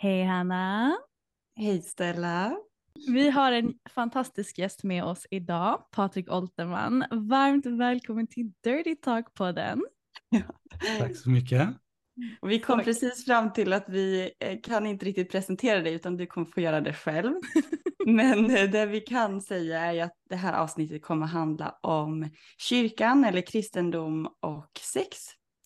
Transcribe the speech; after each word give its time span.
Hej 0.00 0.24
Hanna! 0.24 0.96
Hej 1.56 1.82
Stella! 1.82 2.56
Vi 3.08 3.30
har 3.30 3.52
en 3.52 3.74
fantastisk 3.90 4.58
gäst 4.58 4.84
med 4.84 5.04
oss 5.04 5.26
idag, 5.30 5.90
Patrik 5.90 6.32
Olterman. 6.32 7.04
Varmt 7.10 7.66
välkommen 7.66 8.26
till 8.26 8.52
Dirty 8.64 8.94
Talk-podden. 8.94 9.80
Tack 10.98 11.16
så 11.16 11.30
mycket. 11.30 11.68
Och 12.40 12.50
vi 12.50 12.60
kom 12.60 12.80
precis 12.80 13.24
fram 13.24 13.52
till 13.52 13.72
att 13.72 13.88
vi 13.88 14.30
eh, 14.40 14.60
kan 14.62 14.86
inte 14.86 15.06
riktigt 15.06 15.30
presentera 15.30 15.80
dig 15.80 15.94
utan 15.94 16.16
du 16.16 16.26
kommer 16.26 16.46
få 16.46 16.60
göra 16.60 16.80
det 16.80 16.92
själv. 16.92 17.34
Men 18.06 18.50
eh, 18.50 18.70
det 18.70 18.86
vi 18.86 19.00
kan 19.00 19.40
säga 19.40 19.80
är 19.80 20.02
att 20.04 20.14
det 20.30 20.36
här 20.36 20.52
avsnittet 20.52 21.02
kommer 21.02 21.26
handla 21.26 21.78
om 21.82 22.30
kyrkan 22.58 23.24
eller 23.24 23.40
kristendom 23.40 24.26
och 24.40 24.70
sex 24.80 25.18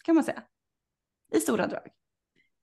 kan 0.05 0.15
man 0.15 0.25
säga. 0.25 0.43
I 1.35 1.41
stora 1.41 1.67
drag. 1.67 2.02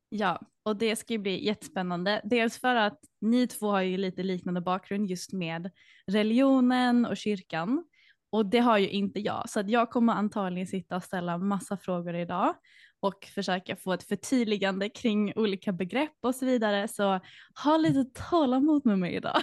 Ja, 0.10 0.40
och 0.64 0.76
det 0.78 0.96
ska 0.96 1.14
ju 1.14 1.20
bli 1.20 1.46
jättespännande. 1.46 2.22
Dels 2.24 2.58
för 2.58 2.76
att 2.76 3.00
ni 3.22 3.48
två 3.48 3.72
har 3.72 3.82
ju 3.82 3.98
lite 3.98 4.24
liknande 4.24 4.62
bakgrund 4.62 5.10
just 5.10 5.34
med 5.34 5.72
religionen 6.08 7.06
och 7.06 7.18
kyrkan. 7.18 7.84
Och 8.32 8.46
det 8.46 8.60
har 8.60 8.78
ju 8.78 8.90
inte 8.90 9.20
jag, 9.20 9.50
så 9.50 9.60
att 9.60 9.70
jag 9.70 9.90
kommer 9.90 10.14
antagligen 10.14 10.68
sitta 10.68 10.96
och 10.96 11.04
ställa 11.04 11.38
massa 11.38 11.78
frågor 11.78 12.16
idag 12.16 12.56
och 13.00 13.26
försöka 13.26 13.76
få 13.76 13.94
ett 13.94 14.04
förtydligande 14.04 14.90
kring 14.90 15.34
olika 15.36 15.72
begrepp 15.72 16.16
och 16.22 16.36
så 16.36 16.46
vidare. 16.46 16.88
Så 16.88 17.20
ha 17.64 17.78
lite 17.78 18.22
tålamod 18.30 18.86
med 18.86 19.00
mig 19.00 19.16
idag. 19.16 19.42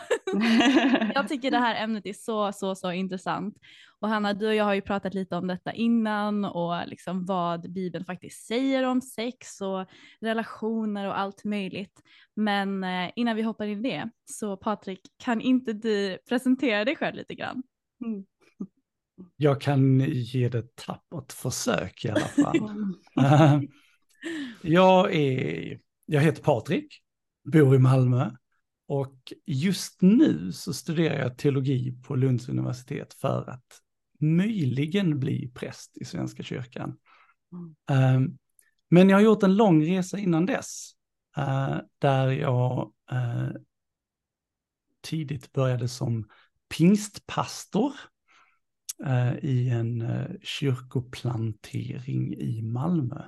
jag 1.14 1.28
tycker 1.28 1.50
det 1.50 1.58
här 1.58 1.84
ämnet 1.84 2.06
är 2.06 2.12
så, 2.12 2.52
så, 2.52 2.74
så 2.74 2.92
intressant. 2.92 3.58
Och 4.00 4.08
Hanna, 4.08 4.34
du 4.34 4.46
och 4.46 4.54
jag 4.54 4.64
har 4.64 4.74
ju 4.74 4.80
pratat 4.80 5.14
lite 5.14 5.36
om 5.36 5.46
detta 5.46 5.72
innan 5.72 6.44
och 6.44 6.86
liksom 6.86 7.24
vad 7.24 7.72
Bibeln 7.72 8.04
faktiskt 8.04 8.46
säger 8.46 8.82
om 8.82 9.00
sex 9.00 9.60
och 9.60 9.86
relationer 10.20 11.08
och 11.08 11.18
allt 11.18 11.44
möjligt. 11.44 12.02
Men 12.34 12.84
eh, 12.84 13.10
innan 13.16 13.36
vi 13.36 13.42
hoppar 13.42 13.66
in 13.66 13.86
i 13.86 13.90
det, 13.90 14.10
så 14.24 14.56
Patrik, 14.56 15.00
kan 15.16 15.40
inte 15.40 15.72
du 15.72 16.18
presentera 16.28 16.84
dig 16.84 16.96
själv 16.96 17.16
lite 17.16 17.34
grann? 17.34 17.62
Mm. 18.04 18.24
Jag 19.36 19.60
kan 19.60 20.00
ge 20.00 20.48
det 20.48 20.58
ett 20.58 20.76
tappert 20.76 21.32
försök 21.32 22.04
i 22.04 22.10
alla 22.10 22.20
fall. 22.20 22.70
uh, 23.20 23.60
jag, 24.62 25.14
är, 25.14 25.80
jag 26.06 26.20
heter 26.20 26.42
Patrik, 26.42 27.02
bor 27.52 27.74
i 27.74 27.78
Malmö 27.78 28.30
och 28.88 29.32
just 29.46 30.02
nu 30.02 30.52
så 30.52 30.74
studerar 30.74 31.18
jag 31.18 31.38
teologi 31.38 31.98
på 32.02 32.16
Lunds 32.16 32.48
universitet 32.48 33.14
för 33.14 33.50
att 33.50 33.80
möjligen 34.20 35.20
bli 35.20 35.50
präst 35.54 35.96
i 35.96 36.04
Svenska 36.04 36.42
kyrkan. 36.42 36.96
Uh, 37.90 38.20
men 38.90 39.08
jag 39.08 39.16
har 39.16 39.22
gjort 39.22 39.42
en 39.42 39.56
lång 39.56 39.86
resa 39.86 40.18
innan 40.18 40.46
dess, 40.46 40.92
uh, 41.38 41.78
där 41.98 42.30
jag 42.30 42.92
tidigt 45.00 45.52
började 45.52 45.88
som 45.88 46.28
pingstpastor 46.68 47.92
eh, 47.92 48.15
i 49.42 49.70
en 49.70 50.02
eh, 50.02 50.26
kyrkoplantering 50.42 52.34
i 52.34 52.62
Malmö. 52.62 53.22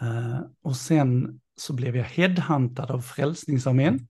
Eh, 0.00 0.40
och 0.62 0.76
sen 0.76 1.40
så 1.56 1.72
blev 1.72 1.96
jag 1.96 2.04
headhuntad 2.04 2.90
av 2.90 3.00
Frälsningsarmén 3.00 4.08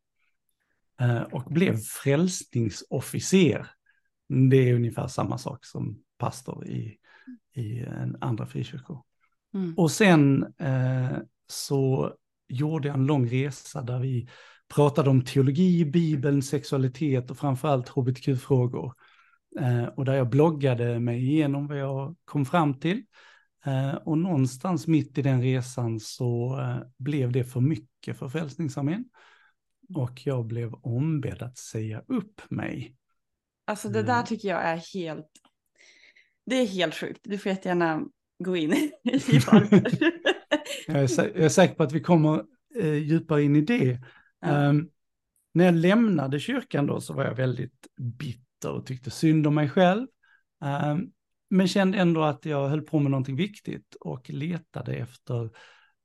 eh, 1.01 1.23
och 1.23 1.53
blev 1.53 1.77
frälsningsofficer. 1.77 3.67
Det 4.51 4.57
är 4.57 4.75
ungefär 4.75 5.07
samma 5.07 5.39
sak 5.39 5.65
som 5.65 5.99
pastor 6.19 6.67
i, 6.67 6.99
i 7.55 7.79
en 7.79 8.17
andra 8.21 8.47
frikyrkor. 8.47 9.03
Mm. 9.55 9.75
Och 9.75 9.91
sen 9.91 10.55
eh, 10.59 11.19
så 11.47 12.15
gjorde 12.49 12.89
jag 12.89 12.95
en 12.95 13.07
lång 13.07 13.29
resa 13.29 13.83
där 13.83 13.99
vi 13.99 14.29
pratade 14.75 15.11
om 15.11 15.25
teologi, 15.25 15.85
Bibeln, 15.85 16.43
sexualitet 16.43 17.31
och 17.31 17.39
framförallt 17.39 17.89
hbtq-frågor. 17.89 18.95
Eh, 19.61 19.85
och 19.85 20.05
där 20.05 20.15
jag 20.15 20.29
bloggade 20.29 21.01
mig 21.01 21.19
igenom 21.19 21.67
vad 21.67 21.79
jag 21.79 22.17
kom 22.25 22.45
fram 22.45 22.81
till. 22.81 23.03
Eh, 23.67 23.95
och 23.95 24.19
någonstans 24.19 24.87
mitt 24.87 25.19
i 25.19 25.23
den 25.23 25.43
resan 25.43 26.01
så 26.01 26.61
eh, 26.61 26.87
blev 26.99 27.33
det 27.33 27.45
för 27.45 27.61
mycket 27.61 28.19
för 28.19 28.29
Frälsningsarmén. 28.29 29.05
Och 29.95 30.27
jag 30.27 30.47
blev 30.47 30.75
ombedd 30.75 31.43
att 31.43 31.59
säga 31.59 32.03
upp 32.07 32.51
mig. 32.51 32.95
Alltså 33.65 33.89
det 33.89 34.03
där 34.03 34.23
tycker 34.23 34.49
jag 34.49 34.65
är 34.65 34.77
helt, 34.95 35.27
det 36.47 36.57
är 36.57 36.67
helt 36.67 36.95
sjukt. 36.95 37.21
Du 37.23 37.39
får 37.39 37.51
jättegärna 37.51 38.03
gå 38.45 38.57
in 38.57 38.73
i 38.73 38.91
varför. 39.53 39.83
jag, 40.87 40.97
är 40.97 41.19
jag 41.19 41.45
är 41.45 41.49
säker 41.49 41.75
på 41.75 41.83
att 41.83 41.93
vi 41.93 42.01
kommer 42.01 42.45
eh, 42.81 42.95
djupare 42.95 43.43
in 43.43 43.57
i 43.57 43.61
det. 43.61 44.01
Ja. 44.41 44.69
Um, 44.69 44.91
när 45.55 45.65
jag 45.65 45.75
lämnade 45.75 46.41
kyrkan 46.41 46.87
då 46.87 47.01
så 47.01 47.15
var 47.15 47.25
jag 47.25 47.35
väldigt 47.35 47.87
bitter 47.97 48.48
bitter 48.59 48.73
och 48.73 48.87
tyckte 48.87 49.11
synd 49.11 49.47
om 49.47 49.55
mig 49.55 49.69
själv. 49.69 50.07
Um, 50.61 51.13
men 51.51 51.69
kände 51.69 51.99
ändå 51.99 52.23
att 52.23 52.45
jag 52.45 52.69
höll 52.69 52.83
på 52.83 52.99
med 52.99 53.11
någonting 53.11 53.37
viktigt 53.37 53.97
och 54.01 54.31
letade 54.31 54.95
efter 54.95 55.51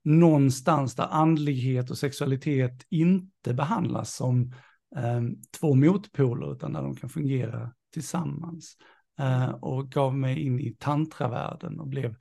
någonstans 0.04 0.94
där 0.94 1.08
andlighet 1.10 1.90
och 1.90 1.98
sexualitet 1.98 2.86
inte 2.90 3.54
behandlas 3.54 4.14
som 4.14 4.52
um, 4.96 5.42
två 5.60 5.74
motpoler 5.74 6.52
utan 6.52 6.72
där 6.72 6.82
de 6.82 6.96
kan 6.96 7.10
fungera 7.10 7.72
tillsammans. 7.92 8.76
Uh, 9.20 9.50
och 9.50 9.90
gav 9.90 10.16
mig 10.16 10.40
in 10.40 10.60
i 10.60 10.76
tantravärlden 10.78 11.80
och 11.80 11.88
blev 11.88 12.16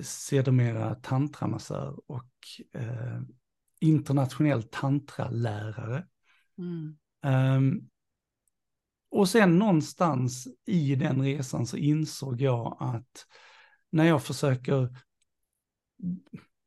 sedermera 0.00 0.94
tantramassör 0.94 2.00
och 2.06 2.28
internationell 3.80 4.62
tantralärare. 4.62 6.06
Mm. 6.58 6.96
Um, 7.56 7.88
och 9.12 9.28
sen 9.28 9.58
någonstans 9.58 10.48
i 10.66 10.94
den 10.94 11.22
resan 11.22 11.66
så 11.66 11.76
insåg 11.76 12.40
jag 12.40 12.76
att 12.80 13.26
när 13.90 14.04
jag 14.04 14.22
försöker 14.22 14.96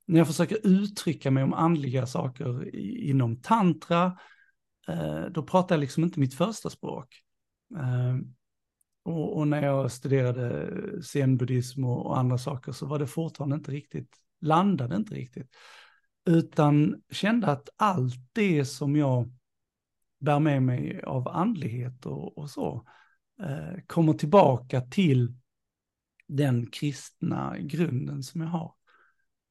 när 0.05 0.17
jag 0.17 0.27
försöker 0.27 0.67
uttrycka 0.67 1.31
mig 1.31 1.43
om 1.43 1.53
andliga 1.53 2.07
saker 2.07 2.75
inom 2.75 3.41
tantra, 3.41 4.17
eh, 4.87 5.25
då 5.25 5.43
pratar 5.43 5.75
jag 5.75 5.79
liksom 5.79 6.03
inte 6.03 6.19
mitt 6.19 6.33
första 6.33 6.69
språk. 6.69 7.21
Eh, 7.75 8.17
och, 9.03 9.37
och, 9.37 9.47
när 9.47 9.65
jag 9.65 9.91
studerade 9.91 10.71
zenbuddism 11.03 11.83
och, 11.83 12.05
och, 12.05 12.17
andra 12.17 12.37
saker 12.37 12.71
så 12.71 12.85
var 12.85 12.99
det 12.99 13.07
fortfarande 13.07 13.55
inte 13.55 13.71
riktigt, 13.71 14.15
landade 14.41 14.95
inte 14.95 15.15
riktigt. 15.15 15.49
Utan 16.25 17.01
kände 17.11 17.47
att 17.47 17.69
allt 17.75 18.15
det 18.33 18.65
som 18.65 18.95
jag 18.95 19.31
bär 20.25 20.39
med 20.39 20.63
mig 20.63 21.01
av 21.03 21.27
andlighet 21.27 22.05
och, 22.05 22.37
och 22.37 22.49
så, 22.49 22.87
eh, 23.41 23.81
kommer 23.87 24.13
tillbaka 24.13 24.81
till 24.81 25.33
den 26.27 26.67
kristna 26.67 27.57
grunden 27.59 28.23
som 28.23 28.41
jag 28.41 28.47
har. 28.47 28.73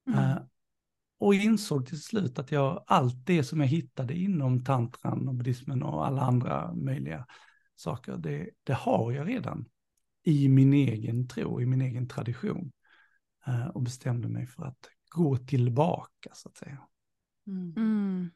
Mm. 0.08 0.18
Eh, 0.18 0.38
och 1.18 1.34
insåg 1.34 1.86
till 1.86 2.02
slut 2.02 2.38
att 2.38 2.52
jag, 2.52 2.84
allt 2.86 3.26
det 3.26 3.44
som 3.44 3.60
jag 3.60 3.66
hittade 3.66 4.14
inom 4.14 4.64
tantran 4.64 5.28
och 5.28 5.34
buddhismen 5.34 5.82
och 5.82 6.06
alla 6.06 6.22
andra 6.22 6.74
möjliga 6.74 7.26
saker, 7.76 8.16
det, 8.16 8.50
det 8.62 8.72
har 8.72 9.12
jag 9.12 9.28
redan 9.28 9.68
i 10.22 10.48
min 10.48 10.72
egen 10.72 11.28
tro, 11.28 11.60
i 11.60 11.66
min 11.66 11.80
egen 11.80 12.08
tradition. 12.08 12.72
Eh, 13.46 13.66
och 13.66 13.82
bestämde 13.82 14.28
mig 14.28 14.46
för 14.46 14.64
att 14.64 14.90
gå 15.08 15.36
tillbaka 15.36 16.30
så 16.32 16.48
att 16.48 16.56
säga. 16.56 16.78
Mm. 17.46 18.30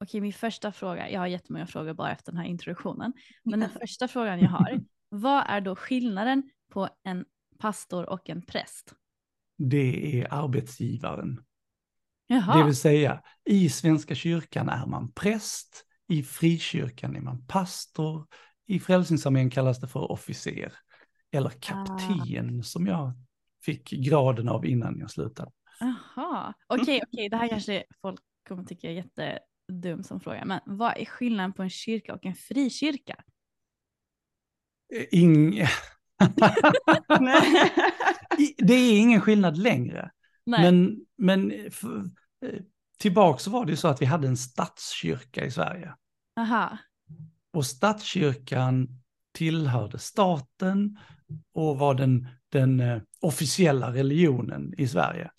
Okej, 0.00 0.20
min 0.20 0.32
första 0.32 0.72
fråga, 0.72 1.10
jag 1.10 1.20
har 1.20 1.26
jättemånga 1.26 1.66
frågor 1.66 1.94
bara 1.94 2.12
efter 2.12 2.32
den 2.32 2.40
här 2.40 2.48
introduktionen, 2.48 3.12
men 3.44 3.60
den 3.60 3.70
första 3.70 4.08
frågan 4.08 4.40
jag 4.40 4.48
har, 4.48 4.80
vad 5.08 5.44
är 5.46 5.60
då 5.60 5.76
skillnaden 5.76 6.50
på 6.72 6.88
en 7.04 7.24
pastor 7.58 8.10
och 8.10 8.30
en 8.30 8.42
präst? 8.42 8.94
Det 9.58 10.20
är 10.20 10.34
arbetsgivaren. 10.34 11.44
Jaha. 12.26 12.58
Det 12.58 12.64
vill 12.64 12.76
säga, 12.76 13.22
i 13.44 13.68
Svenska 13.68 14.14
kyrkan 14.14 14.68
är 14.68 14.86
man 14.86 15.12
präst, 15.12 15.84
i 16.08 16.22
frikyrkan 16.22 17.16
är 17.16 17.20
man 17.20 17.46
pastor, 17.46 18.26
i 18.66 18.80
Frälsningsarmén 18.80 19.50
kallas 19.50 19.80
det 19.80 19.88
för 19.88 20.12
officer, 20.12 20.72
eller 21.32 21.50
kapten 21.50 22.60
ah. 22.60 22.62
som 22.62 22.86
jag 22.86 23.12
fick 23.64 23.90
graden 23.90 24.48
av 24.48 24.66
innan 24.66 24.98
jag 24.98 25.10
slutade. 25.10 25.50
Jaha, 25.80 26.54
okej, 26.66 26.82
okay, 26.82 27.00
okay. 27.12 27.28
det 27.28 27.36
här 27.36 27.48
kanske 27.48 27.84
folk 28.02 28.20
kommer 28.48 28.64
tycka 28.64 28.90
är 28.90 29.38
jättedum 29.68 30.02
som 30.02 30.20
fråga, 30.20 30.44
men 30.44 30.60
vad 30.66 30.98
är 30.98 31.04
skillnaden 31.04 31.52
på 31.52 31.62
en 31.62 31.70
kyrka 31.70 32.14
och 32.14 32.26
en 32.26 32.34
frikyrka? 32.34 33.16
Eh, 34.94 35.06
ing... 35.10 35.54
det 38.58 38.74
är 38.74 38.98
ingen 38.98 39.20
skillnad 39.20 39.58
längre. 39.58 40.10
Nej. 40.46 40.62
Men, 40.62 41.06
men 41.16 41.50
eh, 41.50 41.72
tillbaka 42.98 43.38
så 43.38 43.50
var 43.50 43.64
det 43.64 43.70
ju 43.70 43.76
så 43.76 43.88
att 43.88 44.02
vi 44.02 44.06
hade 44.06 44.28
en 44.28 44.36
statskyrka 44.36 45.44
i 45.44 45.50
Sverige. 45.50 45.94
Aha. 46.36 46.78
Och 47.52 47.66
statskyrkan 47.66 48.88
tillhörde 49.32 49.98
staten 49.98 50.98
och 51.52 51.78
var 51.78 51.94
den, 51.94 52.28
den 52.48 52.80
uh, 52.80 53.02
officiella 53.20 53.94
religionen 53.94 54.74
i 54.78 54.88
Sverige. 54.88 55.30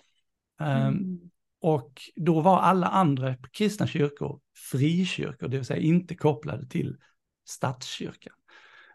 Ehm, 0.60 0.88
mm. 0.88 1.30
Och 1.62 2.02
då 2.16 2.42
var 2.42 2.60
alla 2.60 2.88
andra 2.88 3.36
kristna 3.36 3.88
kyrkor 3.88 4.40
frikyrkor, 4.72 5.48
det 5.48 5.58
vill 5.58 5.66
säga 5.66 5.82
inte 5.82 6.16
kopplade 6.16 6.68
till 6.68 6.98
statskyrkan. 7.46 8.34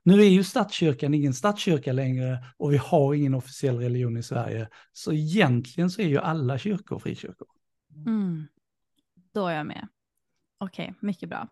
Nu 0.03 0.21
är 0.21 0.29
ju 0.29 0.45
statskyrkan 0.45 1.15
ingen 1.15 1.35
statskyrka 1.35 1.93
längre 1.93 2.45
och 2.57 2.73
vi 2.73 2.77
har 2.77 3.15
ingen 3.15 3.35
officiell 3.35 3.79
religion 3.79 4.17
i 4.17 4.23
Sverige. 4.23 4.69
Så 4.93 5.13
egentligen 5.13 5.91
så 5.91 6.03
är 6.03 6.07
ju 6.07 6.19
alla 6.19 6.59
kyrkor 6.59 6.99
frikyrkor. 6.99 7.49
Mm. 8.07 8.47
Då 9.33 9.47
är 9.47 9.57
jag 9.57 9.67
med. 9.67 9.89
Okej, 10.59 10.85
okay, 10.85 10.95
mycket 11.01 11.29
bra. 11.29 11.49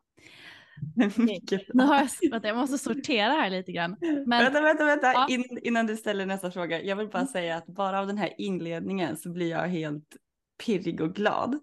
mycket 1.17 1.75
Nu 1.75 1.85
har 1.85 2.09
jag, 2.23 2.45
jag 2.45 2.57
måste 2.57 2.79
sortera 2.79 3.33
här 3.33 3.51
lite 3.51 3.73
grann. 3.73 3.97
Men, 4.01 4.29
vänta, 4.29 4.61
vänta, 4.61 4.85
vänta. 4.85 5.13
Ja. 5.13 5.27
In, 5.31 5.59
innan 5.63 5.87
du 5.87 5.97
ställer 5.97 6.27
nästa 6.27 6.51
fråga. 6.51 6.83
Jag 6.83 6.97
vill 6.97 7.09
bara 7.09 7.19
mm. 7.19 7.33
säga 7.33 7.57
att 7.57 7.67
bara 7.67 8.01
av 8.01 8.07
den 8.07 8.19
här 8.19 8.33
inledningen 8.39 9.17
så 9.17 9.31
blir 9.31 9.51
jag 9.51 9.69
helt 9.69 10.17
pirrig 10.65 11.01
och 11.01 11.15
glad. 11.15 11.59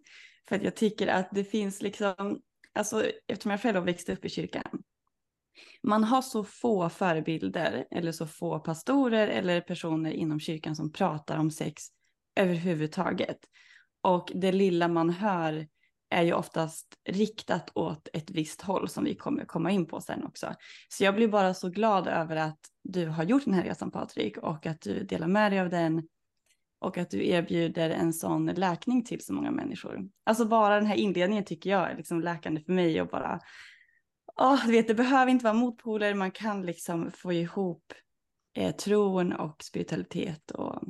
För 0.49 0.55
att 0.55 0.63
jag 0.63 0.75
tycker 0.75 1.07
att 1.07 1.29
det 1.31 1.43
finns 1.43 1.81
liksom, 1.81 2.41
alltså 2.73 3.03
eftersom 3.27 3.51
jag 3.51 3.61
själv 3.61 3.83
växte 3.83 4.13
upp 4.13 4.25
i 4.25 4.29
kyrkan 4.29 4.83
man 5.83 6.03
har 6.03 6.21
så 6.21 6.43
få 6.43 6.89
förebilder 6.89 7.85
eller 7.91 8.11
så 8.11 8.27
få 8.27 8.59
pastorer 8.59 9.27
eller 9.27 9.61
personer 9.61 10.11
inom 10.11 10.39
kyrkan 10.39 10.75
som 10.75 10.91
pratar 10.91 11.37
om 11.37 11.51
sex 11.51 11.83
överhuvudtaget. 12.35 13.37
Och 14.01 14.31
det 14.35 14.51
lilla 14.51 14.87
man 14.87 15.09
hör 15.09 15.67
är 16.09 16.23
ju 16.23 16.33
oftast 16.33 16.87
riktat 17.09 17.71
åt 17.75 18.07
ett 18.13 18.29
visst 18.29 18.61
håll 18.61 18.89
som 18.89 19.03
vi 19.03 19.15
kommer 19.15 19.45
komma 19.45 19.71
in 19.71 19.85
på 19.85 20.01
sen 20.01 20.23
också. 20.23 20.53
Så 20.89 21.03
jag 21.03 21.15
blir 21.15 21.27
bara 21.27 21.53
så 21.53 21.69
glad 21.69 22.07
över 22.07 22.35
att 22.35 22.59
du 22.83 23.07
har 23.07 23.23
gjort 23.23 23.45
den 23.45 23.53
här 23.53 23.63
resan 23.63 23.91
Patrik 23.91 24.37
och 24.37 24.65
att 24.65 24.81
du 24.81 25.03
delar 25.03 25.27
med 25.27 25.51
dig 25.51 25.59
av 25.59 25.69
den 25.69 26.07
och 26.79 26.97
att 26.97 27.09
du 27.09 27.27
erbjuder 27.27 27.89
en 27.89 28.13
sån 28.13 28.45
läkning 28.45 29.03
till 29.03 29.25
så 29.25 29.33
många 29.33 29.51
människor. 29.51 30.09
Alltså 30.23 30.45
bara 30.45 30.75
den 30.75 30.85
här 30.85 30.95
inledningen 30.95 31.43
tycker 31.43 31.69
jag 31.69 31.91
är 31.91 31.97
liksom 31.97 32.21
läkande 32.21 32.61
för 32.61 32.73
mig 32.73 33.01
och 33.01 33.07
bara 33.07 33.39
oh, 34.39 34.65
du 34.65 34.71
vet, 34.71 34.87
det 34.87 34.95
behöver 34.95 35.31
inte 35.31 35.43
vara 35.43 35.53
motpoler, 35.53 36.13
man 36.13 36.31
kan 36.31 36.61
liksom 36.61 37.11
få 37.11 37.33
ihop 37.33 37.93
eh, 38.57 38.75
tron 38.75 39.33
och 39.33 39.63
spiritualitet 39.63 40.51
och 40.51 40.83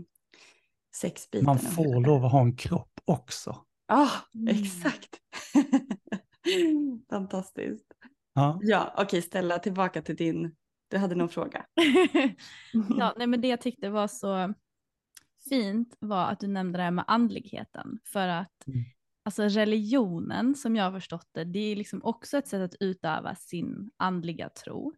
sexbiten. 0.95 1.45
Man 1.45 1.59
får 1.59 2.05
lov 2.05 2.25
att 2.25 2.31
ha 2.31 2.41
en 2.41 2.55
kropp 2.55 2.99
också. 3.05 3.65
Ja, 3.87 4.09
oh, 4.33 4.49
exakt. 4.49 5.17
Fantastiskt. 7.09 7.93
Ja, 8.33 8.59
ja 8.61 8.93
okej, 8.93 9.03
okay, 9.05 9.21
Stella, 9.21 9.59
tillbaka 9.59 10.01
till 10.01 10.15
din, 10.15 10.55
du 10.87 10.97
hade 10.97 11.15
någon 11.15 11.29
fråga. 11.29 11.65
ja, 12.97 13.13
nej, 13.17 13.27
men 13.27 13.41
det 13.41 13.47
jag 13.47 13.61
tyckte 13.61 13.89
var 13.89 14.07
så 14.07 14.53
fint 15.49 15.97
var 15.99 16.31
att 16.31 16.39
du 16.39 16.47
nämnde 16.47 16.77
det 16.79 16.83
här 16.83 16.91
med 16.91 17.05
andligheten. 17.07 17.99
För 18.03 18.27
att 18.27 18.67
mm 18.67 18.83
alltså 19.29 19.43
religionen 19.43 20.55
som 20.55 20.75
jag 20.75 20.83
har 20.83 20.91
förstått 20.91 21.29
det, 21.31 21.43
det 21.43 21.59
är 21.59 21.75
liksom 21.75 22.03
också 22.03 22.37
ett 22.37 22.47
sätt 22.47 22.61
att 22.61 22.75
utöva 22.79 23.35
sin 23.35 23.91
andliga 23.97 24.49
tro. 24.49 24.93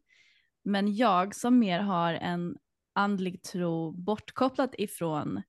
Men 0.64 0.96
jag 0.96 1.36
som 1.36 1.60
mer 1.60 1.80
har 1.80 2.14
en 2.14 2.58
andlig 2.94 3.44
tro 3.44 3.92
bortkopplat 3.92 4.76
ifrån 4.78 5.42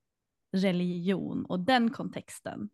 religion 0.53 1.45
och 1.45 1.61
den 1.61 1.91
kontexten 1.91 2.69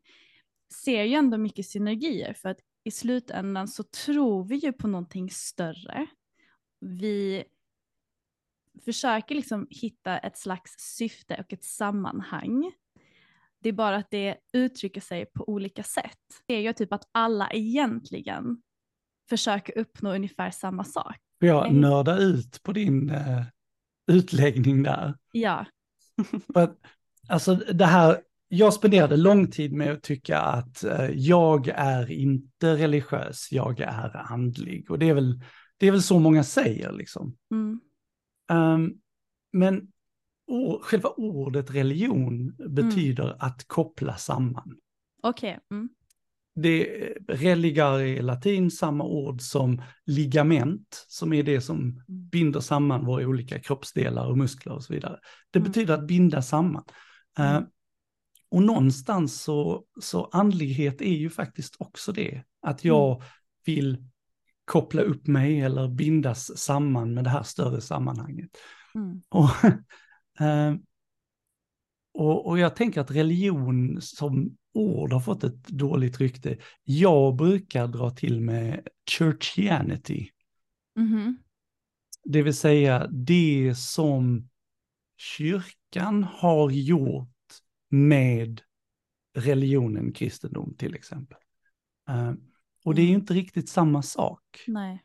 ser 0.85 1.05
ju 1.05 1.15
ändå 1.15 1.39
mycket 1.39 1.67
synergier 1.67 2.33
för 2.33 2.49
att 2.49 2.59
i 2.85 2.91
slutändan 2.91 3.69
så 3.69 3.83
tror 3.83 4.45
vi 4.45 4.57
ju 4.57 4.73
på 4.73 4.89
någonting 4.89 5.31
större. 5.31 6.07
Vi 6.81 7.45
försöker 8.85 9.35
liksom 9.35 9.67
hitta 9.71 10.19
ett 10.19 10.39
slags 10.39 10.75
syfte 10.79 11.37
och 11.47 11.53
ett 11.53 11.65
sammanhang 11.65 12.73
det 13.63 13.69
är 13.69 13.73
bara 13.73 13.97
att 13.97 14.11
det 14.11 14.37
uttrycker 14.53 15.01
sig 15.01 15.27
på 15.27 15.49
olika 15.49 15.83
sätt. 15.83 16.19
Det 16.47 16.55
är 16.55 16.61
ju 16.61 16.73
typ 16.73 16.93
att 16.93 17.09
alla 17.13 17.51
egentligen 17.51 18.63
försöker 19.29 19.79
uppnå 19.79 20.15
ungefär 20.15 20.51
samma 20.51 20.85
sak. 20.85 21.17
Får 21.41 21.49
jag 21.49 21.75
nörda 21.75 22.19
ut 22.19 22.63
på 22.63 22.73
din 22.73 23.11
uh, 23.11 23.43
utläggning 24.07 24.83
där? 24.83 25.15
Ja. 25.33 25.67
För 26.55 26.75
alltså 27.29 27.55
det 27.55 27.87
här, 27.87 28.21
jag 28.49 28.75
spenderade 28.75 29.17
lång 29.17 29.51
tid 29.51 29.73
med 29.73 29.93
att 29.93 30.03
tycka 30.03 30.39
att 30.39 30.85
uh, 30.85 31.11
jag 31.11 31.69
är 31.69 32.11
inte 32.11 32.77
religiös, 32.77 33.49
jag 33.53 33.81
är 33.81 34.33
andlig. 34.33 34.91
Och 34.91 34.99
det 34.99 35.09
är 35.09 35.15
väl, 35.15 35.43
det 35.77 35.87
är 35.87 35.91
väl 35.91 36.03
så 36.03 36.19
många 36.19 36.45
säger 36.45 36.93
liksom. 36.93 37.37
Mm. 37.51 37.81
Um, 38.49 39.01
men 39.53 39.89
or, 40.47 40.83
själva 40.83 41.09
ordet 41.09 41.71
religion 41.71 42.57
betyder 42.69 43.25
mm. 43.25 43.37
att 43.41 43.69
koppla 43.69 44.17
samman. 44.17 44.77
Okej. 45.23 45.51
Okay. 45.51 45.79
Mm. 45.79 45.89
Det 46.55 46.85
religar 47.29 48.01
i 48.01 48.23
latin 48.23 48.71
samma 48.71 49.05
ord 49.05 49.41
som 49.41 49.83
ligament, 50.07 51.05
som 51.09 51.33
är 51.33 51.43
det 51.43 51.61
som 51.61 51.81
mm. 51.81 52.03
binder 52.07 52.61
samman 52.61 53.05
våra 53.05 53.27
olika 53.27 53.61
kroppsdelar 53.61 54.27
och 54.27 54.39
muskler 54.39 54.73
och 54.73 54.85
så 54.85 54.93
vidare. 54.93 55.19
Det 55.51 55.59
mm. 55.59 55.71
betyder 55.71 55.95
att 55.95 56.07
binda 56.07 56.43
samman. 56.43 56.85
Uh, 57.39 57.61
och 58.51 58.63
någonstans 58.63 59.43
så, 59.43 59.85
så 60.01 60.29
andlighet 60.33 61.03
är 61.03 61.15
ju 61.15 61.31
faktiskt 61.31 61.77
också 61.79 62.13
det, 62.13 62.43
att 62.63 62.85
jag 62.85 63.17
mm. 63.17 63.29
vill 63.65 64.05
koppla 64.69 65.03
upp 65.03 65.27
mig 65.27 65.61
eller 65.61 65.89
bindas 65.89 66.59
samman 66.59 67.15
med 67.15 67.25
det 67.25 67.31
här 67.31 67.43
större 67.43 67.81
sammanhanget. 67.81 68.51
Mm. 68.95 69.23
Och 69.29 69.51
Eh, 70.41 70.75
och, 72.15 72.47
och, 72.47 72.59
jag 72.59 72.77
tänker 72.77 73.01
att 73.01 73.11
religion 73.11 73.99
som 74.01 74.57
ord 74.75 75.13
har 75.13 75.21
fått 75.21 75.45
ett 75.45 75.69
dåligt 75.69 76.21
rykte. 76.21 76.59
Jag 76.85 77.37
brukar 77.37 77.87
dra 77.87 78.11
till 78.11 78.41
med 78.41 78.89
churchianity. 79.11 80.31
Mm. 80.99 81.39
Det 82.25 82.43
vill 82.43 82.57
säga 82.57 83.07
det 83.07 83.75
som 83.77 84.49
kyrkan 85.17 86.25
har 86.25 86.71
gjort 86.71 87.29
med 87.91 88.61
religionen 89.37 90.13
kristendom 90.13 90.75
till 90.79 90.95
exempel. 90.95 91.39
Och 92.89 92.95
det 92.95 93.03
är 93.03 93.07
ju 93.07 93.11
Mm. 93.11 93.21
inte 93.21 93.35
riktigt 93.35 93.69
samma 93.69 94.03
sak 94.03 94.65
Nej. 94.67 95.05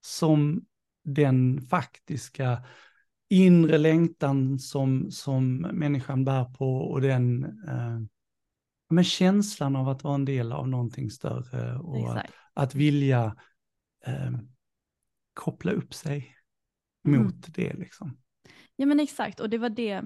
som 0.00 0.64
den 1.04 1.60
faktiska 1.60 2.64
inre 3.28 3.78
längtan 3.78 4.58
som, 4.58 5.10
som 5.10 5.56
människan 5.56 6.24
bär 6.24 6.44
på 6.44 6.76
och 6.76 7.00
den 7.00 7.44
eh, 7.44 8.00
men 8.90 9.04
känslan 9.04 9.76
av 9.76 9.88
att 9.88 10.04
vara 10.04 10.14
en 10.14 10.24
del 10.24 10.52
av 10.52 10.68
någonting 10.68 11.10
större 11.10 11.78
och 11.78 12.10
att, 12.10 12.16
Exakt. 12.16 12.34
att 12.54 12.74
vilja 12.74 13.36
eh, 14.06 14.32
koppla 15.34 15.72
upp 15.72 15.94
sig 15.94 16.34
Mm. 17.08 17.22
mot 17.22 17.54
det 17.54 17.72
liksom. 17.74 18.18
Ja 18.76 18.86
men 18.86 19.00
exakt 19.00 19.40
och 19.40 19.50
det 19.50 19.58
var 19.58 19.68
det, 19.70 20.02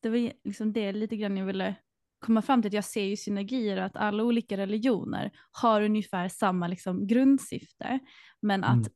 det 0.00 0.08
var 0.10 0.32
liksom 0.44 0.72
det 0.72 0.92
lite 0.92 1.16
grann 1.16 1.36
jag 1.36 1.46
ville 1.46 1.74
komma 2.18 2.42
fram 2.42 2.62
till. 2.62 2.68
att 2.68 2.74
Jag 2.74 2.84
ser 2.84 3.04
ju 3.04 3.16
synergier 3.16 3.76
att 3.76 3.96
alla 3.96 4.22
olika 4.24 4.56
religioner 4.56 5.30
har 5.50 5.82
ungefär 5.82 6.28
samma 6.28 6.68
liksom 6.68 7.06
grundsyfte. 7.06 7.98
Men 8.40 8.64
att 8.64 8.76
Mm. 8.76 8.92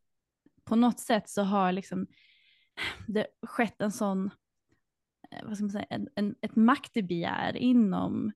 på 0.64 0.76
något 0.76 1.00
sätt 1.00 1.28
så 1.28 1.42
har 1.42 1.72
liksom 1.72 2.06
det 3.06 3.26
skett 3.42 3.80
en 3.80 3.92
sån, 3.92 4.30
eh, 5.30 5.44
vad 5.46 5.56
ska 5.56 5.64
man 5.64 5.70
säga, 5.70 5.86
en, 5.90 6.08
en, 6.14 6.34
ett 6.40 6.56
maktbegär 6.56 7.56
inom 7.56 8.32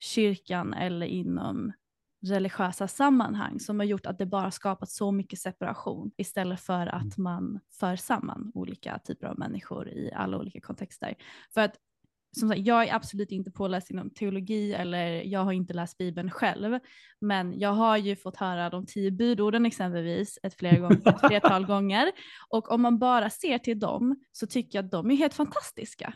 kyrkan 0.00 0.74
eller 0.74 1.06
inom 1.06 1.72
religiösa 2.26 2.88
sammanhang 2.88 3.60
som 3.60 3.78
har 3.80 3.86
gjort 3.86 4.06
att 4.06 4.18
det 4.18 4.26
bara 4.26 4.50
skapat 4.50 4.90
så 4.90 5.12
mycket 5.12 5.38
separation 5.38 6.10
istället 6.16 6.60
för 6.60 6.86
att 6.86 7.16
man 7.16 7.60
för 7.70 7.96
samman 7.96 8.52
olika 8.54 8.98
typer 8.98 9.26
av 9.26 9.38
människor 9.38 9.88
i 9.88 10.12
alla 10.12 10.38
olika 10.38 10.60
kontexter. 10.60 11.14
För 11.54 11.60
att 11.60 11.76
som 12.38 12.48
sagt, 12.48 12.60
jag 12.60 12.88
är 12.88 12.94
absolut 12.94 13.32
inte 13.32 13.50
påläst 13.50 13.90
inom 13.90 14.10
teologi 14.10 14.72
eller 14.72 15.22
jag 15.22 15.44
har 15.44 15.52
inte 15.52 15.74
läst 15.74 15.98
Bibeln 15.98 16.30
själv, 16.30 16.78
men 17.20 17.58
jag 17.58 17.72
har 17.72 17.96
ju 17.96 18.16
fått 18.16 18.36
höra 18.36 18.70
de 18.70 18.86
tio 18.86 19.10
budorden 19.10 19.66
exempelvis 19.66 20.38
ett, 20.42 20.54
flera 20.54 20.78
gånger, 20.78 21.08
ett 21.08 21.20
flertal 21.28 21.66
gånger. 21.66 22.12
Och 22.48 22.70
om 22.72 22.82
man 22.82 22.98
bara 22.98 23.30
ser 23.30 23.58
till 23.58 23.78
dem 23.78 24.16
så 24.32 24.46
tycker 24.46 24.78
jag 24.78 24.84
att 24.84 24.90
de 24.90 25.10
är 25.10 25.16
helt 25.16 25.34
fantastiska. 25.34 26.14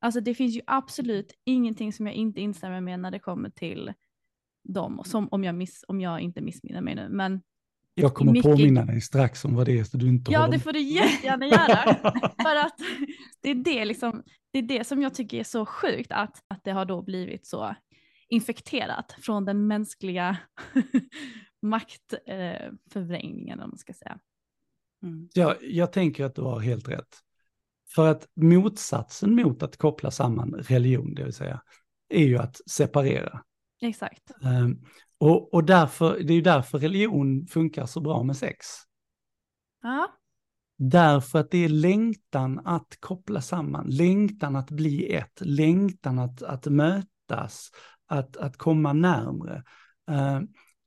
Alltså 0.00 0.20
det 0.20 0.34
finns 0.34 0.56
ju 0.56 0.60
absolut 0.66 1.32
ingenting 1.44 1.92
som 1.92 2.06
jag 2.06 2.14
inte 2.14 2.40
instämmer 2.40 2.80
med 2.80 3.00
när 3.00 3.10
det 3.10 3.18
kommer 3.18 3.50
till 3.50 3.92
dem, 4.64 5.02
som 5.04 5.28
om 5.30 5.44
jag, 5.44 5.54
miss, 5.54 5.84
om 5.88 6.00
jag 6.00 6.20
inte 6.20 6.40
missminner 6.40 6.80
mig 6.80 6.94
nu. 6.94 7.08
Men 7.08 7.40
Jag 7.94 8.14
kommer 8.14 8.32
Mycket- 8.32 8.50
påminna 8.50 8.84
dig 8.84 9.00
strax 9.00 9.44
om 9.44 9.54
vad 9.54 9.66
det 9.66 9.78
är 9.78 9.84
så 9.84 9.96
du 9.96 10.08
inte 10.08 10.32
ja, 10.32 10.40
håller 10.40 10.52
det 10.52 10.58
får 10.60 10.72
du 10.72 10.80
jättegärna 10.80 11.46
göra. 11.46 11.94
För 12.42 12.56
att 12.56 12.76
det 13.42 13.50
är 13.50 13.54
det, 13.54 13.84
liksom, 13.84 14.22
det 14.52 14.58
är 14.58 14.62
det 14.62 14.84
som 14.86 15.02
jag 15.02 15.14
tycker 15.14 15.38
är 15.40 15.44
så 15.44 15.66
sjukt, 15.66 16.12
att, 16.12 16.44
att 16.48 16.64
det 16.64 16.72
har 16.72 16.84
då 16.84 17.02
blivit 17.02 17.46
så 17.46 17.74
infekterat 18.28 19.12
från 19.12 19.44
den 19.44 19.66
mänskliga 19.66 20.36
maktförvrängningen, 21.62 23.60
om 23.60 23.70
man 23.70 23.78
ska 23.78 23.92
säga. 23.92 24.18
Mm. 25.02 25.28
Jag, 25.34 25.56
jag 25.60 25.92
tänker 25.92 26.24
att 26.24 26.34
du 26.34 26.42
har 26.42 26.60
helt 26.60 26.88
rätt. 26.88 27.18
För 27.94 28.08
att 28.08 28.28
motsatsen 28.34 29.34
mot 29.34 29.62
att 29.62 29.76
koppla 29.76 30.10
samman 30.10 30.54
religion, 30.54 31.14
det 31.14 31.24
vill 31.24 31.32
säga, 31.32 31.62
är 32.08 32.24
ju 32.24 32.38
att 32.38 32.60
separera. 32.70 33.42
Exakt. 33.80 34.30
Ehm, 34.42 34.84
och, 35.18 35.54
och 35.54 35.64
därför, 35.64 36.18
det 36.18 36.32
är 36.32 36.36
ju 36.36 36.42
därför 36.42 36.78
religion 36.78 37.46
funkar 37.46 37.86
så 37.86 38.00
bra 38.00 38.22
med 38.22 38.36
sex. 38.36 38.66
Ja, 39.82 40.08
Därför 40.76 41.38
att 41.38 41.50
det 41.50 41.64
är 41.64 41.68
längtan 41.68 42.60
att 42.64 42.96
koppla 43.00 43.40
samman, 43.40 43.86
längtan 43.90 44.56
att 44.56 44.70
bli 44.70 45.14
ett, 45.14 45.40
längtan 45.40 46.18
att, 46.18 46.42
att 46.42 46.66
mötas, 46.66 47.70
att, 48.06 48.36
att 48.36 48.56
komma 48.56 48.92
närmre. 48.92 49.64
Eh, 50.10 50.36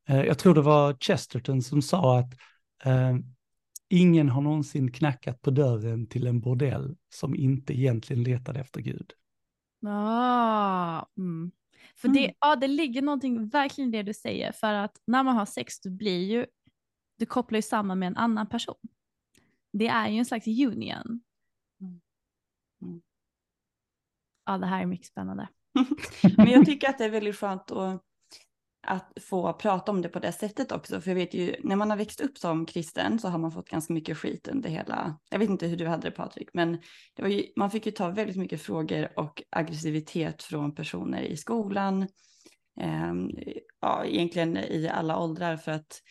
eh, 0.10 0.26
jag 0.26 0.40
tror 0.40 0.56
det 0.56 0.62
var 0.62 0.94
Chesterton 1.00 1.62
som 1.62 1.82
sa 1.82 2.20
att 2.20 2.34
eh, 2.84 3.16
ingen 3.90 4.30
har 4.30 4.42
någonsin 4.42 4.92
knackat 4.92 5.42
på 5.42 5.52
dörren 5.52 6.08
till 6.08 6.28
en 6.28 6.40
bordell 6.40 6.96
som 7.10 7.36
inte 7.36 7.74
egentligen 7.74 8.24
letade 8.24 8.60
efter 8.60 8.82
Gud. 8.82 9.12
Ja, 9.80 11.10
mm. 11.18 11.52
För 11.96 12.08
det, 12.08 12.20
Mm. 12.20 12.36
ja, 12.40 12.56
det 12.56 12.68
ligger 12.68 13.02
någonting 13.02 13.50
verkligen 13.50 13.90
i 13.94 13.98
det 13.98 14.04
du 14.04 14.14
säger. 14.14 14.52
För 14.52 14.74
att 14.74 15.02
när 15.08 15.24
man 15.24 15.36
har 15.36 15.46
sex, 15.46 15.80
du 15.80 15.90
blir 15.90 16.24
ju, 16.32 16.46
du 17.18 17.26
kopplar 17.26 17.58
ju 17.58 17.62
samman 17.62 18.00
med 18.00 18.08
en 18.08 18.18
annan 18.18 18.48
person. 18.48 18.76
Det 19.78 19.88
är 19.88 20.10
ju 20.10 20.18
en 20.18 20.26
slags 20.26 20.48
union. 20.48 21.22
Mm. 21.82 22.02
Mm. 22.82 23.02
Ja, 24.46 24.58
det 24.58 24.66
här 24.66 24.82
är 24.82 24.86
mycket 24.86 25.08
spännande. 25.08 25.48
Men 26.38 26.48
jag 26.48 26.66
tycker 26.66 26.90
att 26.90 26.98
det 26.98 27.06
är 27.06 27.10
väldigt 27.10 27.36
skönt 27.36 27.72
att, 27.72 28.04
att 28.88 29.14
få 29.22 29.54
prata 29.54 29.92
om 29.92 30.02
det 30.02 30.10
på 30.10 30.20
det 30.20 30.32
sättet 30.32 30.72
också. 30.72 31.02
För 31.02 31.12
jag 31.12 31.16
vet 31.16 31.34
ju, 31.34 31.56
när 31.64 31.76
man 31.76 31.90
har 31.90 31.98
växt 31.98 32.22
upp 32.22 32.38
som 32.38 32.66
kristen 32.66 33.20
så 33.20 33.28
har 33.28 33.38
man 33.38 33.52
fått 33.52 33.70
ganska 33.70 33.94
mycket 33.94 34.18
skit 34.18 34.48
under 34.48 34.70
hela, 34.70 35.20
jag 35.30 35.40
vet 35.40 35.50
inte 35.50 35.68
hur 35.68 35.78
du 35.78 35.88
hade 35.88 36.10
det 36.10 36.16
Patrik, 36.16 36.50
men 36.54 36.82
det 37.14 37.30
ju, 37.30 37.44
man 37.56 37.72
fick 37.72 37.86
ju 37.86 37.92
ta 37.92 38.10
väldigt 38.10 38.38
mycket 38.38 38.62
frågor 38.62 39.20
och 39.20 39.44
aggressivitet 39.50 40.44
från 40.44 40.76
personer 40.76 41.22
i 41.22 41.38
skolan. 41.38 42.08
Ehm, 42.82 43.30
ja, 43.82 44.06
egentligen 44.06 44.58
i 44.58 44.90
alla 44.90 45.20
åldrar 45.20 45.58
för 45.58 45.72
att 45.72 46.02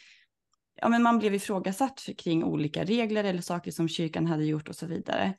ja, 0.85 0.89
men 0.91 1.03
man 1.03 1.19
blev 1.19 1.35
ifrågasatt 1.35 2.01
för, 2.01 2.13
kring 2.13 2.45
olika 2.45 2.85
regler 2.85 3.25
eller 3.25 3.41
saker 3.43 3.71
som 3.71 3.89
kyrkan 3.89 4.27
hade 4.27 4.45
gjort 4.45 4.69
och 4.69 4.77
så 4.77 4.87
vidare. 4.87 5.35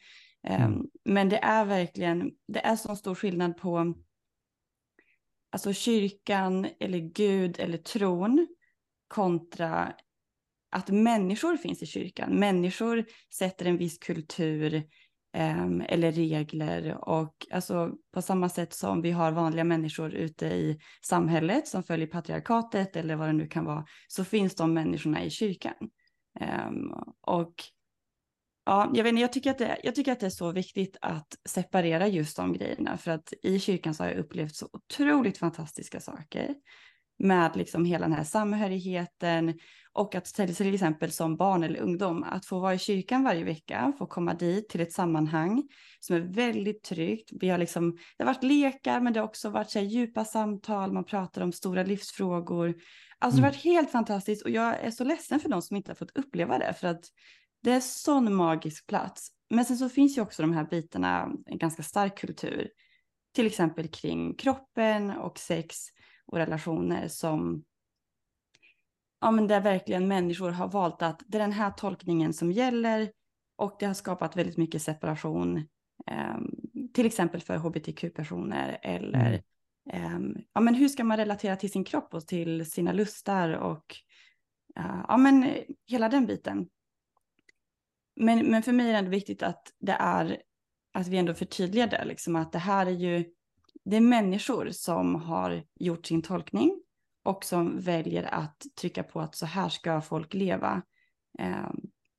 Ehm, 0.48 0.74
Mm. 0.74 0.88
Men 1.06 1.30
det 1.30 1.38
är 1.38 1.66
verkligen, 1.66 2.32
det 2.48 2.60
är 2.60 2.75
så 2.75 2.96
stor 2.96 3.16
skillnad 3.16 3.58
på 3.58 3.94
alltså 5.52 5.74
kyrkan 5.74 6.68
eller 6.80 6.98
Gud 7.00 7.60
eller 7.60 7.78
tron 7.78 8.48
kontra 9.08 9.94
att 10.72 10.90
människor 10.90 11.58
finns 11.58 11.82
i 11.82 11.86
kyrkan. 11.86 12.40
Människor 12.40 13.06
sätter 13.34 13.66
en 13.66 13.78
viss 13.78 13.98
kultur 13.98 14.84
Ehm, 15.38 15.82
eller 15.89 16.12
regler 16.12 17.10
och 17.10 17.48
alltså 17.51 17.92
på 18.13 18.22
samma 18.22 18.50
sätt 18.50 18.74
som 18.74 19.01
vi 19.01 19.12
har 19.12 19.32
vanliga 19.32 19.63
människor 19.63 20.13
ute 20.13 20.46
i 20.46 20.80
samhället 21.01 21.68
som 21.68 21.84
följer 21.84 22.08
patriarkatet 22.08 22.96
eller 22.96 23.15
vad 23.15 23.30
det 23.30 23.34
nu 23.34 23.48
kan 23.48 23.65
vara 23.65 23.86
så 24.08 24.24
finns 24.24 24.56
de 24.56 24.74
människorna 24.74 25.24
i 25.24 25.30
kyrkan. 25.30 25.89
Ehm, 26.39 26.92
och 27.22 27.54
ja, 28.65 28.92
jag, 28.94 29.04
vet, 29.04 29.10
inte, 29.12 29.22
jag, 29.22 29.34
tycker 29.34 29.51
att 29.51 29.58
det, 29.58 29.80
jag 29.84 29.96
tycker 29.96 30.12
att 30.12 30.20
det 30.20 30.25
är 30.25 30.30
så 30.30 30.51
viktigt 30.51 30.98
att 31.01 31.38
separera 31.50 32.08
just 32.08 32.38
de 32.38 32.54
grejerna 32.54 32.98
för 32.98 33.12
att 33.12 33.34
i 33.44 33.60
kyrkan 33.60 33.94
så 33.94 34.04
har 34.04 34.10
jag 34.10 34.20
upplevt 34.20 34.56
så 34.56 34.70
otroligt 34.74 35.38
fantastiska 35.38 36.00
saker 36.00 36.56
med 37.20 37.56
liksom 37.56 37.86
hela 37.86 38.08
den 38.08 38.18
här 38.18 38.24
samhörigheten 38.24 39.60
och 39.94 40.16
att 40.16 40.26
till, 40.26 40.74
exempel 40.74 41.12
som 41.12 41.38
barn 41.38 41.64
eller 41.64 41.80
ungdom 41.80 42.24
att 42.24 42.46
få 42.46 42.60
vara 42.60 42.74
i 42.74 42.80
kyrkan 42.80 43.24
varje 43.24 43.44
vecka, 43.44 43.94
få 43.98 44.06
komma 44.06 44.34
dit 44.34 44.70
till 44.70 44.82
ett 44.82 44.94
sammanhang 44.94 45.64
som 46.00 46.16
är 46.16 46.20
väldigt 46.20 46.84
tryggt. 46.84 47.30
Vi 47.42 47.50
har 47.50 47.58
liksom, 47.58 47.98
det 48.18 48.24
har 48.24 48.34
varit 48.34 48.44
lekar 48.44 49.00
men 49.00 49.14
det 49.14 49.20
har 49.20 49.28
också 49.28 49.50
varit 49.50 49.70
så 49.70 49.80
djupa 49.80 50.26
samtal, 50.26 50.94
man 50.94 51.06
pratar 51.06 51.42
om 51.42 51.52
stora 51.52 51.84
livsfrågor. 51.84 52.76
Alltså 53.20 53.42
det 53.42 53.44
har 53.44 53.50
Mm. 53.50 53.52
varit 53.52 53.64
helt 53.64 53.92
fantastiskt 53.92 54.44
och 54.44 54.50
jag 54.50 54.80
är 54.80 54.92
så 54.92 55.04
ledsen 55.04 55.40
för 55.40 55.50
de 55.50 55.62
som 55.62 55.78
inte 55.78 55.92
har 55.92 55.96
fått 55.96 56.18
uppleva 56.18 56.58
det 56.58 56.74
för 56.74 56.88
att 56.88 57.06
det 57.64 57.72
är 57.72 57.80
sån 57.80 58.36
magisk 58.36 58.88
plats. 58.88 59.28
Men 59.50 59.66
sen 59.66 59.78
så 59.78 59.90
finns 59.90 60.18
ju 60.18 60.22
också 60.22 60.42
de 60.42 60.54
här 60.54 60.64
bitarna, 60.66 61.32
en 61.46 61.58
ganska 61.58 61.84
stark 61.84 62.18
kultur, 62.18 62.70
till 63.36 63.46
exempel 63.46 63.88
kring 63.88 64.36
kroppen 64.36 65.12
och 65.12 65.40
sex 65.40 65.78
och 66.27 66.38
relationer 66.38 67.08
som 67.08 67.63
ja 69.22 69.32
men 69.32 69.48
där 69.48 69.62
verkligen 69.62 70.08
människor 70.08 70.51
har 70.51 70.67
valt 70.67 71.01
att 71.01 71.24
det 71.27 71.38
är 71.38 71.41
den 71.41 71.51
här 71.51 71.72
tolkningen 71.72 72.34
som 72.34 72.51
gäller 72.51 73.12
och 73.55 73.75
det 73.79 73.86
har 73.86 73.94
skapat 73.94 74.36
väldigt 74.36 74.58
mycket 74.58 74.82
separation 74.82 75.58
eh, 76.12 76.38
till 76.94 77.05
exempel 77.05 77.41
för 77.41 77.58
hbtq-personer 77.58 78.79
eller 78.82 79.41
eh, 79.91 80.20
ja 80.53 80.62
men 80.62 80.75
hur 80.75 80.88
ska 80.88 81.03
man 81.03 81.17
relatera 81.17 81.55
till 81.55 81.72
sin 81.72 81.84
kropp 81.84 82.13
och 82.13 82.27
till 82.27 82.72
sina 82.72 82.91
lustar 82.91 83.50
och 83.50 83.96
eh, 84.77 85.05
ja 85.08 85.17
men 85.17 85.50
hela 85.88 86.10
den 86.10 86.25
biten. 86.25 86.70
Men, 88.15 88.46
men 88.46 88.63
för 88.63 88.72
mig 88.72 88.88
är 88.88 88.91
det 88.91 89.00
ändå 89.00 89.12
viktigt 89.12 89.44
att 89.44 89.74
det 89.79 89.98
är 90.00 90.41
att 90.96 91.08
vi 91.08 91.17
ändå 91.17 91.34
förtydligar 91.34 91.88
det 91.88 92.05
liksom 92.05 92.36
att 92.36 92.51
det 92.51 92.60
här 92.60 92.86
är 92.86 92.91
ju 92.91 93.25
det 93.86 93.96
är 93.96 94.01
människor 94.01 94.70
som 94.72 95.15
har 95.15 95.63
gjort 95.75 96.06
sin 96.06 96.22
tolkning 96.22 96.82
och 97.24 97.46
som 97.46 97.80
väljer 97.80 98.24
att 98.24 98.65
trycka 98.82 99.04
på 99.04 99.22
att 99.22 99.36
så 99.36 99.46
här 99.46 99.70
ska 99.70 100.01
folk 100.01 100.34
leva. 100.34 100.82
Eh, 101.39 101.72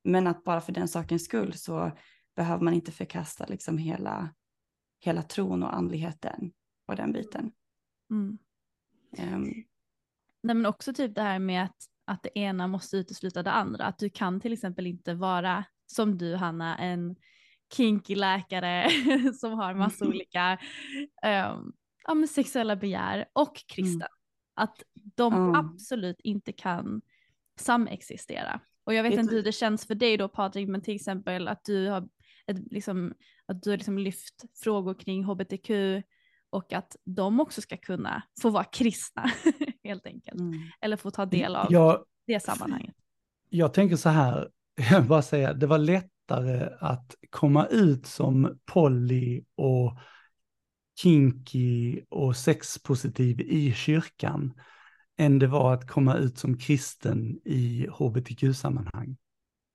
men 0.04 0.26
att 0.26 0.44
bara 0.44 0.61
för 0.61 0.73
den 0.73 0.88
sakens 0.88 1.25
skull 1.25 1.52
så 1.52 1.92
behöver 2.37 2.64
man 2.64 2.75
inte 2.75 2.92
förkasta 2.92 3.46
liksom 3.46 3.78
hela, 3.78 4.35
hela 5.00 5.23
tron 5.23 5.62
och 5.62 5.75
andligheten 5.75 6.52
och 6.87 6.96
den 6.96 7.12
biten. 7.12 7.52
Mm. 8.11 8.38
Eh, 9.18 9.38
Nej, 10.42 10.56
men 10.56 10.66
också 10.66 10.94
typ 10.94 11.14
det 11.14 11.23
här 11.23 11.38
med 11.38 11.64
att, 11.64 11.76
att 12.04 12.23
det 12.23 12.38
ena 12.38 12.66
måste 12.66 12.96
utesluta 12.96 13.42
det 13.42 13.52
andra. 13.52 13.85
Att 13.85 13.99
du 13.99 14.11
kan 14.11 14.40
till 14.40 14.52
exempel 14.52 14.87
inte 14.87 15.14
vara 15.14 15.64
som 15.87 16.18
du 16.18 16.35
Hanna, 16.35 16.78
en 16.78 17.16
kinky 17.75 18.14
läkare 18.14 18.90
som 19.40 19.52
har 19.52 19.75
massa 19.75 20.06
olika 20.06 20.58
um, 21.54 21.73
ja, 22.06 22.26
sexuella 22.30 22.76
begär 22.76 23.25
och 23.32 23.56
kristen. 23.66 23.94
Mm. 24.00 24.08
Att 24.54 24.82
de 25.16 25.35
Ja. 25.35 25.58
absolut 25.58 26.20
inte 26.20 26.52
kan 26.52 27.02
samexistera. 27.58 28.61
Och 28.85 28.94
jag 28.94 29.02
vet 29.02 29.12
Vet 29.12 29.20
inte 29.20 29.35
hur 29.35 29.42
det 29.42 29.52
känns 29.52 29.87
för 29.87 29.94
dig 29.94 30.16
då 30.16 30.28
Patrik, 30.28 30.68
men 30.68 30.80
till 30.82 30.94
exempel 30.94 31.49
att 31.49 31.64
du 31.64 31.88
har, 31.88 32.08
ett, 32.46 32.73
liksom, 32.73 33.14
att 33.46 33.62
du 33.62 33.70
har 33.70 33.76
liksom 33.76 33.99
lyft 33.99 34.44
frågor 34.64 34.94
kring 34.94 35.25
hbtq 35.25 35.70
och 36.50 36.73
att 36.73 36.96
de 37.04 37.40
också 37.40 37.61
ska 37.61 37.76
kunna 37.76 38.23
få 38.42 38.50
vara 38.50 38.64
kristna 38.64 39.30
helt 39.85 40.06
enkelt. 40.06 40.40
Mm. 40.40 40.61
Eller 40.80 40.96
få 40.96 41.11
ta 41.11 41.26
del 41.26 41.56
av 41.56 41.66
Jag, 41.73 42.04
det 42.26 42.40
sammanhanget. 42.40 42.94
jag 43.49 43.75
tänker 43.75 43.96
så 43.96 44.08
här, 44.08 44.49
jag 44.90 45.06
bara 45.06 45.23
säga, 45.23 45.52
det 45.52 45.66
var 45.66 45.78
lättare 46.26 46.76
att 46.80 47.14
komma 47.30 47.66
ut 47.66 48.06
som 48.06 48.59
poly 48.64 49.45
och 49.54 49.99
kinky 50.99 52.02
och 52.09 52.37
sexpositiv 52.37 53.40
i 53.40 53.73
kyrkan 53.73 54.54
än 55.18 55.38
det 55.38 55.47
var 55.47 55.75
att 55.75 55.88
komma 55.88 56.16
ut 56.16 56.38
som 56.38 56.59
kristen 56.59 57.40
i 57.45 57.87
hbtq-sammanhang. 57.90 59.16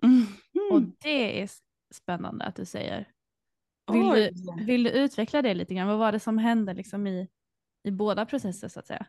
Mm. 0.03 0.25
Och 0.72 0.81
det 1.01 1.41
är 1.41 1.50
spännande 1.93 2.46
att 2.46 2.55
du 2.55 2.65
säger. 2.65 3.08
Vill 3.91 4.10
du, 4.10 4.31
vill 4.65 4.84
du 4.84 4.89
utveckla 4.89 5.41
det 5.41 5.53
lite 5.53 5.74
grann? 5.74 5.88
Vad 5.88 5.98
var 5.98 6.12
det 6.12 6.20
som 6.20 6.38
hände 6.38 6.74
liksom 6.74 7.08
i, 7.08 7.27
i 7.84 7.91
båda 7.91 8.25
processer 8.25 8.67
så 8.67 8.79
att 8.79 8.88
säga? 8.88 9.05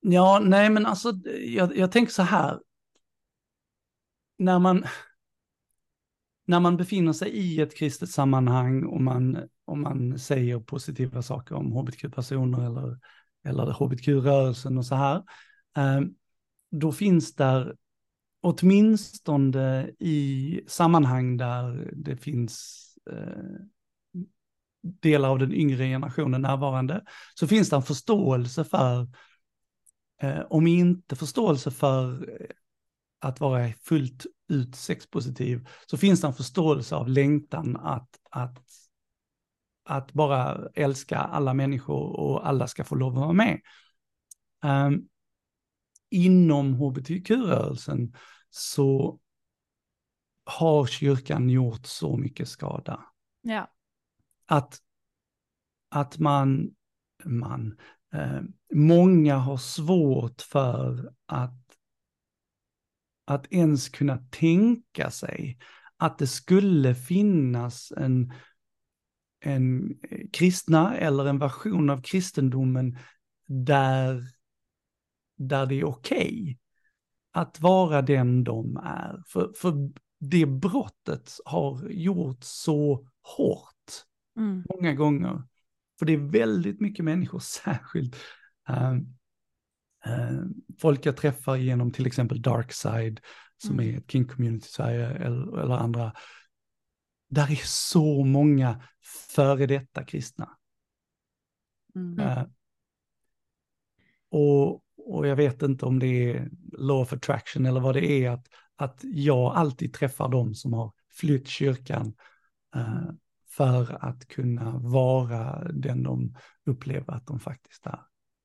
Ja, 0.00 0.40
nej 0.44 0.70
men 0.70 0.86
alltså, 0.86 1.12
jag, 1.40 1.76
jag 1.76 1.92
tänker 1.92 2.12
så 2.12 2.22
här. 2.22 2.60
När 4.38 4.58
man, 4.58 4.84
när 6.48 6.60
man 6.60 6.76
befinner 6.76 7.12
sig 7.12 7.30
i 7.30 7.60
ett 7.60 7.76
kristet 7.76 8.10
sammanhang 8.10 8.84
och 8.84 9.00
man, 9.00 9.38
och 9.64 9.78
man 9.78 10.18
säger 10.18 10.60
positiva 10.60 11.22
saker 11.22 11.54
om 11.54 11.72
hbtq-personer 11.72 12.66
eller, 12.66 12.98
eller 13.44 13.72
hbtq-rörelsen 13.72 14.78
och 14.78 14.86
så 14.86 14.94
här, 14.94 15.16
eh, 15.76 16.00
då 16.70 16.92
finns 16.92 17.34
där 17.34 17.76
åtminstone 18.40 19.90
i 19.98 20.60
sammanhang 20.66 21.36
där 21.36 21.92
det 21.96 22.16
finns 22.16 22.84
eh, 23.10 23.62
delar 24.82 25.28
av 25.28 25.38
den 25.38 25.52
yngre 25.52 25.84
generationen 25.84 26.42
närvarande, 26.42 27.04
så 27.34 27.46
finns 27.46 27.70
det 27.70 27.76
en 27.76 27.82
förståelse 27.82 28.64
för 28.64 29.06
Eh, 30.22 30.40
om 30.50 30.66
inte 30.66 31.16
förståelse 31.16 31.70
för 31.70 32.30
eh, 32.40 32.46
att 33.18 33.40
vara 33.40 33.72
fullt 33.72 34.26
ut 34.48 34.76
sexpositiv, 34.76 35.68
så 35.86 35.96
finns 35.96 36.20
det 36.20 36.26
en 36.26 36.34
förståelse 36.34 36.96
av 36.96 37.08
längtan 37.08 37.76
att, 37.76 38.08
att, 38.30 38.62
att 39.84 40.12
bara 40.12 40.68
älska 40.74 41.18
alla 41.18 41.54
människor 41.54 42.20
och 42.20 42.48
alla 42.48 42.66
ska 42.66 42.84
få 42.84 42.94
lov 42.94 43.12
att 43.12 43.18
vara 43.18 43.32
med. 43.32 43.60
Um, 44.64 45.08
inom 46.10 46.74
hbtq-rörelsen 46.74 48.14
så 48.50 49.20
har 50.44 50.86
kyrkan 50.86 51.50
gjort 51.50 51.86
så 51.86 52.16
mycket 52.16 52.48
skada 52.48 53.04
Ja. 53.42 53.70
att, 54.46 54.78
att 55.88 56.18
man, 56.18 56.70
man 57.24 57.78
eh, 58.12 58.40
många 58.74 59.36
har 59.36 59.56
svårt 59.56 60.42
för 60.42 61.12
att, 61.26 61.67
att 63.28 63.52
ens 63.52 63.88
kunna 63.88 64.16
tänka 64.30 65.10
sig 65.10 65.58
att 65.96 66.18
det 66.18 66.26
skulle 66.26 66.94
finnas 66.94 67.92
en, 67.96 68.32
en 69.40 69.98
kristna 70.32 70.96
eller 70.96 71.26
en 71.26 71.38
version 71.38 71.90
av 71.90 72.02
kristendomen 72.02 72.98
där, 73.46 74.22
där 75.36 75.66
det 75.66 75.74
är 75.74 75.84
okej 75.84 76.58
att 77.32 77.60
vara 77.60 78.02
den 78.02 78.44
de 78.44 78.76
är. 78.76 79.22
För, 79.26 79.52
för 79.56 79.90
det 80.20 80.46
brottet 80.46 81.30
har 81.44 81.88
gjort 81.88 82.44
så 82.44 83.08
hårt 83.22 83.74
Mm. 84.38 84.64
många 84.68 84.94
gånger. 84.94 85.42
För 85.98 86.06
det 86.06 86.12
är 86.12 86.30
väldigt 86.30 86.80
mycket 86.80 87.04
människor, 87.04 87.38
särskilt 87.64 88.16
eh, 88.68 88.90
eh, 88.90 88.98
folk 90.78 91.06
jag 91.06 91.16
träffar 91.16 91.56
genom 91.56 91.90
till 91.90 92.06
exempel 92.06 92.42
Darkside, 92.42 93.20
som 93.56 93.80
Mm. 93.80 93.94
är 93.94 93.98
ett 93.98 94.10
King 94.10 94.24
Community 94.24 94.66
i 94.66 94.70
Sverige, 94.70 95.06
eller, 95.06 95.58
eller 95.58 95.74
andra. 95.74 96.12
Där 97.30 97.50
är 97.50 97.62
så 97.64 98.24
många 98.24 98.82
före 99.34 99.66
detta 99.66 100.04
kristna. 100.04 100.56
Mm. 101.94 102.18
Eh, 102.18 102.44
och, 104.30 104.82
och 104.96 105.26
jag 105.26 105.36
vet 105.36 105.62
inte 105.62 105.86
om 105.86 105.98
det 105.98 106.06
är 106.32 106.50
law 106.72 107.02
of 107.02 107.12
attraction 107.12 107.66
eller 107.66 107.80
vad 107.80 107.94
det 107.94 108.24
är, 108.24 108.30
att, 108.30 108.46
att 108.76 109.00
jag 109.02 109.56
alltid 109.56 109.94
träffar 109.94 110.28
dem 110.28 110.54
som 110.54 110.72
har 110.72 110.92
flytt 111.10 111.48
kyrkan 111.48 112.14
eh, 112.74 113.10
för 113.48 114.04
att 114.04 114.28
kunna 114.28 114.78
vara 114.78 115.72
den 115.72 116.02
de 116.02 116.36
upplever 116.66 117.12
att 117.12 117.26
de 117.26 117.40
faktiskt 117.40 117.86
är. 117.86 118.00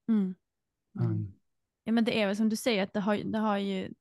Mm. 0.10 0.36
Mm. 1.00 1.34
Ja 1.84 1.92
men 1.92 2.06
det 2.06 2.22
är 2.22 2.28
väl 2.28 2.36
som 2.36 2.50
du 2.50 2.56
säger 2.56 2.84
att 2.84 2.94
det 2.94 3.00
har, 3.00 3.18
det 3.18 3.38
har 3.38 3.58
ju 3.58 3.94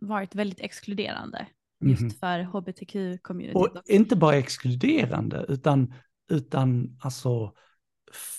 varit 0.00 0.34
väldigt 0.34 0.60
exkluderande 0.60 1.46
just 1.80 2.02
Mhm. 2.02 2.10
för 2.10 2.40
hbtq-communityt. 2.40 3.54
Och 3.54 3.82
inte 3.86 4.16
bara 4.16 4.36
exkluderande, 4.36 5.46
utan, 5.48 5.94
utan 6.30 6.98
alltså 7.00 7.52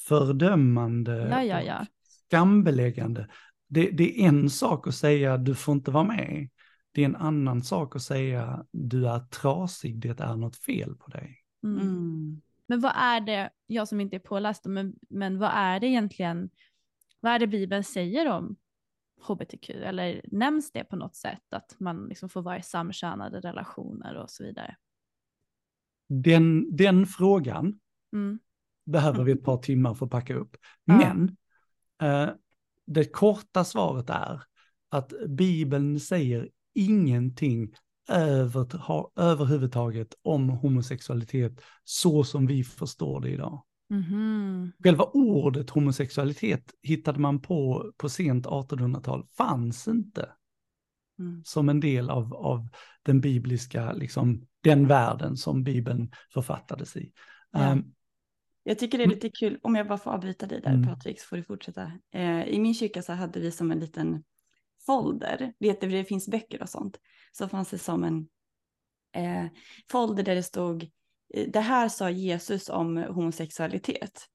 fördömande 0.07 1.27
Ja, 1.31 1.43
ja, 1.43 1.59
och 1.59 1.65
ja. 1.65 1.85
skambeläggande. 2.27 3.29
Det, 3.67 3.89
det 3.91 4.21
är 4.21 4.27
en 4.27 4.49
sak 4.49 4.87
att 4.87 4.95
säga 4.95 5.37
du 5.37 5.55
får 5.55 5.73
inte 5.75 5.91
vara 5.91 6.03
med. 6.03 6.49
Det 6.91 7.01
är 7.01 7.05
en 7.05 7.15
annan 7.15 7.63
sak 7.63 7.95
att 7.95 8.01
säga 8.01 8.65
du 8.71 9.07
är 9.07 9.19
trasig, 9.19 9.99
det 9.99 10.19
är 10.19 10.35
något 10.35 10.55
fel 10.55 10.95
på 10.95 11.09
dig. 11.11 11.37
Mm. 11.63 11.79
Mm. 11.81 12.41
Men 12.67 12.81
vad 12.81 12.91
är 12.95 13.21
det, 13.21 13.49
jag 13.67 13.87
som 13.87 14.01
inte 14.01 14.15
är 14.15 14.19
påläst, 14.19 14.65
men, 14.65 14.93
men 15.09 15.39
vad 15.39 15.51
är 15.53 15.79
det 15.79 15.87
egentligen, 15.87 16.49
vad 17.19 17.31
är 17.33 17.39
det 17.39 17.47
Bibeln 17.47 17.83
säger 17.83 18.31
om 18.31 18.55
hbtq? 19.27 19.69
Eller 19.69 20.21
nämns 20.31 20.71
det 20.71 20.83
på 20.83 20.95
något 20.95 21.15
sätt 21.15 21.53
att 21.53 21.75
man 21.79 22.05
liksom 22.07 22.29
får 22.29 22.41
vara 22.41 22.57
i 22.59 22.61
samkönade 22.61 23.39
relationer 23.39 24.15
och 24.15 24.29
så 24.29 24.43
vidare? 24.43 24.75
Den, 26.07 26.75
den 26.75 27.05
frågan 27.05 27.79
Mm. 28.13 28.39
behöver 28.85 29.23
vi 29.23 29.31
ett 29.31 29.43
par 29.43 29.57
timmar 29.57 29.93
för 29.93 30.05
att 30.05 30.11
packa 30.11 30.35
upp. 30.35 30.57
Ja. 30.85 30.97
Men 30.97 31.37
eh, 32.01 32.33
det 32.85 33.05
korta 33.05 33.63
svaret 33.63 34.09
är 34.09 34.43
att 34.89 35.13
Bibeln 35.27 35.99
säger 35.99 36.49
ingenting 36.73 37.73
över, 38.09 38.67
överhuvudtaget 39.15 40.15
om 40.21 40.49
homosexualitet 40.49 41.61
så 41.83 42.23
som 42.23 42.47
vi 42.47 42.63
förstår 42.63 43.21
det 43.21 43.29
idag. 43.29 43.63
Mhm. 43.89 44.71
Själva 44.83 45.03
ordet 45.03 45.69
homosexualitet 45.69 46.73
hittade 46.81 47.19
man 47.19 47.41
på 47.41 47.91
på 47.97 48.09
sent 48.09 48.45
1800-tal, 48.45 49.27
fanns 49.37 49.87
inte 49.87 50.29
Mm. 51.19 51.41
som 51.45 51.69
en 51.69 51.79
del 51.79 52.09
av, 52.09 52.33
av 52.33 52.67
den 53.03 53.21
bibliska, 53.21 53.93
liksom 53.93 54.47
den 54.61 54.87
världen 54.87 55.37
som 55.37 55.63
Bibeln 55.63 56.11
författades 56.33 56.95
i. 56.97 57.11
Ja. 57.51 57.59
Ehm, 57.59 57.93
Jag 58.63 58.79
tycker 58.79 58.97
det 58.97 59.03
är 59.03 59.07
lite 59.07 59.29
kul, 59.29 59.59
om 59.63 59.75
jag 59.75 59.87
bara 59.87 59.97
får 59.97 60.11
avbryta 60.11 60.45
dig 60.45 60.61
där 60.61 60.73
Mm. 60.73 60.87
Patrik 60.87 61.19
så 61.19 61.27
får 61.27 61.37
du 61.37 61.43
fortsätta. 61.43 61.91
Eh, 62.11 62.43
I 62.47 62.59
min 62.59 62.73
kyrka 62.73 63.01
så 63.01 63.13
hade 63.13 63.39
vi 63.39 63.51
som 63.51 63.71
en 63.71 63.79
liten 63.79 64.23
folder, 64.85 65.53
vet 65.59 65.81
du, 65.81 65.89
det 65.89 66.05
finns 66.05 66.27
böcker 66.27 66.61
och 66.61 66.69
sånt, 66.69 66.97
så 67.31 67.47
fanns 67.47 67.69
det 67.69 67.77
som 67.77 68.03
en 68.03 68.27
eh, 69.13 69.45
folder 69.91 70.23
där 70.23 70.35
det 70.35 70.43
stod 70.43 70.89
det 71.47 71.59
här 71.59 71.89
sa 71.89 72.09
Jesus 72.09 72.69
om 72.69 72.97
homosexualitet. 72.97 74.25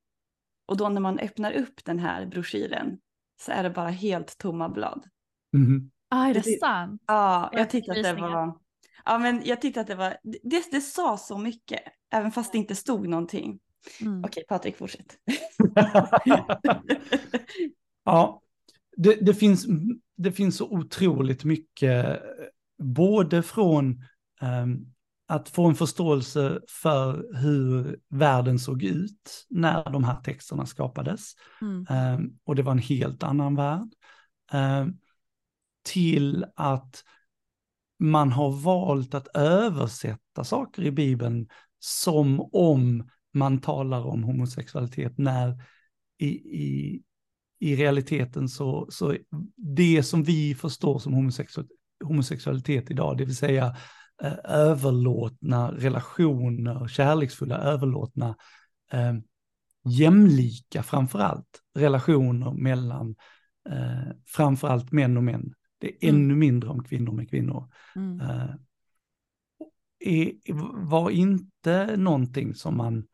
Och 0.66 0.76
då 0.76 0.88
när 0.88 1.00
man 1.00 1.18
öppnar 1.18 1.52
upp 1.52 1.84
den 1.84 1.98
här 1.98 2.26
broschyren 2.26 2.98
så 3.40 3.52
är 3.52 3.62
det 3.62 3.70
bara 3.70 3.88
helt 3.88 4.38
tomma 4.38 4.68
blad. 4.68 5.04
mhm. 5.52 5.90
Ah, 6.12 6.26
är 6.26 6.34
det 6.34 6.40
Det- 6.40 6.58
sant? 6.60 7.02
Ja, 7.06 7.50
jag 7.52 7.70
tyckte 7.70 7.92
att 7.92 8.02
det 8.02 8.12
var... 8.14 8.58
Ja, 9.04 9.18
men 9.18 9.42
jag 9.44 9.60
tyckte 9.60 9.80
att 9.80 9.86
det 9.86 9.94
var... 9.94 10.16
Det, 10.22 10.70
det 10.70 10.80
sa 10.80 11.16
så 11.16 11.38
mycket, 11.38 11.80
även 12.12 12.32
fast 12.32 12.52
det 12.52 12.58
inte 12.58 12.76
stod 12.76 13.08
någonting. 13.08 13.60
Mm. 14.00 14.24
Okej, 14.24 14.44
Patrik, 14.48 14.76
fortsätt. 14.76 15.16
ja, 18.04 18.42
det, 18.96 19.14
det, 19.14 19.34
finns, 19.34 19.66
det 20.16 20.32
finns 20.32 20.56
så 20.56 20.68
otroligt 20.70 21.44
mycket, 21.44 22.22
både 22.82 23.42
från 23.42 24.04
ehm, 24.40 24.86
att 25.30 25.48
få 25.48 25.66
en 25.66 25.74
förståelse 25.74 26.60
för 26.68 27.36
hur 27.36 27.98
världen 28.08 28.58
såg 28.58 28.82
ut 28.82 29.46
när 29.50 29.90
de 29.90 30.04
här 30.04 30.20
texterna 30.20 30.66
skapades, 30.66 31.32
Mm. 31.60 31.86
ehm, 31.88 32.38
och 32.44 32.56
det 32.56 32.62
var 32.62 32.72
en 32.72 32.78
helt 32.78 33.22
annan 33.22 33.56
värld, 33.56 33.88
ehm, 34.52 34.96
till 35.84 36.44
att 36.56 37.04
man 37.98 38.32
har 38.32 38.50
valt 38.50 39.14
att 39.14 39.36
översätta 39.36 40.44
saker 40.44 40.82
i 40.82 40.90
Bibeln 40.90 41.48
som 41.78 42.40
om 42.52 43.08
man 43.34 43.60
talar 43.60 44.06
om 44.06 44.24
homosexualitet 44.24 45.18
när 45.18 45.62
i, 46.18 46.28
i, 46.28 47.02
i 47.58 47.76
realiteten 47.76 48.48
så, 48.48 48.86
så 48.90 49.16
det 49.56 50.02
som 50.02 50.22
vi 50.22 50.54
förstår 50.54 50.98
som 50.98 51.12
homosexual, 51.14 51.66
homosexualitet 52.04 52.90
idag, 52.90 53.18
det 53.18 53.24
vill 53.24 53.36
säga 53.36 53.76
eh, 54.22 54.38
överlåtna 54.44 55.72
relationer, 55.72 56.88
kärleksfulla 56.88 57.58
överlåtna, 57.58 58.36
eh, 58.92 59.14
jämlika 59.84 60.82
framförallt 60.82 61.62
relationer 61.74 62.52
mellan 62.52 63.16
eh, 63.68 64.12
framförallt 64.26 64.92
män 64.92 65.16
och 65.16 65.24
män. 65.24 65.54
Det 65.78 65.88
är 65.88 66.08
mm. 66.08 66.22
ännu 66.22 66.34
mindre 66.34 66.70
om 66.70 66.84
kvinnor 66.84 67.12
med 67.12 67.30
kvinnor. 67.30 67.72
Mm. 67.96 68.20
Eh, 68.20 68.50
är, 70.00 70.32
var 70.86 71.10
inte 71.10 71.96
någonting 71.96 72.54
som 72.54 72.76
man, 72.76 73.06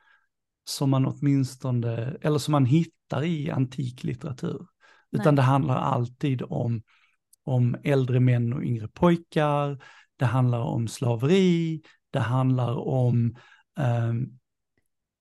som 0.65 0.91
man 0.91 1.07
åtminstone, 1.07 2.17
eller 2.21 2.39
som 2.39 2.53
man 2.53 2.67
hittar 2.67 3.25
i 3.25 3.51
antik 3.51 4.05
litteratur. 4.05 4.67
Nej. 5.11 5.21
Utan 5.21 5.35
det 5.35 5.43
handlar 5.43 5.77
alltid 5.77 6.43
om, 6.43 6.83
om 7.45 7.77
äldre 7.83 8.21
män 8.21 8.53
och 8.53 8.63
yngre 8.63 8.89
pojkar, 8.89 9.83
det 10.17 10.25
handlar 10.25 10.61
om 10.61 10.89
slaveri, 10.89 11.83
det 12.11 12.21
handlar 12.21 12.77
om 12.77 13.37
eh, 13.79 14.09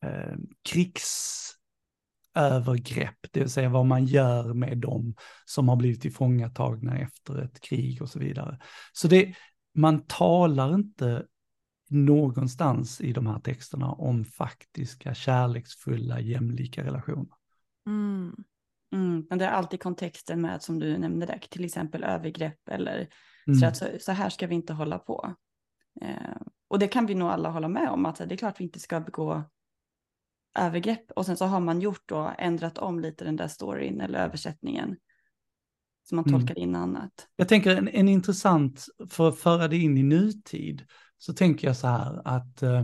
eh, 0.10 0.36
krigsövergrepp, 0.69 3.17
det 3.31 3.39
vill 3.39 3.49
säga 3.49 3.69
vad 3.69 3.86
man 3.86 4.05
gör 4.05 4.53
med 4.53 4.77
dem 4.77 5.15
som 5.45 5.69
har 5.69 5.75
blivit 5.75 6.01
tillfångatagna 6.01 6.97
efter 6.97 7.41
ett 7.41 7.62
krig 7.62 8.01
och 8.01 8.10
så 8.10 8.19
vidare. 8.19 8.60
Så 8.93 9.08
det, 9.08 9.36
man 9.73 10.05
talar 10.08 10.75
inte 10.75 11.25
någonstans 11.89 13.01
i 13.01 13.13
de 13.13 13.27
här 13.27 13.39
texterna 13.39 13.91
om 13.91 14.25
faktiska, 14.25 15.13
kärleksfulla, 15.13 16.19
jämlika 16.19 16.84
relationer. 16.84 17.36
Mm. 17.88 18.36
Mm, 18.93 19.27
men 19.29 19.39
det 19.39 19.45
är 19.45 19.49
alltid 19.49 19.79
kontexten 19.79 20.41
med, 20.41 20.62
som 20.62 20.79
du 20.79 20.97
nämnde 20.97 21.25
där, 21.25 21.41
till 21.49 21.65
exempel 21.65 22.03
övergrepp 22.03 22.69
eller 22.69 23.08
mm. 23.47 23.60
så, 23.60 23.65
att 23.65 23.77
så, 23.77 23.88
så, 23.99 24.12
här 24.12 24.29
ska 24.29 24.47
vi 24.47 24.55
inte 24.55 24.73
hålla 24.73 24.99
på. 24.99 25.36
Eh, 26.01 26.38
och 26.67 26.79
det 26.79 26.88
kan 26.88 27.05
vi 27.05 27.15
nog 27.15 27.29
alla 27.29 27.49
hålla 27.49 27.67
med 27.67 27.89
om, 27.89 28.05
att 28.05 28.17
det 28.17 28.36
är 28.36 28.38
klart 28.38 28.60
vi 28.60 28.63
inte 28.63 28.79
ska 28.79 28.99
begå 28.99 29.43
övergrepp. 30.60 31.12
Och 31.12 31.25
sen 31.25 31.38
så 31.38 31.45
har 31.45 31.60
man 31.60 31.81
gjort 31.81 32.03
då, 32.05 32.34
ändrat 32.38 32.77
om 32.77 32.99
lite 32.99 33.25
den 33.25 33.36
där 33.36 33.47
storyn 33.47 34.01
eller 34.01 34.19
översättningen. 34.19 34.97
Så 36.03 36.15
man 36.15 36.25
mm. 36.25 36.39
tolkar 36.39 36.60
in 36.60 36.75
annat. 36.75 37.27
Jag 37.36 37.47
tänker 37.47 37.75
en, 37.75 37.88
en 37.88 38.10
intressant, 38.10 38.86
för 39.10 39.29
att 39.29 39.38
föra 39.38 39.67
det 39.67 39.77
in 39.77 39.97
i 39.97 40.03
nutid, 40.03 40.84
så 41.17 41.34
tänker 41.34 41.67
jag 41.67 41.77
så 41.77 41.88
här 41.88 42.21
att 42.27 42.63
eh, 42.63 42.84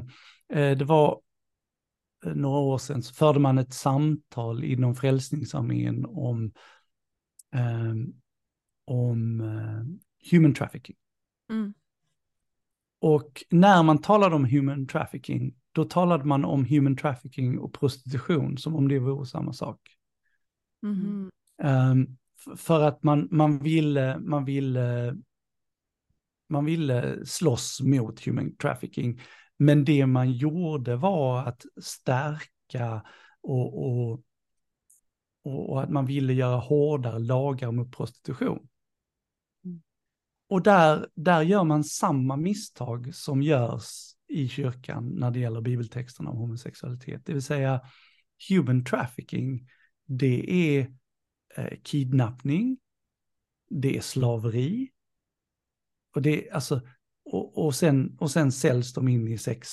eh, 0.54 0.78
det 0.78 0.86
var 0.86 1.22
eh, 2.26 2.34
några 2.36 2.60
år 2.60 2.78
sedan 2.78 3.04
så 3.04 3.14
förde 3.14 3.40
man 3.40 3.58
ett 3.58 3.74
samtal 3.74 4.64
inom 4.64 4.96
Frälsningsarmén 4.96 6.06
om, 6.06 6.52
eh, 7.56 7.94
om 8.86 9.42
eh, 9.42 10.11
human 10.32 10.54
trafficking. 10.54 10.96
Mm. 11.50 11.74
Och 13.00 13.44
när 13.50 13.84
man 13.84 14.02
talade 14.02 14.36
om 14.36 14.46
human 14.46 14.88
trafficking, 14.88 15.56
då 15.72 15.86
talade 15.86 16.24
man 16.24 16.46
om 16.46 16.66
human 16.66 16.98
trafficking 16.98 17.60
och 17.60 17.74
prostitution 17.74 18.58
som 18.58 18.76
om 18.76 18.88
det 18.88 19.00
vore 19.00 19.26
samma 19.26 19.54
sak. 19.54 19.80
Mm. 20.84 21.30
Um, 21.64 22.18
för 22.58 22.82
att 22.82 23.04
man, 23.04 23.28
man 23.32 23.60
ville, 23.60 24.20
man 24.20 24.46
ville 24.46 25.16
man 26.52 26.66
ville 26.66 27.26
slåss 27.26 27.82
mot 27.82 28.26
human 28.26 28.56
trafficking. 28.56 29.22
Men 29.58 29.86
det 29.86 30.06
man 30.06 30.32
gjorde 30.32 30.96
var 30.96 31.44
att 31.44 31.66
stärka 31.82 33.04
och, 33.42 33.86
och, 33.86 34.24
och 35.44 35.84
att 35.84 35.90
man 35.90 36.06
ville 36.06 36.34
göra 36.34 36.58
hårdare 36.58 37.20
lagar 37.20 37.72
mot 37.72 37.98
prostitution. 37.98 38.68
Och 40.52 40.64
där, 40.64 41.08
där 41.16 41.42
gör 41.42 41.64
man 41.64 41.84
samma 41.84 42.36
misstag 42.36 43.16
som 43.16 43.42
görs 43.42 44.16
i 44.28 44.48
kyrkan 44.48 45.10
när 45.10 45.32
det 45.32 45.40
gäller 45.40 45.62
bibeltexterna 45.62 46.30
om 46.30 46.38
homosexualitet. 46.38 47.26
Det 47.26 47.34
vill 47.34 47.42
säga 47.42 47.82
human 48.50 48.86
trafficking, 48.86 49.68
det 50.06 50.52
är 50.52 50.92
eh, 51.56 51.78
kidnappning, 51.84 52.78
det 53.70 53.98
är 53.98 54.02
slaveri, 54.02 54.92
och, 56.16 56.22
det, 56.22 56.52
alltså, 56.52 56.82
och, 57.26 57.66
och, 57.66 57.76
sen, 57.76 58.18
och 58.20 58.32
sen 58.32 58.52
säljs 58.52 58.94
de 58.94 59.08
in 59.08 59.28
i 59.28 59.38
sex, 59.38 59.70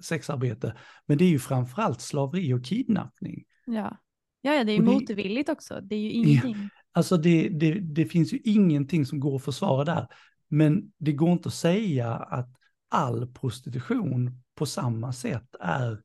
sexarbete. 0.00 0.76
Men 1.06 1.18
det 1.18 1.24
är 1.24 1.30
ju 1.30 1.38
framförallt 1.38 2.00
slaveri 2.00 2.52
och 2.52 2.64
kidnappning. 2.64 3.44
Ja, 3.66 3.98
ja, 4.40 4.54
ja 4.54 4.64
det 4.64 4.72
är 4.72 4.76
ju 4.76 4.82
motvilligt 4.82 5.48
också. 5.48 5.80
Det 5.80 5.94
är 5.94 6.00
ju 6.00 6.10
ingenting. 6.10 6.56
Ja, 6.56 6.81
alltså 6.92 7.16
det, 7.16 7.48
det, 7.48 7.72
det 7.80 8.06
finns 8.06 8.32
ju 8.32 8.38
ingenting 8.44 9.06
som 9.06 9.20
går 9.20 9.36
att 9.36 9.44
försvara 9.44 9.84
där. 9.84 10.08
Men 10.48 10.92
det 10.98 11.12
går 11.12 11.32
inte 11.32 11.48
att 11.48 11.54
säga 11.54 12.14
att 12.14 12.48
all 12.88 13.32
prostitution 13.32 14.42
på 14.54 14.66
samma 14.66 15.12
sätt 15.12 15.54
är 15.60 16.02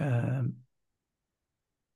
eh, 0.00 0.42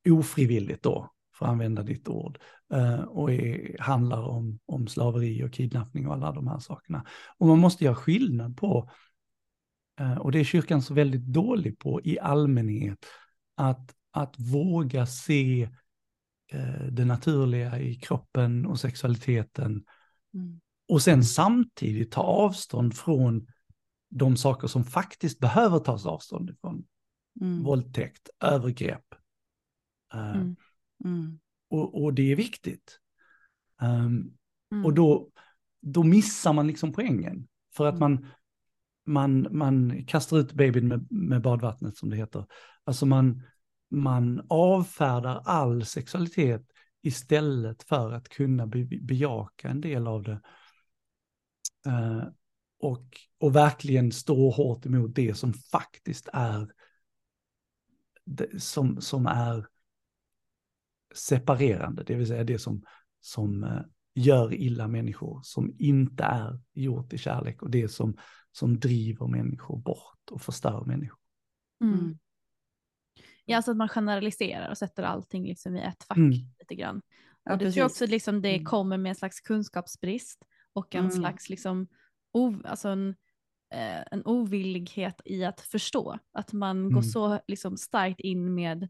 ofrivilligt 0.08 0.82
då 0.82 1.10
för 1.34 1.46
att 1.46 1.52
använda 1.52 1.82
ditt 1.82 2.08
ord, 2.08 2.38
eh, 2.72 3.00
och 3.00 3.32
är, 3.32 3.76
handlar 3.80 4.22
om, 4.22 4.58
om 4.66 4.88
slaveri 4.88 5.44
och 5.44 5.52
kidnappning 5.52 6.06
och 6.06 6.14
alla 6.14 6.32
de 6.32 6.48
här 6.48 6.58
sakerna. 6.58 7.06
Och 7.38 7.46
man 7.46 7.58
måste 7.58 7.84
göra 7.84 7.94
skillnad 7.94 8.56
på, 8.56 8.90
eh, 10.00 10.18
och 10.18 10.32
det 10.32 10.40
är 10.40 10.44
kyrkan 10.44 10.82
så 10.82 10.94
väldigt 10.94 11.24
dålig 11.24 11.78
på 11.78 12.00
i 12.04 12.18
allmänhet, 12.18 13.06
att, 13.54 13.94
att 14.10 14.34
våga 14.38 15.06
se 15.06 15.68
det 16.90 17.04
naturliga 17.04 17.80
i 17.80 17.94
kroppen 17.94 18.66
och 18.66 18.80
sexualiteten, 18.80 19.84
mm. 20.34 20.60
och 20.88 21.02
sen 21.02 21.24
samtidigt 21.24 22.12
ta 22.12 22.20
avstånd 22.20 22.96
från 22.96 23.46
de 24.10 24.36
saker 24.36 24.68
som 24.68 24.84
faktiskt 24.84 25.38
behöver 25.38 25.78
tas 25.78 26.06
avstånd 26.06 26.50
ifrån. 26.50 26.84
Mm. 27.40 27.62
Våldtäkt, 27.62 28.28
övergrepp. 28.40 29.14
Mm. 30.14 30.56
Mm. 31.04 31.38
Och, 31.70 32.02
och, 32.02 32.14
det 32.14 32.32
är 32.32 32.36
viktigt. 32.36 33.00
Um. 33.82 34.32
Och 34.84 34.94
då, 34.94 35.30
då 35.80 36.02
missar 36.02 36.52
man 36.52 36.66
liksom 36.66 36.92
poängen. 36.92 37.48
För 37.76 37.86
att 37.86 37.94
mm. 37.94 38.12
man, 38.12 38.26
man, 39.06 39.58
man 39.58 40.04
kastar 40.04 40.38
ut 40.38 40.52
babyn 40.52 40.88
med, 40.88 41.12
med 41.12 41.42
badvattnet 41.42 41.96
som 41.96 42.10
det 42.10 42.16
heter. 42.16 42.46
Alltså 42.84 43.06
man, 43.06 43.42
man 43.90 44.46
avfärdar 44.48 45.42
all 45.44 45.84
sexualitet 45.84 46.62
istället 47.02 47.82
för 47.82 48.12
att 48.12 48.28
kunna 48.28 48.66
be, 48.66 48.84
bejaka 48.84 49.68
en 49.68 49.80
del 49.80 50.06
av 50.06 50.22
det. 50.22 50.40
Uh, 51.86 52.24
och, 52.78 53.04
och 53.38 53.56
verkligen 53.56 54.12
stå 54.12 54.50
hårt 54.50 54.86
emot 54.86 55.14
det 55.14 55.34
som 55.34 55.52
faktiskt 55.52 56.28
är 56.32 56.72
det, 58.24 58.62
som, 58.62 59.00
som 59.00 59.26
är 59.26 59.66
separerande, 61.14 62.02
det 62.02 62.14
vill 62.14 62.26
säga 62.26 62.44
det 62.44 62.58
som, 62.58 62.82
som 63.20 63.64
eh, 63.64 63.80
gör 64.14 64.54
illa 64.54 64.88
människor, 64.88 65.40
som 65.42 65.74
inte 65.78 66.24
är 66.24 66.60
gjort 66.72 67.12
i 67.12 67.18
kärlek 67.18 67.62
och 67.62 67.70
det 67.70 67.88
som, 67.88 68.16
som 68.52 68.78
driver 68.78 69.26
människor 69.26 69.78
bort 69.78 70.30
och 70.30 70.42
förstör 70.42 70.84
människor. 70.84 71.18
Mm. 71.80 72.18
Ja, 73.48 73.56
alltså 73.56 73.70
att 73.70 73.76
man 73.76 73.88
generaliserar 73.88 74.70
och 74.70 74.78
sätter 74.78 75.02
allting 75.02 75.46
liksom 75.46 75.76
i 75.76 75.80
ett 75.80 76.04
fack 76.04 76.16
mm. 76.16 76.30
lite 76.58 76.74
grann. 76.74 76.96
Och 76.96 77.52
ja, 77.52 77.56
det 77.56 77.72
tror 77.72 77.78
jag 77.78 77.86
också 77.86 78.06
liksom 78.06 78.42
det 78.42 78.54
mm. 78.54 78.64
kommer 78.64 78.98
med 78.98 79.10
en 79.10 79.16
slags 79.16 79.40
kunskapsbrist 79.40 80.42
och 80.72 80.94
en 80.94 81.04
mm. 81.04 81.10
slags 81.10 81.48
liksom, 81.48 81.88
ov, 82.32 82.62
alltså 82.64 82.88
en, 82.88 83.08
eh, 83.74 84.02
en 84.10 84.22
ovillighet 84.24 85.20
i 85.24 85.44
att 85.44 85.60
förstå. 85.60 86.18
Att 86.32 86.52
man 86.52 86.82
går 86.82 87.00
mm. 87.00 87.02
så 87.02 87.40
liksom 87.48 87.76
starkt 87.76 88.20
in 88.20 88.54
med 88.54 88.88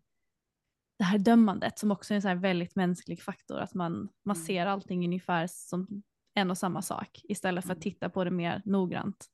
det 0.99 1.05
här 1.05 1.19
dömandet 1.19 1.79
som 1.79 1.91
också 1.91 2.15
är 2.15 2.17
en 2.17 2.23
så 2.23 2.35
väldigt 2.35 2.77
mänsklig 2.77 3.23
faktor, 3.23 3.59
att 3.59 3.75
man, 3.75 4.09
man 4.25 4.37
mm. 4.37 4.47
ser 4.47 4.67
allting 4.67 5.05
ungefär 5.05 5.47
som 5.51 6.03
en 6.35 6.51
och 6.51 6.59
samma 6.59 6.83
sak 6.83 7.21
istället 7.25 7.65
för 7.65 7.73
att 7.73 7.77
mm. 7.77 7.83
titta 7.83 8.11
på 8.11 8.25
det 8.25 8.31
mer 8.31 8.63
noggrant. 8.65 9.27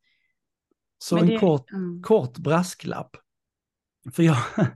Så 0.98 1.14
Men 1.14 1.24
en 1.24 1.30
det, 1.30 1.38
kort, 1.38 1.66
kort 2.02 2.38
brasklapp. 2.38 3.16
För 4.12 4.22
jag, 4.22 4.36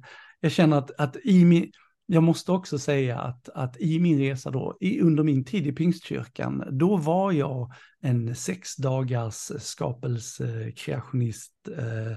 jag 0.41 0.53
känner 0.53 0.79
att, 0.79 1.01
att 1.01 1.17
i 1.25 1.45
min, 1.45 1.73
jag 2.07 2.23
måste 2.23 2.53
också 2.53 2.79
säga 2.79 3.19
att, 3.19 3.49
att 3.49 3.81
i 3.81 4.01
min 4.01 4.19
resa 4.19 4.51
då, 4.51 4.77
i, 4.81 5.01
under 5.01 5.23
min 5.23 5.45
tid 5.45 5.67
i 5.67 5.73
Pingstkyrkan, 5.73 6.65
då 6.71 6.97
var 6.97 7.33
jag 7.33 7.73
en 8.01 8.35
sex 8.35 8.77
dagars 8.77 9.51
skapelsekreationist, 9.59 11.69
eh, 11.79 12.17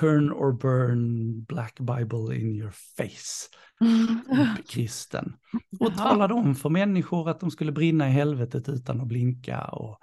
turn 0.00 0.32
or 0.32 0.52
burn 0.52 1.44
black 1.44 1.80
bible 1.80 2.40
in 2.40 2.54
your 2.54 2.72
face. 2.96 3.48
Mm. 3.80 4.20
kristen. 4.68 5.36
Och 5.80 5.96
talade 5.96 6.34
om 6.34 6.54
för 6.54 6.68
människor 6.68 7.30
att 7.30 7.40
de 7.40 7.50
skulle 7.50 7.72
brinna 7.72 8.08
i 8.08 8.10
helvetet 8.10 8.68
utan 8.68 9.00
att 9.00 9.06
blinka. 9.06 9.64
Och, 9.64 9.98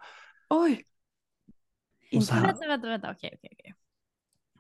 Oj! 0.50 0.84
Och 2.16 2.24
så 2.24 2.34
här. 2.34 2.48
Vänta, 2.48 2.68
vänta, 2.68 2.88
vänta, 2.88 3.12
okej, 3.12 3.32
okej, 3.36 3.58
okej. 3.60 3.74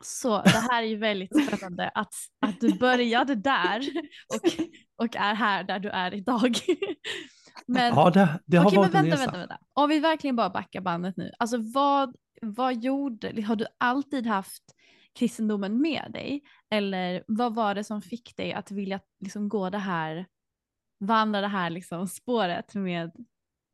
Så 0.01 0.41
det 0.41 0.67
här 0.71 0.83
är 0.83 0.87
ju 0.87 0.97
väldigt 0.97 1.47
spännande 1.47 1.91
att, 1.95 2.13
att 2.39 2.59
du 2.59 2.73
började 2.73 3.35
där 3.35 3.79
och, 4.33 4.65
och 5.05 5.15
är 5.15 5.33
här 5.33 5.63
där 5.63 5.79
du 5.79 5.89
är 5.89 6.13
idag. 6.13 6.55
Men, 7.67 7.95
ja, 7.95 8.09
det, 8.09 8.39
det 8.45 8.57
har 8.57 8.65
okej, 8.65 8.77
varit 8.77 8.93
men 8.93 9.03
vänta, 9.03 9.15
en 9.15 9.19
resa. 9.19 9.31
vänta, 9.31 9.37
vänta. 9.37 9.57
Om 9.73 9.89
vi 9.89 9.99
verkligen 9.99 10.35
bara 10.35 10.49
backar 10.49 10.81
bandet 10.81 11.17
nu. 11.17 11.31
Alltså 11.39 11.57
vad, 11.73 12.15
vad 12.41 12.83
gjorde, 12.83 13.41
har 13.41 13.55
du 13.55 13.65
alltid 13.77 14.27
haft 14.27 14.63
kristendomen 15.19 15.81
med 15.81 16.11
dig? 16.13 16.41
Eller 16.71 17.23
vad 17.27 17.55
var 17.55 17.75
det 17.75 17.83
som 17.83 18.01
fick 18.01 18.37
dig 18.37 18.53
att 18.53 18.71
vilja 18.71 18.99
liksom 19.19 19.49
gå 19.49 19.69
det 19.69 19.77
här, 19.77 20.25
vandra 20.99 21.41
det 21.41 21.47
här 21.47 21.69
liksom 21.69 22.07
spåret 22.07 22.75
med, 22.75 23.11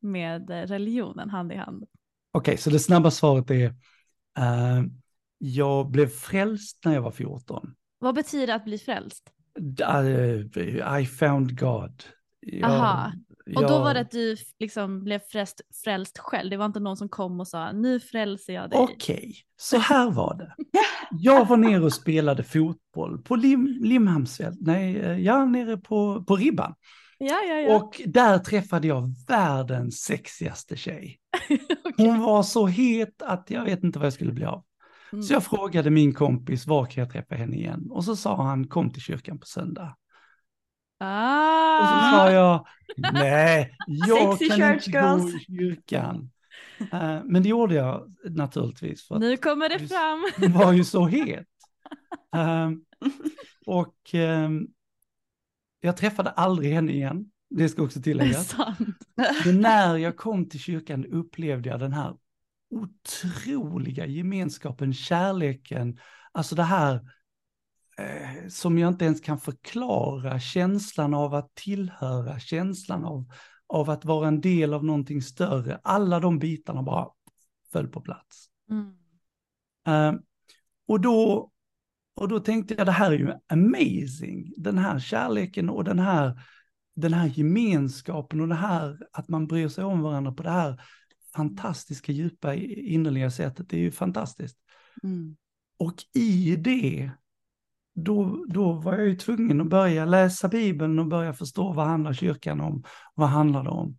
med 0.01 0.49
religionen 0.49 1.29
hand 1.29 1.51
i 1.51 1.55
hand? 1.55 1.83
Okej, 2.31 2.57
så 2.57 2.69
det 2.69 2.79
snabba 2.79 3.11
svaret 3.11 3.51
är, 3.51 3.65
eh, 4.38 4.83
jag 5.53 5.91
blev 5.91 6.08
frälst 6.08 6.86
när 6.86 6.93
jag 6.93 7.01
var 7.01 7.12
14. 7.12 7.75
Vad 7.99 8.15
betyder 8.15 8.53
att 8.53 8.65
bli 8.65 8.77
frälst? 8.77 9.23
Uh, 9.89 11.01
I 11.01 11.05
found 11.05 11.60
God. 11.60 12.03
Jag, 12.41 12.71
Aha. 12.71 13.12
Och 13.55 13.62
då 13.62 13.62
jag- 13.62 13.79
var 13.79 13.93
det 13.93 13.99
att 13.99 14.12
du 14.12 14.36
liksom 14.60 15.03
blev 15.03 15.19
frälst, 15.19 15.62
frälst 15.84 16.17
själv. 16.17 16.49
Det 16.49 16.58
var 16.58 16.65
inte 16.65 16.79
någon 16.79 16.97
som 16.97 17.10
kom 17.10 17.39
och 17.39 17.47
sa 17.47 17.71
nu 17.71 17.99
frälser 17.99 18.53
jag 18.53 18.69
dig. 18.69 18.79
Okej, 18.79 19.36
så 19.58 19.77
här 19.77 20.12
var 20.12 20.36
det. 20.36 20.55
Jag 21.12 21.47
var 21.47 21.58
nere 21.58 21.84
och 21.84 21.93
spelade 21.93 22.43
fotboll 22.43 23.21
på 23.21 23.36
Lim, 23.36 23.77
Limhamnsfält, 23.81 24.58
nej, 24.62 24.97
eh, 24.97 25.19
ja, 25.19 25.45
nere 25.45 25.77
på, 25.77 26.23
på 26.23 26.36
Ribban. 26.36 26.75
Ja, 27.17 27.41
ja, 27.47 27.55
ja. 27.55 27.75
Och 27.75 28.01
där 28.05 28.39
träffade 28.39 28.88
jag 28.88 29.13
världens 29.27 29.99
sexigaste 30.01 30.75
tjej. 30.75 31.17
Okej. 31.86 32.08
Hon 32.08 32.19
var 32.19 32.43
så 32.43 32.67
het 32.67 33.21
att 33.21 33.49
jag 33.49 33.65
vet 33.65 33.84
inte 33.84 33.99
vad 33.99 34.05
jag 34.05 34.13
skulle 34.13 34.31
bli 34.31 34.45
av. 34.45 34.63
Mm. 35.15 35.23
Så 35.23 35.34
jag 35.34 35.43
frågade 35.43 35.89
min 35.89 36.13
kompis 36.13 36.67
var 36.67 36.86
kan 36.86 37.01
jag 37.01 37.12
träffa 37.12 37.36
henne 37.36 37.56
igen? 37.56 37.88
Och 37.91 38.04
så 38.04 38.15
sa 38.15 38.43
han 38.43 38.67
kom 38.67 38.89
till 38.89 39.01
kyrkan 39.01 39.39
på 39.39 39.45
söndag. 39.45 39.95
Ah. 40.99 41.80
Och 41.80 41.88
så 41.88 42.17
sa 42.17 42.32
jag 42.32 42.65
nej, 43.13 43.75
jag 43.86 44.38
Sexy 44.38 44.62
kan 44.62 44.73
inte 44.73 44.91
gå 44.91 44.97
girls. 44.99 45.36
i 45.36 45.39
kyrkan. 45.39 46.32
Eh, 46.91 47.19
men 47.25 47.43
det 47.43 47.49
gjorde 47.49 47.75
jag 47.75 48.15
naturligtvis 48.30 49.08
för 49.08 49.19
Nu 49.19 49.38
kommer 49.38 49.69
det 49.69 49.88
fram. 49.88 50.30
hon 50.38 50.51
var 50.51 50.73
ju 50.73 50.84
så 50.84 51.06
het. 51.06 51.47
Ehm, 52.36 52.82
och 53.65 53.95
ehm, 54.13 54.67
jag 55.82 55.97
träffade 55.97 56.30
aldrig 56.30 56.73
henne 56.73 56.91
igen, 56.91 57.25
det 57.49 57.69
ska 57.69 57.84
också 57.84 58.01
tilläggas. 58.01 58.56
Men 59.45 59.62
när 59.62 59.97
jag 59.97 60.17
kom 60.17 60.49
till 60.49 60.60
kyrkan 60.60 61.06
upplevde 61.06 61.69
jag 61.69 61.80
den 61.80 61.93
här 61.93 62.15
otroliga 62.69 64.06
gemenskapen, 64.06 64.93
kärleken, 64.93 65.99
alltså 66.32 66.56
det 66.56 66.63
här 66.63 66.93
eh, 67.97 68.47
som 68.49 68.78
jag 68.78 68.88
inte 68.88 69.06
ens 69.06 69.21
kan 69.21 69.39
förklara, 69.39 70.39
känslan 70.39 71.13
av 71.13 71.34
att 71.34 71.56
tillhöra, 71.56 72.39
känslan 72.39 73.06
av, 73.06 73.25
av 73.67 73.89
att 73.89 74.06
vara 74.06 74.28
en 74.28 74.41
del 74.41 74.73
av 74.73 74.86
någonting 74.86 75.21
större. 75.21 75.80
Alla 75.84 76.19
de 76.19 76.39
bitarna 76.39 76.84
bara 76.84 77.08
föll 77.71 77.88
på 77.88 78.01
plats. 78.01 78.47
Mm. 78.69 78.95
Eh, 79.88 80.19
och, 80.88 81.01
då, 81.01 81.51
och 82.15 82.28
då 82.28 82.39
tänkte 82.39 82.73
jag, 82.73 82.86
det 82.86 82.91
här 82.91 83.12
är 83.12 83.17
ju 83.17 83.34
amazing, 83.47 84.54
den 84.58 84.78
här 84.78 84.99
kärleken 84.99 85.69
och 85.69 85.84
den 85.84 85.99
här, 85.99 86.41
den 86.95 87.13
här 87.13 87.28
gemenskapen 87.28 88.41
och 88.41 88.47
det 88.47 88.56
här 88.56 88.97
att 89.12 89.30
man 89.30 89.47
bryr 89.47 89.67
sig 89.67 89.84
om 89.84 90.01
varandra 90.01 90.32
på 90.32 90.43
det 90.43 90.49
här 90.49 90.82
fantastiska, 91.36 92.12
djupa, 92.12 92.56
innerliga 92.56 93.32
sättet, 93.32 93.69
det 93.69 93.78
är 93.78 93.82
ju 93.82 93.91
fantastiskt. 93.91 94.58
Mm. 95.04 95.38
Och 95.78 95.95
i 96.13 96.56
det, 96.56 97.12
då, 97.95 98.45
då 98.50 98.74
var 98.74 98.93
jag 98.93 99.08
ju 99.08 99.15
tvungen 99.15 99.62
att 99.62 99.69
börja 99.69 100.06
läsa 100.06 100.48
Bibeln 100.48 101.00
och 101.00 101.08
börja 101.08 101.34
förstå 101.34 101.74
vad 101.74 101.88
handlar 101.88 102.13
kyrkan 102.13 102.62
om, 102.62 102.84
vad 103.13 103.30
handlar 103.30 103.63
det 103.63 103.69
om. 103.69 103.98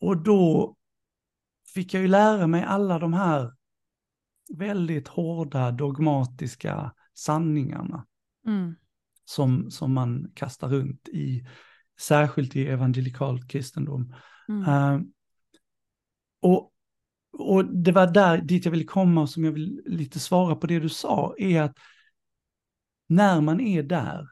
Och 0.00 0.22
då 0.22 0.76
fick 1.74 1.94
jag 1.94 2.02
ju 2.02 2.08
lära 2.08 2.46
mig 2.46 2.62
alla 2.62 2.98
de 2.98 3.12
här 3.12 3.52
väldigt 4.54 5.08
hårda 5.08 5.70
dogmatiska 5.70 6.94
sanningarna 7.14 8.06
Mm. 8.46 8.74
som, 9.24 9.70
som 9.70 9.94
man 9.94 10.30
kastar 10.34 10.68
runt 10.68 11.08
i, 11.08 11.46
särskilt 12.00 12.56
i 12.56 12.66
evangelikal 12.66 13.46
kristendom. 13.46 14.14
Mm. 14.48 14.62
Eh, 14.62 15.00
och, 16.46 16.72
och 17.38 17.64
det 17.64 17.92
var 17.92 18.06
där 18.06 18.38
dit 18.38 18.64
jag 18.64 18.72
ville 18.72 18.84
komma 18.84 19.20
och 19.20 19.30
som 19.30 19.44
jag 19.44 19.52
vill 19.52 19.82
lite 19.86 20.20
svara 20.20 20.56
på 20.56 20.66
det 20.66 20.78
du 20.78 20.88
sa, 20.88 21.34
är 21.38 21.62
att 21.62 21.76
när 23.08 23.40
man 23.40 23.60
är 23.60 23.82
där, 23.82 24.28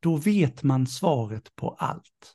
då 0.00 0.16
vet 0.16 0.62
man 0.62 0.86
svaret 0.86 1.56
på 1.56 1.70
allt. 1.70 2.34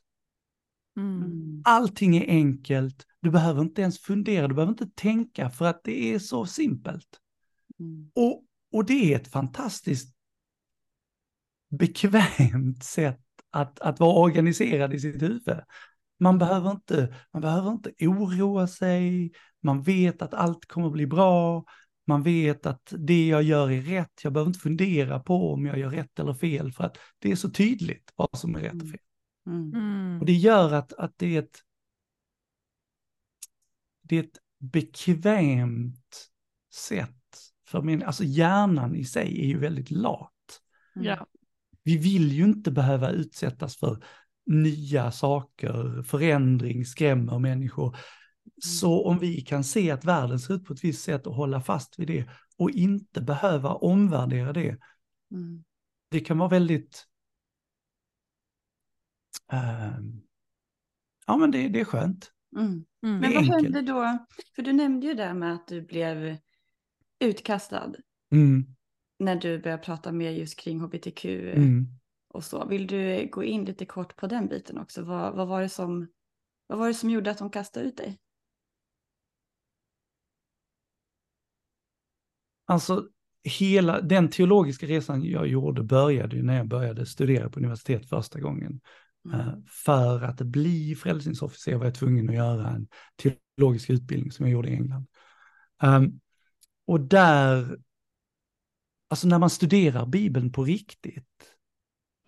Mm. 0.96 1.62
Allting 1.64 2.16
är 2.16 2.28
enkelt, 2.28 3.06
du 3.20 3.30
behöver 3.30 3.62
inte 3.62 3.82
ens 3.82 3.98
fundera, 3.98 4.48
du 4.48 4.54
behöver 4.54 4.72
inte 4.72 4.90
tänka 4.94 5.50
för 5.50 5.64
att 5.64 5.84
det 5.84 6.14
är 6.14 6.18
så 6.18 6.46
simpelt. 6.46 7.08
Mm. 7.78 8.10
Och, 8.14 8.44
och 8.72 8.84
det 8.84 9.12
är 9.12 9.20
ett 9.20 9.28
fantastiskt 9.28 10.16
bekvämt 11.70 12.84
sätt 12.84 13.20
att, 13.50 13.80
att 13.80 14.00
vara 14.00 14.18
organiserad 14.18 14.94
i 14.94 15.00
sitt 15.00 15.22
huvud. 15.22 15.60
Man 16.18 16.38
behöver, 16.38 16.70
inte, 16.70 17.14
man 17.32 17.42
behöver 17.42 17.70
inte 17.70 17.92
oroa 18.00 18.66
sig, 18.66 19.32
man 19.62 19.82
vet 19.82 20.22
att 20.22 20.34
allt 20.34 20.66
kommer 20.66 20.90
bli 20.90 21.06
bra, 21.06 21.64
man 22.06 22.22
vet 22.22 22.66
att 22.66 22.92
det 22.98 23.28
jag 23.28 23.42
gör 23.42 23.70
är 23.70 23.82
rätt, 23.82 24.20
jag 24.22 24.32
behöver 24.32 24.48
inte 24.48 24.60
fundera 24.60 25.20
på 25.20 25.52
om 25.52 25.66
jag 25.66 25.78
gör 25.78 25.90
rätt 25.90 26.18
eller 26.18 26.34
fel, 26.34 26.72
för 26.72 26.84
att 26.84 26.98
det 27.18 27.32
är 27.32 27.36
så 27.36 27.50
tydligt 27.50 28.12
vad 28.16 28.38
som 28.38 28.54
är 28.54 28.60
rätt 28.60 28.82
och 28.82 28.88
fel. 28.88 29.00
Mm. 29.46 29.74
Mm. 29.74 30.20
Och 30.20 30.26
det 30.26 30.32
gör 30.32 30.72
att, 30.72 30.92
att 30.92 31.12
det 31.16 31.36
är 31.36 31.42
ett 31.42 31.60
det 34.02 34.16
är 34.16 34.22
ett 34.22 34.38
bekvämt 34.58 36.30
sätt 36.74 37.10
för 37.66 37.82
min, 37.82 38.02
alltså 38.02 38.24
hjärnan 38.24 38.94
i 38.94 39.04
sig 39.04 39.40
är 39.40 39.46
ju 39.46 39.58
väldigt 39.58 39.90
lat. 39.90 40.60
Ja. 40.94 41.26
Vi 41.82 41.96
vill 41.96 42.32
ju 42.32 42.44
inte 42.44 42.70
behöva 42.70 43.10
utsättas 43.10 43.76
för 43.76 44.04
nya 44.46 45.10
saker, 45.10 46.02
förändring 46.02 46.84
skrämmer 46.84 47.38
människor. 47.38 47.96
Så 48.64 49.04
om 49.06 49.18
vi 49.18 49.40
kan 49.40 49.64
se 49.64 49.90
att 49.90 50.04
världen 50.04 50.38
ser 50.38 50.54
ut 50.54 50.64
på 50.64 50.72
ett 50.72 50.84
visst 50.84 51.04
sätt 51.04 51.26
och 51.26 51.34
hålla 51.34 51.60
fast 51.60 51.98
vid 51.98 52.06
det 52.08 52.28
och 52.58 52.70
inte 52.70 53.20
behöva 53.20 53.68
omvärdera 53.74 54.52
det, 54.52 54.78
Mm. 55.30 55.64
det 56.10 56.20
kan 56.20 56.38
vara 56.38 56.48
väldigt... 56.48 57.06
ehm, 59.52 60.20
ja 61.26 61.36
men 61.36 61.50
det, 61.50 61.68
det 61.68 61.80
är 61.80 61.84
skönt. 61.84 62.30
Mm. 62.56 62.66
Mm. 62.66 62.84
Men 63.02 63.20
Det 63.20 63.26
är 63.26 63.34
vad 63.34 63.42
enkelt. 63.42 63.62
hände 63.74 63.92
då? 63.92 64.26
För 64.56 64.62
du 64.62 64.72
nämnde 64.72 65.06
ju 65.06 65.14
där 65.14 65.34
med 65.34 65.54
att 65.54 65.66
du 65.68 65.82
blev 65.82 66.36
utkastad 67.18 67.92
Mm, 68.32 68.66
när 69.18 69.36
du 69.36 69.58
började 69.62 69.82
prata 69.82 70.12
mer 70.12 70.30
just 70.30 70.58
kring 70.58 70.80
hbtq 70.80 71.24
mm. 71.24 71.86
Och 72.34 72.44
så. 72.44 72.66
Vill 72.66 72.86
du 72.86 73.28
gå 73.32 73.44
in 73.44 73.64
lite 73.64 73.86
kort 73.86 74.16
på 74.16 74.26
den 74.26 74.48
biten 74.48 74.78
också? 74.78 75.02
Vad, 75.02 75.34
vad, 75.34 75.48
var, 75.48 75.62
det 75.62 75.68
som, 75.68 76.08
vad 76.66 76.78
var 76.78 76.88
det 76.88 76.94
som 76.94 77.10
gjorde 77.10 77.30
att 77.30 77.38
de 77.38 77.50
kastade 77.50 77.86
ut 77.86 77.96
dig? 77.96 78.18
Alltså 82.66 83.08
hela 83.44 84.00
den 84.00 84.30
teologiska 84.30 84.86
resan 84.86 85.24
jag 85.24 85.46
gjorde 85.46 85.82
började 85.82 86.36
ju 86.36 86.42
när 86.42 86.56
jag 86.56 86.68
började 86.68 87.06
studera 87.06 87.50
på 87.50 87.58
universitet 87.58 88.08
första 88.08 88.40
gången. 88.40 88.80
Mm. 89.24 89.40
Eh, 89.40 89.54
För 89.84 90.22
att 90.22 90.40
bli 90.40 90.94
frälsningsofficer 90.94 91.76
var 91.76 91.84
jag 91.84 91.94
tvungen 91.94 92.28
att 92.28 92.34
göra 92.34 92.68
en 92.68 92.88
teologisk 93.56 93.90
utbildning 93.90 94.32
som 94.32 94.46
jag 94.46 94.52
gjorde 94.52 94.68
i 94.68 94.74
England. 94.74 95.06
Ehm, 95.82 96.20
och 96.86 97.00
där, 97.00 97.78
alltså 99.08 99.28
när 99.28 99.38
man 99.38 99.50
studerar 99.50 100.06
Bibeln 100.06 100.52
på 100.52 100.64
riktigt 100.64 101.53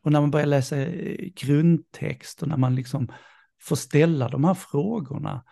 och 0.06 0.12
när 0.12 0.20
man 0.20 0.30
börjar 0.30 0.46
läsa 0.46 0.76
eh, 0.76 1.30
grundtext 1.34 2.42
och 2.42 2.48
när 2.48 2.56
man 2.56 2.74
liksom 2.74 3.12
får 3.62 3.76
ställa 3.76 4.28
de 4.28 4.44
här 4.44 4.54
frågorna, 4.54 5.44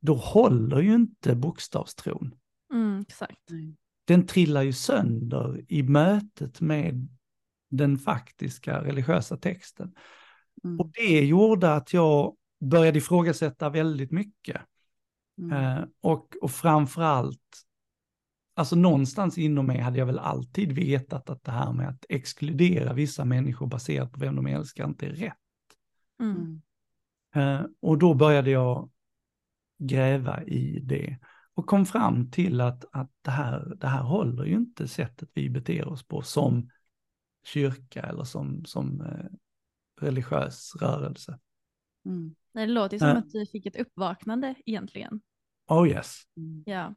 då 0.00 0.14
håller 0.14 0.80
ju 0.80 0.94
inte 0.94 1.34
bokstavstron. 1.34 2.34
Mm, 2.72 3.00
exakt. 3.00 3.38
Den 4.04 4.26
trillar 4.26 4.62
ju 4.62 4.72
sönder 4.72 5.64
i 5.68 5.82
mötet 5.82 6.60
med 6.60 7.08
den 7.70 7.98
faktiska 7.98 8.84
religiösa 8.84 9.36
texten. 9.36 9.94
Mm. 10.64 10.80
Och 10.80 10.90
det 10.90 11.24
gjorde 11.24 11.74
att 11.74 11.92
jag 11.92 12.36
började 12.60 12.98
ifrågasätta 12.98 13.68
väldigt 13.68 14.10
mycket. 14.10 14.60
Mm. 15.38 15.52
Eh, 15.52 15.84
och, 16.00 16.36
och 16.40 16.50
framförallt, 16.50 17.64
alltså 18.58 18.76
någonstans 18.76 19.38
inom 19.38 19.66
mig 19.66 19.78
hade 19.78 19.98
jag 19.98 20.06
väl 20.06 20.18
alltid 20.18 20.72
vetat 20.72 21.30
att 21.30 21.44
det 21.44 21.52
här 21.52 21.72
med 21.72 21.88
att 21.88 22.04
exkludera 22.08 22.92
vissa 22.92 23.24
människor 23.24 23.66
baserat 23.66 24.12
på 24.12 24.20
vem 24.20 24.36
de 24.36 24.46
älskar 24.46 24.84
inte 24.84 25.06
är 25.06 25.10
rätt. 25.10 25.34
Mm. 26.20 26.60
Mm. 27.34 27.60
Eh, 27.60 27.66
och 27.80 27.98
då 27.98 28.14
började 28.14 28.50
jag 28.50 28.90
gräva 29.78 30.42
i 30.42 30.80
det. 30.82 31.18
och 31.54 31.66
kom 31.66 31.86
fram 31.86 32.30
till 32.30 32.60
att, 32.60 32.84
att 32.92 33.10
det, 33.22 33.30
här, 33.30 33.74
det 33.76 33.86
här 33.86 34.02
håller 34.02 34.44
ju 34.44 34.54
inte 34.54 34.88
sättet 34.88 35.30
vi 35.34 35.50
beter 35.50 35.88
oss 35.88 36.02
på 36.02 36.22
som 36.22 36.70
kyrka 37.44 38.02
eller 38.02 38.24
som, 38.24 38.64
som 38.64 39.00
eh, 39.00 39.26
religiös 40.00 40.76
rörelse. 40.80 41.38
Mm. 42.06 42.34
Det 42.52 42.66
låter 42.66 42.98
som 42.98 43.08
Äh. 43.08 43.16
att 43.16 43.30
du 43.30 43.46
fick 43.46 43.66
ett 43.66 43.76
uppvaknande 43.76 44.54
egentligen. 44.66 45.20
Oh 45.68 45.88
yes. 45.88 46.22
Ja. 46.64 46.94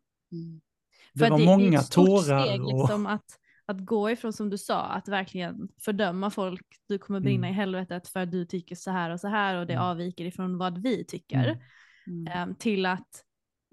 Det 1.14 1.20
För 1.20 1.30
var 1.30 1.40
att 1.40 1.46
många 1.46 1.64
är 1.78 1.82
ett 1.82 1.86
stort 1.86 2.06
tårar 2.06 2.46
steg, 2.46 2.62
och- 2.66 2.80
liksom, 2.80 3.06
att, 3.06 3.26
att 3.66 3.86
gå 3.86 4.10
ifrån 4.12 4.34
som 4.34 4.50
du 4.50 4.58
sa, 4.58 4.82
att 4.82 5.08
verkligen 5.08 5.68
fördöma 5.82 6.30
folk, 6.30 6.66
du 6.88 6.98
kommer 6.98 7.20
brinna 7.20 7.48
Mm. 7.48 7.54
i 7.54 7.58
helvetet 7.58 8.08
för 8.08 8.20
att 8.20 8.32
du 8.32 8.46
tycker 8.46 8.76
så 8.76 8.92
här 8.92 9.10
och 9.10 9.20
så 9.20 9.28
här 9.28 9.56
och 9.56 9.68
det 9.68 9.74
Mm. 9.74 9.86
avviker 9.86 10.26
ifrån 10.26 10.58
vad 10.58 10.78
vi 10.78 11.06
tycker. 11.06 11.62
Mm. 12.08 12.28
em, 12.28 12.56
till 12.56 12.86
att 12.86 13.24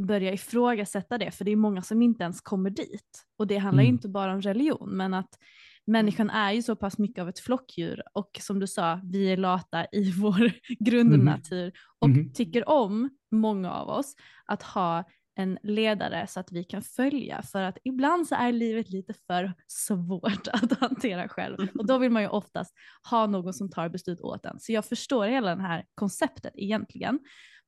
börja 0.03 0.33
ifrågasätta 0.33 1.19
det, 1.19 1.31
för 1.31 1.45
det 1.45 1.51
är 1.51 1.57
många 1.57 1.83
som 1.83 2.03
inte 2.03 2.23
ens 2.25 2.41
kommer 2.41 2.71
dit. 2.71 3.25
Och 3.39 3.47
det 3.47 3.57
handlar 3.59 3.83
Mm. 3.83 3.95
inte 3.95 4.09
bara 4.09 4.33
om 4.33 4.41
religion, 4.43 4.91
men 4.97 5.15
att 5.15 5.39
människan 5.87 6.31
är 6.31 6.53
ju 6.53 6.63
så 6.63 6.77
pass 6.77 6.99
mycket 6.99 7.23
av 7.23 7.29
ett 7.29 7.39
flockdjur 7.39 8.03
och 8.15 8.31
som 8.41 8.59
du 8.61 8.67
sa, 8.67 9.01
vi 9.05 9.33
är 9.33 9.37
lata 9.37 9.87
i 9.93 10.11
vår 10.13 10.51
grundnatur 10.79 11.73
och 11.99 12.09
Mhm. 12.11 12.33
tycker 12.33 12.69
om, 12.69 13.11
många 13.31 13.73
av 13.73 13.89
oss, 13.89 14.15
att 14.47 14.63
ha 14.63 15.05
en 15.39 15.59
ledare 15.63 16.27
så 16.27 16.41
att 16.41 16.53
vi 16.53 16.65
kan 16.65 16.83
följa 16.83 17.43
för 17.43 17.63
att 17.63 17.79
ibland 17.85 18.29
så 18.29 18.35
är 18.35 18.53
livet 18.53 18.91
lite 18.91 19.15
för 19.15 19.53
svårt 19.67 20.49
att 20.53 20.79
hantera 20.81 21.29
själv 21.29 21.69
och 21.79 21.87
då 21.87 21.99
vill 21.99 22.11
man 22.11 22.23
ju 22.23 22.29
oftast 22.29 22.75
ha 23.11 23.27
någon 23.27 23.55
som 23.55 23.71
tar 23.71 23.89
beslut 23.89 24.21
åt 24.21 24.47
en. 24.47 24.61
Så 24.61 24.73
jag 24.73 24.85
förstår 24.85 25.27
hela 25.27 25.57
det 25.57 25.63
här 25.63 25.85
konceptet 25.95 26.53
egentligen. 26.57 27.21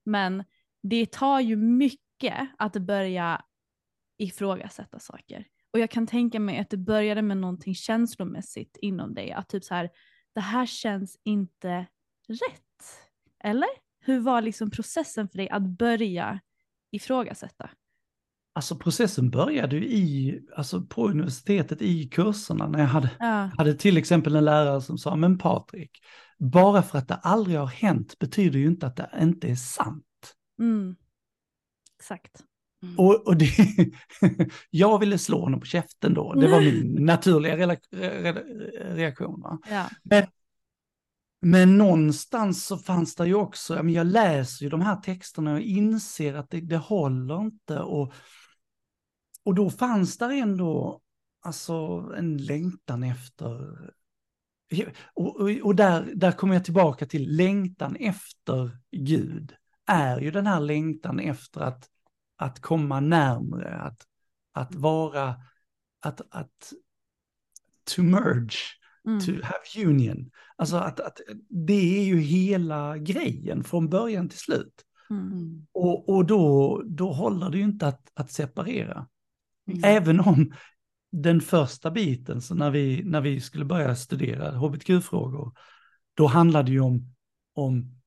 Men 0.04 0.44
det 0.82 1.12
tar 1.12 1.40
ju 1.40 1.56
mycket 1.56 2.48
att 2.58 2.72
börja 2.72 3.44
ifrågasätta 4.18 4.98
saker. 4.98 5.44
Och 5.72 5.78
jag 5.78 5.90
kan 5.90 6.06
tänka 6.06 6.40
mig 6.40 6.58
att 6.58 6.70
det 6.70 6.76
började 6.76 7.22
med 7.22 7.36
någonting 7.36 7.74
känslomässigt 7.74 8.76
inom 8.80 9.14
dig. 9.14 9.32
Att 9.32 9.48
typ 9.48 9.64
så 9.64 9.74
här, 9.74 9.90
det 10.34 10.40
här 10.40 10.66
känns 10.66 11.16
inte 11.24 11.86
rätt. 12.28 13.10
Eller? 13.44 13.68
Hur 14.00 14.20
var 14.20 14.42
liksom 14.42 14.70
processen 14.70 15.28
för 15.28 15.36
dig 15.36 15.48
att 15.48 15.62
börja 15.62 16.40
ifrågasätta? 16.90 17.70
Alltså 18.52 18.76
processen 18.76 19.30
började 19.30 19.76
ju 19.76 19.86
i, 19.86 20.40
alltså 20.56 20.82
på 20.82 21.08
universitetet 21.08 21.82
i 21.82 22.08
kurserna 22.08 22.68
när 22.68 22.78
jag 22.78 22.86
hade, 22.86 23.10
Ja. 23.18 23.50
hade 23.58 23.74
till 23.74 23.96
exempel 23.96 24.36
en 24.36 24.44
lärare 24.44 24.80
som 24.80 24.98
sa, 24.98 25.16
men 25.16 25.38
Patrik, 25.38 25.90
bara 26.38 26.82
för 26.82 26.98
att 26.98 27.08
det 27.08 27.14
aldrig 27.14 27.58
har 27.58 27.66
hänt 27.66 28.18
betyder 28.18 28.58
ju 28.58 28.66
inte 28.66 28.86
att 28.86 28.96
det 28.96 29.10
inte 29.20 29.48
är 29.48 29.54
sant. 29.54 30.04
Mm. 30.60 30.96
Exakt. 31.98 32.44
Och, 32.96 33.26
och 33.26 33.36
det, 33.36 33.50
jag 34.70 34.98
ville 34.98 35.18
slå 35.18 35.40
honom 35.40 35.60
på 35.60 35.66
käften 35.66 36.14
då, 36.14 36.34
det 36.34 36.48
var 36.50 36.60
min 36.72 37.04
naturliga 37.04 37.56
rela- 37.56 37.76
re- 37.90 38.94
reaktion. 38.94 39.58
Ja. 39.70 39.86
Men, 40.02 40.26
men 41.40 41.78
någonstans 41.78 42.66
så 42.66 42.78
fanns 42.78 43.14
det 43.14 43.26
ju 43.26 43.34
också, 43.34 43.84
jag 43.84 44.06
läser 44.06 44.64
ju 44.64 44.70
de 44.70 44.80
här 44.80 44.96
texterna 44.96 45.52
och 45.52 45.60
inser 45.60 46.34
att 46.34 46.50
det, 46.50 46.60
det 46.60 46.76
håller 46.76 47.40
inte. 47.40 47.78
Och, 47.78 48.12
och 49.44 49.54
då 49.54 49.70
fanns 49.70 50.18
där 50.18 50.30
ändå 50.30 51.00
alltså, 51.40 51.74
en 52.16 52.36
längtan 52.36 53.02
efter... 53.02 53.78
Och, 55.14 55.40
och, 55.40 55.50
och 55.62 55.74
där, 55.74 56.12
där 56.14 56.32
kommer 56.32 56.54
jag 56.54 56.64
tillbaka 56.64 57.06
till 57.06 57.36
längtan 57.36 57.96
efter 57.96 58.78
Gud. 58.90 59.54
Är 59.86 60.20
ju 60.20 60.30
den 60.30 60.46
här 60.46 60.60
längtan 60.60 61.20
efter 61.20 61.60
att, 61.60 61.88
att 62.36 62.60
komma 62.60 63.00
närmre, 63.00 63.74
att, 63.74 64.06
att 64.52 64.74
vara, 64.74 65.34
att, 66.00 66.20
att 66.30 66.72
to 67.84 68.02
merge, 68.02 68.79
Mm. 69.06 69.20
to 69.20 69.32
have 69.42 69.88
union. 69.90 70.30
Alltså 70.56 70.76
att, 70.76 71.00
att 71.00 71.20
det 71.48 71.98
är 71.98 72.04
ju 72.04 72.20
hela 72.20 72.98
grejen 72.98 73.64
från 73.64 73.88
början 73.88 74.28
till 74.28 74.38
slut. 74.38 74.84
Mm. 75.10 75.66
Och, 75.72 76.08
och 76.08 76.26
då, 76.26 76.82
då 76.86 77.12
håller 77.12 77.50
det 77.50 77.58
ju 77.58 77.64
inte 77.64 77.86
att, 77.86 78.10
att 78.14 78.30
separera. 78.30 79.06
Mm. 79.68 79.80
Även 79.84 80.20
om 80.20 80.52
den 81.12 81.40
första 81.40 81.90
biten, 81.90 82.42
så 82.42 82.54
när 82.54 82.70
vi, 82.70 83.02
när 83.04 83.20
vi 83.20 83.40
skulle 83.40 83.64
börja 83.64 83.96
studera 83.96 84.50
hbtq-frågor, 84.50 85.52
då 86.14 86.26
handlade 86.26 86.68
det 86.68 86.72
ju 86.72 86.80
om, 86.80 87.14
om 87.54 88.00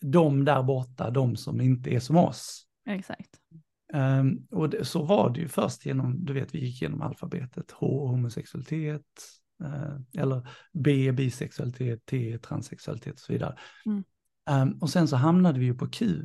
de 0.00 0.44
där 0.44 0.62
borta, 0.62 1.10
de 1.10 1.36
som 1.36 1.60
inte 1.60 1.90
är 1.90 2.00
som 2.00 2.16
oss. 2.16 2.66
Exakt. 2.86 3.30
Ehm, 3.92 4.46
och 4.50 4.70
det, 4.70 4.84
så 4.84 5.02
var 5.02 5.30
det 5.30 5.40
ju 5.40 5.48
först 5.48 5.86
genom, 5.86 6.24
du 6.24 6.32
vet, 6.32 6.54
vi 6.54 6.58
gick 6.58 6.82
igenom 6.82 7.02
alfabetet, 7.02 7.70
H, 7.70 8.06
homosexualitet, 8.06 9.02
eller 10.18 10.48
B, 10.72 11.12
bisexualitet, 11.12 12.06
T, 12.06 12.38
transsexualitet 12.38 13.14
och 13.14 13.20
så 13.20 13.32
vidare. 13.32 13.56
Mm. 13.86 14.04
Ehm, 14.50 14.78
och 14.80 14.90
sen 14.90 15.08
så 15.08 15.16
hamnade 15.16 15.58
vi 15.58 15.64
ju 15.64 15.74
på 15.74 15.86
Q. 15.86 16.22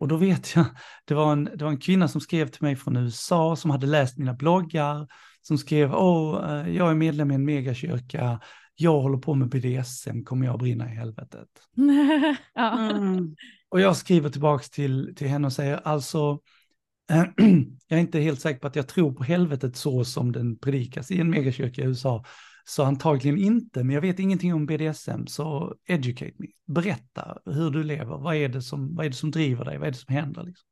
Och 0.00 0.08
då 0.08 0.16
vet 0.16 0.56
jag, 0.56 0.64
det 1.04 1.14
var, 1.14 1.32
en, 1.32 1.44
det 1.44 1.64
var 1.64 1.70
en 1.70 1.80
kvinna 1.80 2.08
som 2.08 2.20
skrev 2.20 2.48
till 2.48 2.62
mig 2.62 2.76
från 2.76 2.96
USA 2.96 3.56
som 3.56 3.70
hade 3.70 3.86
läst 3.86 4.18
mina 4.18 4.34
bloggar, 4.34 5.08
som 5.42 5.58
skrev, 5.58 5.94
åh, 5.94 6.50
eh, 6.50 6.76
jag 6.76 6.90
är 6.90 6.94
medlem 6.94 7.30
i 7.30 7.34
en 7.34 7.44
megakyrka, 7.44 8.40
jag 8.74 9.00
håller 9.00 9.18
på 9.18 9.34
med 9.34 9.48
BDSM, 9.48 10.24
kommer 10.24 10.46
jag 10.46 10.58
brinna 10.58 10.92
i 10.92 10.94
helvetet? 10.94 11.48
ja. 12.54 12.90
Mm. 12.90 13.34
Och 13.68 13.80
jag 13.80 13.96
skriver 13.96 14.30
tillbaks 14.30 14.70
till, 14.70 15.14
till 15.16 15.28
henne 15.28 15.46
och 15.46 15.52
säger 15.52 15.80
alltså, 15.84 16.40
jag 17.88 17.98
är 17.98 17.98
inte 17.98 18.20
helt 18.20 18.40
säker 18.40 18.60
på 18.60 18.66
att 18.66 18.76
jag 18.76 18.88
tror 18.88 19.12
på 19.12 19.24
helvetet 19.24 19.76
så 19.76 20.04
som 20.04 20.32
den 20.32 20.58
predikas 20.58 21.10
i 21.10 21.20
en 21.20 21.30
megakyrka 21.30 21.82
i 21.82 21.84
USA. 21.84 22.24
Så 22.64 22.84
antagligen 22.84 23.38
inte, 23.38 23.84
men 23.84 23.94
jag 23.94 24.00
vet 24.00 24.18
ingenting 24.18 24.54
om 24.54 24.66
BDSM, 24.66 25.26
så 25.26 25.74
educate 25.86 26.34
me. 26.36 26.46
Berätta 26.66 27.38
hur 27.44 27.70
du 27.70 27.82
lever, 27.82 28.18
vad 28.18 28.36
är 28.36 28.48
det 28.48 28.62
som, 28.62 28.94
vad 28.94 29.06
är 29.06 29.10
det 29.10 29.16
som 29.16 29.30
driver 29.30 29.64
dig, 29.64 29.78
vad 29.78 29.86
är 29.86 29.92
det 29.92 29.98
som 29.98 30.14
händer? 30.14 30.42
Liksom. 30.42 30.68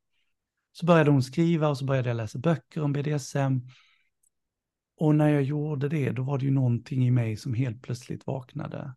Så 0.73 0.87
började 0.87 1.11
hon 1.11 1.23
skriva 1.23 1.69
och 1.69 1.79
så 1.79 1.85
började 1.85 2.09
jag 2.09 2.17
läsa 2.17 2.39
böcker 2.39 2.83
om 2.83 2.93
BDSM. 2.93 3.61
Och 4.97 5.15
när 5.15 5.29
jag 5.29 5.43
gjorde 5.43 5.89
det, 5.89 6.11
då 6.11 6.23
var 6.23 6.39
det 6.39 6.45
ju 6.45 6.51
någonting 6.51 7.07
i 7.07 7.11
mig 7.11 7.37
som 7.37 7.55
helt 7.55 7.83
plötsligt 7.83 8.27
vaknade. 8.27 8.95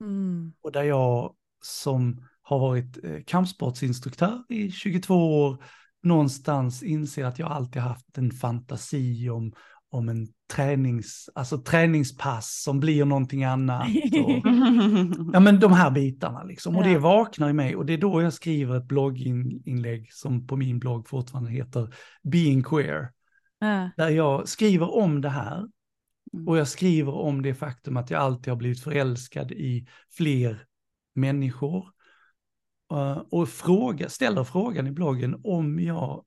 Mm. 0.00 0.52
Och 0.60 0.72
där 0.72 0.82
jag 0.82 1.34
som 1.62 2.26
har 2.42 2.58
varit 2.58 3.04
eh, 3.04 3.22
kampsportsinstruktör 3.26 4.44
i 4.48 4.70
22 4.70 5.42
år, 5.42 5.64
någonstans 6.02 6.82
inser 6.82 7.24
att 7.24 7.38
jag 7.38 7.52
alltid 7.52 7.82
haft 7.82 8.18
en 8.18 8.30
fantasi 8.30 9.30
om, 9.30 9.52
om 9.90 10.08
en 10.08 10.28
tränings, 10.54 11.30
alltså 11.34 11.58
träningspass 11.58 12.62
som 12.62 12.80
blir 12.80 13.04
någonting 13.04 13.44
annat. 13.44 13.88
Och, 14.24 14.30
ja 15.32 15.40
men 15.40 15.60
de 15.60 15.72
här 15.72 15.90
bitarna 15.90 16.42
liksom. 16.42 16.76
Och 16.76 16.84
det 16.84 16.98
vaknar 16.98 17.50
i 17.50 17.52
mig 17.52 17.76
och 17.76 17.86
det 17.86 17.92
är 17.92 17.98
då 17.98 18.22
jag 18.22 18.32
skriver 18.32 18.76
ett 18.76 18.88
blogginlägg 18.88 20.12
som 20.12 20.46
på 20.46 20.56
min 20.56 20.78
blogg 20.78 21.08
fortfarande 21.08 21.50
heter 21.50 21.94
Being 22.22 22.62
Queer. 22.62 23.10
Ja. 23.58 23.90
Där 23.96 24.08
jag 24.08 24.48
skriver 24.48 24.94
om 24.94 25.20
det 25.20 25.28
här. 25.28 25.66
Mm. 26.32 26.48
Och 26.48 26.58
jag 26.58 26.68
skriver 26.68 27.12
om 27.12 27.42
det 27.42 27.54
faktum 27.54 27.96
att 27.96 28.10
jag 28.10 28.22
alltid 28.22 28.48
har 28.48 28.56
blivit 28.56 28.80
förälskad 28.80 29.52
i 29.52 29.86
fler 30.16 30.66
människor. 31.14 31.95
Eh, 32.92 33.22
och 33.30 33.48
fråga, 33.48 34.08
ställer 34.08 34.44
frågan 34.44 34.86
i 34.86 34.90
bloggen 34.90 35.40
om 35.44 35.80
jag, 35.80 36.24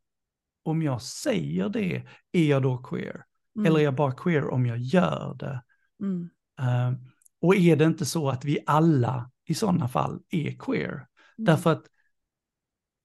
om 0.63 0.81
jag 0.81 1.01
säger 1.01 1.69
det, 1.69 2.03
är 2.31 2.45
jag 2.45 2.63
då 2.63 2.77
queer? 2.77 3.25
Mm. 3.55 3.65
Eller 3.65 3.79
är 3.79 3.83
jag 3.83 3.95
bara 3.95 4.11
queer 4.11 4.49
om 4.49 4.65
jag 4.65 4.77
gör 4.77 5.35
det? 5.39 5.63
Mm. 6.01 6.29
Eh, 6.59 6.99
och 7.41 7.55
är 7.55 7.75
det 7.75 7.85
inte 7.85 8.05
så 8.05 8.29
att 8.29 8.45
vi 8.45 8.59
alla 8.65 9.31
i 9.45 9.53
sådana 9.53 9.87
fall 9.87 10.21
är 10.29 10.51
queer? 10.51 10.93
Mm. 10.93 11.05
Därför 11.37 11.71
att, 11.71 11.85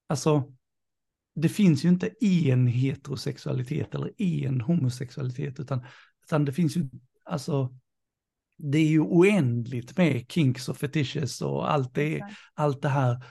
alltså, 0.07 0.53
det 1.35 1.49
finns 1.49 1.85
ju 1.85 1.89
inte 1.89 2.11
en 2.21 2.67
heterosexualitet 2.67 3.95
eller 3.95 4.23
en 4.23 4.61
homosexualitet, 4.61 5.61
utan, 5.61 5.87
utan 6.25 6.45
det 6.45 6.53
finns 6.53 6.77
ju, 6.77 6.89
alltså, 7.25 7.75
det 8.57 8.79
är 8.79 8.87
ju 8.87 9.01
oändligt 9.01 9.97
med 9.97 10.33
kinks 10.33 10.69
och 10.69 10.77
fetishes 10.77 11.43
och 11.43 11.73
allt 11.73 11.95
det, 11.95 12.23
allt 12.55 12.83
det 12.83 12.89
här. 12.89 13.25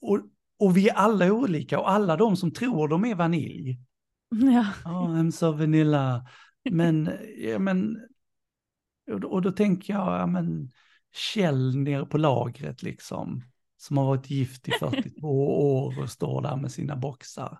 Och, 0.00 0.20
och 0.58 0.76
vi 0.76 0.88
är 0.88 0.94
alla 0.94 1.32
olika 1.32 1.78
och 1.78 1.90
alla 1.90 2.16
de 2.16 2.36
som 2.36 2.50
tror 2.52 2.88
de 2.88 3.04
är 3.04 3.14
vanilj, 3.14 3.80
Ja. 4.28 4.66
Ja, 4.84 4.90
I'm 5.08 5.30
so 5.30 5.52
vanilla. 5.52 6.26
Men, 6.70 7.10
ja, 7.38 7.58
men, 7.58 7.96
och, 9.12 9.20
då- 9.20 9.28
och 9.28 9.42
då 9.42 9.52
tänker 9.52 9.92
jag, 9.92 10.20
ja 10.20 10.26
men, 10.26 10.70
Kjell 11.12 11.76
nere 11.78 12.06
på 12.06 12.18
lagret 12.18 12.82
liksom, 12.82 13.42
som 13.76 13.96
har 13.96 14.04
varit 14.06 14.30
gift 14.30 14.68
i 14.68 14.70
42 14.80 15.28
år 15.82 16.02
och 16.02 16.10
står 16.10 16.42
där 16.42 16.56
med 16.56 16.72
sina 16.72 16.96
boxar. 16.96 17.58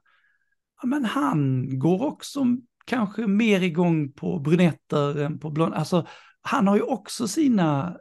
Ja, 0.83 0.87
men 0.87 1.05
han 1.05 1.69
går 1.79 2.03
också 2.07 2.45
kanske 2.85 3.27
mer 3.27 3.61
igång 3.61 4.13
på 4.13 4.39
brunetter 4.39 5.19
än 5.25 5.39
på 5.39 5.51
blond. 5.51 5.75
Alltså, 5.75 6.07
han 6.41 6.69
har 6.69 6.77
ju 6.77 6.83
också 6.83 7.29
sina 7.29 7.97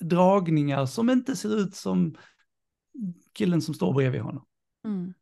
dragningar 0.00 0.86
som 0.86 1.10
inte 1.10 1.36
ser 1.36 1.56
ut 1.56 1.74
som 1.74 2.14
killen 3.36 3.62
som 3.62 3.74
står 3.74 3.94
bredvid 3.94 4.20
honom. 4.20 4.46
Mm. 4.84 5.14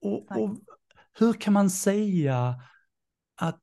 Och, 0.00 0.36
och 0.36 0.58
hur 1.18 1.32
kan 1.32 1.52
man 1.52 1.70
säga 1.70 2.62
att, 3.34 3.60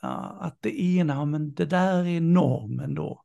att 0.00 0.56
det 0.60 0.80
ena, 0.80 1.24
men 1.24 1.54
det 1.54 1.66
där 1.66 2.06
är 2.06 2.20
normen 2.20 2.94
då? 2.94 3.24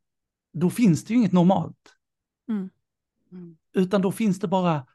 då 0.52 0.70
finns 0.70 1.04
det 1.04 1.12
ju 1.12 1.18
inget 1.18 1.32
normalt. 1.32 1.96
Mm. 2.48 2.70
Mm. 3.32 3.56
Utan 3.72 4.02
då 4.02 4.12
finns 4.12 4.40
det 4.40 4.48
bara 4.48 4.86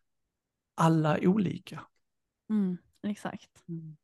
alla 0.76 1.20
olika. 1.22 1.82
Mm, 2.50 2.78
exakt. 3.04 3.64
Mm. 3.70 3.98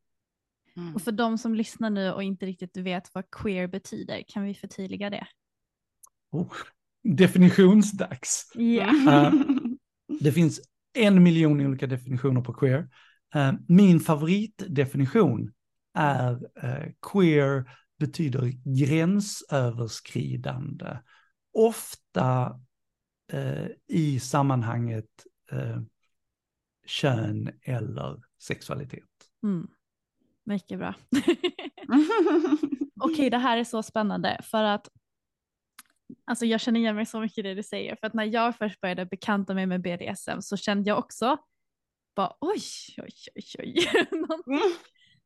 Mm. 0.77 0.95
Och 0.95 1.01
för 1.01 1.11
de 1.11 1.37
som 1.37 1.55
lyssnar 1.55 1.89
nu 1.89 2.11
och 2.11 2.23
inte 2.23 2.45
riktigt 2.45 2.77
vet 2.77 3.15
vad 3.15 3.31
queer 3.31 3.67
betyder, 3.67 4.23
kan 4.27 4.43
vi 4.43 4.53
förtydliga 4.53 5.09
det? 5.09 5.27
Oh, 6.31 6.53
definitionsdags. 7.03 8.51
Yeah. 8.55 8.93
uh, 8.93 9.33
det 10.19 10.31
finns 10.31 10.61
en 10.93 11.23
miljon 11.23 11.61
olika 11.61 11.87
definitioner 11.87 12.41
på 12.41 12.53
queer. 12.53 12.89
Uh, 13.35 13.53
min 13.67 13.99
favoritdefinition 13.99 15.53
är 15.93 16.33
uh, 16.33 16.91
queer 17.11 17.77
betyder 17.99 18.51
gränsöverskridande. 18.79 20.97
Ofta 21.53 22.59
i 23.87 24.19
sammanhanget 24.19 25.05
kön 26.85 27.51
eller 27.63 28.21
sexualitet. 28.39 29.03
Mm. 29.43 29.67
Mycket 30.43 30.79
bra. 30.79 30.93
Okej, 32.99 33.13
okay, 33.13 33.29
det 33.29 33.37
här 33.37 33.57
är 33.57 33.63
så 33.63 33.83
spännande 33.83 34.41
för 34.43 34.63
att 34.63 34.89
alltså 36.25 36.45
jag 36.45 36.61
känner 36.61 36.79
igen 36.79 36.95
mig 36.95 37.05
så 37.05 37.19
mycket 37.19 37.37
i 37.37 37.41
det 37.41 37.53
du 37.53 37.63
säger. 37.63 37.95
För 37.95 38.07
att 38.07 38.13
när 38.13 38.25
jag 38.25 38.57
först 38.57 38.81
började 38.81 39.05
bekanta 39.05 39.53
mig 39.53 39.65
med 39.65 39.81
BDSM 39.81 40.41
så 40.41 40.57
kände 40.57 40.89
jag 40.89 40.97
också 40.97 41.37
bara 42.15 42.33
oj, 42.39 42.61
oj, 42.97 43.13
oj, 43.35 43.45
oj. 43.59 43.75
någonting, 44.11 44.53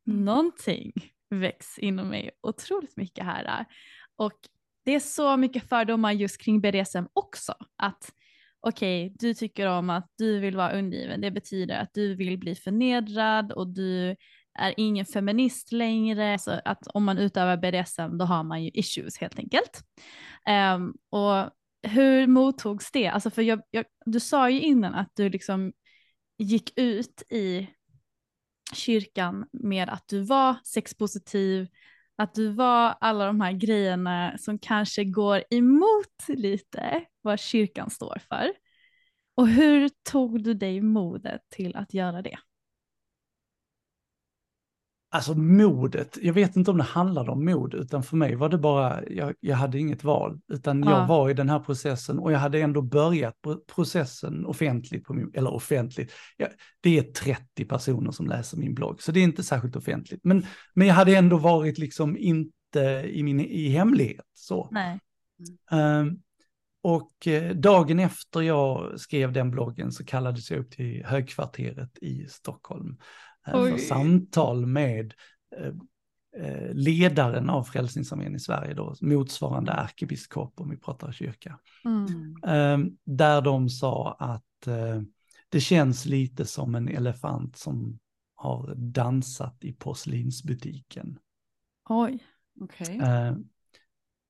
mm. 0.06 0.24
någonting 0.24 0.92
väcks 1.30 1.78
inom 1.78 2.08
mig 2.08 2.30
otroligt 2.40 2.96
mycket 2.96 3.24
här. 3.24 3.64
Och 4.16 4.38
det 4.84 4.94
är 4.94 5.00
så 5.00 5.36
mycket 5.36 5.68
fördomar 5.68 6.12
just 6.12 6.38
kring 6.40 6.60
BDSM 6.60 7.04
också. 7.12 7.54
Att 7.76 8.12
okej, 8.60 9.06
okay, 9.06 9.16
du 9.18 9.34
tycker 9.34 9.66
om 9.66 9.90
att 9.90 10.10
du 10.18 10.38
vill 10.38 10.56
vara 10.56 10.78
undergiven. 10.78 11.20
Det 11.20 11.30
betyder 11.30 11.78
att 11.78 11.90
du 11.94 12.14
vill 12.14 12.38
bli 12.38 12.54
förnedrad 12.54 13.52
och 13.52 13.68
du 13.68 14.16
är 14.58 14.74
ingen 14.76 15.06
feminist 15.06 15.72
längre. 15.72 16.38
Så 16.38 16.60
att 16.64 16.86
om 16.86 17.04
man 17.04 17.18
utövar 17.18 17.56
BDSM 17.56 18.18
då 18.18 18.24
har 18.24 18.42
man 18.42 18.64
ju 18.64 18.70
issues 18.74 19.18
helt 19.18 19.38
enkelt. 19.38 19.82
Um, 20.76 20.94
och 21.10 21.50
hur 21.82 22.26
mottogs 22.26 22.92
det? 22.92 23.08
Alltså 23.08 23.30
för 23.30 23.42
jag, 23.42 23.60
jag, 23.70 23.84
du 24.06 24.20
sa 24.20 24.50
ju 24.50 24.60
innan 24.60 24.94
att 24.94 25.10
du 25.14 25.28
liksom 25.28 25.72
gick 26.38 26.78
ut 26.78 27.22
i 27.30 27.68
kyrkan 28.72 29.46
med 29.52 29.88
att 29.88 30.04
du 30.08 30.20
var 30.20 30.56
sexpositiv, 30.64 31.68
att 32.16 32.34
du 32.34 32.48
var 32.48 32.96
alla 33.00 33.26
de 33.26 33.40
här 33.40 33.52
grejerna 33.52 34.38
som 34.38 34.58
kanske 34.58 35.04
går 35.04 35.44
emot 35.50 36.28
lite 36.28 37.04
vad 37.22 37.40
kyrkan 37.40 37.90
står 37.90 38.18
för. 38.28 38.52
Och 39.34 39.48
hur 39.48 39.90
tog 40.10 40.42
du 40.42 40.54
dig 40.54 40.80
modet 40.80 41.40
till 41.50 41.76
att 41.76 41.94
göra 41.94 42.22
det? 42.22 42.38
Alltså 45.16 45.34
modet, 45.34 46.18
jag 46.22 46.32
vet 46.32 46.56
inte 46.56 46.70
om 46.70 46.76
det 46.76 46.84
handlade 46.84 47.30
om 47.30 47.44
mod, 47.44 47.74
utan 47.74 48.02
för 48.02 48.16
mig 48.16 48.34
var 48.34 48.48
det 48.48 48.58
bara, 48.58 49.08
jag, 49.08 49.34
jag 49.40 49.56
hade 49.56 49.78
inget 49.78 50.04
val, 50.04 50.40
utan 50.52 50.82
ja. 50.82 50.90
jag 50.90 51.06
var 51.06 51.30
i 51.30 51.34
den 51.34 51.48
här 51.48 51.60
processen 51.60 52.18
och 52.18 52.32
jag 52.32 52.38
hade 52.38 52.60
ändå 52.60 52.82
börjat 52.82 53.34
processen 53.74 54.46
offentligt, 54.46 55.04
på 55.04 55.14
min, 55.14 55.30
eller 55.34 55.54
offentligt, 55.54 56.12
ja, 56.36 56.46
det 56.80 56.98
är 56.98 57.02
30 57.02 57.64
personer 57.64 58.10
som 58.10 58.26
läser 58.26 58.56
min 58.56 58.74
blogg, 58.74 59.02
så 59.02 59.12
det 59.12 59.20
är 59.20 59.24
inte 59.24 59.42
särskilt 59.42 59.76
offentligt, 59.76 60.20
men, 60.24 60.46
men 60.74 60.86
jag 60.86 60.94
hade 60.94 61.16
ändå 61.16 61.36
varit 61.36 61.78
liksom 61.78 62.16
inte 62.16 63.04
i, 63.04 63.22
min, 63.22 63.40
i 63.40 63.68
hemlighet. 63.68 64.26
Så. 64.34 64.70
Um, 65.70 66.20
och 66.82 67.26
eh, 67.26 67.54
dagen 67.54 67.98
efter 67.98 68.42
jag 68.42 69.00
skrev 69.00 69.32
den 69.32 69.50
bloggen 69.50 69.92
så 69.92 70.04
kallades 70.04 70.50
jag 70.50 70.60
upp 70.60 70.70
till 70.70 71.04
högkvarteret 71.04 71.98
i 72.00 72.26
Stockholm 72.28 72.96
Eh, 73.46 73.52
för 73.52 73.78
samtal 73.78 74.66
med 74.66 75.14
eh, 75.56 75.72
eh, 76.46 76.74
ledaren 76.74 77.50
av 77.50 77.64
Frälsningsarmén 77.64 78.36
i 78.36 78.40
Sverige, 78.40 78.74
då, 78.74 78.94
motsvarande 79.00 79.72
ärkebiskop 79.72 80.60
om 80.60 80.70
vi 80.70 80.76
pratar 80.76 81.12
kyrka. 81.12 81.58
Mm. 81.84 82.36
Ehm, 82.46 82.96
där 83.04 83.40
de 83.40 83.68
sa 83.68 84.16
att 84.18 84.42
det 85.48 85.60
känns 85.60 86.06
lite 86.06 86.44
som 86.44 86.74
en 86.74 86.88
elefant 86.88 87.56
som 87.56 87.98
har 88.34 88.74
dansat 88.76 89.56
i 89.60 89.72
porslinsbutiken. 89.72 91.18
Oj, 91.88 92.18
okej. 92.60 92.96
Okay. 92.96 93.10
Ehm, 93.10 93.44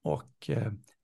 och 0.02 0.50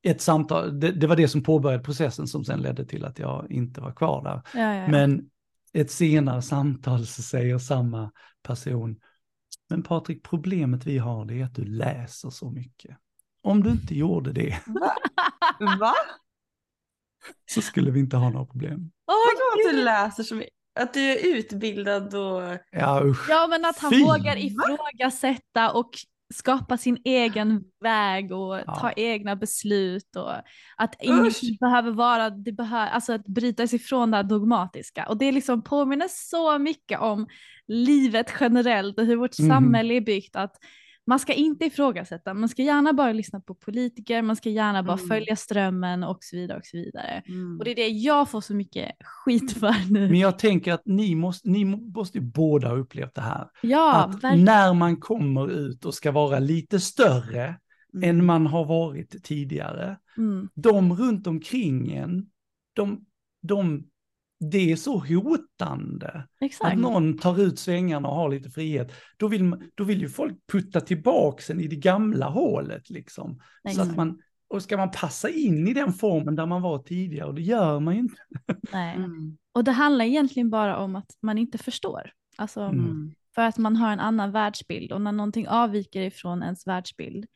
ett 0.03 0.21
samtal, 0.21 0.81
det, 0.81 0.93
det, 0.93 1.07
var 1.07 1.17
det 1.17 1.29
som 1.29 1.43
påbörjade 1.43 1.85
processen 1.85 2.27
som 2.27 2.45
sen 2.45 2.61
ledde 2.61 2.85
till 2.85 3.05
att 3.05 3.19
jag 3.19 3.47
inte 3.51 3.81
var 3.81 3.93
kvar 3.93 4.25
där. 4.25 4.61
Ja, 4.61 4.75
ja, 4.75 4.83
ja. 4.83 4.89
Men 4.89 5.31
ett 5.73 5.91
senare 5.91 6.43
samtal 6.43 7.07
så 7.07 7.23
säger 7.23 7.59
samma 7.59 8.13
person, 8.43 8.97
men 9.69 9.83
Patrik, 9.83 10.23
problemet 10.23 10.87
vi 10.87 10.99
har 10.99 11.25
det 11.25 11.41
är 11.41 11.45
att 11.45 11.55
du 11.55 11.65
läser 11.65 12.31
så 12.31 12.51
mycket. 12.51 12.97
Om 13.43 13.63
du 13.63 13.71
inte 13.71 13.95
gjorde 13.95 14.33
det. 14.33 14.63
Va? 14.67 14.95
Va? 15.79 15.95
Så 17.51 17.63
skulle 17.63 17.91
vi 17.91 18.01
inte 18.01 18.17
ha 18.17 18.31
några 18.31 18.47
problem. 18.47 18.91
Åh, 19.07 19.15
oh, 19.15 19.69
att 19.69 19.73
du 19.75 19.83
läser 19.83 20.23
så 20.23 20.35
mycket. 20.35 20.55
Att 20.81 20.95
du 20.95 21.01
är 21.01 21.37
utbildad 21.37 22.15
och... 22.15 22.59
Ja, 22.71 23.03
usch. 23.05 23.27
Ja, 23.31 23.47
men 23.51 23.65
att 23.65 23.79
han 23.79 23.91
Fy. 23.91 24.05
vågar 24.05 24.37
ifrågasätta 24.37 25.73
och 25.73 25.91
skapa 26.33 26.77
sin 26.77 26.99
egen 27.05 27.65
väg 27.81 28.33
och 28.33 28.57
ja. 28.67 28.75
ta 28.81 28.93
egna 28.93 29.37
beslut 29.37 30.17
och 30.17 30.33
att 30.77 30.95
inget 31.03 31.61
behöver 31.61 31.91
vara, 31.91 32.31
det 32.31 32.53
behöver, 32.53 32.91
alltså 32.91 33.13
att 33.13 33.27
bryta 33.27 33.67
sig 33.67 33.77
ifrån 33.77 34.11
det 34.11 34.23
dogmatiska 34.23 35.07
och 35.09 35.19
det 35.19 35.33
liksom 35.33 35.63
påminner 35.63 36.09
så 36.11 36.59
mycket 36.59 37.01
om 37.01 37.27
livet 37.69 38.33
generellt 38.41 38.99
och 38.99 39.07
hur 39.07 39.17
vårt 39.17 39.39
mm. 39.39 39.51
samhälle 39.51 39.95
är 39.95 40.01
byggt 40.01 40.37
att 40.37 40.57
man 41.07 41.19
ska 41.19 41.33
inte 41.33 41.65
ifrågasätta, 41.65 42.35
man 42.35 42.49
ska 42.49 42.63
gärna 42.63 42.93
bara 42.93 43.13
lyssna 43.13 43.41
på 43.41 43.55
politiker, 43.55 44.23
man 44.23 44.37
ska 44.37 44.51
gärna 44.51 44.83
bara 44.83 44.97
mm. 44.97 45.09
följa 45.09 45.37
strömmen 45.37 46.05
och 46.05 46.19
så 46.21 46.37
vidare 46.37 46.59
och 46.59 46.67
så 46.67 46.77
vidare. 46.77 47.23
Mm. 47.29 47.59
Och 47.59 47.65
det 47.65 47.71
är 47.71 47.75
det 47.75 47.89
jag 47.89 48.31
får 48.31 48.41
så 48.41 48.55
mycket 48.55 48.93
skit 49.05 49.53
för 49.53 49.93
nu. 49.93 50.09
Men 50.09 50.19
jag 50.19 50.39
tänker 50.39 50.73
att 50.73 50.87
ni 50.87 51.15
måste, 51.15 51.49
ni 51.49 51.65
måste 51.65 52.19
ju 52.19 52.25
båda 52.25 52.69
ha 52.69 52.77
upplevt 52.77 53.15
det 53.15 53.21
här. 53.21 53.49
Ja, 53.63 53.95
att 53.95 54.15
verkligen. 54.15 54.45
när 54.45 54.75
man 54.75 54.97
kommer 54.97 55.51
ut 55.51 55.85
och 55.85 55.95
ska 55.95 56.13
vara 56.13 56.39
lite 56.39 56.81
större 56.81 57.57
mm. 57.95 58.11
än 58.11 58.25
man 58.25 58.47
har 58.47 58.65
varit 58.65 59.25
tidigare, 59.25 59.97
mm. 60.17 60.49
de 60.55 60.97
runt 60.97 61.27
omkring 61.27 61.93
en, 61.93 62.27
de, 62.73 63.05
de 63.43 63.85
det 64.51 64.73
är 64.73 64.77
så 64.77 64.99
hotande. 64.99 66.27
Exakt. 66.41 66.73
Att 66.73 66.79
någon 66.81 67.19
tar 67.19 67.41
ut 67.41 67.59
svängarna 67.59 68.09
och 68.09 68.15
har 68.15 68.29
lite 68.29 68.51
frihet. 68.51 68.93
Då 69.17 69.29
vill, 69.29 69.55
då 69.75 69.85
vill 69.85 70.01
ju 70.01 70.09
folk 70.09 70.39
putta 70.53 70.81
tillbaka 70.81 71.53
i 71.53 71.69
det 71.69 71.77
gamla 71.77 72.29
hålet 72.29 72.91
liksom. 72.91 73.41
Så 73.75 73.83
att 73.83 73.97
man, 73.97 74.19
och 74.49 74.63
ska 74.63 74.77
man 74.77 74.91
passa 74.91 75.29
in 75.29 75.69
i 75.69 75.75
den 75.75 75.93
formen 75.93 76.37
där 76.37 76.47
man 76.47 76.63
var 76.63 76.79
tidigare, 76.79 77.29
och 77.29 77.35
det 77.35 77.43
gör 77.43 77.81
man 77.81 77.95
ju 77.95 78.01
inte. 78.01 78.23
Nej, 78.73 78.97
mm. 78.97 79.39
och 79.53 79.65
det 79.65 79.73
handlar 79.73 80.05
egentligen 80.05 80.51
bara 80.51 80.77
om 80.77 80.97
att 80.97 81.19
man 81.23 81.39
inte 81.39 81.59
förstår. 81.59 82.11
Alltså, 82.37 82.61
mm. 82.61 83.15
För 83.35 83.43
att 83.43 83.59
man 83.59 83.77
har 83.77 83.93
en 83.93 84.01
annan 84.01 84.33
världsbild 84.33 84.93
och 84.93 85.01
när 85.01 85.13
någonting 85.13 85.49
avviker 85.49 86.03
ifrån 86.03 86.43
ens 86.43 86.67
världsbild 86.67 87.27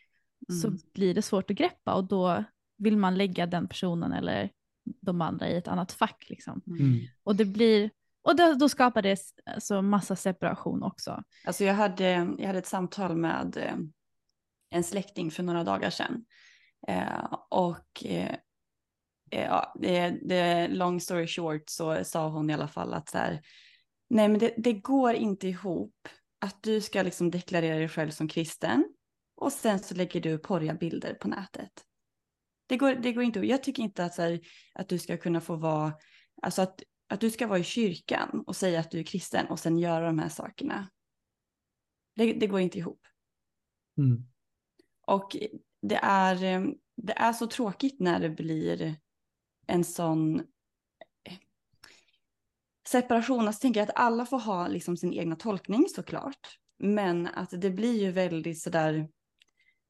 mm. 0.48 0.60
så 0.60 0.86
blir 0.94 1.14
det 1.14 1.22
svårt 1.22 1.50
att 1.50 1.56
greppa 1.56 1.94
och 1.94 2.08
då 2.08 2.44
vill 2.78 2.96
man 2.96 3.18
lägga 3.18 3.46
den 3.46 3.68
personen 3.68 4.12
eller 4.12 4.50
de 5.00 5.20
andra 5.20 5.48
i 5.48 5.56
ett 5.56 5.68
annat 5.68 5.92
fack. 5.92 6.26
Liksom. 6.28 6.62
Mm. 6.66 7.00
Och 7.22 7.36
det 7.36 7.44
blir, 7.44 7.90
och 8.22 8.36
då, 8.36 8.54
då 8.54 8.68
skapar 8.68 9.02
det 9.02 9.18
alltså 9.46 9.82
massa 9.82 10.16
separation 10.16 10.82
också. 10.82 11.22
Alltså 11.44 11.64
jag 11.64 11.74
hade, 11.74 12.10
jag 12.38 12.46
hade 12.46 12.58
ett 12.58 12.66
samtal 12.66 13.16
med 13.16 13.56
eh, 13.56 13.76
en 14.70 14.84
släkting 14.84 15.30
för 15.30 15.42
några 15.42 15.64
dagar 15.64 15.90
sedan. 15.90 16.24
Eh, 16.88 17.24
och 17.50 18.04
eh, 18.04 18.36
ja, 19.30 19.72
det, 19.80 20.18
det, 20.22 20.68
long 20.68 21.00
story 21.00 21.26
short 21.26 21.62
så 21.66 22.04
sa 22.04 22.28
hon 22.28 22.50
i 22.50 22.54
alla 22.54 22.68
fall 22.68 22.94
att 22.94 23.08
så 23.08 23.18
här, 23.18 23.40
nej 24.10 24.28
men 24.28 24.38
det, 24.38 24.54
det 24.56 24.72
går 24.72 25.14
inte 25.14 25.48
ihop 25.48 26.08
att 26.40 26.62
du 26.62 26.80
ska 26.80 27.02
liksom 27.02 27.30
deklarera 27.30 27.78
dig 27.78 27.88
själv 27.88 28.10
som 28.10 28.28
kristen 28.28 28.84
och 29.36 29.52
sen 29.52 29.78
så 29.78 29.94
lägger 29.94 30.20
du 30.20 30.38
porriga 30.38 30.74
bilder 30.74 31.14
på 31.14 31.28
nätet. 31.28 31.72
Det 32.66 32.76
går, 32.76 32.94
det 32.94 33.12
går 33.12 33.24
inte. 33.24 33.40
Jag 33.40 33.62
tycker 33.62 33.82
inte 33.82 34.04
att, 34.04 34.16
här, 34.16 34.40
att 34.74 34.88
du 34.88 34.98
ska 34.98 35.16
kunna 35.16 35.40
få 35.40 35.56
vara, 35.56 35.92
alltså 36.42 36.62
att, 36.62 36.82
att 37.08 37.20
du 37.20 37.30
ska 37.30 37.46
vara 37.46 37.58
i 37.58 37.64
kyrkan 37.64 38.44
och 38.46 38.56
säga 38.56 38.80
att 38.80 38.90
du 38.90 38.98
är 38.98 39.04
kristen 39.04 39.46
och 39.46 39.60
sen 39.60 39.78
göra 39.78 40.06
de 40.06 40.18
här 40.18 40.28
sakerna. 40.28 40.88
Det, 42.16 42.32
det 42.32 42.46
går 42.46 42.60
inte 42.60 42.78
ihop. 42.78 43.06
Mm. 43.98 44.26
Och 45.06 45.36
det 45.82 45.98
är, 46.02 46.44
eh, 46.44 46.66
det 46.96 47.12
är 47.12 47.32
så 47.32 47.46
tråkigt 47.46 48.00
när 48.00 48.20
det 48.20 48.30
blir 48.30 48.96
en 49.66 49.84
sån 49.84 50.40
eh, 51.24 51.38
separation. 52.88 53.46
Alltså 53.46 53.60
tänker 53.60 53.80
jag 53.80 53.88
att 53.88 53.96
alla 53.96 54.26
får 54.26 54.38
ha 54.38 54.68
liksom 54.68 54.96
sin 54.96 55.12
egna 55.12 55.36
tolkning 55.36 55.86
såklart. 55.88 56.58
Men 56.78 57.26
att 57.26 57.50
det 57.50 57.70
blir 57.70 58.02
ju 58.02 58.10
väldigt 58.10 58.62
sådär, 58.62 59.08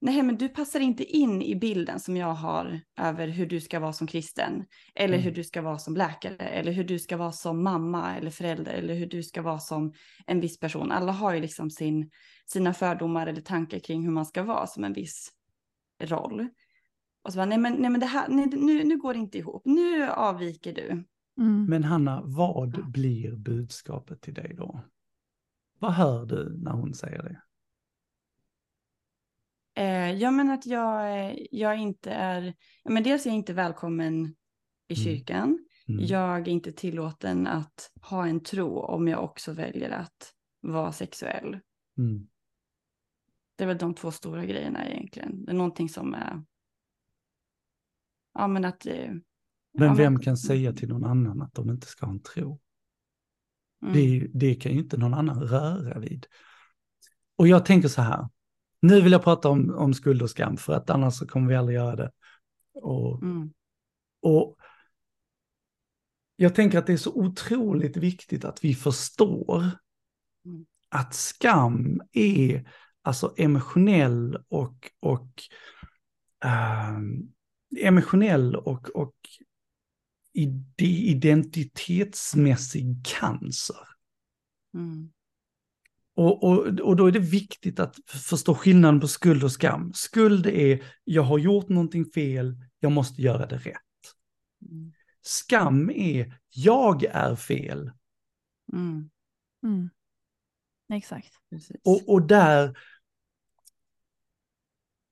nej 0.01 0.22
men 0.22 0.36
du 0.36 0.49
passar 0.49 0.80
inte 0.80 1.05
in 1.05 1.42
i 1.42 1.57
bilden 1.57 2.01
som 2.01 2.16
jag 2.16 2.34
har 2.34 2.80
över 3.01 3.28
hur 3.28 3.47
du 3.47 3.61
ska 3.61 3.80
vara 3.80 3.92
som 3.92 4.07
kristen. 4.07 4.64
Eller 4.94 5.14
Mm. 5.14 5.24
hur 5.24 5.30
du 5.32 5.44
ska 5.44 5.62
vara 5.62 5.78
som 5.78 5.97
läkare. 5.97 6.36
Eller 6.36 6.72
hur 6.72 6.84
du 6.84 6.99
ska 6.99 7.16
vara 7.16 7.32
som 7.32 7.62
mamma 7.62 8.16
eller 8.16 8.30
förälder. 8.30 8.72
Eller 8.74 8.94
hur 8.94 9.07
du 9.07 9.22
ska 9.22 9.42
vara 9.42 9.59
som 9.59 9.92
en 10.26 10.40
viss 10.40 10.59
person. 10.61 10.92
Alla 10.92 11.12
har 11.12 11.34
ju 11.34 11.40
liksom 11.40 11.70
sin, 11.70 12.11
sina 12.47 12.74
fördomar 12.74 13.26
eller 13.26 13.40
tankar 13.40 13.78
kring 13.78 14.03
hur 14.05 14.11
man 14.11 14.26
ska 14.26 14.42
vara 14.42 14.66
som 14.66 14.84
en 14.84 14.92
viss 14.92 15.30
roll. 16.03 16.49
Och 17.22 17.32
så 17.32 17.36
bara, 17.36 17.47
nej 17.47 17.59
men, 17.59 17.72
nej, 17.72 17.90
men 17.90 18.01
det 18.01 18.07
här, 18.07 18.28
nej, 18.28 18.47
nu, 18.47 18.84
nu 18.84 18.97
går 18.99 19.12
det 19.14 19.18
inte 19.20 19.38
ihop. 19.38 19.62
Nu 19.64 20.09
avviker 20.09 20.74
du. 20.74 21.05
Mm. 21.38 21.64
Men 21.64 21.84
Hanna, 21.84 22.22
vad 22.24 22.90
blir 22.90 23.36
budskapet 23.36 24.20
till 24.20 24.34
dig 24.34 24.55
då? 24.57 24.80
Vad 25.78 25.92
hör 25.92 26.26
du 26.26 26.57
när 26.62 26.70
hon 26.72 26.94
säger 26.94 27.22
det? 27.22 27.40
Eh, 29.77 30.12
ja 30.12 30.31
men 30.31 30.51
att 30.51 30.66
jag, 30.66 31.18
eh, 31.31 31.37
jag 31.51 31.79
inte 31.79 32.11
är, 32.11 32.55
ja, 32.83 32.91
men 32.91 33.03
dels 33.03 33.27
är 33.27 33.31
jag 33.31 33.37
inte 33.37 33.53
välkommen 33.53 34.35
i 34.89 34.95
Mm. 34.95 35.05
kyrkan. 35.05 35.66
Mm. 35.89 36.05
Jag 36.07 36.41
är 36.41 36.49
inte 36.49 36.72
tillåten 36.72 37.47
att 37.47 37.91
ha 38.03 38.27
en 38.27 38.41
tro 38.41 38.79
om 38.79 39.09
jag 39.09 39.24
också 39.24 39.53
väljer 39.53 39.91
att 39.91 40.33
vara 40.61 40.93
sexuell. 40.93 41.61
Mm. 41.99 42.27
Det 43.57 43.64
är 43.64 43.68
väl 43.68 43.79
de 43.79 43.95
två 43.95 44.11
stora 44.11 44.45
grejerna 44.45 44.89
egentligen. 44.89 45.45
Det 45.45 45.53
är 45.53 45.57
någonting 45.57 45.89
som 45.89 46.14
är, 46.14 46.43
ja 48.35 48.47
men 48.49 48.64
att. 48.64 48.87
eh, 48.87 49.11
Men 49.79 49.89
ja, 49.89 49.95
vem 49.95 50.18
kan 50.20 50.37
säga 50.37 50.72
till 50.72 50.89
någon 50.89 51.05
annan 51.05 51.43
att 51.43 51.55
de 51.55 51.70
inte 51.70 51.87
ska 51.87 52.07
ha 52.07 52.12
en 52.12 52.22
tro? 52.22 52.61
Mm. 53.83 53.95
Det, 53.95 54.29
det 54.35 54.55
kan 54.55 54.72
ju 54.72 54.79
inte 54.79 54.97
någon 54.97 55.14
annan 55.14 55.43
röra 55.43 55.99
vid. 55.99 56.27
Och 57.37 57.49
jag 57.49 57.64
tänker 57.64 57.89
så 57.89 58.03
här, 58.03 58.29
nu 58.81 59.01
vill 59.01 59.12
jag 59.12 59.22
prata 59.24 59.49
om, 59.49 59.74
om 59.74 59.95
skuld 59.95 60.22
och 60.22 60.31
skam 60.31 60.57
för 60.57 60.72
att 60.72 60.91
annars 60.91 61.14
så 61.14 61.27
kommer 61.27 61.49
vi 61.49 61.57
aldrig 61.57 61.77
göra 61.77 61.97
det. 61.97 62.11
Och, 62.74 63.22
Mm. 63.22 63.53
och 64.22 64.57
jag 66.37 66.55
tänker 66.55 66.79
att 66.79 66.87
det 66.87 66.93
är 66.93 66.97
så 66.97 67.12
otroligt 67.14 67.97
viktigt 67.97 68.45
att 68.45 68.64
vi 68.64 68.74
förstår 68.74 69.70
Mm. 70.45 70.66
att 70.89 71.14
skam 71.14 72.01
är 72.12 72.70
alltså 73.03 73.35
emotionell 73.37 74.45
och, 74.49 74.91
och 75.01 75.43
ehm, 76.45 77.33
emotionell 77.81 78.57
och, 78.57 78.91
och 78.91 79.14
ide- 80.33 80.85
identitetsmässig 81.11 83.07
cancer. 83.07 83.89
Mm. 84.74 85.12
Och, 86.16 86.44
och, 86.44 86.80
och 86.80 86.96
då 86.96 87.06
är 87.06 87.12
det 87.12 87.18
viktigt 87.18 87.80
att 87.80 87.96
förstå 88.06 88.54
skillnaden 88.54 89.00
på 89.00 89.08
skuld 89.08 89.44
och 89.44 89.52
skam. 89.52 89.92
Skuld 89.94 90.46
är, 90.46 90.84
jag 91.04 91.22
har 91.22 91.38
gjort 91.38 91.68
någonting 91.68 92.04
fel, 92.04 92.56
jag 92.80 92.92
måste 92.92 93.22
göra 93.22 93.46
det 93.46 93.56
rätt. 93.56 93.76
Skam 95.22 95.90
är, 95.90 96.40
jag 96.50 97.04
är 97.04 97.36
fel. 97.36 97.90
Mm. 98.72 99.10
Mm. 99.64 99.90
Exakt. 100.92 101.32
Och, 101.84 102.08
och 102.08 102.26
där, 102.26 102.78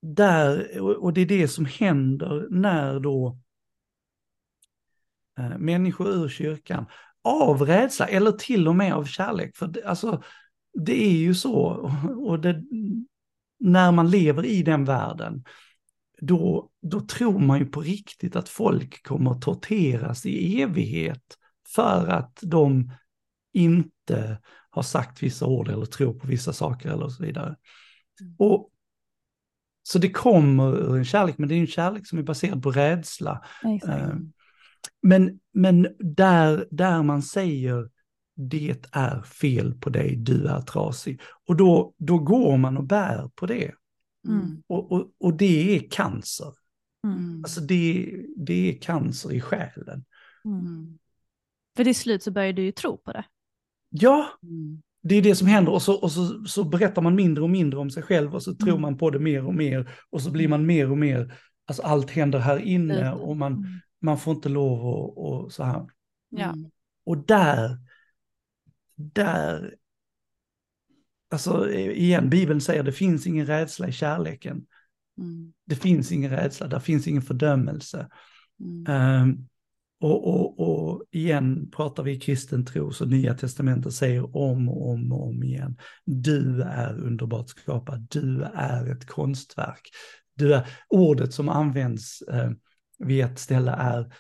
där, 0.03 0.81
och 0.81 1.05
och 1.05 1.13
det 1.13 1.21
är 1.21 1.27
det 1.27 1.49
som 1.49 1.65
händer 1.65 2.47
när 2.51 3.01
då 3.01 3.39
eh, 5.39 5.59
människor 5.59 6.09
ur 6.09 6.29
kyrkan, 6.29 6.87
av 7.25 7.63
rädsla 7.63 8.07
eller 8.07 8.33
till 8.33 8.69
och 8.69 8.77
med 8.77 8.95
av 8.95 9.05
kärlek, 9.05 9.57
för 9.57 9.67
det, 9.67 9.85
alltså, 9.85 10.23
det 10.75 11.05
är 11.05 11.17
ju 11.17 11.35
så, 11.35 11.57
och 12.27 12.41
det, 12.41 12.63
när 13.61 13.93
man 13.93 14.11
lever 14.11 14.45
i 14.45 14.63
den 14.63 14.85
världen, 14.85 15.45
då, 16.21 16.71
då 16.83 17.01
tror 17.01 17.39
man 17.39 17.59
ju 17.59 17.67
på 17.67 17.81
riktigt 17.81 18.37
att 18.37 18.49
folk 18.49 19.03
kommer 19.03 19.31
att 19.31 19.43
torteras 19.43 20.27
i 20.27 20.63
evighet 20.63 21.39
för 21.75 22.09
att 22.09 22.39
de 22.43 22.93
inte 23.53 24.39
har 24.71 24.83
sagt 24.83 25.23
vissa 25.23 25.47
ord 25.47 25.69
eller 25.69 25.87
tror 25.87 26.15
på 26.15 26.27
vissa 26.27 26.53
saker 26.53 26.91
eller 26.91 27.09
så 27.09 27.23
vidare. 27.23 27.57
Och, 28.39 28.71
så 29.83 29.99
det 29.99 30.11
kommer 30.11 30.77
ur 30.77 30.97
en 30.97 31.05
kärlek, 31.05 31.39
men 31.39 31.49
det 31.49 31.55
är 31.55 31.61
en 31.61 31.67
kärlek 31.67 32.07
som 32.07 32.19
är 32.19 32.23
baserad 32.23 32.63
på 32.63 32.71
rädsla. 32.71 33.45
Exakt. 33.77 34.03
Eh, 34.03 34.17
Men, 35.03 35.41
men 35.53 35.89
där, 35.99 36.69
där 36.71 37.03
man 37.03 37.23
säger 37.23 37.91
det 38.35 38.77
är 38.93 39.23
fel 39.23 39.75
på 39.75 39.91
dig, 39.91 40.17
du 40.17 40.47
är 40.47 40.61
trasig. 40.61 41.21
Och 41.47 41.57
då, 41.57 41.95
då 41.99 42.19
går 42.19 42.57
man 42.57 42.77
och 42.77 42.85
bär 42.85 43.31
på 43.35 43.47
det. 43.47 43.73
Mm. 44.29 44.63
Och, 44.67 44.93
och, 44.93 45.11
och 45.21 45.35
det 45.37 45.77
är 45.77 45.91
cancer. 45.91 46.53
Mm. 47.07 47.41
Alltså 47.45 47.61
det, 47.61 48.15
det 48.37 48.71
är 48.71 48.79
cancer 48.81 49.33
i 49.33 49.41
själen. 49.41 50.05
Mm. 50.45 50.99
För 51.77 51.85
till 51.85 51.95
slut 51.97 52.23
så 52.23 52.31
börjar 52.31 52.53
du 52.53 52.63
ju 52.63 52.73
tro 52.73 52.97
på 52.97 53.13
det. 53.13 53.25
Ja, 53.91 54.27
Mm. 54.43 54.83
det 55.03 55.15
är 55.15 55.23
det 55.23 55.35
som 55.35 55.47
händer. 55.49 55.73
Och, 55.73 55.83
så, 55.83 55.95
och 55.95 56.13
så, 56.13 56.45
så 56.45 56.65
berättar 56.65 57.03
man 57.03 57.15
mindre 57.15 57.45
och 57.45 57.51
mindre 57.51 57.81
om 57.81 57.91
sig 57.91 58.03
själv 58.03 58.35
och 58.35 58.43
så 58.43 58.55
tror 58.55 58.69
Mm. 58.69 58.81
man 58.83 58.99
på 58.99 59.11
det 59.11 59.19
mer 59.19 59.47
och 59.47 59.55
mer. 59.55 59.91
Och 60.11 60.23
så 60.23 60.31
blir 60.31 60.49
man 60.49 60.67
mer 60.67 60.91
och 60.91 60.99
mer, 60.99 61.35
alltså 61.67 61.83
allt 61.83 62.11
händer 62.11 62.39
här 62.39 62.59
inne 62.59 63.13
och 63.13 63.37
man, 63.37 63.53
Mm. 63.53 63.65
man 64.01 64.19
får 64.19 64.35
inte 64.35 64.49
lov 64.49 64.87
och, 64.87 65.19
och 65.43 65.53
så 65.53 65.65
här. 65.65 65.87
Ja. 66.31 66.55
Och 67.07 67.19
där, 67.19 67.79
där, 68.97 69.75
alltså 71.31 71.71
igen, 71.73 72.31
Bibeln 72.31 72.61
säger 72.61 72.83
det 72.83 72.93
finns 72.93 73.27
ingen 73.27 73.47
rädsla 73.47 73.89
i 73.89 73.93
kärleken. 73.93 74.67
Mm. 75.19 75.53
Det 75.67 75.77
finns 75.77 76.13
ingen 76.13 76.31
rädsla, 76.31 76.67
där 76.67 76.81
finns 76.81 77.07
ingen 77.07 77.23
fördömelse. 77.23 78.09
Mm. 78.61 78.87
Ehm, 78.87 79.47
och, 80.01 80.29
och, 80.29 80.61
och 80.61 81.05
igen 81.11 81.71
pratar 81.71 82.03
vi 82.03 82.21
kristen 82.21 82.65
tro, 82.65 82.93
så 82.93 83.05
Nya 83.05 83.35
Testamentet 83.35 83.93
säger 83.93 84.37
om 84.37 84.69
och 84.69 84.91
om 84.91 85.13
och 85.13 85.27
om 85.27 85.43
igen. 85.43 85.79
Du 86.05 86.63
är 86.63 87.01
underbart 87.01 87.49
skapad, 87.49 88.07
du 88.11 88.43
är 88.55 88.93
ett 88.93 89.07
konstverk. 89.07 89.91
Du 90.35 90.55
är, 90.55 90.69
ordet 90.89 91.35
som 91.35 91.49
används 91.49 92.23
eh, 92.23 92.51
vid 92.99 93.25
ett 93.25 93.39
ställe 93.39 93.71
är 93.71 94.15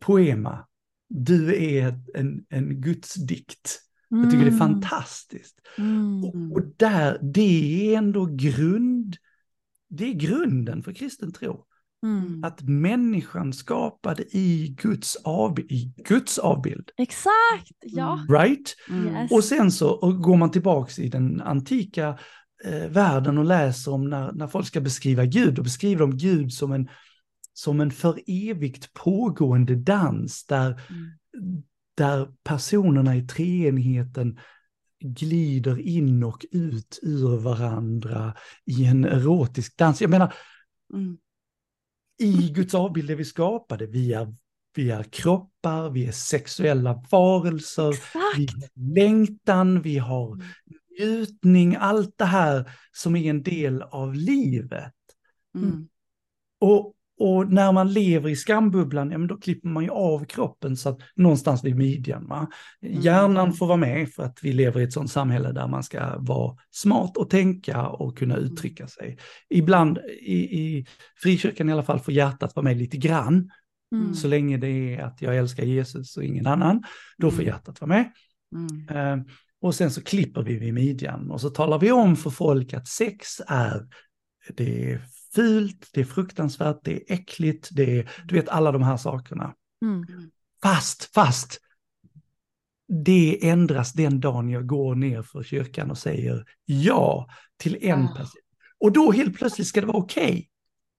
poema. 0.00 0.66
Du 1.08 1.64
är 1.64 2.00
en, 2.14 2.44
en 2.48 2.80
gudsdikt. 2.80 3.80
Jag 4.10 4.30
tycker 4.30 4.44
det 4.44 4.50
är 4.50 4.58
fantastiskt. 4.58 5.60
Mm. 5.78 6.24
Och, 6.24 6.34
och 6.34 6.62
där, 6.76 7.18
det 7.22 7.94
är 7.94 7.98
ändå 7.98 8.26
grund, 8.26 9.16
det 9.88 10.04
är 10.04 10.14
grunden 10.14 10.82
för 10.82 10.92
kristen 10.92 11.32
tro. 11.32 11.66
Mm. 12.06 12.44
Att 12.44 12.62
människan 12.62 13.52
skapade 13.52 14.36
i 14.36 14.76
Guds, 14.82 15.16
avbild, 15.16 15.72
i 15.72 15.94
Guds 16.08 16.38
avbild. 16.38 16.90
Exakt, 16.96 17.76
ja. 17.80 18.26
Right? 18.28 18.76
Mm. 18.90 19.14
Yes. 19.14 19.32
Och 19.32 19.44
sen 19.44 19.72
så 19.72 19.90
och 19.90 20.22
går 20.22 20.36
man 20.36 20.50
tillbaks 20.50 20.98
i 20.98 21.08
den 21.08 21.40
antika 21.40 22.18
eh, 22.64 22.88
världen 22.88 23.38
och 23.38 23.44
läser 23.44 23.92
om 23.92 24.10
när, 24.10 24.32
när 24.32 24.46
folk 24.46 24.66
ska 24.66 24.80
beskriva 24.80 25.24
Gud, 25.24 25.58
och 25.58 25.64
beskriver 25.64 26.00
de 26.00 26.16
Gud 26.16 26.52
som 26.52 26.72
en, 26.72 26.88
som 27.52 27.80
en 27.80 27.90
för 27.90 28.20
evigt 28.26 28.92
pågående 28.92 29.74
dans 29.74 30.46
där, 30.46 30.80
Mm. 31.34 31.62
Där 32.00 32.28
personerna 32.42 33.16
i 33.16 33.22
treenigheten 33.26 34.38
glider 35.00 35.80
in 35.80 36.22
och 36.24 36.46
ut 36.50 36.98
ur 37.02 37.36
varandra 37.36 38.34
i 38.64 38.84
en 38.84 39.04
erotisk 39.04 39.76
dans. 39.76 40.00
Jag 40.00 40.10
menar, 40.10 40.34
Mm. 40.92 41.18
i 42.18 42.52
Guds 42.54 42.74
avbild 42.74 43.10
är 43.10 43.14
vi 43.14 43.24
skapade. 43.24 43.86
Vi 43.86 44.12
är, 44.12 44.34
vi 44.74 44.90
är 44.90 45.02
kroppar, 45.02 45.90
vi 45.90 46.06
är 46.06 46.12
sexuella 46.12 47.04
varelser, 47.10 47.94
vi 48.36 48.44
Exakt. 48.44 48.62
har 48.62 48.94
längtan, 48.94 49.82
vi 49.82 49.98
har 49.98 50.42
njutning, 50.98 51.76
allt 51.76 52.18
det 52.18 52.24
här 52.24 52.70
som 52.92 53.16
är 53.16 53.30
en 53.30 53.42
del 53.42 53.82
av 53.82 54.14
livet. 54.14 54.94
Mm. 55.54 55.88
Och, 56.58 56.94
och 57.20 57.52
när 57.52 57.72
man 57.72 57.92
lever 57.92 58.28
i 58.28 58.36
skambubblan, 58.36 59.10
ja 59.10 59.18
men 59.18 59.28
då 59.28 59.36
klipper 59.36 59.68
man 59.68 59.84
ju 59.84 59.90
av 59.90 60.24
kroppen 60.24 60.76
så 60.76 60.88
att 60.88 60.98
någonstans 61.16 61.64
vid 61.64 61.76
midjan. 61.76 62.26
Va? 62.26 62.48
Hjärnan 62.80 63.52
får 63.52 63.66
vara 63.66 63.76
med 63.76 64.12
för 64.12 64.22
att 64.22 64.38
vi 64.42 64.52
lever 64.52 64.80
i 64.80 64.84
ett 64.84 64.92
sånt 64.92 65.10
samhälle 65.10 65.52
där 65.52 65.68
man 65.68 65.82
ska 65.82 66.18
vara 66.18 66.56
smart 66.70 67.16
och 67.16 67.30
tänka 67.30 67.86
och 67.86 68.18
kunna 68.18 68.36
uttrycka 68.36 68.88
sig. 68.88 69.18
Ibland 69.50 69.98
i, 70.20 70.34
i 70.36 70.86
frikyrkan 71.22 71.68
i 71.68 71.72
alla 71.72 71.82
fall 71.82 72.00
får 72.00 72.14
hjärtat 72.14 72.56
vara 72.56 72.64
med 72.64 72.76
lite 72.76 72.96
grann. 72.96 73.50
Mm. 73.94 74.14
Så 74.14 74.28
länge 74.28 74.56
det 74.56 74.94
är 74.96 75.02
att 75.02 75.22
jag 75.22 75.36
älskar 75.36 75.64
Jesus 75.64 76.16
och 76.16 76.24
ingen 76.24 76.46
annan, 76.46 76.82
då 77.18 77.30
får 77.30 77.42
Mm. 77.42 77.46
hjärtat 77.46 77.80
vara 77.80 77.88
med. 77.88 78.12
Mm. 78.54 79.20
Eh, 79.20 79.26
Och 79.62 79.74
sen 79.74 79.90
så 79.90 80.02
klipper 80.02 80.42
vi 80.42 80.58
vid 80.58 80.74
midjan 80.74 81.30
och 81.30 81.40
så 81.40 81.50
talar 81.50 81.78
vi 81.78 81.92
om 81.92 82.16
för 82.16 82.30
folk 82.30 82.74
att 82.74 82.88
sex 82.88 83.40
är, 83.48 83.86
det 84.56 85.00
fult, 85.34 85.90
det 85.92 86.00
är 86.00 86.04
fruktansvärt, 86.04 86.80
det 86.84 86.92
är 86.96 87.14
äckligt, 87.14 87.68
det 87.72 87.98
är, 87.98 88.10
du 88.24 88.34
vet 88.34 88.48
alla 88.48 88.72
de 88.72 88.82
här 88.82 88.96
sakerna. 88.96 89.54
Mm. 89.82 90.04
Fast, 90.62 91.04
fast, 91.14 91.60
det 93.04 93.48
ändras 93.48 93.92
den 93.92 94.20
dagen 94.20 94.48
jag 94.50 94.66
går 94.66 94.94
ner 94.94 95.22
för 95.22 95.42
kyrkan 95.42 95.90
och 95.90 95.98
säger 95.98 96.44
ja 96.64 97.28
till 97.56 97.78
en 97.80 98.02
Ah. 98.04 98.14
person. 98.16 98.40
Och 98.78 98.92
då 98.92 99.12
helt 99.12 99.36
plötsligt 99.36 99.66
ska 99.66 99.80
det 99.80 99.86
vara 99.86 99.96
okej. 99.96 100.50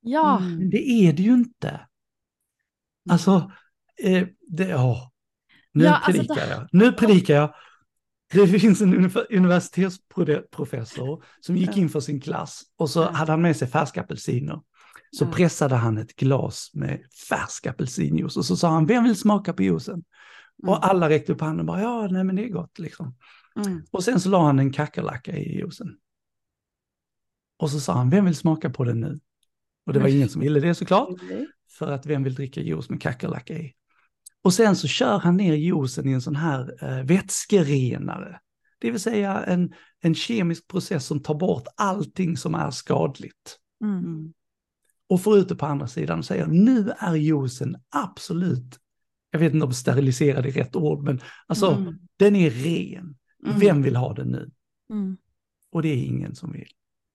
Ja, 0.02 0.38
Mm. 0.38 0.58
Men 0.58 0.70
det 0.70 0.90
är 0.90 1.14
det 1.14 1.24
ju 1.24 1.34
inte. 1.34 1.88
Alltså, 3.10 3.52
eh, 4.04 4.28
det, 4.48 4.68
ja. 4.70 5.12
Nu 5.74 5.84
Ja, 5.84 5.96
alltså 5.96 6.12
predikar 6.12 6.36
det- 6.48 6.52
jag. 6.52 6.68
Nu 6.72 6.92
predikar 6.92 7.36
jag. 7.36 7.54
Det 8.32 8.48
finns 8.48 8.82
en 8.82 8.94
uni- 8.94 9.36
universitetsprofessor 9.36 11.24
som 11.40 11.58
gick 11.58 11.78
in 11.78 11.90
för 11.90 12.00
sin 12.00 12.22
klass 12.22 12.64
och 12.78 12.90
så 12.90 13.04
hade 13.04 13.32
han 13.32 13.42
med 13.42 13.58
sig 13.58 13.68
färska 13.68 14.02
apelsiner. 14.02 14.62
Så 15.18 15.28
pressade 15.28 15.76
han 15.76 15.98
ett 15.98 16.16
glas 16.16 16.72
med 16.74 17.02
färsk 17.30 17.66
apelsinjuice 17.66 18.38
och 18.38 18.46
så 18.46 18.58
sa 18.58 18.70
han, 18.70 18.86
vem 18.86 19.04
vill 19.04 19.16
smaka 19.16 19.54
på 19.54 19.64
juicen? 19.64 20.04
Och 20.64 20.86
alla 20.86 21.10
räckte 21.10 21.34
upp 21.34 21.42
handen 21.42 21.60
och 21.60 21.66
bara, 21.66 21.82
ja, 21.82 22.08
nej 22.12 22.24
men 22.24 22.36
det 22.36 22.46
är 22.46 22.50
gott 22.50 22.80
liksom. 22.80 23.16
Mm. 23.56 23.82
Och 23.92 24.04
sen 24.04 24.20
så 24.20 24.30
la 24.30 24.46
han 24.46 24.60
en 24.60 24.74
kackerlacka 24.74 25.38
i 25.38 25.58
juicen. 25.58 25.98
Och 27.60 27.70
så 27.70 27.80
sa 27.80 27.94
han, 27.94 28.10
vem 28.10 28.26
vill 28.26 28.36
smaka 28.36 28.70
på 28.70 28.84
den 28.84 29.00
nu? 29.00 29.20
Och 29.86 29.94
det 29.94 30.00
var 30.00 30.08
ingen 30.08 30.30
som 30.30 30.42
ville 30.42 30.60
det 30.60 30.76
såklart. 30.76 31.10
För 31.70 31.92
att 31.92 32.06
vem 32.06 32.24
vill 32.24 32.36
dricka 32.36 32.62
juice 32.62 32.90
med 32.90 33.02
kackerlacka 33.02 33.54
i? 33.54 33.74
Och 34.44 34.54
sen 34.54 34.76
så 34.76 34.88
kör 34.88 35.20
han 35.20 35.38
ner 35.38 35.54
juicen 35.54 36.08
i 36.08 36.12
en 36.12 36.22
sån 36.22 36.36
här 36.36 36.84
eh, 36.84 37.04
vätskerenare. 37.06 38.40
Det 38.80 38.92
vill 38.92 39.00
säga 39.00 39.44
en, 39.44 39.74
en 40.02 40.16
kemisk 40.16 40.68
process 40.68 41.06
som 41.06 41.20
tar 41.20 41.36
bort 41.36 41.64
allting 41.78 42.38
som 42.38 42.56
är 42.56 42.72
skadligt. 42.72 43.58
mm. 43.84 44.34
Och 45.10 45.22
får 45.22 45.38
ut 45.38 45.50
det 45.50 45.56
på 45.56 45.66
andra 45.66 45.88
sidan 45.88 46.20
och 46.20 46.26
säger 46.26 46.46
nu 46.48 46.92
är 46.98 47.16
juicen 47.16 47.76
absolut, 47.90 48.80
jag 49.32 49.40
vet 49.40 49.54
inte 49.54 49.66
om 49.66 49.74
steriliserad 49.74 50.46
är 50.46 50.52
rätt 50.52 50.76
ord, 50.76 51.04
men 51.04 51.20
alltså 51.48 51.72
Mm. 51.72 51.94
den 52.18 52.36
är 52.36 52.50
ren. 52.50 53.16
Mm. 53.46 53.60
Vem 53.60 53.82
vill 53.82 53.96
ha 53.96 54.14
den 54.14 54.28
nu? 54.28 54.52
Mm. 54.92 55.18
Och 55.72 55.82
det 55.82 55.90
är 55.90 56.04
ingen 56.06 56.36
som 56.36 56.52
vill. 56.52 56.70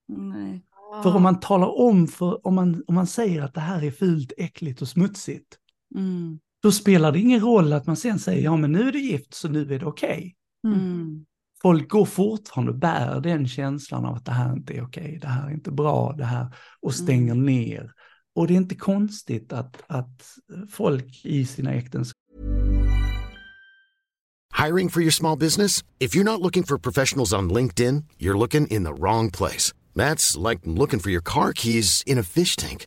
Nej. 0.08 0.64
För 1.02 1.16
om 1.16 1.22
man 1.22 1.40
talar 1.40 1.80
om, 1.80 2.06
för, 2.08 2.46
om, 2.46 2.54
man, 2.54 2.84
om 2.86 2.94
man 2.94 3.06
säger 3.06 3.42
att 3.42 3.54
det 3.54 3.60
här 3.60 3.84
är 3.84 3.90
fult, 3.90 4.32
äckligt 4.36 4.82
och 4.82 4.88
smutsigt, 4.88 5.58
Mm. 5.94 6.38
Då 6.62 6.72
spelar 6.72 7.12
det 7.12 7.18
ingen 7.18 7.40
roll 7.40 7.72
att 7.72 7.86
man 7.86 7.96
sen 7.96 8.18
säger 8.18 8.42
ja 8.42 8.56
men 8.56 8.72
nu 8.72 8.88
är 8.88 8.92
du 8.92 9.00
gift 9.00 9.34
så 9.34 9.48
nu 9.48 9.74
är 9.74 9.78
det 9.78 9.86
okej. 9.86 10.36
Mm. 10.66 11.26
Folk 11.62 11.90
går 11.90 12.04
fortfarande 12.04 12.72
och 12.72 12.78
bär 12.78 13.20
den 13.20 13.48
känslan 13.48 14.04
av 14.04 14.14
att 14.14 14.24
det 14.24 14.32
här 14.32 14.52
inte 14.52 14.74
är 14.74 14.84
okej, 14.84 15.18
det 15.22 15.28
här 15.28 15.46
är 15.48 15.52
inte 15.52 15.70
bra, 15.70 16.14
det 16.18 16.24
här 16.24 16.46
och 16.80 16.94
stänger 16.94 17.34
ner. 17.34 17.92
Och 18.34 18.46
det 18.46 18.54
är 18.54 18.56
inte 18.56 18.74
konstigt 18.74 19.52
att, 19.52 19.82
att 19.86 20.22
folk 20.70 21.24
i 21.24 21.46
sina 21.46 21.74
äktenskap 21.74 22.16
Hiring 24.56 24.88
for 24.88 25.02
your 25.02 25.12
small 25.12 25.36
business? 25.36 25.82
If 26.00 26.14
you're 26.14 26.24
not 26.24 26.40
looking 26.40 26.62
for 26.62 26.78
professionals 26.78 27.34
on 27.34 27.50
LinkedIn, 27.50 28.04
you're 28.18 28.38
looking 28.38 28.66
in 28.68 28.84
the 28.84 28.94
wrong 28.94 29.30
place. 29.30 29.74
That's 29.94 30.34
like 30.36 30.60
looking 30.64 30.98
for 30.98 31.10
your 31.10 31.20
car 31.20 31.52
keys 31.52 32.02
in 32.06 32.16
a 32.16 32.22
fish 32.22 32.56
tank. 32.56 32.86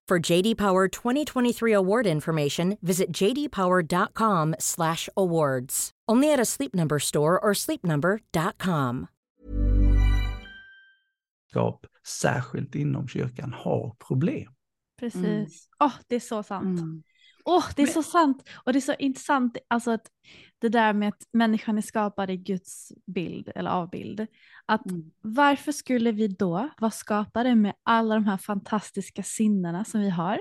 For 0.11 0.31
JD 0.31 0.55
Power 0.55 0.89
2023 0.89 1.73
award 1.73 2.05
information, 2.05 2.77
visit 2.81 3.13
jdpower.com/awards. 3.13 5.91
Only 6.11 6.33
at 6.33 6.39
a 6.39 6.45
Sleep 6.45 6.75
Number 6.75 6.99
store 6.99 7.39
or 7.39 7.53
sleepnumber.com. 7.53 9.07
särskilt 12.03 12.75
inom 12.75 13.07
kyrkan, 13.07 13.53
har 13.53 13.95
problem. 14.07 14.53
Precis. 14.99 15.23
Mm. 15.23 15.47
Åh, 15.79 15.93
det 16.07 16.15
är 16.15 16.19
så 16.19 16.43
sant. 16.43 16.79
Mm. 16.79 17.03
Åh, 17.45 17.65
det 17.75 17.81
är 17.81 17.87
så 17.87 18.03
sant. 18.03 18.49
Och 18.65 18.73
det 18.73 18.79
är 18.79 18.81
så 18.81 18.93
intressant, 18.99 19.57
alltså 19.67 19.91
att 19.91 20.07
det 20.59 20.69
där 20.69 20.93
med 20.93 21.09
att 21.09 21.23
människan 21.33 21.77
är 21.77 21.81
skapad 21.81 22.29
i 22.29 22.37
Guds 22.37 22.91
bild 23.05 23.51
eller 23.55 23.69
avbild. 23.69 24.27
Att 24.65 24.85
Mm. 24.91 25.11
varför 25.21 25.71
skulle 25.71 26.11
vi 26.11 26.27
då 26.27 26.69
vara 26.79 26.91
skapade 26.91 27.55
med 27.55 27.73
alla 27.83 28.15
de 28.15 28.25
här 28.25 28.37
fantastiska 28.37 29.23
sinnena 29.23 29.85
som 29.85 30.01
vi 30.01 30.09
har? 30.09 30.39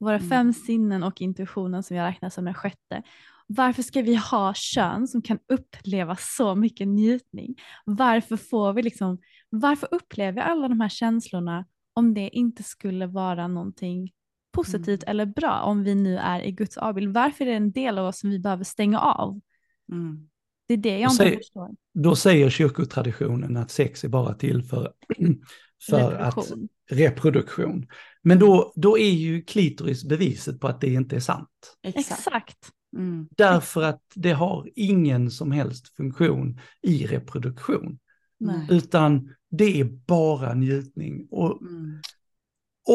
Våra 0.00 0.16
Mm. 0.16 0.28
fem 0.28 0.52
sinnen 0.52 1.02
och 1.02 1.20
intuitionen 1.20 1.82
som 1.82 1.96
jag 1.96 2.06
räknar 2.08 2.30
som 2.30 2.44
den 2.44 2.54
sjätte. 2.54 3.02
Varför 3.46 3.82
ska 3.82 4.02
vi 4.02 4.14
ha 4.14 4.54
kön 4.54 5.08
som 5.08 5.22
kan 5.22 5.38
uppleva 5.48 6.16
så 6.16 6.54
mycket 6.54 6.88
njutning? 6.88 7.54
Varför 7.84 8.36
får 8.36 8.72
vi 8.72 8.82
liksom, 8.82 9.18
varför 9.50 9.88
upplever 9.90 10.32
vi 10.32 10.40
alla 10.40 10.68
de 10.68 10.80
här 10.80 10.88
känslorna 10.88 11.64
om 11.92 12.14
det 12.14 12.28
inte 12.36 12.62
skulle 12.62 13.06
vara 13.06 13.48
någonting 13.48 14.12
positivt 14.52 15.02
eller 15.02 15.26
bra 15.26 15.60
om 15.60 15.82
vi 15.84 15.94
nu 15.94 16.16
är 16.16 16.40
i 16.40 16.52
Guds 16.52 16.76
avbild? 16.76 17.14
Varför 17.14 17.44
är 17.44 17.50
det 17.50 17.56
en 17.56 17.72
del 17.72 17.98
av 17.98 18.06
oss 18.06 18.18
som 18.18 18.30
vi 18.30 18.38
behöver 18.38 18.64
stänga 18.64 18.98
av? 19.00 19.40
Mm. 19.92 20.28
Det 20.68 20.74
är 20.74 20.78
det 20.78 20.98
jag 20.98 21.08
Och 21.08 21.12
inte 21.12 21.24
säg- 21.24 21.36
förstår. 21.36 21.68
Då 21.94 22.16
säger 22.16 22.50
kyrkotraditionen 22.50 23.56
att 23.56 23.70
sex 23.70 24.04
är 24.04 24.08
bara 24.08 24.34
till 24.34 24.62
för, 24.62 24.92
för 25.90 26.12
att 26.14 26.36
Reproduktion. 26.36 26.68
reproduktion. 26.90 27.86
Men 28.22 28.38
då, 28.38 28.72
då 28.76 28.98
är 28.98 29.10
ju 29.10 29.42
klitoris 29.42 30.04
beviset 30.04 30.60
på 30.60 30.68
att 30.68 30.80
det 30.80 30.92
inte 30.92 31.16
är 31.16 31.20
sant. 31.20 31.76
Exakt. 31.82 32.20
Exakt. 32.26 32.58
Mm. 32.96 33.28
Därför 33.36 33.82
att 33.82 34.02
det 34.14 34.32
har 34.32 34.68
ingen 34.74 35.30
som 35.30 35.52
helst 35.52 35.88
funktion 35.96 36.60
i 36.82 37.06
reproduktion. 37.06 37.98
Nej. 38.38 38.66
Utan 38.70 39.34
det 39.50 39.80
är 39.80 39.84
bara 39.84 40.54
njutning. 40.54 41.28
Och 41.30 41.60
Mm. 41.62 42.00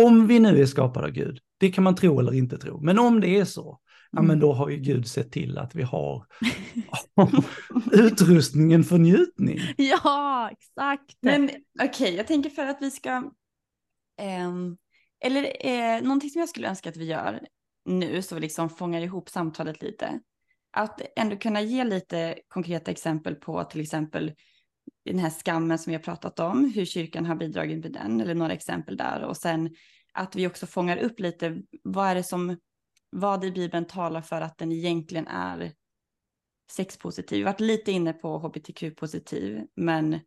Om 0.04 0.28
vi 0.28 0.40
nu 0.40 0.62
är 0.62 0.66
skapade 0.66 1.06
av 1.08 1.12
Gud, 1.12 1.40
det 1.58 1.72
kan 1.72 1.84
man 1.84 1.96
tro 1.96 2.20
eller 2.20 2.34
inte 2.34 2.58
tro, 2.58 2.82
men 2.82 3.00
om 3.00 3.22
det 3.22 3.28
är 3.40 3.46
så, 3.46 3.80
ja 4.12 4.20
Mm. 4.20 4.28
men 4.28 4.40
då 4.40 4.54
har 4.54 4.70
ju 4.70 4.78
Gud 4.78 5.08
sett 5.08 5.32
till 5.32 5.58
att 5.58 5.76
vi 5.76 5.84
har 5.84 6.26
utrustningen 7.92 8.84
för 8.84 8.98
njutning. 8.98 9.60
Ja, 9.78 10.50
exakt. 10.52 11.18
Men 11.22 11.50
okej, 11.84 12.16
jag 12.16 12.28
tänker 12.28 12.50
för 12.50 12.66
att 12.66 12.78
vi 12.82 12.92
ska... 12.92 13.32
ehm, 14.22 14.78
eller 15.26 15.68
eh, 15.68 16.02
någonting 16.02 16.30
som 16.30 16.40
jag 16.40 16.50
skulle 16.50 16.68
önska 16.70 16.90
att 16.90 16.98
vi 16.98 17.06
gör 17.06 17.40
nu, 17.86 18.22
så 18.22 18.36
vi 18.36 18.42
liksom 18.42 18.70
fångar 18.70 19.02
ihop 19.02 19.30
samtalet 19.30 19.82
lite. 19.82 20.20
Att 20.78 21.02
ändå 21.16 21.36
kunna 21.38 21.62
ge 21.62 21.84
lite 21.84 22.36
konkreta 22.48 22.92
exempel 22.92 23.36
på 23.36 23.64
till 23.64 23.82
exempel 23.82 24.34
den 25.12 25.20
här 25.20 25.30
skammen 25.30 25.80
som 25.80 25.92
vi 25.92 25.96
har 25.96 26.04
pratat 26.04 26.40
om, 26.40 26.72
hur 26.76 26.86
kyrkan 26.86 27.26
har 27.26 27.36
bidragit 27.36 27.84
med 27.84 27.92
den, 27.92 28.22
eller 28.22 28.36
några 28.36 28.54
exempel 28.54 28.98
där. 28.98 29.24
Och 29.24 29.38
sen 29.38 29.76
att 30.14 30.36
vi 30.36 30.48
också 30.48 30.68
fångar 30.68 30.98
upp 30.98 31.20
lite, 31.20 31.62
vad 31.84 32.08
är 32.08 32.16
det 32.16 32.24
som, 32.24 32.58
vad 33.10 33.44
i 33.44 33.52
Bibeln 33.52 33.86
talar 33.86 34.22
för 34.22 34.42
att 34.42 34.58
den 34.58 34.72
egentligen 34.72 35.28
är 35.28 35.74
sexpositiv. 36.72 37.38
Vi 37.38 37.44
har 37.44 37.52
varit 37.52 37.60
lite 37.60 37.92
inne 37.92 38.14
på 38.14 38.38
hbtq-positiv, 38.38 39.68
men 39.76 40.20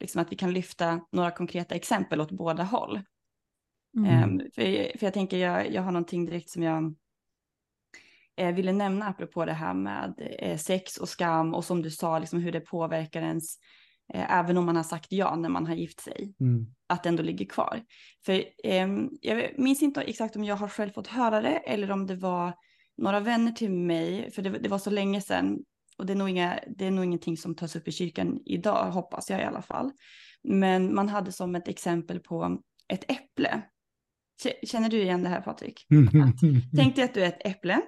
liksom 0.00 0.22
att 0.22 0.32
vi 0.32 0.36
kan 0.36 0.52
lyfta 0.52 1.00
några 1.12 1.30
konkreta 1.30 1.74
exempel 1.74 2.20
åt 2.20 2.30
båda 2.30 2.62
håll. 2.62 3.00
Mm. 3.96 4.10
Ehm, 4.10 4.38
för, 4.54 4.98
för 4.98 5.06
jag 5.06 5.14
tänker, 5.14 5.36
jag, 5.36 5.72
jag 5.72 5.82
har 5.82 5.92
någonting 5.92 6.26
direkt 6.26 6.50
som 6.50 6.62
jag 6.62 6.94
eh, 8.36 8.54
ville 8.54 8.72
nämna 8.72 9.08
apropå 9.08 9.44
det 9.44 9.52
här 9.52 9.74
med 9.74 10.14
eh, 10.38 10.58
sex 10.58 10.96
och 10.96 11.08
skam 11.08 11.54
och 11.54 11.64
som 11.64 11.82
du 11.82 11.90
sa, 11.90 12.18
liksom 12.18 12.40
hur 12.40 12.52
det 12.52 12.60
påverkar 12.60 13.22
ens 13.22 13.58
även 14.14 14.56
om 14.56 14.66
man 14.66 14.76
har 14.76 14.82
sagt 14.82 15.12
ja 15.12 15.36
när 15.36 15.48
man 15.48 15.66
har 15.66 15.74
gift 15.74 16.00
sig, 16.00 16.34
Mm. 16.40 16.66
att 16.86 17.02
det 17.02 17.08
ändå 17.08 17.22
ligger 17.22 17.46
kvar. 17.46 17.82
För 18.26 18.44
ehm, 18.64 19.08
jag 19.20 19.58
minns 19.58 19.82
inte 19.82 20.02
exakt 20.02 20.36
om 20.36 20.44
jag 20.44 20.56
har 20.56 20.68
själv 20.68 20.90
fått 20.90 21.06
höra 21.06 21.40
det 21.40 21.56
eller 21.56 21.90
om 21.90 22.06
det 22.06 22.16
var 22.16 22.52
några 22.96 23.20
vänner 23.20 23.52
till 23.52 23.70
mig, 23.70 24.30
för 24.30 24.42
det, 24.42 24.50
det 24.50 24.68
var 24.68 24.78
så 24.78 24.90
länge 24.90 25.20
sedan 25.20 25.58
och 25.98 26.06
det 26.06 26.12
är, 26.12 26.16
nog 26.16 26.28
inga, 26.28 26.58
det 26.76 26.86
är 26.86 26.90
nog 26.90 27.04
ingenting 27.04 27.36
som 27.36 27.54
tas 27.54 27.76
upp 27.76 27.88
i 27.88 27.92
kyrkan 27.92 28.40
idag, 28.44 28.90
hoppas 28.90 29.30
jag 29.30 29.40
i 29.40 29.44
alla 29.44 29.62
fall. 29.62 29.92
Men 30.42 30.94
man 30.94 31.08
hade 31.08 31.32
som 31.32 31.54
ett 31.54 31.68
exempel 31.68 32.20
på 32.20 32.58
ett 32.88 33.10
äpple. 33.10 33.62
Känner 34.62 34.88
du 34.88 35.02
igen 35.02 35.22
det 35.22 35.28
här 35.28 35.40
Patrik? 35.40 35.86
Tänk 36.76 36.96
dig 36.96 37.04
att 37.04 37.14
du 37.14 37.22
är 37.22 37.28
ett 37.28 37.46
äpple 37.46 37.80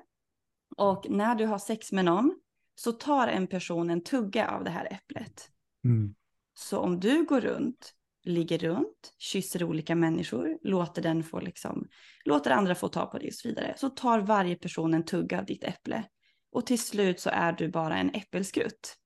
och 0.76 1.06
när 1.10 1.34
du 1.34 1.46
har 1.46 1.58
sex 1.58 1.92
med 1.92 2.04
någon 2.04 2.40
så 2.74 2.92
tar 2.92 3.28
en 3.28 3.46
person 3.46 3.90
en 3.90 4.02
tugga 4.04 4.48
av 4.48 4.64
det 4.64 4.70
här 4.70 4.88
äpplet. 4.90 5.48
Mm. 5.84 6.14
Så 6.54 6.78
om 6.78 7.00
du 7.00 7.24
går 7.24 7.40
runt, 7.40 7.94
ligger 8.24 8.58
runt, 8.58 9.14
kysser 9.18 9.64
olika 9.64 9.94
människor, 9.94 10.58
låter 10.62 11.02
den 11.02 11.24
få 11.24 11.40
liksom, 11.40 11.88
låter 12.24 12.50
andra 12.50 12.74
få 12.74 12.88
ta 12.88 13.06
på 13.06 13.18
det 13.18 13.26
och 13.26 13.34
så 13.34 13.48
vidare, 13.48 13.74
så 13.76 13.88
tar 13.90 14.20
varje 14.20 14.56
person 14.56 14.94
en 14.94 15.04
tugga 15.04 15.38
av 15.38 15.44
ditt 15.44 15.64
äpple. 15.64 16.04
Och 16.52 16.66
till 16.66 16.78
slut 16.78 17.20
så 17.20 17.30
är 17.30 17.52
du 17.52 17.68
bara 17.68 17.96
en 17.98 18.10
äppelskrutt. 18.14 18.96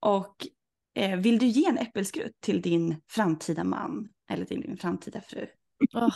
Och 0.00 0.46
eh, 0.94 1.16
vill 1.18 1.38
du 1.38 1.46
ge 1.46 1.66
en 1.66 1.78
äppelskrutt 1.78 2.40
till 2.40 2.62
din 2.62 3.00
framtida 3.10 3.64
man 3.64 4.08
eller 4.30 4.44
till 4.44 4.60
din 4.60 4.76
framtida 4.76 5.20
fru? 5.20 5.46
Åh, 5.94 6.08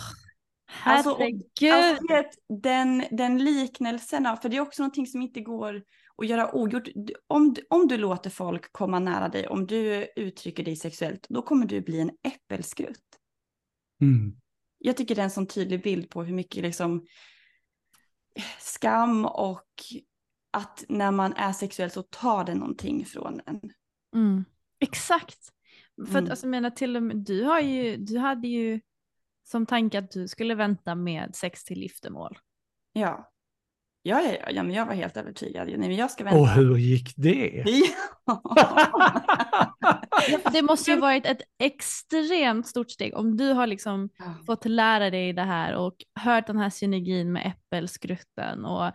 Alltså, 0.84 1.10
och- 1.10 1.18
herregud. 1.20 1.72
Alltså, 1.72 2.06
vet, 2.14 2.62
den, 2.62 3.04
den 3.10 3.38
liknelsen, 3.44 4.26
av- 4.26 4.36
för 4.36 4.48
det 4.48 4.56
är 4.56 4.60
också 4.60 4.82
någonting 4.82 5.06
som 5.06 5.22
inte 5.22 5.40
går 5.40 5.82
att 6.18 6.26
göra 6.28 6.54
ogjort. 6.54 6.88
Om, 7.26 7.54
du- 7.54 7.66
om 7.70 7.88
du 7.88 7.96
låter 7.96 8.30
folk 8.30 8.72
komma 8.72 8.98
nära 8.98 9.28
dig, 9.28 9.48
om 9.48 9.66
du 9.66 10.08
uttrycker 10.16 10.64
dig 10.64 10.76
sexuellt, 10.76 11.26
då 11.28 11.42
kommer 11.42 11.66
du 11.66 11.80
bli 11.80 12.00
en 12.00 12.10
äppelskrutt. 12.22 13.04
Mm. 14.00 14.36
Jag 14.78 14.96
tycker 14.96 15.14
det 15.14 15.20
är 15.22 15.24
en 15.24 15.30
sån 15.30 15.46
tydlig 15.46 15.82
bild 15.82 16.10
på 16.10 16.22
hur 16.22 16.34
mycket 16.34 16.62
liksom 16.62 17.06
skam 18.60 19.24
och 19.26 19.66
att 20.50 20.84
när 20.88 21.10
man 21.10 21.32
är 21.32 21.52
sexuell 21.52 21.90
så 21.90 22.02
tar 22.02 22.44
det 22.44 22.54
någonting 22.54 23.04
från 23.06 23.40
en. 23.46 23.60
Mm. 24.14 24.44
Exakt. 24.80 25.38
För 25.96 26.02
att 26.04 26.10
Mm. 26.18 26.30
alltså, 26.30 26.46
menar 26.46 26.70
till 26.70 26.96
och 26.96 27.02
med, 27.02 27.16
du, 27.16 27.42
har 27.44 27.60
ju, 27.60 27.96
du 27.96 28.18
hade 28.18 28.48
ju 28.48 28.80
som 29.44 29.66
tanke 29.66 29.98
att 29.98 30.10
du 30.10 30.28
skulle 30.28 30.54
vänta 30.54 30.94
med 30.94 31.34
sex 31.36 31.64
till 31.64 31.82
giftermål. 31.82 32.38
Ja. 32.92 33.32
Ja, 34.08 34.22
ja, 34.22 34.32
ja, 34.40 34.50
ja 34.50 34.62
men 34.62 34.72
jag 34.74 34.86
var 34.86 34.94
helt 34.94 35.16
övertygad. 35.16 35.68
Nej, 35.68 35.78
men 35.78 35.96
jag 35.96 36.10
ska 36.10 36.24
vänta. 36.24 36.40
Och 36.40 36.48
hur 36.48 36.76
gick 36.76 37.12
det? 37.16 37.64
Ja, 40.28 40.40
det 40.52 40.62
måste 40.62 40.90
ju 40.90 40.96
varit 41.00 41.26
ett 41.26 41.40
extremt 41.58 42.66
stort 42.66 42.90
steg 42.90 43.14
om 43.16 43.36
du 43.36 43.52
har 43.52 43.66
liksom 43.66 44.08
Ja. 44.18 44.24
fått 44.46 44.64
lära 44.64 45.10
dig 45.10 45.32
det 45.32 45.42
här 45.42 45.74
och 45.74 45.94
hört 46.20 46.46
den 46.46 46.56
här 46.58 46.70
synergin 46.70 47.32
med 47.32 47.46
äppelskrutten 47.46 48.64
och 48.64 48.92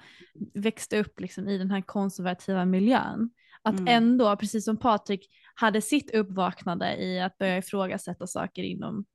växte 0.54 1.00
upp 1.00 1.20
liksom 1.20 1.48
i 1.48 1.58
den 1.58 1.72
här 1.72 1.82
konservativa 1.82 2.66
miljön. 2.66 3.30
Att 3.64 3.80
Mm. 3.80 3.88
ändå, 3.88 4.36
precis 4.36 4.66
som 4.66 4.78
Patrik 4.78 5.28
hade 5.56 5.82
sitt 5.82 6.12
uppvaknande 6.16 6.96
i 7.04 7.20
att 7.22 7.38
börja 7.38 7.58
ifrågasätta 7.58 8.28
saker 8.28 8.64
inom 8.64 9.06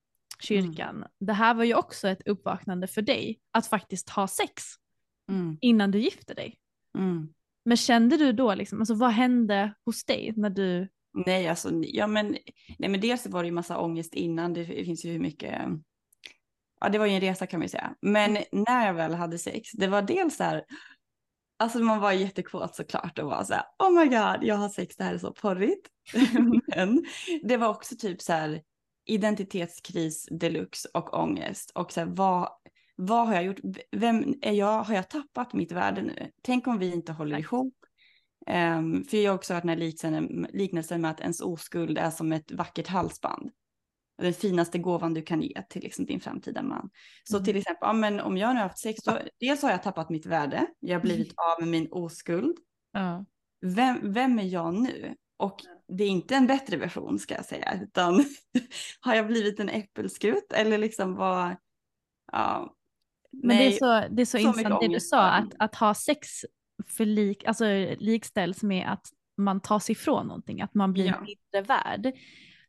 kyrkan. 0.40 1.04
Det 1.20 1.32
här 1.32 1.54
var 1.54 1.64
ju 1.64 1.74
också 1.74 2.08
ett 2.08 2.28
uppvaknande 2.28 2.86
för 2.86 3.02
dig, 3.02 3.38
att 3.52 3.66
faktiskt 3.66 4.10
ha 4.10 4.28
sex 4.28 4.62
Mm, 5.28 5.58
innan 5.60 5.90
du 5.90 5.98
gifte 5.98 6.34
dig. 6.34 6.58
mm. 6.98 7.28
Men 7.64 7.76
kände 7.76 8.16
du 8.16 8.32
då, 8.32 8.54
liksom, 8.54 8.80
alltså, 8.80 8.94
vad 8.94 9.10
hände 9.10 9.74
hos 9.84 10.04
dig 10.04 10.32
när 10.36 10.50
du 10.50 10.88
Nej, 11.26 11.48
alltså, 11.48 11.70
ja, 11.82 12.06
men, 12.06 12.36
nej, 12.78 12.90
men 12.90 13.00
dels 13.00 13.26
var 13.26 13.42
det 13.42 13.46
ju 13.46 13.52
massa 13.52 13.78
ångest 13.78 14.14
innan. 14.14 14.52
Det 14.52 14.64
finns 14.64 15.04
ju 15.04 15.12
hur 15.12 15.18
mycket. 15.18 15.62
Ja, 16.80 16.88
det 16.88 16.98
var 16.98 17.06
ju 17.06 17.12
en 17.12 17.20
resa 17.20 17.46
kan 17.46 17.60
man 17.60 17.64
ju 17.64 17.68
säga. 17.68 17.94
Men 18.00 18.38
när 18.52 18.86
jag 18.86 18.94
väl 18.94 19.14
hade 19.14 19.38
sex, 19.38 19.72
det 19.72 19.86
var 19.86 20.02
dels 20.02 20.36
så 20.36 20.44
här. 20.44 20.64
Alltså 21.58 21.78
man 21.78 22.00
var 22.00 22.12
jättekåt 22.12 22.74
såklart 22.74 23.18
och 23.18 23.30
var 23.30 23.44
så 23.44 23.54
här, 23.54 23.64
oh 23.78 23.90
my 23.90 24.04
god, 24.04 24.48
jag 24.48 24.54
har 24.54 24.68
sex, 24.68 24.96
det 24.96 25.04
här 25.04 25.14
är 25.14 25.18
så 25.18 25.32
porrigt. 25.32 25.88
men 26.76 27.04
det 27.42 27.56
var 27.56 27.68
också 27.68 27.96
typ 27.96 28.22
så 28.22 28.32
här 28.32 28.62
identitetskris 29.06 30.28
deluxe 30.30 30.88
och 30.94 31.14
ångest 31.14 31.70
och 31.74 31.92
så 31.92 32.00
här, 32.00 32.06
vad, 32.06 32.48
vad 32.96 33.26
har 33.26 33.34
jag 33.34 33.44
gjort? 33.44 33.60
Vem 33.96 34.34
är 34.42 34.52
jag? 34.52 34.82
Har 34.82 34.94
jag 34.94 35.10
tappat 35.10 35.52
mitt 35.52 35.72
värde 35.72 36.02
nu? 36.02 36.30
Tänk 36.42 36.66
om 36.66 36.78
vi 36.78 36.92
inte 36.92 37.12
håller 37.12 37.38
ihop? 37.38 37.74
Um, 38.50 39.04
för 39.04 39.16
jag 39.16 39.30
har 39.30 39.36
också 39.36 39.54
hört 39.54 39.62
den 39.62 39.68
här 39.68 40.52
liknelsen, 40.52 41.00
med 41.00 41.10
att 41.10 41.20
ens 41.20 41.40
oskuld 41.40 41.98
är 41.98 42.10
som 42.10 42.32
ett 42.32 42.52
vackert 42.52 42.88
halsband. 42.88 43.50
Den 44.22 44.32
finaste 44.34 44.78
gåvan 44.78 45.14
du 45.14 45.22
kan 45.22 45.42
ge 45.42 45.62
till 45.68 45.82
liksom 45.82 46.06
din 46.06 46.20
framtida 46.20 46.62
man. 46.62 46.90
Så 47.24 47.36
Mm. 47.36 47.44
till 47.44 47.56
exempel, 47.56 47.86
ja, 47.86 47.92
men 47.92 48.20
om 48.20 48.36
jag 48.36 48.48
nu 48.48 48.60
har 48.60 48.68
haft 48.68 48.78
sex, 48.78 49.02
då, 49.04 49.18
dels 49.40 49.62
har 49.62 49.70
jag 49.70 49.82
tappat 49.82 50.10
mitt 50.10 50.26
värde, 50.26 50.66
jag 50.80 50.94
har 50.94 51.02
blivit 51.02 51.34
av 51.36 51.60
med 51.60 51.68
min 51.68 51.88
oskuld. 51.90 52.56
Ja. 52.92 53.24
Vem, 53.60 54.12
vem 54.12 54.38
är 54.38 54.44
jag 54.44 54.74
nu? 54.74 55.14
Och 55.36 55.60
det 55.88 56.04
är 56.04 56.08
inte 56.08 56.34
en 56.34 56.46
bättre 56.46 56.76
version 56.76 57.18
ska 57.18 57.34
jag 57.34 57.44
säga, 57.44 57.80
utan 57.82 58.24
har 59.00 59.14
jag 59.14 59.26
blivit 59.26 59.60
en 59.60 59.68
äppelskrutt 59.68 60.52
eller 60.52 60.78
liksom 60.78 61.14
vad, 61.14 61.56
ja. 62.32 62.72
Men 63.42 63.56
det 63.56 63.64
är 63.66 63.70
så, 63.70 64.14
det 64.14 64.22
är 64.22 64.26
så, 64.26 64.30
så 64.30 64.38
intressant 64.38 64.80
det 64.80 64.88
du 64.88 65.00
sa, 65.00 65.22
att, 65.22 65.54
att 65.58 65.74
ha 65.74 65.94
sex 65.94 66.28
för 66.86 67.04
lik, 67.04 67.44
alltså, 67.44 67.64
likställs 67.98 68.62
med 68.62 68.92
att 68.92 69.06
man 69.38 69.60
tar 69.60 69.78
sig 69.78 69.92
ifrån 69.92 70.26
någonting, 70.26 70.60
att 70.62 70.74
man 70.74 70.92
blir 70.92 71.06
Ja. 71.06 71.20
mindre 71.20 71.74
värd. 71.74 72.06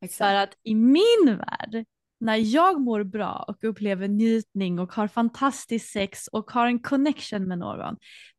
Exakt. 0.01 0.17
För 0.17 0.33
att 0.35 0.53
i 0.63 0.75
min 0.75 1.25
värld, 1.25 1.85
när 2.19 2.35
jag 2.35 2.81
mår 2.81 3.03
bra 3.03 3.45
och 3.47 3.63
upplever 3.63 4.07
njutning 4.07 4.79
och 4.79 4.93
har 4.93 5.07
fantastiskt 5.07 5.91
sex 5.91 6.27
och 6.27 6.51
har 6.51 6.67
en 6.67 6.79
connection 6.79 7.47
med 7.47 7.59
någon, 7.59 7.97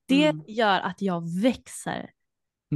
det 0.09 0.26
Mm. 0.26 0.45
gör 0.49 0.81
att 0.81 1.03
jag 1.03 1.41
växer 1.43 2.11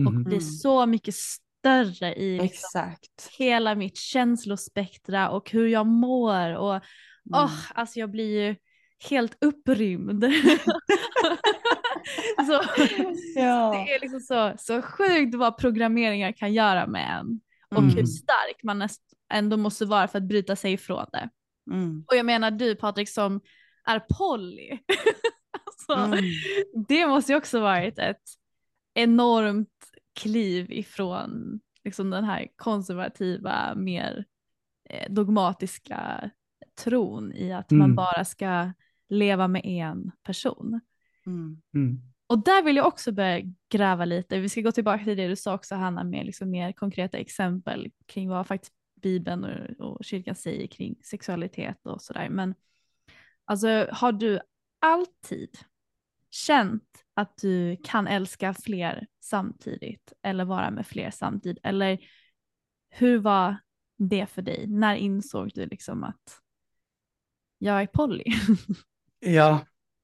och 0.06 0.12
Mhm. 0.12 0.24
blir 0.24 0.36
Mm. 0.36 0.48
så 0.48 0.86
mycket 0.86 1.14
större 1.14 2.14
i 2.14 2.32
liksom 2.38 2.44
Exakt. 2.44 3.28
hela 3.38 3.74
mitt 3.74 3.96
känslospektra 3.96 5.30
och 5.30 5.50
hur 5.50 5.66
jag 5.66 5.86
mår. 5.86 6.54
Och 6.56 6.74
Mm. 6.74 6.84
åh, 7.32 7.52
alltså 7.74 7.98
jag 8.00 8.10
blir 8.10 8.46
ju 8.48 8.56
helt 9.10 9.44
upprymd. 9.44 10.24
så, 12.46 12.60
Ja. 13.36 13.84
Det 13.86 13.94
är 13.94 14.00
liksom 14.00 14.20
så, 14.20 14.52
så 14.58 14.82
sjukt 14.82 15.34
vad 15.34 15.58
programmeringar 15.58 16.32
kan 16.32 16.52
göra 16.52 16.86
med 16.86 17.18
en 17.20 17.40
och 17.70 17.78
Mm. 17.82 17.94
hur 17.96 18.06
stark 18.06 18.62
man 18.62 18.88
ändå 19.32 19.56
måste 19.56 19.84
vara 19.86 20.08
för 20.08 20.18
att 20.18 20.28
bryta 20.28 20.56
sig 20.56 20.72
ifrån 20.72 21.06
det. 21.12 21.28
Mm. 21.70 22.04
Och 22.08 22.16
jag 22.16 22.26
menar 22.26 22.50
du 22.50 22.74
Patrik 22.76 23.08
som 23.08 23.40
är 23.86 23.98
poly. 24.18 24.70
alltså, 25.66 25.92
Mm. 26.14 26.24
Det 26.88 27.06
måste 27.06 27.32
ju 27.32 27.38
också 27.38 27.60
varit 27.60 27.98
ett 27.98 28.22
enormt 28.94 29.68
kliv 30.20 30.72
ifrån 30.72 31.60
liksom 31.84 32.10
den 32.10 32.24
här 32.24 32.46
konservativa, 32.56 33.74
mer 33.74 34.24
eh, 34.90 35.12
dogmatiska 35.12 36.30
tron 36.84 37.32
i 37.32 37.52
att 37.52 37.70
man 37.70 37.80
Mm. 37.80 37.94
bara 37.94 38.24
ska 38.24 38.72
leva 39.12 39.48
med 39.48 39.62
en 39.64 40.10
person. 40.22 40.80
Mm. 41.26 41.62
Mm. 41.74 42.00
Och 42.26 42.44
där 42.44 42.62
vill 42.62 42.76
jag 42.76 42.86
också 42.86 43.12
börja 43.12 43.40
gräva 43.70 44.04
lite. 44.04 44.40
Vi 44.40 44.48
ska 44.48 44.60
gå 44.60 44.72
tillbaka 44.72 45.04
till 45.04 45.16
det 45.16 45.28
du 45.28 45.36
sa 45.36 45.54
också 45.54 45.74
Hanna 45.74 46.04
med 46.04 46.26
liksom 46.26 46.50
mer 46.50 46.72
konkreta 46.72 47.18
exempel 47.18 47.90
kring 48.06 48.28
vad 48.28 48.46
faktiskt 48.46 48.74
Bibeln 49.02 49.44
och, 49.44 49.86
och 49.86 50.04
kyrkan 50.04 50.34
säger 50.34 50.66
kring 50.66 50.96
sexualitet 51.04 51.86
och 51.86 52.02
sådär. 52.02 52.28
Men 52.28 52.54
alltså 53.44 53.88
har 53.92 54.12
du 54.12 54.40
alltid 54.80 55.58
känt 56.30 57.04
att 57.14 57.36
du 57.36 57.76
kan 57.84 58.06
älska 58.06 58.54
fler 58.54 59.06
samtidigt 59.20 60.12
eller 60.22 60.44
vara 60.44 60.70
med 60.70 60.86
fler 60.86 61.10
samtidigt? 61.10 61.58
Eller 61.62 61.98
hur 62.90 63.18
var 63.18 63.56
det 63.98 64.26
för 64.26 64.42
dig? 64.42 64.66
När 64.66 64.96
insåg 64.96 65.50
du 65.54 65.66
liksom 65.66 66.04
att 66.04 66.40
jag 67.58 67.82
är 67.82 67.86
poly? 67.86 68.24
Ja, 69.24 69.60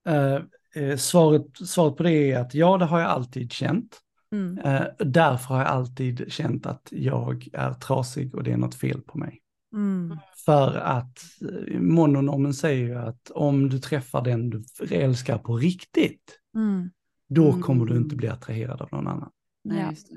eh, 0.09 0.39
eh, 0.75 0.97
svaret, 0.97 1.47
svaret 1.69 1.97
på 1.97 2.03
det 2.03 2.13
är 2.33 2.39
att 2.39 2.55
ja, 2.55 2.79
det 2.79 2.85
har 2.85 3.01
jag 3.01 3.09
alltid 3.11 3.53
känt. 3.53 3.99
Mm. 4.33 4.59
Eh, 4.59 4.83
därför 4.99 5.55
har 5.55 5.59
jag 5.59 5.69
alltid 5.69 6.33
känt 6.33 6.67
att 6.67 6.89
jag 6.91 7.49
är 7.53 7.73
trasig 7.75 8.35
och 8.35 8.43
det 8.45 8.53
är 8.53 8.57
något 8.57 8.75
fel 8.75 9.01
på 9.01 9.19
mig. 9.19 9.41
Mm. 9.75 10.19
För 10.45 10.75
att 10.77 11.19
eh, 11.43 11.81
mononormen 11.81 12.55
säger 12.55 12.87
ju 12.87 12.95
att 12.95 13.31
om 13.31 13.69
du 13.69 13.79
träffar 13.79 14.23
den 14.25 14.51
du 14.51 14.65
älskar 14.91 15.39
på 15.39 15.57
riktigt, 15.57 16.39
Mm. 16.55 16.91
då 17.29 17.49
Mm. 17.49 17.63
kommer 17.63 17.85
du 17.85 17.97
inte 17.97 18.17
bli 18.17 18.29
attraherad 18.29 18.83
av 18.83 18.89
någon 18.93 19.07
annan. 19.09 19.31
Nej, 19.65 19.97
Ja. 20.11 20.17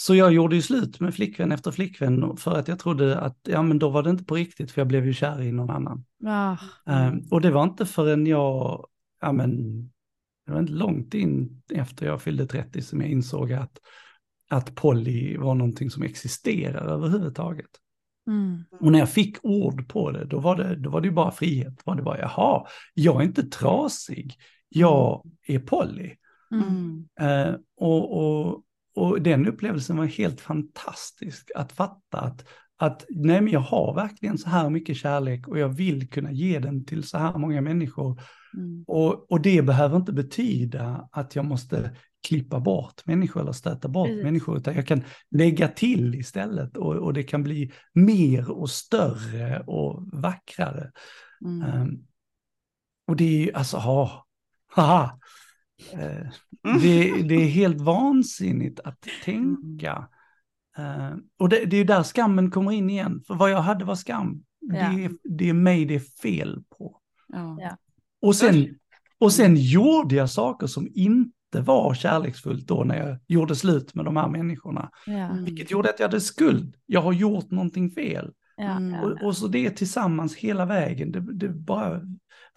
Så 0.00 0.14
jag 0.14 0.32
gjorde 0.32 0.56
ju 0.56 0.62
slut 0.62 1.00
med 1.00 1.14
flickvän 1.14 1.52
efter 1.52 1.70
flickvän 1.70 2.36
för 2.36 2.58
att 2.58 2.68
jag 2.68 2.78
trodde 2.78 3.18
att, 3.18 3.38
ja 3.42 3.62
men 3.62 3.78
då 3.78 3.88
var 3.88 4.02
det 4.02 4.10
inte 4.10 4.24
på 4.24 4.34
riktigt 4.34 4.70
för 4.70 4.80
jag 4.80 4.88
blev 4.88 5.06
ju 5.06 5.12
kär 5.12 5.42
i 5.42 5.52
någon 5.52 5.70
annan. 5.70 6.04
Ah. 6.26 6.56
Eh, 6.86 7.14
och 7.30 7.40
det 7.40 7.50
var 7.50 7.64
inte 7.64 7.86
förrän 7.86 8.26
jag, 8.26 8.86
ja 9.20 9.32
men, 9.32 9.82
det 10.46 10.52
var 10.52 10.60
inte 10.60 10.72
långt 10.72 11.14
in 11.14 11.62
efter 11.72 12.06
jag 12.06 12.22
fyllde 12.22 12.46
30 12.46 12.82
som 12.82 13.00
jag 13.00 13.10
insåg 13.10 13.52
att 13.52 13.78
att 14.50 14.74
poly 14.74 15.36
var 15.36 15.54
någonting 15.54 15.90
som 15.90 16.02
existerar 16.02 16.86
överhuvudtaget. 16.86 17.70
Mm. 18.26 18.64
Och 18.80 18.92
när 18.92 18.98
jag 18.98 19.10
fick 19.10 19.36
ord 19.42 19.88
på 19.88 20.10
det, 20.10 20.24
då 20.24 20.40
var 20.40 20.56
det, 20.56 20.76
då 20.76 20.90
var 20.90 21.00
det 21.00 21.08
ju 21.08 21.14
bara 21.14 21.30
frihet. 21.30 21.76
Då 21.76 21.82
var 21.84 21.96
det 21.96 22.02
bara, 22.02 22.18
jaha, 22.18 22.66
jag 22.94 23.20
är 23.20 23.24
inte 23.24 23.42
trasig, 23.42 24.34
jag 24.68 25.30
är 25.46 25.58
poly. 25.58 26.14
Mm. 26.50 27.08
Eh, 27.20 27.54
och, 27.76 28.18
och, 28.18 28.64
och 28.98 29.22
den 29.22 29.46
upplevelsen 29.46 29.96
var 29.96 30.04
helt 30.04 30.40
fantastisk 30.40 31.50
att 31.54 31.72
fatta 31.72 32.20
att, 32.20 32.44
att 32.76 33.04
nej 33.08 33.40
men 33.40 33.52
jag 33.52 33.60
har 33.60 33.94
verkligen 33.94 34.38
så 34.38 34.48
här 34.48 34.70
mycket 34.70 34.96
kärlek 34.96 35.48
och 35.48 35.58
jag 35.58 35.68
vill 35.68 36.10
kunna 36.10 36.32
ge 36.32 36.58
den 36.58 36.84
till 36.84 37.04
så 37.04 37.18
här 37.18 37.38
många 37.38 37.60
människor. 37.60 38.20
Mm. 38.54 38.84
Och, 38.86 39.32
och 39.32 39.40
det 39.40 39.62
behöver 39.62 39.96
inte 39.96 40.12
betyda 40.12 41.08
att 41.12 41.36
jag 41.36 41.44
måste 41.44 41.96
klippa 42.28 42.60
bort 42.60 43.06
människor 43.06 43.40
eller 43.40 43.52
stöta 43.52 43.88
bort 43.88 44.08
Precis. 44.08 44.24
människor, 44.24 44.58
utan 44.58 44.74
jag 44.74 44.86
kan 44.86 45.04
lägga 45.30 45.68
till 45.68 46.14
istället 46.14 46.76
och, 46.76 46.94
och 46.94 47.12
det 47.12 47.22
kan 47.22 47.42
bli 47.42 47.72
mer 47.94 48.50
och 48.50 48.70
större 48.70 49.60
och 49.66 50.08
vackrare. 50.12 50.90
Mm. 51.44 51.62
Ehm, 51.62 51.90
och 53.06 53.16
det 53.16 53.24
är 53.24 53.46
ju, 53.46 53.52
alltså, 53.52 53.76
ha, 53.76 54.26
haha. 54.74 55.18
Eh, 55.92 56.26
det, 56.80 57.22
det 57.22 57.34
är 57.34 57.48
helt 57.48 57.80
vansinnigt 57.80 58.80
att 58.80 59.06
tänka. 59.24 60.08
Eh, 60.78 61.16
och 61.38 61.48
det, 61.48 61.64
det 61.64 61.76
är 61.76 61.78
ju 61.78 61.84
där 61.84 62.02
skammen 62.02 62.50
kommer 62.50 62.72
in 62.72 62.90
igen, 62.90 63.22
för 63.26 63.34
vad 63.34 63.50
jag 63.50 63.62
hade 63.62 63.84
var 63.84 63.94
skam. 63.94 64.44
Det, 64.60 64.76
Ja. 64.76 65.00
är, 65.00 65.10
det 65.24 65.48
är 65.48 65.52
mig 65.52 65.84
det 65.84 65.94
är 65.94 66.20
fel 66.22 66.62
på. 66.78 66.96
Ja. 67.28 67.76
Och 68.22 68.36
sen, 68.36 68.78
och 69.18 69.32
sen 69.32 69.56
gjorde 69.56 70.14
jag 70.14 70.30
saker 70.30 70.66
som 70.66 70.88
inte 70.94 71.60
var 71.60 71.94
kärleksfullt 71.94 72.66
då 72.66 72.84
när 72.84 73.08
jag 73.08 73.18
gjorde 73.26 73.56
slut 73.56 73.94
med 73.94 74.04
de 74.04 74.16
här 74.16 74.28
människorna. 74.28 74.90
Ja. 75.06 75.12
Mm. 75.12 75.44
Vilket 75.44 75.70
gjorde 75.70 75.90
att 75.90 75.98
jag 76.00 76.06
hade 76.08 76.20
skuld. 76.20 76.76
Jag 76.86 77.00
har 77.02 77.12
gjort 77.12 77.50
någonting 77.50 77.90
fel. 77.90 78.32
Mm. 78.60 78.90
Ja. 78.94 79.02
Och, 79.02 79.22
och 79.22 79.36
så 79.36 79.46
det 79.46 79.70
tillsammans 79.70 80.36
hela 80.36 80.66
vägen, 80.66 81.12
det, 81.12 81.20
det 81.20 81.48
bara, 81.48 82.00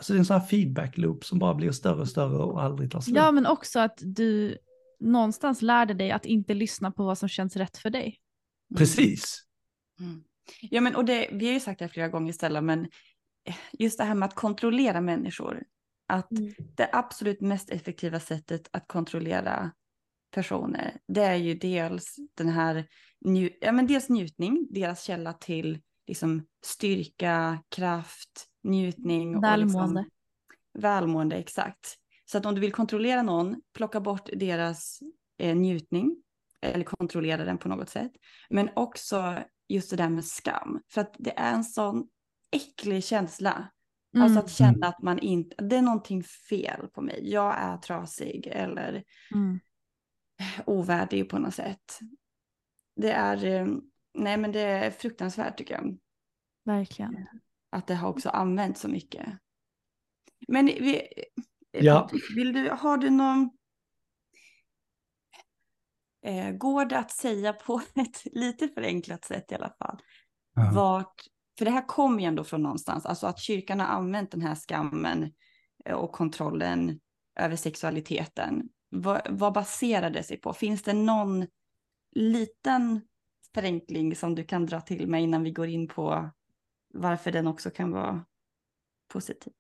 alltså 0.02 0.14
det 0.14 0.18
är 0.18 0.20
en 0.20 0.26
sån 0.26 0.40
här 0.40 0.48
feedback 0.48 0.98
loop 0.98 1.26
som 1.26 1.40
bara 1.40 1.54
blir 1.54 1.72
större 1.72 2.02
och 2.02 2.08
större 2.10 2.38
och 2.38 2.64
aldrig 2.64 2.92
tar 2.92 3.02
slut. 3.02 3.16
ja, 3.16 3.32
men 3.32 3.46
också 3.46 3.80
att 3.80 4.00
du 4.02 4.58
någonstans 5.00 5.62
lärde 5.62 5.94
dig 5.94 6.12
att 6.12 6.26
inte 6.26 6.54
lyssna 6.54 6.92
på 6.92 7.04
vad 7.06 7.18
som 7.18 7.30
känns 7.30 7.56
rätt 7.56 7.78
för 7.78 7.90
dig. 7.90 8.20
Precis. 8.78 9.44
Mm. 10.00 10.24
Ja, 10.62 10.82
men 10.82 10.96
och 10.96 11.06
det, 11.06 11.30
vi 11.32 11.46
har 11.46 11.54
ju 11.54 11.60
sagt 11.60 11.80
det 11.80 11.86
här 11.86 11.90
flera 11.92 12.08
gånger 12.08 12.34
Stella, 12.34 12.62
men 12.62 12.88
just 13.72 13.98
det 13.98 14.04
här 14.04 14.16
med 14.16 14.28
att 14.28 14.36
kontrollera 14.36 15.02
människor. 15.02 15.64
Att 16.08 16.32
Mm. 16.32 16.54
det 16.78 16.90
absolut 16.94 17.42
mest 17.42 17.70
effektiva 17.70 18.20
sättet 18.20 18.70
att 18.74 18.88
kontrollera 18.88 19.72
personer, 20.36 20.98
det 21.08 21.22
är 21.24 21.36
ju 21.36 21.54
dels 21.56 22.16
den 22.38 22.50
här, 22.50 22.88
nju- 23.26 23.54
ja 23.62 23.72
men 23.72 23.88
dels 23.88 24.10
njutning, 24.10 24.68
deras 24.70 25.04
källa 25.04 25.34
till 25.34 25.82
liksom 26.08 26.46
styrka, 26.66 27.64
kraft, 27.70 28.48
njutning. 28.64 29.36
och 29.38 29.44
Välmående. 29.44 30.02
Liksom, 30.02 30.10
välmående, 30.80 31.36
exakt. 31.36 31.98
Så 32.26 32.38
att 32.38 32.46
om 32.46 32.56
du 32.56 32.62
vill 32.62 32.72
kontrollera 32.72 33.22
någon, 33.22 33.62
plocka 33.74 34.00
bort 34.02 34.30
deras 34.34 35.00
eh, 35.38 35.56
njutning, 35.56 36.24
eller 36.62 36.84
kontrollera 36.84 37.46
den 37.46 37.58
på 37.58 37.70
något 37.70 37.90
sätt. 37.90 38.12
Men 38.50 38.70
också 38.76 39.44
just 39.68 39.90
det 39.90 39.96
där 39.96 40.10
med 40.10 40.26
skam, 40.26 40.82
för 40.94 41.02
att 41.02 41.16
det 41.20 41.40
är 41.40 41.54
en 41.54 41.64
sån 41.64 42.08
äcklig 42.52 43.04
känsla. 43.04 43.72
Mm. 44.16 44.24
Alltså 44.24 44.40
att 44.40 44.52
känna 44.52 44.88
att 44.88 45.02
man 45.02 45.20
inte, 45.20 45.64
det 45.64 45.76
är 45.76 45.82
någonting 45.82 46.24
fel 46.24 46.88
på 46.88 47.02
mig, 47.02 47.32
jag 47.32 47.56
är 47.58 47.78
trasig 47.78 48.48
eller 48.48 49.04
Mm. 49.36 49.60
ovärdig 50.66 51.30
på 51.30 51.40
något 51.40 51.54
sätt. 51.56 52.00
Det 52.96 53.12
är, 53.12 53.46
eh, 53.46 53.68
nej 54.14 54.38
men 54.38 54.52
det 54.52 54.62
är 54.62 54.92
fruktansvärt 54.92 55.58
tycker 55.58 55.74
jag, 55.74 55.98
Verkligen. 56.66 57.28
Att 57.72 57.88
det 57.88 57.96
har 57.96 58.10
också 58.10 58.30
använts 58.30 58.82
så 58.82 58.88
mycket. 58.88 59.28
Men 60.48 60.66
vi, 60.66 61.08
Ja. 61.72 62.10
vill 62.36 62.54
du, 62.54 62.70
har 62.70 62.98
du 62.98 63.10
någon, 63.10 63.50
eh, 66.26 66.52
går 66.52 66.86
det 66.86 66.98
att 67.00 67.12
säga 67.12 67.54
på 67.54 67.82
ett 67.96 68.26
lite 68.34 68.68
förenklat 68.68 69.26
sätt 69.26 69.52
i 69.52 69.56
alla 69.56 69.74
fall, 69.80 70.02
Ja. 70.56 70.72
vart, 70.76 71.22
för 71.58 71.66
det 71.66 71.72
här 71.72 71.88
kommer 71.88 72.20
ju 72.20 72.26
ändå 72.26 72.44
från 72.44 72.64
någonstans, 72.64 73.06
alltså 73.06 73.28
att 73.28 73.40
kyrkan 73.40 73.80
har 73.80 73.88
använt 73.88 74.32
den 74.32 74.42
här 74.42 74.56
skammen 74.56 75.34
eh, 75.86 75.96
och 75.96 76.12
kontrollen 76.12 77.00
över 77.40 77.56
sexualiteten. 77.56 78.70
Vad, 78.90 79.22
vad 79.30 79.54
baserar 79.54 80.10
det 80.10 80.24
sig 80.24 80.38
på? 80.38 80.54
Finns 80.54 80.84
det 80.84 80.94
någon 80.94 81.48
liten 82.16 83.02
förenkling 83.54 84.16
som 84.16 84.36
du 84.36 84.44
kan 84.44 84.66
dra 84.66 84.82
till 84.82 85.08
mig 85.08 85.24
innan 85.24 85.44
vi 85.44 85.52
går 85.52 85.68
in 85.68 85.88
på 85.88 86.32
varför 86.94 87.32
den 87.32 87.48
också 87.48 87.70
kan 87.70 87.92
vara 87.92 88.26
positiv? 89.14 89.54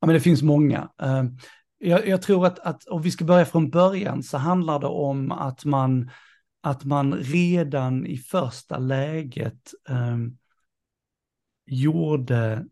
Ja, 0.00 0.06
men 0.06 0.14
det 0.14 0.20
finns 0.20 0.42
många. 0.42 0.90
Eh, 1.02 1.24
Jag, 1.78 2.08
jag 2.08 2.22
tror 2.22 2.46
att, 2.46 2.58
att 2.58 2.84
om 2.84 3.02
vi 3.02 3.10
ska 3.10 3.24
börja 3.24 3.44
från 3.44 3.70
början 3.70 4.22
så 4.22 4.38
handlar 4.38 4.80
det 4.80 4.86
om 4.86 5.32
att 5.32 5.64
man, 5.64 6.10
att 6.60 6.84
man 6.84 7.14
redan 7.14 8.06
i 8.06 8.16
första 8.16 8.78
läget 8.78 9.74
eh, 9.88 10.16
gjorde, 11.66 12.66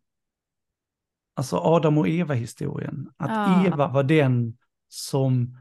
alltså 1.35 1.57
Adam 1.57 1.99
och 1.99 2.09
Eva-historien, 2.09 3.11
att 3.17 3.31
Ja. 3.31 3.67
Eva 3.67 3.89
var 3.89 4.03
den 4.03 4.59
som 4.89 5.59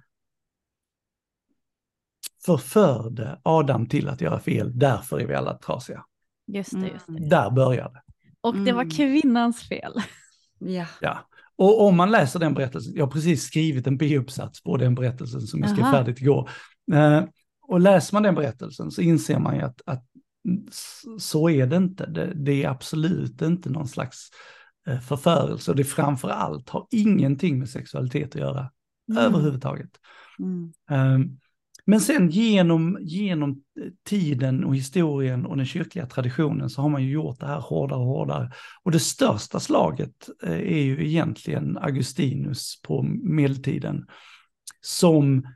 förförde 2.45 3.39
Adam 3.43 3.85
till 3.85 4.07
att 4.07 4.21
göra 4.21 4.39
fel, 4.39 4.79
därför 4.79 5.19
är 5.19 5.27
vi 5.27 5.35
alla 5.35 5.57
trasiga. 5.57 6.05
Just 6.47 6.71
det, 6.71 6.87
just 6.87 7.07
det. 7.07 7.17
Mm. 7.17 7.29
Där 7.29 7.51
började 7.51 7.93
det. 7.93 8.01
Och 8.41 8.55
det 8.55 8.71
var 8.71 8.83
Mm. 8.83 8.89
kvinnans 8.89 9.61
fel. 9.67 9.93
Ja. 10.59 10.85
Ja. 11.01 11.27
Och 11.55 11.87
om 11.87 11.97
man 11.97 12.11
läser 12.11 12.39
den 12.39 12.53
berättelsen, 12.53 12.93
jag 12.95 13.05
har 13.05 13.11
precis 13.11 13.43
skrivit 13.43 13.87
en 13.87 13.97
B-uppsats 13.97 14.63
på 14.63 14.77
den 14.77 14.95
berättelsen 14.95 15.41
som 15.41 15.59
jag 15.59 15.69
skrev 15.69 15.85
Aha. 15.85 15.93
färdigt 15.93 16.21
igår. 16.21 16.49
Eh, 16.93 17.23
och 17.61 17.79
läser 17.79 18.15
man 18.15 18.23
den 18.23 18.35
berättelsen 18.35 18.91
så 18.91 19.01
inser 19.01 19.39
man 19.39 19.55
ju 19.55 19.61
att, 19.61 19.81
att 19.85 20.05
så 21.19 21.49
är 21.49 21.67
det 21.67 21.75
inte. 21.77 22.05
Det, 22.05 22.33
det 22.35 22.63
är 22.63 22.69
absolut 22.69 23.41
inte 23.41 23.69
någon 23.69 23.87
slags 23.87 24.29
eh, 24.87 24.99
förförelse 24.99 25.71
och 25.71 25.77
det 25.77 25.83
framför 25.83 26.29
allt 26.29 26.69
har 26.69 26.87
ingenting 26.91 27.59
med 27.59 27.69
sexualitet 27.69 28.35
att 28.35 28.41
göra 28.41 28.71
överhuvudtaget. 29.17 29.89
Mm. 30.39 30.73
Um, 31.15 31.39
men 31.85 32.01
sen 32.01 32.29
genom, 32.29 32.97
genom 33.01 33.63
tiden 34.05 34.63
och 34.63 34.75
historien 34.75 35.45
och 35.45 35.57
den 35.57 35.65
kyrkliga 35.65 36.05
traditionen 36.05 36.69
så 36.69 36.81
har 36.81 36.89
man 36.89 37.03
ju 37.03 37.11
gjort 37.11 37.39
det 37.39 37.45
här 37.45 37.59
hårdare 37.59 37.99
och 37.99 38.05
hårdare. 38.05 38.51
Och 38.83 38.91
det 38.91 38.99
största 38.99 39.59
slaget 39.59 40.29
eh, 40.43 40.51
är 40.51 40.81
ju 40.81 41.07
egentligen 41.07 41.77
Augustinus 41.77 42.81
på 42.81 43.03
medeltiden 43.23 44.05
som, 44.81 45.47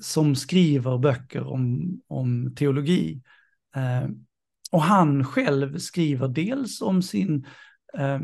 som 0.00 0.36
skriver 0.36 0.98
böcker 0.98 1.46
om, 1.46 1.92
om 2.06 2.54
teologi. 2.54 3.22
Eh, 3.76 4.08
och 4.70 4.82
han 4.82 5.24
själv 5.24 5.78
skriver 5.78 6.28
dels 6.28 6.82
om 6.82 7.02
sin 7.02 7.46
eh, 7.98 8.20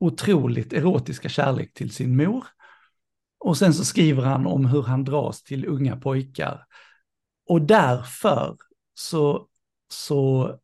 otroligt 0.00 0.72
erotiska 0.72 1.28
kärlek 1.28 1.74
till 1.74 1.90
sin 1.90 2.16
mor. 2.16 2.46
Och 3.38 3.56
sen 3.56 3.74
så 3.74 3.84
skriver 3.84 4.22
han 4.22 4.46
om 4.46 4.66
hur 4.66 4.82
han 4.82 5.04
dras 5.04 5.42
till 5.42 5.66
unga 5.66 5.96
pojkar. 5.96 6.66
Och 7.48 7.62
därför 7.62 8.56
så, 8.94 9.48
så 9.88 10.54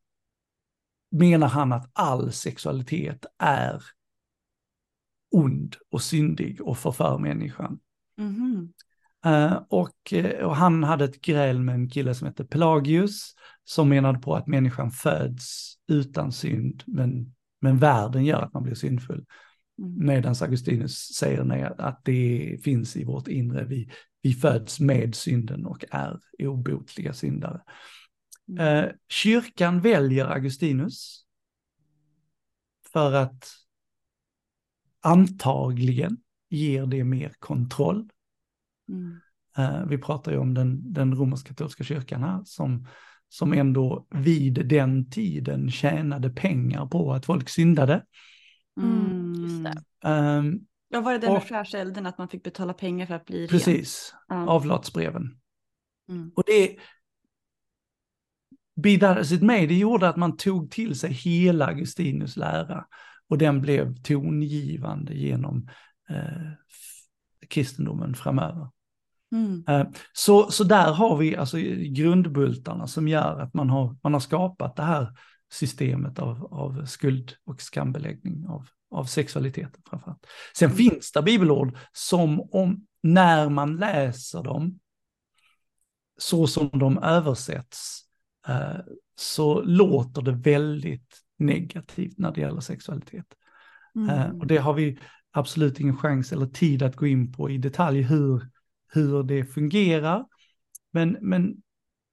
menar 1.11 1.49
han 1.49 1.73
att 1.73 1.91
all 1.93 2.33
sexualitet 2.33 3.27
är 3.39 3.83
ond 5.31 5.77
och 5.91 6.03
syndig 6.03 6.61
och 6.61 6.79
förför 6.79 7.19
människan. 7.19 7.79
Mhm. 8.17 8.73
Eh, 9.25 9.63
och, 9.69 10.13
eh, 10.13 10.47
och 10.47 10.57
han 10.57 10.85
hade 10.85 11.05
ett 11.05 11.21
gräl 11.21 11.61
med 11.61 11.75
en 11.75 11.91
kille 11.91 12.15
som 12.15 12.27
hette 12.27 12.45
Pelagius 12.45 13.35
som 13.65 13.89
menade 13.89 14.19
på 14.19 14.37
att 14.37 14.47
människan 14.47 14.91
föds 14.91 15.75
utan 15.89 16.33
synd 16.33 16.83
men, 16.87 17.35
men 17.61 17.79
världen 17.79 18.25
gör 18.25 18.43
att 18.43 18.53
man 18.53 18.63
blir 18.63 18.75
syndfull. 18.75 19.25
Mm. 19.79 20.07
Medan 20.07 20.35
Augustinus 20.41 20.99
säger 20.99 21.81
att 21.81 22.05
det 22.05 22.59
finns 22.65 22.97
i 22.97 23.05
vårt 23.05 23.29
inre. 23.29 23.65
Vi, 23.65 23.91
vi 24.23 24.33
föds 24.33 24.81
med 24.81 25.15
synden 25.15 25.67
och 25.67 25.85
är 25.91 26.21
obotliga 26.39 27.13
syndare. 27.13 27.63
Mm. 28.49 28.85
Eh, 28.85 28.91
kyrkan 29.09 29.81
väljer 29.81 30.27
Augustinus 30.27 31.25
för 32.93 33.13
att 33.13 33.45
antagligen 35.01 36.17
ger 36.49 36.87
det 36.87 37.05
mer 37.05 37.33
kontroll. 37.39 38.09
Mm. 38.89 39.21
Eh, 39.57 39.87
vi 39.87 39.99
pratar 39.99 40.33
ju 40.33 40.39
om 40.39 40.55
den, 40.55 40.93
den 40.93 41.15
romersk-katolska 41.15 41.85
kyrkan 41.85 42.23
här 42.23 42.43
som, 42.45 42.87
som 43.29 43.53
ändå 43.53 44.07
vid 44.11 44.67
den 44.69 45.11
tiden 45.11 45.71
tjänade 45.71 46.31
pengar 46.31 46.87
på 46.87 47.13
att 47.13 47.27
folk 47.27 47.49
syndade. 47.49 48.05
Mm, 48.77 49.35
just 49.35 49.65
det. 49.65 50.09
Ehm, 50.09 50.61
Ja, 50.89 51.01
var 51.01 51.13
det 51.13 51.19
det 51.19 51.33
med 51.33 51.43
skärselden, 51.43 52.07
att 52.07 52.19
man 52.19 52.29
fick 52.29 52.43
betala 52.43 52.73
pengar 52.73 53.07
för 53.07 53.15
att 53.15 53.25
bli 53.25 53.41
ren? 53.41 53.49
precis, 53.49 54.15
Ja. 54.29 54.47
avlatsbreven. 54.49 55.39
Mm. 56.09 56.33
Och 56.37 56.43
det, 56.47 56.77
it 59.33 59.43
may, 59.43 59.67
det 59.67 59.75
gjorde 59.75 60.09
att 60.09 60.17
man 60.17 60.37
tog 60.37 60.71
till 60.71 60.99
sig 60.99 61.13
hela 61.13 61.67
Augustinus 61.67 62.37
lära 62.37 62.85
och 63.29 63.39
den 63.39 63.61
blev 63.61 63.95
tongivande 64.03 65.15
genom 65.15 65.69
eh, 66.11 66.53
kristendomen 67.49 68.15
framöver. 68.15 68.69
Mm. 69.33 69.65
Eh, 69.69 69.87
Så, 70.13 70.51
så 70.51 70.65
där 70.65 70.93
har 70.93 71.17
vi 71.17 71.37
alltså 71.37 71.57
grundbultarna 71.89 72.87
som 72.87 73.09
gör 73.09 73.41
att 73.41 73.55
man 73.55 73.71
har, 73.71 73.97
man 74.03 74.13
har 74.13 74.21
skapat 74.21 74.77
det 74.77 74.83
här 74.83 75.09
systemet 75.55 76.19
av, 76.19 76.45
av 76.55 76.85
skuld 76.85 77.33
och 77.45 77.61
skambeläggning 77.61 78.47
av, 78.49 78.69
av 78.91 79.05
sexualiteten 79.05 79.83
framförallt. 79.91 80.27
Sen 80.57 80.71
Mm. 80.71 80.77
finns 80.77 81.13
det 81.13 81.23
bibelord 81.23 81.77
som 81.93 82.41
om 82.41 82.87
när 83.03 83.49
man 83.49 83.77
läser 83.77 84.43
dem 84.43 84.81
så 86.19 86.47
som 86.47 86.71
de 86.73 86.99
översätts 86.99 88.01
eh, 88.49 88.81
så 89.17 89.63
låter 89.63 90.23
det 90.23 90.33
väldigt 90.33 91.21
negativt 91.39 92.19
när 92.19 92.33
det 92.33 92.41
gäller 92.41 92.61
sexualitet. 92.61 93.27
Eh, 94.11 94.31
och 94.31 94.47
det 94.47 94.57
har 94.57 94.75
vi 94.75 94.99
absolut 95.31 95.81
ingen 95.81 95.97
chans 95.97 96.33
eller 96.33 96.47
tid 96.47 96.83
att 96.83 96.97
gå 96.97 97.07
in 97.07 97.33
på 97.33 97.51
i 97.51 97.59
detalj 97.59 98.03
hur, 98.03 98.49
hur 98.93 99.23
det 99.23 99.45
fungerar. 99.45 100.27
Men, 100.93 101.17
men 101.21 101.57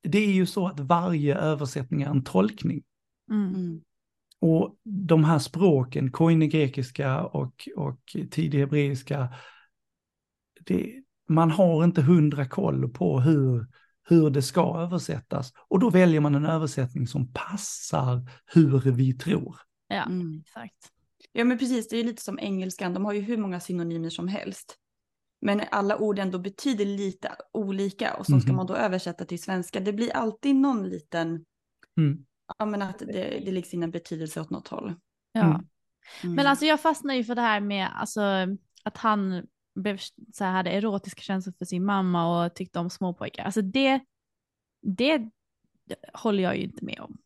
det 0.03 0.17
är 0.17 0.31
ju 0.31 0.45
så 0.45 0.67
att 0.67 0.79
varje 0.79 1.35
översättning 1.35 2.01
är 2.01 2.09
en 2.09 2.23
tolkning. 2.23 2.83
Mm. 3.31 3.55
Mm. 3.55 3.81
Och 4.39 4.75
de 4.83 5.23
här 5.23 5.39
språken, 5.39 6.11
koine-grekiska 6.11 7.21
och, 7.23 7.69
och 7.75 7.99
tidig 8.31 8.59
hebreiska, 8.59 9.33
det, 10.65 11.03
man 11.29 11.51
har 11.51 11.83
inte 11.83 12.01
hundra 12.01 12.45
koll 12.47 12.89
på 12.89 13.19
hur, 13.19 13.67
hur 14.09 14.29
det 14.29 14.41
ska 14.41 14.77
översättas. 14.79 15.53
Och 15.67 15.79
då 15.79 15.89
väljer 15.89 16.19
man 16.21 16.35
en 16.35 16.45
översättning 16.45 17.07
som 17.07 17.33
passar 17.33 18.29
hur 18.45 18.91
vi 18.91 19.13
tror. 19.13 19.55
Ja, 19.87 20.03
Mm. 20.05 20.41
exakt. 20.45 20.91
Ja 21.31 21.43
men 21.43 21.57
precis, 21.57 21.87
det 21.89 21.97
är 21.97 22.03
lite 22.03 22.23
som 22.23 22.39
engelskan, 22.39 22.93
de 22.93 23.05
har 23.05 23.13
ju 23.13 23.21
hur 23.21 23.37
många 23.37 23.59
synonymer 23.59 24.09
som 24.09 24.27
helst. 24.27 24.77
Men 25.41 25.61
alla 25.71 25.97
ord 25.97 26.19
ändå 26.19 26.39
betyder 26.39 26.85
lite 26.85 27.31
olika 27.51 28.13
och 28.13 28.25
så 28.25 28.39
ska 28.39 28.47
Mhm. 28.49 28.55
man 28.55 28.67
då 28.67 28.75
översätta 28.75 29.25
till 29.25 29.41
svenska. 29.41 29.79
Det 29.79 29.93
blir 29.93 30.11
alltid 30.15 30.55
någon 30.55 30.89
liten, 30.89 31.45
Mm. 31.97 32.25
Ja 32.57 32.65
men 32.65 32.81
att 32.81 32.99
det, 32.99 33.39
det 33.45 33.51
läggs 33.51 33.73
in 33.73 33.83
en 33.83 33.91
betydelse 33.91 34.41
åt 34.41 34.49
något 34.49 34.67
håll. 34.67 34.95
Ja. 35.31 35.41
Mm. 35.41 35.67
Mm. 36.23 36.35
Men 36.35 36.47
alltså 36.47 36.65
jag 36.65 36.81
fastnar 36.81 37.13
ju 37.13 37.23
för 37.23 37.35
det 37.35 37.41
här 37.41 37.59
med 37.59 37.89
alltså, 37.93 38.21
att 38.83 38.97
han 38.97 39.47
blev, 39.75 39.99
så 40.33 40.43
här, 40.43 40.51
hade 40.51 40.69
erotiska 40.69 41.21
känslor 41.21 41.53
för 41.57 41.65
sin 41.65 41.85
mamma 41.85 42.45
och 42.45 42.55
tyckte 42.55 42.79
om 42.79 42.89
småpojkar. 42.89 43.43
Alltså 43.43 43.61
det, 43.61 43.99
det 44.81 45.29
håller 46.13 46.43
jag 46.43 46.57
ju 46.57 46.63
inte 46.63 46.85
med 46.85 46.99
om. 46.99 47.17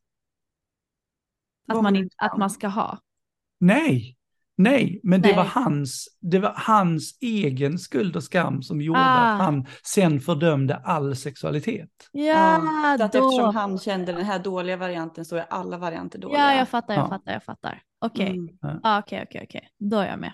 Att 1.67 1.83
man, 1.83 1.95
inte, 1.95 2.15
att 2.17 2.37
man 2.37 2.49
ska 2.49 2.67
ha. 2.67 2.99
Nej, 3.59 4.14
nej, 4.57 4.99
men 5.03 5.21
det 5.21 5.27
Nej. 5.27 5.35
var, 5.37 5.43
hans, 5.43 6.17
det 6.21 6.39
var 6.39 6.53
hans 6.57 7.17
egen 7.21 7.79
skuld 7.79 8.15
och 8.15 8.23
skam 8.23 8.61
som 8.61 8.81
gjorde 8.81 8.99
Ah. 8.99 9.03
att 9.33 9.39
han 9.41 9.65
sen 9.83 10.19
fördömde 10.19 10.75
all 10.75 11.15
sexualitet. 11.15 11.89
Ja, 12.11 12.61
så 12.97 13.03
att 13.03 13.11
då. 13.13 13.17
eftersom 13.17 13.55
han 13.55 13.77
kände 13.79 14.11
den 14.13 14.25
här 14.25 14.39
dåliga 14.39 14.77
varianten 14.77 15.25
så 15.25 15.35
är 15.35 15.45
alla 15.49 15.77
varianter 15.77 16.19
dåliga. 16.19 16.39
Ja, 16.39 16.57
jag 16.57 16.69
fattar, 16.69 16.93
jag 16.93 17.03
Ja. 17.03 17.09
fattar, 17.09 17.31
jag 17.33 17.43
fattar. 17.43 17.81
Okej, 18.05 18.29
Mm. 18.29 18.79
Ja, 18.83 18.99
okej, 18.99 19.23
okej, 19.29 19.41
okej. 19.43 19.67
Då 19.79 19.97
är 19.97 20.07
jag 20.07 20.19
med. 20.19 20.31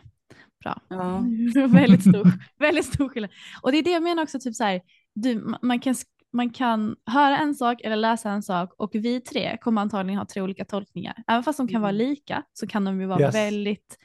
Bra. 0.64 0.82
Ja. 0.90 1.24
väldigt, 1.68 2.02
stor, 2.02 2.32
väldigt 2.60 2.86
stor 2.86 3.10
skillnad. 3.10 3.32
Och 3.62 3.72
det 3.72 3.78
är 3.78 3.84
det 3.84 3.92
jag 3.92 4.04
menar 4.04 4.24
också, 4.24 4.40
typ 4.40 4.56
så 4.56 4.64
här, 4.64 4.82
du, 5.16 5.44
ma- 5.46 5.58
man, 5.62 5.80
kan, 5.80 5.96
man 6.34 6.50
kan 6.50 6.96
höra 7.06 7.38
en 7.38 7.56
sak 7.56 7.82
eller 7.82 7.96
läsa 7.96 8.30
en 8.32 8.44
sak 8.44 8.74
och 8.78 8.90
vi 8.94 9.22
tre 9.22 9.58
kommer 9.62 9.82
antagligen 9.82 10.18
ha 10.20 10.26
tre 10.26 10.42
olika 10.42 10.66
tolkningar. 10.66 11.16
Även 11.28 11.44
fast 11.44 11.58
de 11.58 11.68
kan 11.68 11.82
vara 11.82 11.90
Mm. 11.92 12.08
lika 12.10 12.44
så 12.54 12.68
kan 12.68 12.84
de 12.86 13.02
ju 13.02 13.08
vara 13.08 13.20
Yes. 13.22 13.36
väldigt, 13.36 13.98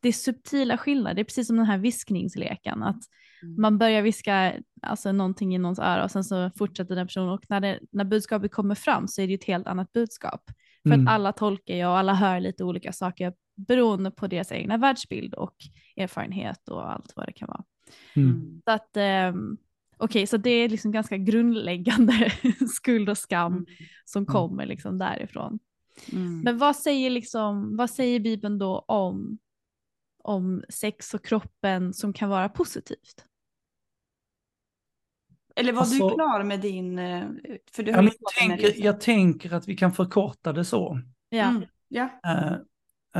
det 0.00 0.08
är 0.08 0.12
subtila 0.12 0.78
skillnader. 0.78 1.14
Det 1.14 1.22
är 1.22 1.24
precis 1.24 1.46
som 1.46 1.56
den 1.56 1.66
här 1.66 1.78
viskningsleken, 1.78 2.82
att 2.82 3.00
Mm. 3.42 3.60
man 3.60 3.78
börjar 3.78 4.02
viska 4.02 4.54
alltså, 4.82 5.12
någonting 5.12 5.54
i 5.54 5.58
någons 5.58 5.78
öra 5.78 6.04
och 6.04 6.10
sen 6.10 6.24
så 6.24 6.50
fortsätter 6.58 6.96
den 6.96 7.06
personen 7.06 7.28
och 7.28 7.44
när, 7.48 7.60
det, 7.60 7.80
när 7.90 8.04
budskapet 8.04 8.52
kommer 8.52 8.74
fram 8.74 9.08
så 9.08 9.20
är 9.22 9.26
det 9.26 9.30
ju 9.30 9.34
ett 9.34 9.44
helt 9.44 9.66
annat 9.66 9.92
budskap. 9.92 10.42
För 10.82 10.90
Mm. 10.94 11.06
att 11.08 11.14
alla 11.14 11.32
tolkar 11.32 11.74
ju 11.74 11.86
och 11.86 11.98
alla 11.98 12.14
hör 12.14 12.40
lite 12.40 12.64
olika 12.64 12.92
saker 12.92 13.32
beroende 13.56 14.10
på 14.10 14.26
deras 14.26 14.52
egna 14.52 14.76
världsbild 14.76 15.34
och 15.34 15.54
erfarenhet 15.96 16.68
och 16.68 16.92
allt 16.92 17.12
vad 17.16 17.26
det 17.26 17.32
kan 17.32 17.48
vara. 17.48 17.64
Mm. 18.16 18.28
Mm. 18.30 18.60
Så 18.64 18.70
att 18.70 18.96
ehm, 18.96 19.56
okej, 19.96 20.26
så 20.26 20.36
det 20.36 20.50
är 20.50 20.68
liksom 20.68 20.92
ganska 20.92 21.16
grundläggande 21.16 22.32
skuld 22.76 23.08
och 23.08 23.18
skam 23.18 23.52
Mm. 23.52 23.66
som 24.04 24.26
kommer 24.26 24.66
liksom 24.66 24.98
därifrån. 24.98 25.58
Mm. 26.12 26.40
Men 26.40 26.58
vad 26.58 26.76
säger 26.76 27.10
liksom, 27.10 27.76
vad 27.76 27.90
säger 27.90 28.20
Bibeln 28.20 28.58
då 28.58 28.78
om, 28.78 29.38
om 30.24 30.64
sex 30.68 31.14
och 31.14 31.24
kroppen 31.24 31.94
som 31.94 32.12
kan 32.12 32.28
vara 32.28 32.48
positivt? 32.48 33.24
Eller 35.56 35.72
var 35.72 35.80
Alltså- 35.80 36.08
du 36.08 36.14
klar 36.14 36.42
med 36.42 36.60
din, 36.60 36.98
eh, 36.98 37.28
för 37.72 37.82
du 37.82 37.90
Ja, 37.90 38.02
jag, 38.02 38.12
tänker, 38.38 38.84
jag 38.84 39.00
tänker 39.00 39.52
att 39.52 39.68
vi 39.68 39.76
kan 39.76 39.92
förkorta 39.92 40.52
det 40.52 40.64
så. 40.64 41.00
Ja, 41.28 41.48
Mm. 41.48 41.64
Ja. 41.88 42.08
Eh, 42.26 42.52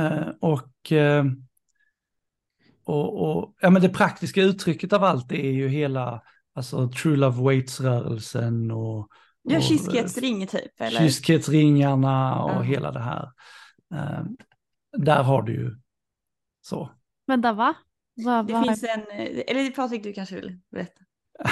eh, 0.05 0.27
och, 0.41 0.91
och, 2.83 3.21
och 3.21 3.55
ja, 3.61 3.69
men 3.69 3.81
det 3.81 3.89
praktiska 3.89 4.41
uttrycket 4.41 4.93
av 4.93 5.03
allt 5.03 5.31
är 5.31 5.51
ju 5.51 5.67
hela 5.67 6.21
alltså, 6.53 6.91
True 6.91 7.17
Love 7.17 7.41
Waits-rörelsen 7.43 8.71
och, 8.71 9.07
Ja, 9.43 9.57
och, 9.57 9.63
kyskhetsring 9.63 10.47
typ, 10.47 10.81
eller? 10.81 10.99
Kyskhetsringarna 10.99 12.43
och 12.43 12.65
hela 12.65 12.91
det 12.91 12.99
här. 12.99 13.29
Där 14.97 15.23
har 15.23 15.41
du 15.41 15.53
ju 15.53 15.75
så. 16.61 16.91
vänta 17.27 17.53
va? 17.53 17.73
Vad, 18.15 18.47
Det 18.47 18.53
vad? 18.53 18.63
finns 18.65 18.83
en, 18.83 19.01
eller 19.47 19.71
Patrik 19.71 20.03
du 20.03 20.13
kanske 20.13 20.35
vill 20.35 20.59
berätta? 20.71 21.01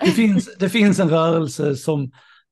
Det 0.00 0.10
finns, 0.10 0.56
det 0.58 0.68
finns 0.68 0.98
en 1.00 1.10
rörelse 1.10 1.76
som, 1.76 2.10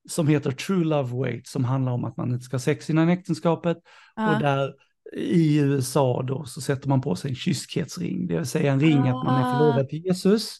som 0.09 0.27
heter 0.27 0.51
True 0.51 0.83
Love 0.85 1.17
Wait 1.17 1.47
som 1.47 1.63
handlar 1.65 1.91
om 1.91 2.05
att 2.05 2.17
man 2.17 2.33
inte 2.33 2.43
ska 2.45 2.53
ha 2.55 2.59
sex 2.59 2.89
innan 2.89 3.09
äktenskapet. 3.09 3.77
Ja. 4.15 4.35
Och 4.35 4.41
där 4.41 4.73
i 5.17 5.57
USA 5.57 6.23
då 6.23 6.45
så 6.45 6.61
sätter 6.61 6.89
man 6.89 7.01
på 7.01 7.15
sig 7.15 7.29
en 7.29 7.35
kyskhetsring, 7.35 8.27
det 8.27 8.37
vill 8.37 8.45
säga 8.45 8.71
en 8.73 8.79
ring 8.79 8.97
att 9.07 9.25
man 9.25 9.41
är 9.43 9.49
Ah. 9.53 9.57
förlovad 9.57 9.89
till 9.89 10.05
Jesus. 10.05 10.57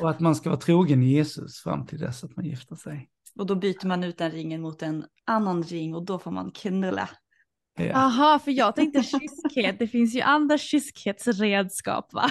Och 0.00 0.10
att 0.10 0.20
man 0.20 0.34
ska 0.34 0.50
vara 0.50 0.60
trogen 0.60 1.02
Jesus 1.02 1.60
fram 1.62 1.86
till 1.86 1.98
dess 1.98 2.24
att 2.24 2.36
man 2.36 2.44
gifter 2.44 2.76
sig. 2.76 3.08
Och 3.38 3.46
då 3.46 3.54
byter 3.54 3.86
man 3.86 4.04
ut 4.04 4.18
den 4.18 4.30
ringen 4.30 4.60
mot 4.60 4.82
en 4.82 5.04
annan 5.26 5.62
ring 5.62 5.94
och 5.94 6.04
då 6.04 6.18
får 6.18 6.30
man 6.30 6.50
knulla. 6.50 7.08
Ja. 7.74 7.94
Aha, 7.94 8.38
för 8.44 8.50
jag 8.50 8.76
tänkte 8.76 9.02
kyskhet, 9.02 9.78
det 9.78 9.86
finns 9.86 10.14
ju 10.14 10.20
andra 10.20 10.58
kyskhetsredskap 10.58 12.12
va? 12.12 12.30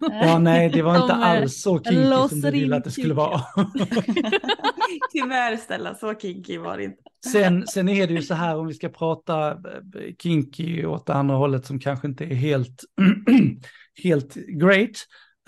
ja, 0.00 0.38
nej, 0.38 0.68
det 0.70 0.82
var 0.82 0.94
inte 0.96 1.06
De, 1.14 1.22
alls 1.22 1.62
så 1.62 1.78
kinky 1.84 2.28
som 2.28 2.40
du 2.40 2.50
ville 2.50 2.76
att 2.76 2.84
det 2.84 2.90
skulle 2.90 3.14
vara. 3.14 3.40
Tyvärr 5.12 5.56
Stella, 5.56 5.94
så 5.94 6.14
kinky 6.14 6.58
var 6.58 6.76
det 6.76 6.84
inte. 6.84 7.02
Sen, 7.32 7.66
sen 7.66 7.88
är 7.88 8.06
det 8.06 8.12
ju 8.14 8.22
så 8.22 8.34
här 8.34 8.56
om 8.58 8.66
vi 8.66 8.74
ska 8.74 8.88
prata 8.88 9.50
eh, 9.50 9.56
kinky 10.22 10.84
åt 10.86 11.06
det 11.06 11.14
andra 11.14 11.36
hållet 11.36 11.66
som 11.66 11.78
kanske 11.80 12.08
inte 12.08 12.24
är 12.24 12.34
helt, 12.34 12.84
helt 14.02 14.34
great. 14.34 14.90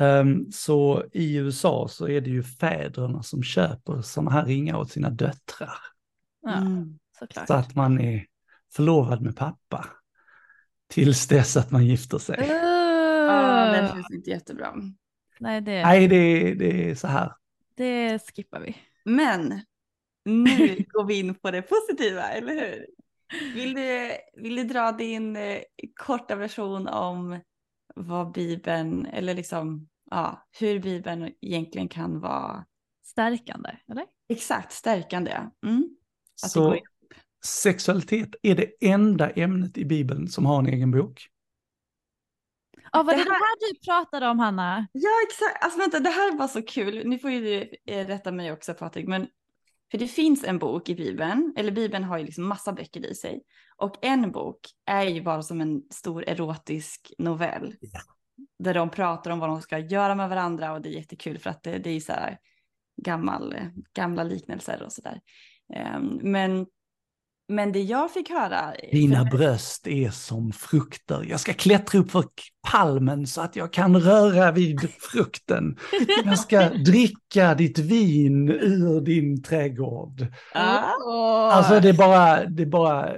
ehm, 0.01 0.51
så 0.53 1.05
i 1.13 1.37
USA 1.37 1.89
så 1.91 2.09
är 2.09 2.21
det 2.21 2.31
ju 2.31 2.43
fäderna 2.43 3.23
som 3.23 3.43
köper 3.43 4.03
sådana 4.03 4.31
här 4.31 4.45
ringar 4.47 4.77
åt 4.79 4.91
sina 4.91 5.11
döttrar. 5.11 5.75
Ja, 6.43 6.57
Mm. 6.57 6.99
såklart. 7.19 7.47
Så 7.47 7.55
att 7.55 7.75
man 7.75 8.01
är 8.01 8.25
förlovad 8.75 9.23
med 9.23 9.37
pappa. 9.37 9.87
Tills 10.89 11.27
dess 11.29 11.57
att 11.57 11.71
man 11.71 11.87
gifter 11.87 12.19
sig. 12.19 12.37
Ja, 13.27 13.69
det 13.69 13.83
Uh, 13.83 13.93
känns 13.93 14.11
inte 14.11 14.31
jättebra. 14.31 14.75
nej, 15.39 15.61
det, 15.61 15.83
Nej, 15.83 16.09
det, 16.09 16.55
det 16.55 16.91
är 16.91 16.95
så 16.95 17.07
här. 17.07 17.33
det 17.77 18.19
skippar 18.35 18.61
vi. 18.61 18.77
Men 19.05 19.61
nu 20.25 20.85
går 20.89 21.05
vi 21.07 21.19
in 21.19 21.35
på 21.35 21.51
det 21.51 21.63
positiva, 21.63 22.23
eller 22.29 22.55
hur? 22.55 22.87
Vill 23.55 23.75
du, 23.75 24.11
vill 24.43 24.57
du 24.57 24.65
dra 24.65 24.93
din 24.93 25.37
eh, 25.37 25.61
korta 25.95 26.37
version 26.37 26.89
om 26.89 27.41
vad 27.95 28.33
Bibeln, 28.33 29.07
eller 29.07 29.35
liksom, 29.35 29.89
ja, 30.11 30.49
hur 30.61 30.81
Bibeln 30.81 31.33
egentligen 31.41 31.89
kan 31.89 32.21
vara 32.21 32.67
Stärkande, 33.05 33.71
eller? 33.89 34.07
exakt 34.29 34.73
stärkande? 34.73 35.31
Mm. 35.67 35.97
Att 36.43 36.55
det 36.55 36.61
Så 36.61 36.63
går 36.63 36.77
ihop. 36.77 36.89
Sexualitet 37.45 38.35
är 38.43 38.55
det 38.55 38.73
enda 38.81 39.31
ämnet 39.31 39.79
i 39.79 39.85
Bibeln 39.85 40.29
som 40.29 40.47
har 40.47 40.59
en 40.59 40.67
egen 40.67 40.91
bok. 40.91 41.29
Ja, 42.93 43.03
var 43.03 43.13
det 43.13 43.19
Det 43.19 43.25
det 43.25 43.31
här 43.31 43.73
du 43.73 43.79
pratade 43.81 44.29
om 44.29 44.39
Hanna? 44.39 44.87
Ja, 44.93 45.11
exakt. 45.29 45.65
Alltså 45.65 45.79
vänta, 45.79 46.01
det 46.01 46.11
här 46.11 46.37
var 46.39 46.49
så 46.49 46.63
kul. 46.63 47.09
Nu 47.09 47.19
får 47.19 47.31
ju 47.31 47.41
du 47.41 47.77
eh, 47.93 48.07
rätta 48.07 48.33
mig 48.33 48.53
också 48.53 48.75
Patrik, 48.75 49.09
men 49.09 49.27
för 49.91 49.99
det 49.99 50.09
finns 50.09 50.45
en 50.45 50.59
bok 50.59 50.89
i 50.89 50.95
Bibeln, 50.95 51.55
eller 51.57 51.73
Bibeln 51.73 52.05
har 52.05 52.19
ju 52.19 52.25
liksom 52.25 52.49
massa 52.49 52.73
böcker 52.73 53.07
i 53.07 53.15
sig. 53.15 53.43
Och 53.77 54.05
en 54.05 54.33
bok 54.33 54.59
är 54.87 55.03
ju 55.03 55.23
bara 55.23 55.43
som 55.43 55.61
en 55.61 55.83
stor 55.91 56.29
erotisk 56.29 57.13
novell. 57.19 57.75
Där 58.59 58.75
de 58.75 58.91
pratar 58.91 59.31
om 59.31 59.39
vad 59.39 59.49
de 59.49 59.63
ska 59.63 59.79
göra 59.79 60.15
med 60.15 60.29
varandra 60.29 60.73
och 60.73 60.83
det 60.83 60.89
är 60.89 60.93
jättekul 60.93 61.39
för 61.39 61.51
att 61.51 61.63
det, 61.63 61.79
det 61.79 61.91
är 61.91 62.01
så 62.01 62.13
här 62.13 62.39
gammal, 63.03 63.57
gamla 63.97 64.23
liknelser 64.23 64.83
och 64.83 64.93
sådär. 64.93 65.21
Ehm, 65.75 66.19
men, 66.23 66.67
men 67.55 67.73
det 67.73 67.83
jag 67.83 68.11
fick 68.13 68.31
höra. 68.31 68.75
Dina 68.93 69.19
för- 69.31 69.37
bröst 69.39 69.87
är 69.87 70.11
som 70.11 70.53
frukter. 70.53 71.25
Jag 71.29 71.41
ska 71.41 71.53
klättra 71.53 71.99
upp 72.01 72.11
för 72.11 72.25
palmen 72.71 73.27
så 73.27 73.41
att 73.41 73.57
jag 73.57 73.73
kan 73.73 74.01
röra 74.01 74.53
vid 74.53 74.81
frukten. 75.13 75.77
Jag 76.25 76.39
ska 76.39 76.69
dricka 76.87 77.55
ditt 77.55 77.79
vin 77.79 78.49
ur 78.49 79.01
din 79.01 79.43
trädgård. 79.43 80.27
Ah, 80.55 81.51
Alltså 81.53 81.81
det 81.81 81.89
är 81.89 81.93
bara, 81.93 82.45
det 82.45 82.63
är 82.63 82.67
bara, 82.67 83.13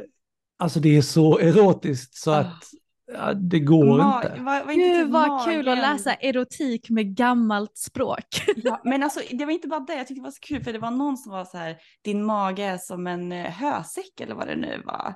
alltså 0.59 0.81
det 0.81 0.97
är 0.97 1.03
så 1.03 1.39
erotiskt 1.39 2.15
så 2.15 2.33
Ah. 2.33 2.37
att 2.39 2.65
ja, 3.07 3.35
det 3.35 3.61
går 3.61 3.85
ma- 3.85 4.17
inte. 4.25 4.43
var, 4.43 4.65
var 4.65 4.73
inte 4.73 4.85
Gud 4.89 5.05
typ 5.05 5.13
vad 5.13 5.45
kul 5.45 5.69
att 5.69 5.79
läsa 5.79 6.15
erotik 6.15 6.91
med 6.91 7.17
gammalt 7.17 7.77
språk. 7.79 8.27
Ja, 8.57 8.81
men 8.85 9.03
alltså 9.03 9.21
det 9.31 9.45
var 9.45 9.53
inte 9.53 9.69
bara 9.69 9.81
det, 9.81 9.95
jag 9.95 10.07
tyckte 10.07 10.21
det 10.21 10.25
var 10.25 10.31
så 10.31 10.41
kul 10.41 10.65
för 10.65 10.73
det 10.73 10.79
var 10.79 10.91
någon 10.91 11.17
som 11.17 11.33
var 11.33 11.45
så 11.45 11.59
här, 11.59 11.77
din 12.03 12.25
mage 12.25 12.65
är 12.65 12.79
som 12.79 13.07
en 13.07 13.33
eh, 13.33 13.51
hösäck 13.51 14.21
eller 14.21 14.35
vad 14.35 14.47
det 14.47 14.57
nu 14.57 14.83
var. 14.85 15.15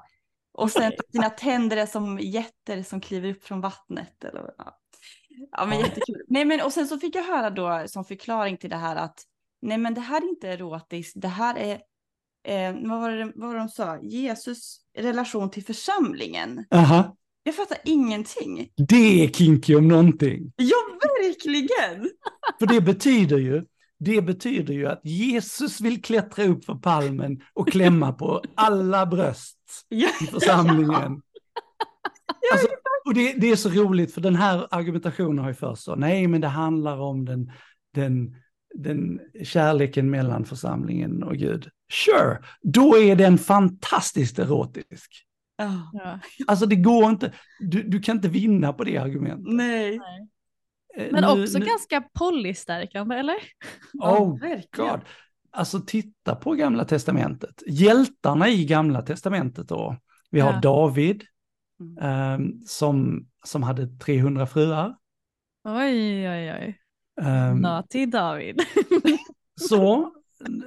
Och 0.53 0.71
sen 0.71 0.93
dina 1.13 1.31
tänder 1.31 1.77
är 1.77 1.87
som 1.87 2.19
jätter 2.19 2.83
som 2.83 3.01
kliver 3.01 3.31
upp 3.31 3.45
från 3.45 3.61
vattnet. 3.61 4.25
Eller, 4.25 4.51
ja. 4.59 4.79
ja 5.57 5.67
men 5.67 5.79
Ja. 5.79 5.85
jättekul. 5.87 6.23
Nej 6.29 6.45
men 6.45 6.61
och 6.61 6.73
sen 6.73 6.87
så 6.87 6.99
fick 6.99 7.15
jag 7.17 7.25
höra 7.25 7.51
då 7.51 7.85
som 7.87 8.05
förklaring 8.05 8.57
till 8.57 8.71
det 8.71 8.77
här 8.77 8.97
att 8.97 9.23
nej 9.63 9.79
men 9.79 9.95
det 9.95 10.01
här 10.01 10.21
är 10.23 10.29
inte 10.29 10.49
erotiskt, 10.49 11.13
det 11.17 11.29
här 11.29 11.57
är, 11.59 11.79
eh, 12.45 12.77
vad, 12.89 13.01
var 13.01 13.11
det, 13.11 13.33
vad 13.35 13.49
var 13.49 13.55
det 13.55 13.61
de 13.61 13.69
sa, 13.69 13.99
Jesus 14.03 14.81
relation 14.99 15.51
till 15.51 15.65
församlingen. 15.65 16.65
Aha, 16.71 17.17
Jag 17.49 17.55
fattar 17.55 17.79
ingenting. 17.85 18.69
det 18.89 19.25
är 19.25 19.29
kinky 19.29 19.75
om 19.75 19.89
någonting. 19.89 20.53
Ja 20.57 20.77
verkligen! 21.01 22.11
För 22.59 22.67
det 22.67 22.81
betyder 22.81 23.39
ju, 23.39 23.65
det 23.99 24.23
betyder 24.23 24.75
ju 24.75 24.87
att 24.87 25.01
Jesus 25.05 25.81
vill 25.81 26.03
klättra 26.03 26.45
upp 26.45 26.65
för 26.65 26.75
palmen 26.75 27.41
och 27.55 27.69
klämma 27.69 28.13
på 28.13 28.43
alla 28.55 29.07
bröst 29.07 29.59
i 30.23 30.27
församlingen. 30.27 31.23
Alltså, 32.53 32.69
och 33.07 33.15
det, 33.15 33.33
det 33.33 33.51
är 33.51 33.57
så 33.57 33.69
roligt 33.69 34.15
för 34.15 34.21
den 34.21 34.37
här 34.37 34.67
argumentationen 34.71 35.39
har 35.39 35.49
ju 35.49 35.55
för 35.55 35.75
så, 35.75 35.95
nej 35.95 36.27
men 36.27 36.41
det 36.41 36.49
handlar 36.49 36.99
om 36.99 37.25
den, 37.25 37.53
den, 37.95 38.37
den 38.75 39.21
kärleken 39.45 40.11
mellan 40.11 40.45
församlingen 40.45 41.23
och 41.23 41.37
Gud. 41.37 41.69
Sure, 41.93 42.39
då 42.63 42.99
är 42.99 43.17
den 43.17 43.39
fantastiskt 43.39 44.39
erotisk. 44.39 45.28
Ja. 45.59 46.21
Alltså 46.47 46.67
det 46.67 46.77
går 46.77 47.11
inte, 47.11 47.33
du, 47.61 47.83
du 47.83 48.01
kan 48.01 48.17
inte 48.17 48.29
vinna 48.29 48.73
på 48.73 48.85
det 48.85 48.97
argumentet. 48.99 49.53
Nej. 49.55 50.01
Eh, 50.99 51.07
Men 51.13 51.23
nu- 51.37 51.43
också 51.43 51.59
nu- 51.59 51.67
ganska 51.67 52.03
polystärkande 52.19 53.17
eller? 53.17 53.37
Oh. 54.03 54.39
God. 54.77 55.01
Alltså 55.51 55.81
titta 55.81 56.35
på 56.35 56.53
gamla 56.53 56.85
testamentet. 56.85 57.63
Hjältarna 57.67 58.49
i 58.49 58.65
gamla 58.65 59.03
testamentet 59.03 59.69
då. 59.69 59.97
Vi 60.31 60.41
har 60.41 60.53
Ja. 60.53 60.61
David 60.61 61.25
Mm. 61.81 61.99
ehm, 62.01 62.61
som, 62.67 63.27
som 63.45 63.63
hade 63.63 63.87
300 63.99 64.47
fruar. 64.47 64.97
Oj 65.65 66.29
oj 66.29 66.53
oj. 66.53 66.79
Ehm, 67.23 67.59
Naughty 67.59 68.07
David. 68.07 68.61
så 69.69 70.13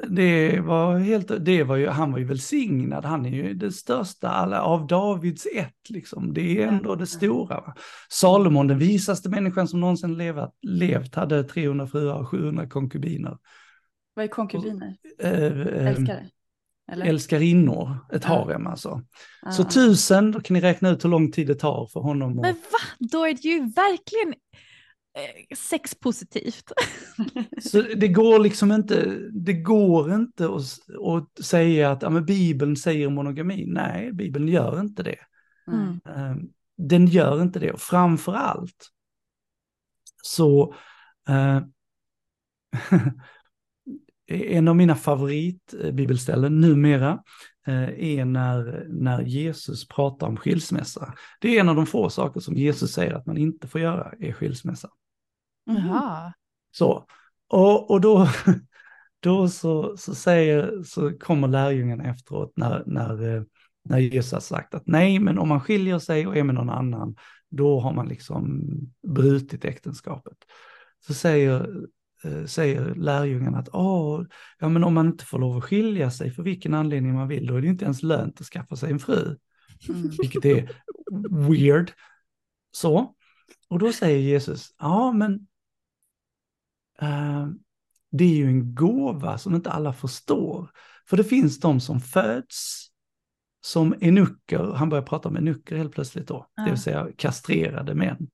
det 0.09 0.59
var 0.59 0.97
helt, 0.97 1.45
det 1.45 1.63
var 1.63 1.76
ju, 1.76 1.88
han 1.88 2.11
var 2.11 2.19
ju 2.19 2.26
välsignad. 2.26 3.05
Han 3.05 3.26
är 3.26 3.30
ju 3.30 3.53
det 3.53 3.72
största 3.72 4.30
alla, 4.30 4.61
av 4.61 4.88
Davids 4.88 5.47
ett 5.55 5.89
liksom. 5.89 6.34
Det 6.34 6.61
är 6.61 6.67
ändå 6.67 6.95
det 6.95 7.07
stora. 7.07 7.55
Va? 7.61 7.76
Salomon, 8.09 8.67
den 8.67 8.80
visaste 8.80 9.30
människan 9.30 9.67
som 9.67 9.80
någonsin 9.80 10.17
levat, 10.17 10.55
levt, 10.61 11.15
hade 11.15 11.43
300 11.43 11.88
fruar 11.88 12.19
och 12.19 12.30
700 12.30 12.69
konkubiner. 12.69 13.38
Vad 14.13 14.26
är 14.26 14.30
konkubiner? 14.30 14.95
Eh, 15.19 15.32
eh, 15.43 15.88
Älskare? 15.88 16.30
Eller? 16.91 17.05
älskarinnor, 17.05 17.97
ett 18.13 18.24
Ja. 18.28 18.30
harem 18.30 18.67
alltså. 18.67 19.01
Ah. 19.41 19.51
Så 19.51 19.63
tusen, 19.63 20.32
då 20.32 20.39
kan 20.39 20.53
ni 20.53 20.61
räkna 20.61 20.89
ut 20.89 21.03
hur 21.05 21.09
lång 21.09 21.32
tid 21.32 21.47
det 21.47 21.55
tar 21.55 21.88
för 21.93 21.99
honom. 21.99 22.36
Men 22.36 22.45
att- 22.45 22.55
va? 22.57 22.80
Då 23.11 23.26
är 23.28 23.34
det 23.34 23.47
ju 23.47 23.59
verkligen 23.59 24.34
eh, 25.14 25.55
sexpositivt. 25.57 26.72
Så 27.62 27.82
det 27.82 28.07
går 28.07 28.39
liksom 28.39 28.72
inte, 28.72 29.18
det 29.32 29.53
går 29.53 30.14
inte 30.14 30.45
att, 30.45 30.64
att 31.07 31.45
säga 31.45 31.91
att 31.91 32.01
ja, 32.01 32.09
men 32.09 32.26
Bibeln 32.26 32.76
säger 32.76 33.09
monogami. 33.09 33.66
Nej, 33.68 34.14
Bibeln 34.14 34.47
gör 34.47 34.80
inte 34.80 35.03
det. 35.03 35.20
Mm. 35.68 35.99
Eh, 36.05 36.36
Den 36.78 37.05
gör 37.05 37.41
inte 37.41 37.59
det. 37.59 37.72
Och 37.72 37.82
framför 37.82 38.34
allt 38.34 38.89
så 40.24 40.76
eh, 41.30 41.62
en 44.28 44.68
av 44.68 44.76
mina 44.76 44.95
favoritbibelställen 44.95 46.62
numera 46.62 47.24
eh, 47.68 47.89
är 47.89 48.26
när, 48.26 48.86
när 48.89 49.22
Jesus 49.22 49.88
pratar 49.88 50.28
om 50.28 50.38
skilsmässa. 50.38 51.14
Det 51.41 51.55
är 51.55 51.59
en 51.59 51.70
av 51.70 51.76
de 51.76 51.86
få 51.86 52.09
saker 52.09 52.39
som 52.39 52.55
Jesus 52.55 52.91
säger 52.91 53.14
att 53.14 53.26
man 53.26 53.38
inte 53.38 53.68
får 53.68 53.82
göra, 53.82 54.14
är 54.20 54.32
skilsmässa. 54.32 54.89
Mhm. 55.68 55.78
Jaha. 55.78 56.34
Så, 56.72 57.05
och, 57.47 57.91
och 57.91 58.01
då, 58.01 58.28
då 59.20 59.49
så, 59.49 59.97
så, 59.97 60.16
säger, 60.16 60.84
så 60.84 61.12
kommer 61.20 61.47
lärjungarna 61.47 62.03
efteråt 62.03 62.53
när, 62.55 62.84
när, 62.86 63.36
eh, 63.36 63.43
när 63.84 63.99
Jesus 63.99 64.32
har 64.32 64.39
sagt 64.39 64.74
att 64.74 64.88
nej, 64.88 65.20
men 65.20 65.38
om 65.38 65.47
man 65.47 65.62
skiljer 65.62 65.99
sig 65.99 66.28
och 66.28 66.38
är 66.38 66.43
med 66.43 66.55
någon 66.55 66.70
annan, 66.70 67.16
då 67.49 67.80
har 67.80 67.93
man 67.93 68.07
liksom 68.07 68.62
brutit 69.07 69.66
äktenskapet. 69.66 70.38
Så 71.07 71.14
säger, 71.14 71.70
eh, 72.24 72.45
säger 72.45 72.95
lärjungarna 72.95 73.57
att 73.57 73.70
Åh, 73.74 74.24
ja, 74.59 74.70
men 74.70 74.84
om 74.84 74.93
man 74.93 75.07
inte 75.07 75.26
får 75.26 75.39
lov 75.39 75.57
att 75.57 75.64
skilja 75.64 76.12
sig 76.12 76.32
för 76.32 76.43
vilken 76.43 76.74
anledning 76.74 77.14
man 77.14 77.28
vill, 77.28 77.47
då 77.47 77.55
är 77.55 77.62
det 77.62 77.68
inte 77.68 77.86
ens 77.86 78.03
lönt 78.03 78.41
att 78.41 78.47
skaffa 78.47 78.76
sig 78.76 78.91
en 78.91 78.99
fru 78.99 79.38
Mm. 79.89 80.09
vilket 80.20 80.45
är 80.45 80.72
weird. 81.49 81.91
Så, 82.72 83.16
och 83.68 83.80
då 83.80 83.91
säger 83.91 84.20
Jesus, 84.20 84.76
ja 84.80 85.12
men 85.12 85.47
det 88.12 88.24
är 88.24 88.36
ju 88.36 88.45
en 88.47 88.76
gåva 88.76 89.38
som 89.38 89.56
inte 89.56 89.72
alla 89.72 89.93
förstår. 89.93 90.70
För 91.10 91.18
det 91.18 91.24
finns 91.24 91.60
de 91.60 91.80
som 91.80 91.99
föds 91.99 92.88
som 93.62 93.95
enucker, 94.02 94.74
han 94.74 94.89
börjar 94.89 95.04
prata 95.04 95.30
om 95.30 95.36
enucker 95.36 95.76
helt 95.78 95.91
plötsligt 95.93 96.28
då, 96.28 96.47
det 96.56 96.62
Ja. 96.62 96.70
vill 96.70 96.82
säga 96.82 97.08
kastrerade 97.18 97.95
män. 97.95 98.30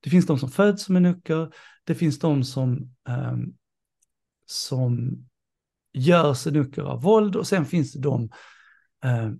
Det 0.00 0.10
finns 0.10 0.26
de 0.26 0.38
som 0.38 0.50
föds 0.50 0.84
som 0.84 0.96
enucker, 0.96 1.52
det 1.84 1.94
finns 1.94 2.18
de 2.18 2.44
som, 2.44 2.94
ehm, 3.08 3.54
som 4.46 5.18
görs 5.92 6.46
enucker 6.46 6.82
av 6.82 7.02
våld 7.02 7.36
och 7.36 7.46
sen 7.46 7.66
finns 7.66 7.92
det 7.92 8.00
de 8.00 8.30
eh, 9.04 9.30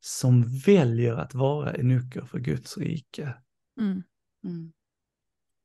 som 0.00 0.42
väljer 0.66 1.14
att 1.14 1.34
vara 1.34 1.74
enucker 1.74 2.24
för 2.24 2.38
Guds 2.38 2.78
rike. 2.78 3.34
Mm. 3.80 4.02
Mm. 4.44 4.72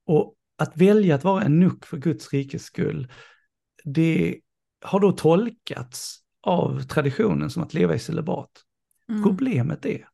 Och 0.06 0.36
att 0.56 0.78
välja 0.78 1.16
att 1.16 1.24
vara 1.24 1.44
en 1.44 1.60
nuck 1.60 1.86
för 1.86 1.98
Guds 1.98 2.34
rikes 2.34 2.64
skull, 2.64 3.12
det 3.84 4.40
har 4.82 5.00
då 5.00 5.12
tolkats 5.12 6.20
av 6.42 6.82
traditionen 6.82 7.50
som 7.50 7.64
att 7.64 7.74
leva 7.74 7.96
i 7.96 8.00
celibat. 8.00 8.52
Mm. 9.10 9.24
Problemet 9.24 9.86
är 9.86 10.08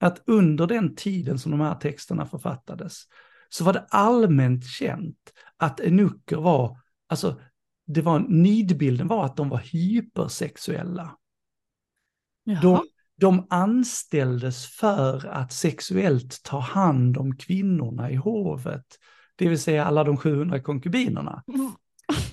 att 0.00 0.22
under 0.26 0.66
den 0.66 0.96
tiden 0.96 1.38
som 1.38 1.50
de 1.50 1.60
här 1.60 1.74
texterna 1.74 2.26
författades 2.26 3.02
så 3.48 3.64
var 3.64 3.72
det 3.72 3.86
allmänt 3.88 4.66
känt 4.66 5.32
att 5.56 5.80
enucker 5.80 6.36
var, 6.36 6.80
alltså 7.06 7.40
det 7.86 8.02
var, 8.02 8.18
nidbilden 8.18 9.08
var 9.08 9.24
att 9.24 9.36
de 9.36 9.48
var 9.48 9.58
hypersexuella. 9.58 11.16
Jaha. 12.44 12.60
De, 12.62 12.86
de 13.20 13.46
anställdes 13.50 14.66
för 14.66 15.26
att 15.26 15.52
sexuellt 15.52 16.42
ta 16.42 16.58
hand 16.58 17.16
om 17.16 17.36
kvinnorna 17.36 18.10
i 18.10 18.16
hovet, 18.16 18.98
det 19.36 19.48
vill 19.48 19.60
säga 19.60 19.84
alla 19.84 20.04
de 20.04 20.16
700 20.16 20.60
konkubinerna. 20.60 21.42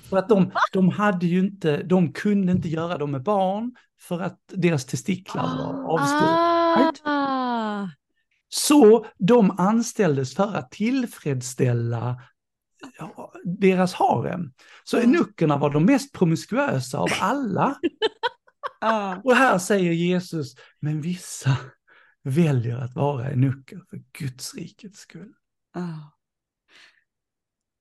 För 0.09 0.17
att 0.17 0.29
de, 0.29 0.51
de 0.73 0.89
hade 0.89 1.25
ju 1.25 1.39
inte, 1.39 1.83
de 1.83 2.13
kunde 2.13 2.51
inte 2.51 2.69
göra 2.69 2.97
dem 2.97 3.11
med 3.11 3.23
barn 3.23 3.75
för 3.99 4.19
att 4.19 4.39
deras 4.47 4.85
testiklar 4.85 5.43
var 5.43 5.93
avskurna. 5.93 6.93
Ah. 7.03 7.87
Så 8.49 9.05
de 9.17 9.51
anställdes 9.51 10.35
för 10.35 10.55
att 10.55 10.71
tillfredsställa 10.71 12.21
ja, 12.97 13.33
deras 13.43 13.93
harem. 13.93 14.53
Så 14.83 14.97
enuckerna 14.97 15.57
var 15.57 15.69
de 15.69 15.85
mest 15.85 16.13
promiskuösa 16.13 16.99
av 16.99 17.09
alla. 17.19 17.75
Ah. 18.83 19.15
Och 19.23 19.35
här 19.35 19.57
säger 19.57 19.91
Jesus, 19.91 20.55
men 20.79 21.01
vissa 21.01 21.57
väljer 22.23 22.77
att 22.77 22.95
vara 22.95 23.29
enucker 23.29 23.81
för 23.89 24.01
Guds 24.19 24.55
rikets 24.55 24.99
skull. 24.99 25.33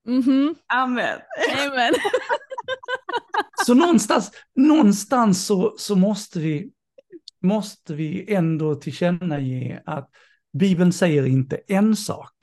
Mhm. 0.07 0.55
Amen. 0.67 1.19
Amen. 1.67 1.93
Så 3.65 3.73
någonstans, 3.73 4.31
någonstans 4.55 5.45
så, 5.45 5.75
så 5.77 5.95
måste, 5.95 6.39
vi, 6.39 6.71
måste 7.41 7.95
vi 7.95 8.33
ändå 8.33 8.75
tillkännage 8.75 9.81
att 9.85 10.09
Bibeln 10.53 10.93
säger 10.93 11.25
inte 11.25 11.55
en 11.67 11.95
sak 11.95 12.33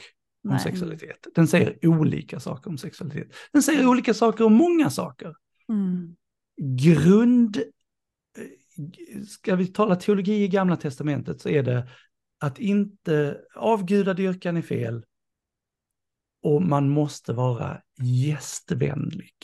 om 0.45 0.51
Nej. 0.51 0.61
sexualitet. 0.61 1.27
Den 1.35 1.49
säger 1.49 1.87
olika 1.87 2.41
saker 2.41 2.71
om 2.71 2.79
sexualitet. 2.79 3.29
Den 3.53 3.63
säger 3.63 3.87
olika 3.87 4.15
saker 4.15 4.45
om 4.45 4.55
många 4.55 4.91
saker. 4.91 5.35
Mm. 5.69 6.17
Grund, 6.61 7.63
ska 9.29 9.57
vi 9.57 9.67
tala 9.67 9.97
teologi 9.97 10.43
i 10.43 10.49
gamla 10.49 10.77
testamentet 10.77 11.41
så 11.41 11.49
är 11.49 11.63
det 11.63 11.89
att 12.41 12.59
inte 12.59 13.41
avgudadyrkan 13.55 14.57
är 14.57 14.63
fel 14.63 15.05
och 16.43 16.63
man 16.63 16.89
måste 16.89 17.33
vara 17.33 17.81
gästvänlig. 18.03 19.35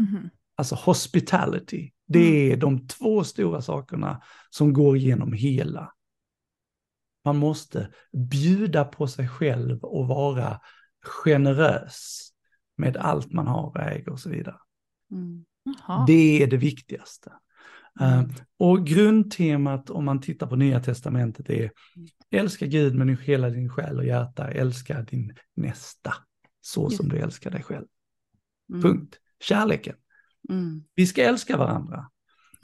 Mhm. 0.00 0.30
Alltså 0.56 0.74
hospitality, 0.74 1.90
det 2.06 2.52
är 2.52 2.56
de 2.56 2.86
två 2.86 3.24
stora 3.24 3.62
sakerna 3.62 4.22
som 4.50 4.72
går 4.72 4.96
igenom 4.96 5.32
hela. 5.32 5.92
Man 7.24 7.36
måste 7.36 7.92
bjuda 8.30 8.84
på 8.84 9.06
sig 9.06 9.28
själv 9.28 9.84
och 9.84 10.08
vara 10.08 10.60
generös 11.24 12.28
med 12.76 12.96
allt 12.96 13.32
man 13.32 13.46
har 13.46 13.66
och 13.66 13.80
äger 13.80 14.08
och 14.08 14.20
så 14.20 14.30
vidare. 14.30 14.56
Mm. 15.10 15.44
Det 16.06 16.42
är 16.42 16.46
det 16.46 16.56
viktigaste. 16.56 17.32
Eh, 18.00 18.24
och 18.58 18.86
grundtemat 18.86 19.90
om 19.90 20.04
man 20.04 20.20
tittar 20.20 20.46
på 20.46 20.56
Nya 20.56 20.80
Testamentet 20.80 21.50
är 21.50 21.70
älska 22.30 22.66
Gud 22.66 22.94
med 22.94 23.18
hela 23.22 23.50
din 23.50 23.68
själ 23.68 23.98
och 23.98 24.04
hjärta, 24.04 24.50
älska 24.50 25.02
din 25.02 25.32
nästa 25.56 26.14
så 26.60 26.90
som 26.90 27.08
du 27.08 27.18
älskar 27.18 27.50
dig 27.50 27.62
själv. 27.62 27.86
Mm. 28.70 28.82
Punkt. 28.82 29.18
Kärleken. 29.40 29.94
Mm. 30.48 30.84
Vi 30.94 31.06
ska 31.06 31.22
älska 31.22 31.56
varandra. 31.56 32.10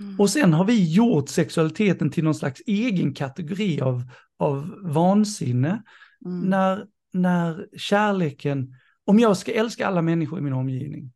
Mm. 0.01 0.21
Och 0.21 0.31
sen 0.31 0.53
har 0.53 0.65
vi 0.65 0.93
gjort 0.93 1.29
sexualiteten 1.29 2.11
till 2.11 2.25
någon 2.25 2.35
slags 2.35 2.63
egen 2.67 3.15
kategori 3.15 3.81
av, 3.81 4.03
av 4.39 4.75
vansinne. 4.83 5.83
Mm. 6.25 6.41
När, 6.41 6.87
när 7.13 7.67
kärleken, 7.77 8.75
om 9.05 9.19
jag 9.19 9.37
ska 9.37 9.53
älska 9.53 9.87
alla 9.87 10.03
människor 10.03 10.39
i 10.39 10.43
min 10.43 10.53
omgivning, 10.53 11.13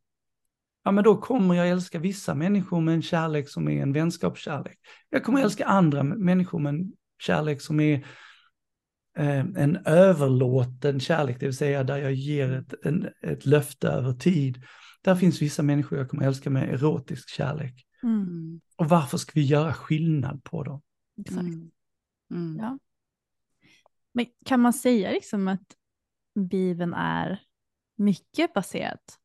ja 0.83 0.91
men 0.91 1.03
då 1.03 1.17
kommer 1.17 1.55
jag 1.55 1.69
älska 1.69 1.99
vissa 1.99 2.35
människor 2.35 2.81
med 2.81 2.93
en 2.93 3.01
kärlek 3.01 3.49
som 3.49 3.67
är 3.69 3.81
en 3.81 3.93
vänskapskärlek. 3.93 4.79
Jag 5.09 5.23
kommer 5.23 5.41
älska 5.41 5.65
andra 5.65 6.03
människor 6.03 6.59
med 6.59 6.69
en 6.69 6.91
kärlek 7.19 7.61
som 7.61 7.79
är 7.79 7.93
eh, 9.17 9.39
en 9.39 9.77
överlåten 9.85 10.99
kärlek, 10.99 11.39
det 11.39 11.45
vill 11.45 11.57
säga 11.57 11.83
där 11.83 11.97
jag 11.97 12.13
ger 12.13 12.51
ett, 12.51 12.85
en, 12.85 13.09
ett 13.21 13.45
löfte 13.45 13.87
över 13.87 14.13
tid. 14.13 14.63
Där 15.01 15.15
finns 15.15 15.41
vissa 15.41 15.63
människor 15.63 15.97
jag 15.97 16.09
kommer 16.09 16.25
älska 16.25 16.49
med 16.49 16.73
erotisk 16.73 17.29
kärlek. 17.29 17.85
Mm. 18.03 18.21
Mm. 18.21 18.61
Och 18.75 18.89
varför 18.89 19.17
ska 19.17 19.31
vi 19.35 19.45
göra 19.45 19.73
skillnad 19.73 20.43
på 20.43 20.63
dem? 20.63 20.81
Exakt. 21.19 21.39
Mm. 21.39 21.71
Mm. 22.31 22.57
Ja. 22.59 22.79
Men 24.11 24.25
kan 24.45 24.59
man 24.59 24.73
säga 24.73 25.11
liksom 25.11 25.47
att 25.47 25.75
Bibeln 26.49 26.93
är 26.93 27.41
mycket 27.95 28.53
baserat 28.53 29.19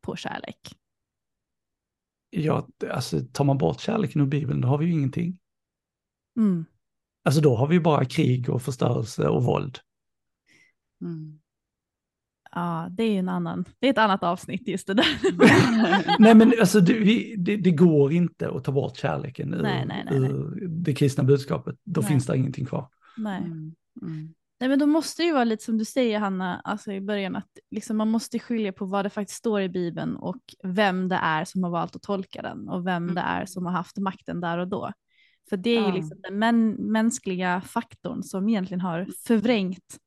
på 0.00 0.16
kärlek? 0.16 0.76
Ja, 2.36 2.68
alltså 2.90 3.20
tar 3.32 3.44
man 3.44 3.58
bort 3.58 3.80
kärleken 3.80 4.22
ur 4.22 4.26
Bibeln, 4.26 4.60
då 4.60 4.68
har 4.68 4.78
vi 4.78 4.86
ju 4.86 4.92
ingenting. 4.92 5.38
Mm. 6.36 6.64
Alltså 7.24 7.40
då 7.40 7.56
har 7.56 7.66
vi 7.66 7.74
ju 7.74 7.80
bara 7.80 8.04
krig 8.04 8.50
och 8.50 8.62
förstörelse 8.62 9.28
och 9.28 9.44
våld. 9.44 9.78
Mm. 11.00 11.40
Ja, 12.50 12.88
det 12.90 13.02
är 13.02 13.10
ju 13.10 13.18
en 13.18 13.28
annan, 13.28 13.64
det 13.78 13.86
är 13.86 13.90
ett 13.90 13.98
annat 13.98 14.22
avsnitt 14.22 14.68
just 14.68 14.86
det 14.86 14.94
där. 14.94 15.06
Nej 16.18 16.34
men 16.34 16.52
alltså 16.60 16.80
det, 16.80 16.94
vi, 16.94 17.34
det, 17.38 17.56
det 17.56 17.70
går 17.70 18.12
inte 18.12 18.50
att 18.50 18.64
ta 18.64 18.72
bort 18.72 18.96
kärleken 18.96 19.54
ur, 19.54 19.62
Nej, 19.62 19.86
nej, 19.86 20.06
nej, 20.10 20.20
nej. 20.20 20.30
ur 20.30 20.68
det 20.68 20.94
kristna 20.94 21.24
budskapet. 21.24 21.76
Då 21.84 22.00
Nej. 22.00 22.10
finns 22.10 22.26
det 22.26 22.36
ingenting 22.36 22.66
kvar. 22.66 22.88
Nej. 23.16 23.42
Mm. 24.02 24.34
Mm. 24.64 24.70
Nej 24.70 24.78
men 24.78 24.78
då 24.78 24.86
måste 24.86 25.22
det 25.22 25.26
ju 25.26 25.32
vara 25.32 25.44
lite 25.44 25.64
som 25.64 25.78
du 25.78 25.84
säger 25.84 26.18
Hanna, 26.18 26.60
alltså 26.64 26.92
i 26.92 27.00
början 27.00 27.36
att 27.36 27.48
liksom 27.70 27.96
man 27.96 28.10
måste 28.10 28.38
skilja 28.38 28.72
på 28.72 28.84
vad 28.86 29.04
det 29.04 29.10
faktiskt 29.10 29.38
står 29.38 29.60
i 29.62 29.68
Bibeln 29.68 30.16
och 30.16 30.40
vem 30.62 31.08
det 31.08 31.16
är 31.16 31.44
som 31.44 31.62
har 31.64 31.70
valt 31.70 31.96
att 31.96 32.02
tolka 32.02 32.42
den 32.42 32.68
och 32.68 32.86
vem 32.86 33.14
det 33.14 33.20
är 33.20 33.46
som 33.46 33.66
har 33.66 33.72
haft 33.72 33.96
makten 33.96 34.40
där 34.40 34.58
och 34.58 34.68
då. 34.68 34.92
För 35.48 35.56
det 35.56 35.70
är 35.70 35.80
ju 35.80 35.86
Ja. 35.88 35.94
liksom 35.94 36.20
den 36.22 36.38
män, 36.38 36.70
mänskliga 36.70 37.60
faktorn 37.60 38.22
som 38.22 38.48
egentligen 38.48 38.80
har 38.80 39.06
förvrängt 39.26 39.98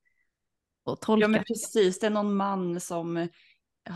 och 0.83 0.91
Ja 0.91 1.05
tolkat. 1.05 1.31
men 1.31 1.43
precis, 1.43 1.99
det 1.99 2.05
är 2.05 2.11
någon 2.11 2.35
man 2.35 2.79
som 2.79 3.27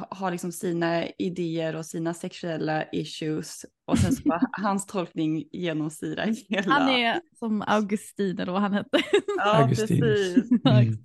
har 0.10 0.32
liksom 0.32 0.52
sina 0.52 1.08
idéer 1.08 1.76
och 1.76 1.86
sina 1.86 2.14
sexuella 2.14 2.86
issues 2.92 3.66
och 3.86 3.98
sen 3.98 4.12
så 4.14 4.22
bara 4.26 4.42
hans 4.62 4.86
tolkning 4.86 5.48
genomsyrar 5.52 6.34
hela. 6.50 6.74
Han 6.74 6.90
är 6.90 7.22
som 7.40 7.64
Augustin 7.68 8.40
eller 8.40 8.52
vad 8.52 8.62
han 8.62 8.74
hette. 8.74 9.02
ja, 9.38 9.68
precis. 9.70 10.52
Mm. 10.66 10.98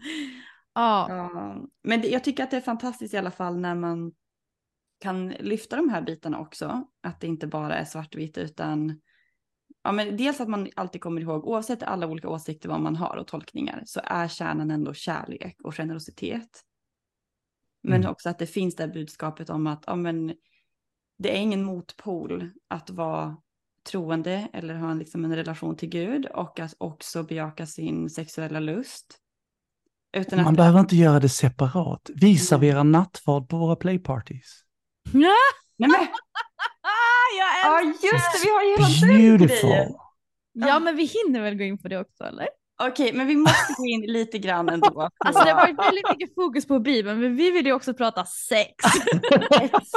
ja. 0.74 1.06
Ja, 1.08 1.56
men 1.84 2.00
det, 2.00 2.08
jag 2.08 2.24
tycker 2.24 2.44
att 2.44 2.50
det 2.50 2.56
är 2.56 2.60
fantastiskt 2.60 3.14
i 3.14 3.16
alla 3.16 3.30
fall 3.30 3.56
när 3.58 3.74
man 3.74 4.12
kan 5.00 5.28
lyfta 5.28 5.76
de 5.76 5.88
här 5.88 6.02
bitarna 6.02 6.38
också. 6.38 6.84
Att 7.02 7.20
det 7.20 7.26
inte 7.26 7.46
bara 7.46 7.76
är 7.76 7.84
svartvitt 7.84 8.38
utan 8.38 9.00
ja, 9.82 9.92
men 9.92 10.16
dels 10.16 10.40
att 10.40 10.48
man 10.48 10.68
alltid 10.76 11.00
kommer 11.00 11.20
ihåg 11.20 11.46
oavsett 11.46 11.82
alla 11.82 12.06
olika 12.06 12.28
åsikter 12.28 12.68
vad 12.68 12.80
man 12.80 12.96
har 12.96 13.16
och 13.16 13.26
tolkningar 13.26 13.82
så 13.86 14.00
är 14.04 14.28
kärnan 14.28 14.70
ändå 14.70 14.94
kärlek 14.94 15.56
och 15.64 15.74
generositet. 15.74 16.62
Men 17.86 18.00
Mm. 18.00 18.10
också 18.10 18.28
att 18.28 18.38
det 18.38 18.46
finns 18.46 18.76
det 18.76 18.88
budskapet 18.88 19.50
om 19.50 19.66
att 19.66 19.84
ja, 19.86 19.96
men, 19.96 20.34
det 21.18 21.36
är 21.36 21.40
ingen 21.40 21.64
motpol 21.64 22.50
att 22.68 22.90
vara 22.90 23.36
troende 23.90 24.48
eller 24.52 24.74
ha 24.74 24.90
en, 24.90 24.98
liksom 24.98 25.24
en 25.24 25.36
relation 25.36 25.76
till 25.76 25.88
Gud 25.88 26.26
och 26.26 26.60
att 26.60 26.74
också 26.78 27.22
bejaka 27.22 27.66
sin 27.66 28.10
sexuella 28.10 28.60
lust. 28.60 29.18
Utan 30.16 30.38
Man 30.38 30.46
att 30.48 30.56
behöver 30.56 30.80
inte 30.80 30.96
göra 30.96 31.20
det 31.20 31.28
separat. 31.28 32.10
Vi 32.14 32.26
Mm. 32.26 32.38
serverar 32.38 32.84
nattvard 32.84 33.48
på 33.48 33.56
våra 33.58 33.76
playparties. 33.76 34.62
Ja, 35.12 35.34
Nej 35.76 35.90
men, 35.90 35.90
jag 37.38 37.72
ja 37.72 37.80
älskar 37.88 38.08
just 38.12 38.32
det, 38.32 38.38
vi 38.44 38.50
har 38.50 38.62
ju 38.62 38.70
hela 38.70 39.38
den 39.38 39.46
grejen. 39.48 39.92
Ja 40.52 40.78
men 40.78 40.96
vi 40.96 41.04
hinner 41.04 41.40
väl 41.42 41.54
gå 41.58 41.64
in 41.64 41.78
på 41.78 41.88
det 41.88 41.98
också 41.98 42.24
eller? 42.24 42.48
Okej, 42.82 43.12
men 43.12 43.26
vi 43.26 43.36
måste 43.36 43.74
gå 43.76 43.86
in 43.86 44.00
lite 44.00 44.38
grann 44.38 44.68
ändå. 44.68 44.90
På... 44.90 45.10
Alltså 45.18 45.44
det 45.44 45.50
har 45.50 45.56
varit 45.56 45.78
väldigt 45.78 46.10
mycket 46.10 46.34
fokus 46.34 46.66
på 46.66 46.78
Bibeln 46.78 47.20
men 47.20 47.36
vi 47.36 47.50
vill 47.50 47.66
ju 47.66 47.72
också 47.72 47.94
prata 47.94 48.24
sex. 48.24 48.74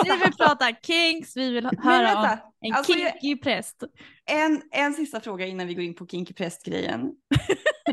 vi 0.04 0.10
vill 0.24 0.34
prata 0.38 0.72
kinks, 0.82 1.38
vi 1.38 1.50
vill 1.50 1.70
höra 1.84 2.18
om 2.18 2.38
en 2.62 2.74
alltså, 2.74 2.94
kinky 2.94 3.38
präst. 3.38 3.84
en, 4.26 4.62
en 4.72 4.94
sista 4.94 5.20
fråga 5.20 5.46
innan 5.46 5.68
vi 5.68 5.74
går 5.74 5.84
in 5.84 5.96
på 5.96 6.08
kinky 6.08 6.34
präst-grejen. 6.34 7.12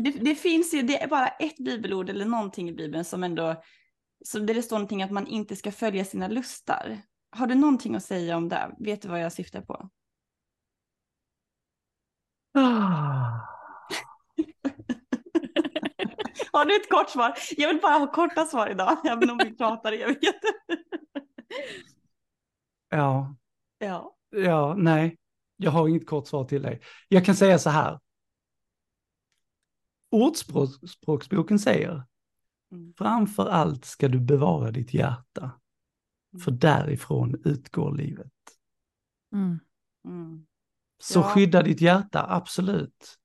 Det, 0.01 0.11
det 0.11 0.35
finns 0.35 0.73
ju, 0.73 0.81
det 0.81 1.01
är 1.01 1.07
bara 1.07 1.27
ett 1.27 1.57
bibelord 1.57 2.09
eller 2.09 2.25
någonting 2.25 2.69
i 2.69 2.73
Bibeln 2.73 3.05
som 3.05 3.23
ändå, 3.23 3.55
som 4.25 4.45
där 4.45 4.53
det 4.53 4.63
står 4.63 4.75
någonting 4.75 5.03
att 5.03 5.11
man 5.11 5.27
inte 5.27 5.55
ska 5.55 5.71
följa 5.71 6.05
sina 6.05 6.27
lustar. 6.27 7.01
Har 7.31 7.47
du 7.47 7.55
någonting 7.55 7.95
att 7.95 8.03
säga 8.03 8.37
om 8.37 8.49
det? 8.49 8.75
Vet 8.79 9.01
du 9.01 9.07
vad 9.07 9.21
jag 9.21 9.33
syftar 9.33 9.61
på? 9.61 9.89
Ah. 12.53 13.47
Har 16.57 16.65
du 16.65 16.75
ett 16.75 16.89
kort 16.89 17.09
svar? 17.09 17.33
Jag 17.57 17.67
vill 17.67 17.81
bara 17.81 17.93
ha 17.97 18.11
korta 18.11 18.45
svar 18.45 18.69
idag, 18.69 18.97
även 19.07 19.29
om 19.29 19.37
vi 19.37 19.57
pratar 19.57 19.91
evigt. 19.91 20.23
Ja, 22.89 23.35
ja. 23.77 24.15
ja, 24.29 24.75
nej. 24.77 25.17
Jag 25.57 25.71
har 25.71 25.87
inget 25.87 26.07
kort 26.07 26.27
svar 26.27 26.43
till 26.45 26.61
dig. 26.61 26.81
Jag 27.07 27.25
kan 27.25 27.35
säga 27.35 27.59
så 27.59 27.69
här. 27.69 27.99
Ordspråksboken 30.11 31.59
säger, 31.59 32.03
Mm. 32.71 32.93
framför 32.97 33.47
allt 33.49 33.85
ska 33.85 34.07
du 34.07 34.19
bevara 34.19 34.71
ditt 34.71 34.93
hjärta, 34.93 35.51
för 36.43 36.51
därifrån 36.51 37.41
utgår 37.45 37.95
livet. 37.95 38.31
Mm. 39.33 39.59
Mm. 40.05 40.45
Så 40.99 41.19
Ja. 41.19 41.23
skydda 41.23 41.61
ditt 41.63 41.81
hjärta, 41.81 42.25
absolut. 42.29 43.17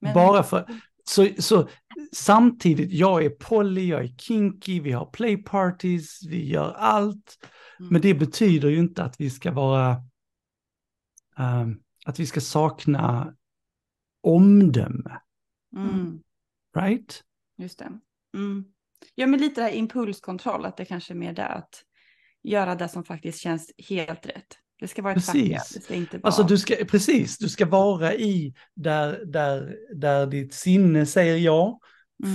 Men- 0.00 0.14
Bara 0.14 0.42
för, 0.42 0.80
så, 1.04 1.28
så 1.38 1.68
samtidigt, 2.12 2.92
jag 2.92 3.24
är 3.24 3.30
poly, 3.30 3.88
jag 3.88 4.04
är 4.04 4.16
kinky, 4.16 4.80
vi 4.80 4.92
har 4.92 5.06
playparties, 5.06 6.26
vi 6.28 6.48
gör 6.48 6.72
allt. 6.72 7.38
Mm. 7.80 7.92
Men 7.92 8.00
det 8.02 8.14
betyder 8.14 8.68
ju 8.68 8.78
inte 8.78 9.04
att 9.04 9.20
vi 9.20 9.30
ska 9.30 9.52
vara, 9.52 9.96
ehm, 11.38 11.80
att 12.06 12.20
vi 12.20 12.26
ska 12.26 12.40
sakna 12.40 13.34
omdöme, 14.20 15.20
Mm. 15.76 16.20
right? 16.76 17.24
Just 17.58 17.78
det. 17.78 17.98
Mm. 18.36 18.64
Ja, 19.14 19.26
men 19.26 19.40
lite 19.40 19.60
det 19.60 19.64
här 19.64 19.74
impulskontroll, 19.74 20.64
att 20.64 20.76
det 20.76 20.84
kanske 20.84 21.12
är 21.12 21.16
mer 21.16 21.32
det 21.32 21.46
att 21.46 21.84
göra 22.42 22.74
det 22.74 22.88
som 22.88 23.04
faktiskt 23.04 23.38
känns 23.38 23.72
helt 23.88 24.26
rätt. 24.26 24.58
Det 24.84 24.88
ska 24.88 25.02
vara 25.02 25.12
ett 25.12 25.26
Precis. 25.26 25.52
facka, 25.52 25.62
det 25.74 25.80
ska 25.84 25.94
inte 25.94 26.16
vara... 26.18 26.26
Alltså 26.26 26.42
du 26.42 26.58
ska, 26.58 26.74
precis, 26.90 27.38
du 27.38 27.48
ska 27.48 27.66
vara 27.66 28.14
i 28.14 28.54
där, 28.76 29.20
där, 29.26 29.76
där 29.94 30.26
ditt 30.26 30.54
sinne 30.54 31.06
säger 31.06 31.36
ja, 31.36 31.78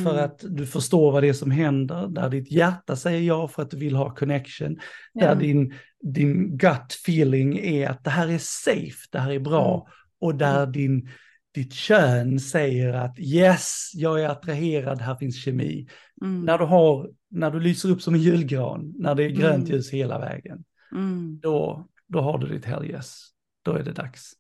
för 0.03 0.11
Mm. 0.13 0.25
att 0.25 0.39
du 0.49 0.65
förstår 0.65 1.11
vad 1.11 1.23
det 1.23 1.29
är 1.29 1.33
som 1.33 1.51
händer, 1.51 2.07
där 2.07 2.29
ditt 2.29 2.51
hjärta 2.51 2.95
säger 2.95 3.21
ja 3.21 3.47
för 3.47 3.61
att 3.61 3.71
du 3.71 3.77
vill 3.77 3.95
ha 3.95 4.15
connection, 4.15 4.79
Ja. 5.13 5.25
där 5.27 5.35
din, 5.35 5.73
din 6.03 6.57
gut 6.57 6.91
feeling 7.03 7.57
är 7.59 7.89
att 7.89 8.03
det 8.03 8.09
här 8.09 8.27
är 8.27 8.37
safe, 8.37 9.07
det 9.11 9.19
här 9.19 9.31
är 9.31 9.39
bra, 9.39 9.73
Mm. 9.75 9.85
och 10.21 10.35
där 10.35 10.67
din, 10.67 11.09
ditt 11.55 11.73
kön 11.73 12.39
säger 12.39 12.93
att 12.93 13.19
yes, 13.19 13.91
jag 13.93 14.21
är 14.21 14.29
attraherad, 14.29 15.01
här 15.01 15.15
finns 15.15 15.43
kemi. 15.43 15.87
Mm. 16.21 16.45
När, 16.45 16.57
du 16.57 16.65
har, 16.65 17.09
när 17.31 17.51
du 17.51 17.59
lyser 17.59 17.91
upp 17.91 18.01
som 18.01 18.13
en 18.13 18.21
julgran, 18.21 18.93
när 18.97 19.15
det 19.15 19.23
är 19.23 19.29
grönt 19.29 19.63
Mm. 19.65 19.71
ljus 19.75 19.89
hela 19.93 20.19
vägen, 20.19 20.63
Mm. 20.95 21.39
då, 21.41 21.87
då 22.09 22.21
har 22.21 22.37
du 22.37 22.47
ditt 22.47 22.65
hell 22.65 22.85
yes. 22.85 23.25
Då 23.61 23.71
är 23.71 23.83
det 23.83 23.91
dags. 23.91 24.33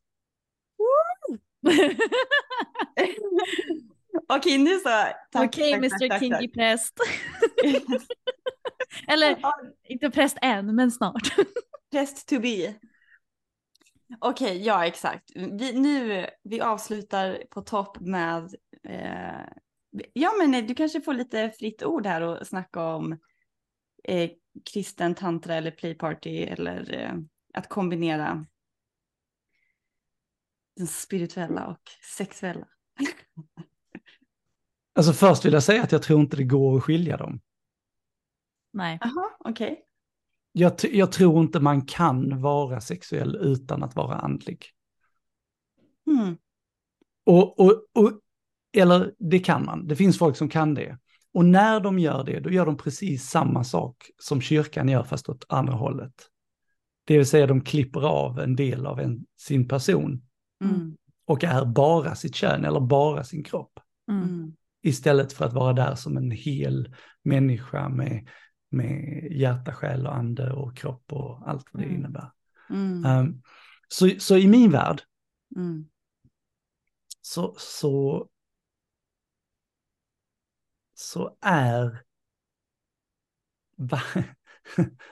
Okej, 4.27 4.57
nu 4.57 4.79
så. 4.79 4.89
Tack, 5.31 5.47
Okej, 5.47 5.71
tack, 5.71 5.77
Mr 5.77 6.09
tack, 6.09 6.19
Kinky 6.19 6.47
tack. 6.47 6.53
präst. 6.53 6.99
Eller 9.07 9.37
inte 9.83 10.09
präst 10.09 10.37
än, 10.41 10.75
men 10.75 10.91
snart. 10.91 11.35
Präst 11.91 12.27
to 12.27 12.39
be. 12.39 12.75
Okej, 14.19 14.65
ja 14.65 14.85
exakt. 14.85 15.31
Vi, 15.35 15.73
nu, 15.73 16.27
vi 16.43 16.61
avslutar 16.61 17.43
på 17.49 17.61
topp 17.61 17.99
med, 17.99 18.55
eh, 18.83 19.45
ja 20.13 20.31
men 20.39 20.67
du 20.67 20.75
kanske 20.75 21.01
får 21.01 21.13
lite 21.13 21.51
fritt 21.59 21.83
ord 21.83 22.05
här 22.05 22.21
och 22.21 22.47
snacka 22.47 22.81
om 22.83 23.19
eh, 24.03 24.29
kristen 24.73 25.15
tantra 25.15 25.55
eller 25.55 25.71
playparty 25.71 26.43
eller 26.43 26.93
eh, 26.93 27.13
att 27.59 27.69
kombinera 27.69 28.45
den 30.75 30.87
spirituella 30.87 31.67
och 31.67 31.81
sexuella. 32.17 32.67
Alltså 34.95 35.13
först 35.13 35.45
vill 35.45 35.53
jag 35.53 35.63
säga 35.63 35.83
att 35.83 35.91
jag 35.91 36.01
tror 36.03 36.21
inte 36.21 36.37
det 36.37 36.43
går 36.43 36.77
att 36.77 36.83
skilja 36.83 37.17
dem. 37.17 37.39
Nej. 38.73 38.97
Jaha, 39.01 39.29
okej. 39.39 39.85
Jag, 40.51 40.77
t- 40.77 40.97
jag 40.97 41.11
tror 41.11 41.41
inte 41.41 41.59
man 41.59 41.85
kan 41.85 42.41
vara 42.41 42.81
sexuell 42.81 43.35
utan 43.35 43.83
att 43.83 43.95
vara 43.95 44.15
andlig. 44.15 44.65
Hmm. 46.05 46.37
Och, 47.25 47.59
och, 47.59 47.85
och, 47.93 48.11
eller 48.77 49.13
det 49.17 49.39
kan 49.39 49.65
man, 49.65 49.87
det 49.87 49.95
finns 49.95 50.17
folk 50.17 50.37
som 50.37 50.49
kan 50.49 50.73
det. 50.73 50.97
Och 51.33 51.45
när 51.45 51.79
de 51.79 51.99
gör 51.99 52.23
det, 52.23 52.39
då 52.39 52.49
gör 52.49 52.65
de 52.65 52.77
precis 52.77 53.29
samma 53.29 53.63
sak 53.63 54.09
som 54.17 54.41
kyrkan 54.41 54.89
gör, 54.89 55.03
fast 55.03 55.29
åt 55.29 55.45
andra 55.49 55.73
hållet. 55.73 56.29
Det 57.09 57.17
vill 57.17 57.27
säga 57.27 57.47
de 57.47 57.61
klipper 57.61 58.01
av 58.01 58.39
en 58.39 58.55
del 58.55 58.85
av 58.85 58.99
en, 58.99 59.25
sin 59.37 59.67
person 59.67 60.21
Mm. 60.63 60.97
och 61.25 61.43
är 61.43 61.65
bara 61.65 62.15
sitt 62.15 62.35
kön 62.35 62.65
eller 62.65 62.79
bara 62.79 63.23
sin 63.23 63.43
kropp. 63.43 63.79
Mm. 64.11 64.55
Istället 64.81 65.33
för 65.33 65.45
att 65.45 65.53
vara 65.53 65.73
där 65.73 65.95
som 65.95 66.17
en 66.17 66.31
hel 66.31 66.95
människa 67.23 67.89
med, 67.89 68.27
med 68.69 69.27
hjärta, 69.31 69.73
själ 69.73 70.07
och 70.07 70.15
ande 70.15 70.51
och 70.51 70.77
kropp 70.77 71.13
och 71.13 71.49
allt 71.49 71.65
vad 71.71 71.81
det 71.83 71.85
Mm. 71.85 71.97
innebär. 71.99 72.31
Um, 72.69 73.41
så, 73.87 74.09
så 74.19 74.37
i 74.37 74.47
min 74.47 74.71
värld 74.71 75.01
Mm. 75.55 75.85
så, 77.21 77.55
så, 77.57 78.27
så 80.93 81.37
är 81.41 82.03
va- 83.75 84.23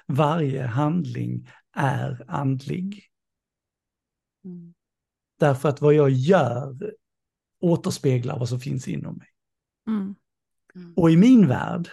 varje 0.07 0.65
handling 0.65 1.49
är 1.77 2.25
andlig. 2.27 3.03
Mm. 4.45 4.73
Därför 5.39 5.69
att 5.69 5.81
vad 5.81 5.93
jag 5.93 6.09
gör 6.09 6.93
återspeglar 7.59 8.39
vad 8.39 8.49
som 8.49 8.59
finns 8.59 8.87
inom 8.87 9.17
mig. 9.17 9.27
Mm. 9.87 10.15
Och 10.95 11.11
i 11.11 11.17
min 11.17 11.47
värld 11.47 11.89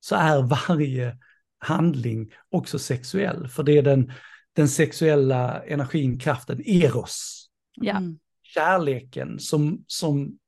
så 0.00 0.14
är 0.14 0.42
varje 0.42 1.18
handling 1.58 2.32
också 2.48 2.78
sexuell. 2.78 3.48
För 3.48 3.62
det 3.62 3.78
är 3.78 3.82
den, 3.82 4.12
den 4.52 4.68
sexuella 4.68 5.62
energin, 5.64 6.18
kraften, 6.18 6.60
eros. 6.66 7.46
Ja. 7.74 7.96
Mm. 7.96 8.18
kärleken 8.42 9.38
som, 9.38 9.84
som 9.86 10.38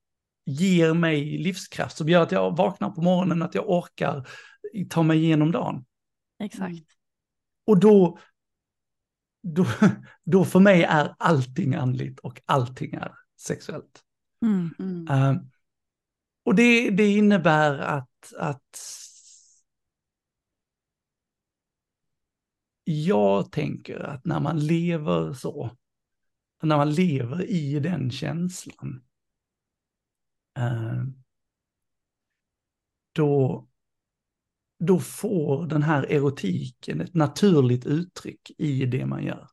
ger 0.44 0.94
mig 0.94 1.38
livskraft, 1.38 1.96
som 1.96 2.08
gör 2.08 2.22
att 2.22 2.32
jag 2.32 2.56
vaknar 2.56 2.90
på 2.90 3.02
morgonen, 3.02 3.42
att 3.42 3.54
jag 3.54 3.70
orkar 3.70 4.28
ta 4.90 5.02
mig 5.02 5.24
igenom 5.24 5.52
dagen. 5.52 5.84
Exakt. 6.38 6.86
Och 7.66 7.80
då, 7.80 8.18
då, 9.42 9.66
då 10.24 10.44
för 10.44 10.60
mig 10.60 10.82
är 10.82 11.14
allting 11.18 11.74
andligt 11.74 12.18
och 12.18 12.40
allting 12.46 12.94
är 12.94 13.14
sexuellt. 13.36 14.02
Mm. 14.42 14.74
Mm. 14.78 15.08
Eh, 15.08 15.42
och 16.44 16.54
det, 16.54 16.90
det 16.90 17.12
innebär 17.12 17.78
att, 17.78 18.32
att 18.38 18.78
jag 22.84 23.52
tänker 23.52 24.00
att 24.00 24.24
när 24.24 24.40
man 24.40 24.58
lever 24.58 25.32
så, 25.32 25.76
när 26.62 26.76
man 26.76 26.92
lever 26.92 27.42
i 27.42 27.80
den 27.80 28.10
känslan, 28.10 29.04
eh, 30.58 31.04
då, 33.12 33.68
då 34.86 34.98
får 34.98 35.66
den 35.66 35.82
här 35.82 36.02
erotiken 36.02 37.00
ett 37.00 37.14
naturligt 37.14 37.86
uttryck 37.86 38.50
i 38.58 38.86
det 38.86 39.06
man 39.06 39.24
gör. 39.24 39.48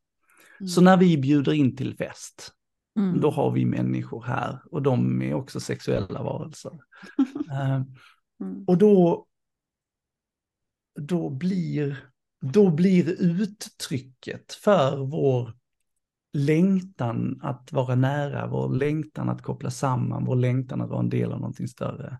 Så 0.67 0.81
när 0.81 0.97
vi 0.97 1.17
bjuder 1.17 1.53
in 1.53 1.75
till 1.75 1.97
fest, 1.97 2.53
Mm. 2.97 3.21
då 3.21 3.29
har 3.29 3.51
vi 3.51 3.65
människor 3.65 4.23
här 4.23 4.59
och 4.71 4.81
de 4.81 5.21
är 5.21 5.33
också 5.33 5.59
sexuella 5.59 6.23
varelser. 6.23 6.71
Mm. 8.41 8.63
och 8.67 8.77
då, 8.77 9.25
då, 10.99 11.29
blir, 11.29 12.09
då 12.41 12.69
blir 12.69 13.21
uttrycket 13.21 14.53
för 14.53 14.97
vår 14.97 15.53
längtan 16.33 17.39
att 17.43 17.71
vara 17.71 17.95
nära, 17.95 18.47
vår 18.47 18.75
längtan 18.75 19.29
att 19.29 19.41
koppla 19.41 19.71
samman, 19.71 20.25
vår 20.25 20.35
längtan 20.35 20.81
att 20.81 20.89
vara 20.89 20.99
en 20.99 21.09
del 21.09 21.31
av 21.31 21.39
någonting 21.39 21.67
större. 21.67 22.19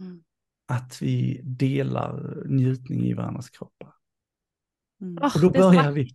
Mm. 0.00 0.22
Att 0.68 1.02
vi 1.02 1.40
delar 1.44 2.42
njutning 2.46 3.04
i 3.04 3.14
varandras 3.14 3.50
kroppar. 3.50 3.94
Mm. 5.02 5.24
Och 5.24 5.40
då 5.40 5.50
börjar 5.50 5.92
vi, 5.92 6.08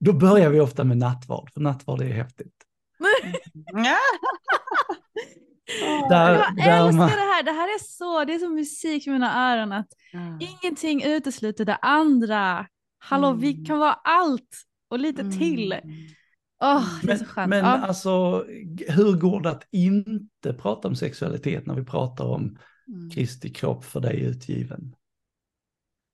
då 0.00 0.12
börjar 0.12 0.50
vi 0.50 0.60
ofta 0.60 0.84
med 0.84 0.96
nattvard, 0.98 1.50
för 1.52 1.60
nattvard 1.60 2.00
är 2.00 2.12
häftigt. 2.12 2.54
Ja. 3.72 3.96
Där, 6.08 6.34
Jag 6.56 6.86
älskar 6.86 6.92
man, 6.92 7.08
det 7.08 7.14
här, 7.14 7.42
det 7.42 7.50
här 7.52 7.68
är 7.74 7.78
så, 7.84 8.24
det 8.24 8.34
är 8.34 8.38
som 8.38 8.54
musik 8.54 9.06
i 9.06 9.10
mina 9.10 9.52
öron 9.52 9.72
att 9.72 9.88
ingenting 10.40 11.02
utesluter 11.04 11.64
det 11.64 11.76
andra. 11.76 12.66
Hallå, 12.98 13.32
vi 13.32 13.52
Mm. 13.52 13.64
kan 13.64 13.78
vara 13.78 13.92
allt 13.92 14.62
och 14.90 14.98
lite 14.98 15.20
Mm. 15.22 15.38
till. 15.38 15.74
Åh, 16.62 16.84
det 17.02 17.06
är 17.06 17.06
men 17.06 17.18
så 17.18 17.24
skönt. 17.24 17.50
men 17.50 17.58
ja. 17.64 17.70
alltså, 17.78 18.44
hur 18.88 19.12
går 19.18 19.40
det 19.40 19.50
att 19.50 19.68
inte 19.70 20.52
prata 20.52 20.88
om 20.88 20.96
sexualitet 20.96 21.66
när 21.66 21.74
vi 21.74 21.84
pratar 21.84 22.24
om 22.24 22.58
Mm. 22.90 23.10
Kristi 23.10 23.50
kropp 23.50 23.84
för 23.84 24.00
dig 24.00 24.20
utgiven? 24.20 24.96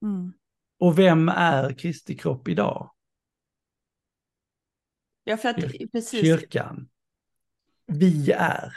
mm. 0.02 0.32
Och 0.78 0.98
vem 0.98 1.28
är 1.28 1.72
Kristi 1.72 2.16
kropp 2.16 2.48
idag? 2.48 2.90
Ja, 5.24 5.36
för 5.36 5.48
att 5.48 5.92
precis. 5.92 6.20
Kyrkan. 6.20 6.88
Vi 7.86 8.32
är. 8.32 8.72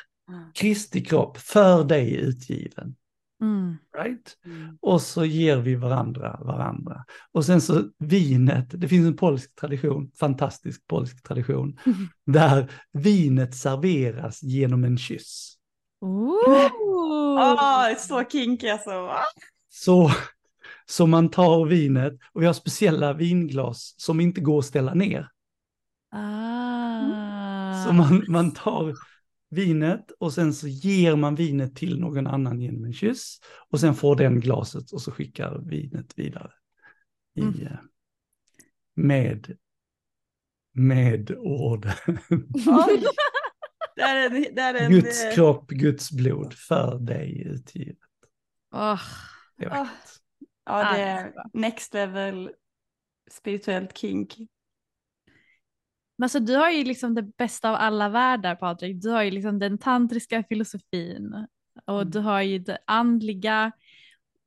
Kristi 0.54 1.06
kropp 1.06 1.38
för 1.38 1.84
dig 1.84 2.16
utgiven. 2.16 2.96
Mm. 3.42 3.78
Right? 3.98 4.38
Mm. 4.46 4.78
Och 4.82 5.02
så 5.02 5.26
ger 5.26 5.58
vi 5.58 5.76
varandra 5.76 6.40
varandra. 6.42 7.06
Och 7.32 7.46
sen 7.46 7.62
så 7.62 7.84
vinet, 7.98 8.82
det 8.82 8.88
finns 8.88 9.08
en 9.08 9.18
polsk 9.18 9.56
tradition, 9.56 10.12
fantastisk 10.16 10.88
polsk 10.88 11.24
tradition, 11.24 11.78
där 12.26 12.72
vinet 12.92 13.56
serveras 13.56 14.44
genom 14.44 14.84
en 14.84 14.98
kyss. 14.98 15.59
Ooh. 16.02 16.70
Åh, 17.38 17.96
så 17.98 18.24
kinky 18.32 18.68
alltså. 18.70 19.10
Så, 19.70 20.12
så 20.86 21.08
man 21.08 21.30
tar 21.30 21.66
vinet 21.66 22.14
och 22.34 22.42
vi 22.42 22.46
har 22.46 22.54
speciella 22.54 23.14
vinglas 23.14 23.96
som 23.98 24.20
inte 24.20 24.42
går 24.42 24.60
att 24.60 24.66
ställa 24.66 24.94
ner. 24.94 25.30
Ah. 26.12 27.86
Så 27.86 27.94
man, 27.94 28.26
man 28.28 28.52
tar 28.52 28.96
vinet 29.50 30.12
och 30.20 30.34
sen 30.34 30.54
så 30.54 30.68
ger 30.68 31.16
man 31.16 31.36
vinet 31.36 31.76
till 31.76 32.00
någon 32.00 32.28
annan 32.28 32.62
genom 32.62 32.86
en 32.86 32.94
kyss 32.94 33.40
och 33.70 33.80
sen 33.80 33.96
får 33.96 34.16
den 34.16 34.40
glaset 34.40 34.92
och 34.92 35.02
så 35.02 35.12
skickar 35.12 35.62
vinet 35.66 36.14
vidare. 36.16 36.52
I, 37.36 37.42
Mm. 37.42 37.62
eh, 37.68 37.78
Med, 38.96 39.58
med 40.74 41.32
ord. 41.38 41.86
Det 44.00 44.04
är 44.06 44.26
en, 44.26 44.56
det 44.56 44.62
är 44.62 44.74
en, 44.76 44.92
Guds 44.92 45.24
eh, 45.24 45.34
kropp, 45.34 45.68
Guds 45.70 46.12
blod 46.12 46.54
för 46.54 47.00
dig 47.00 47.44
utgivet. 47.48 47.98
Det 49.58 49.66
är 49.66 49.70
Ah. 49.70 49.74
vackert. 49.80 49.90
Ja, 50.66 50.78
det 50.78 50.90
Ah, 50.90 50.96
är 50.98 51.34
next 51.54 51.94
level 51.94 52.52
spirituellt 53.32 53.98
kink. 53.98 54.36
Men 56.18 56.26
alltså, 56.26 56.40
du 56.40 56.56
har 56.56 56.72
ju 56.72 56.84
liksom 56.84 57.16
det 57.16 57.22
bästa 57.38 57.70
av 57.70 57.76
alla 57.76 58.10
världar 58.10 58.56
Patrik. 58.56 59.02
Du 59.02 59.10
har 59.10 59.24
ju 59.24 59.32
liksom 59.32 59.60
den 59.60 59.78
tantriska 59.78 60.44
filosofin 60.50 61.46
och 61.86 62.02
Mm. 62.02 62.12
du 62.12 62.20
har 62.20 62.42
ju 62.42 62.60
det 62.60 62.78
andliga. 62.88 63.72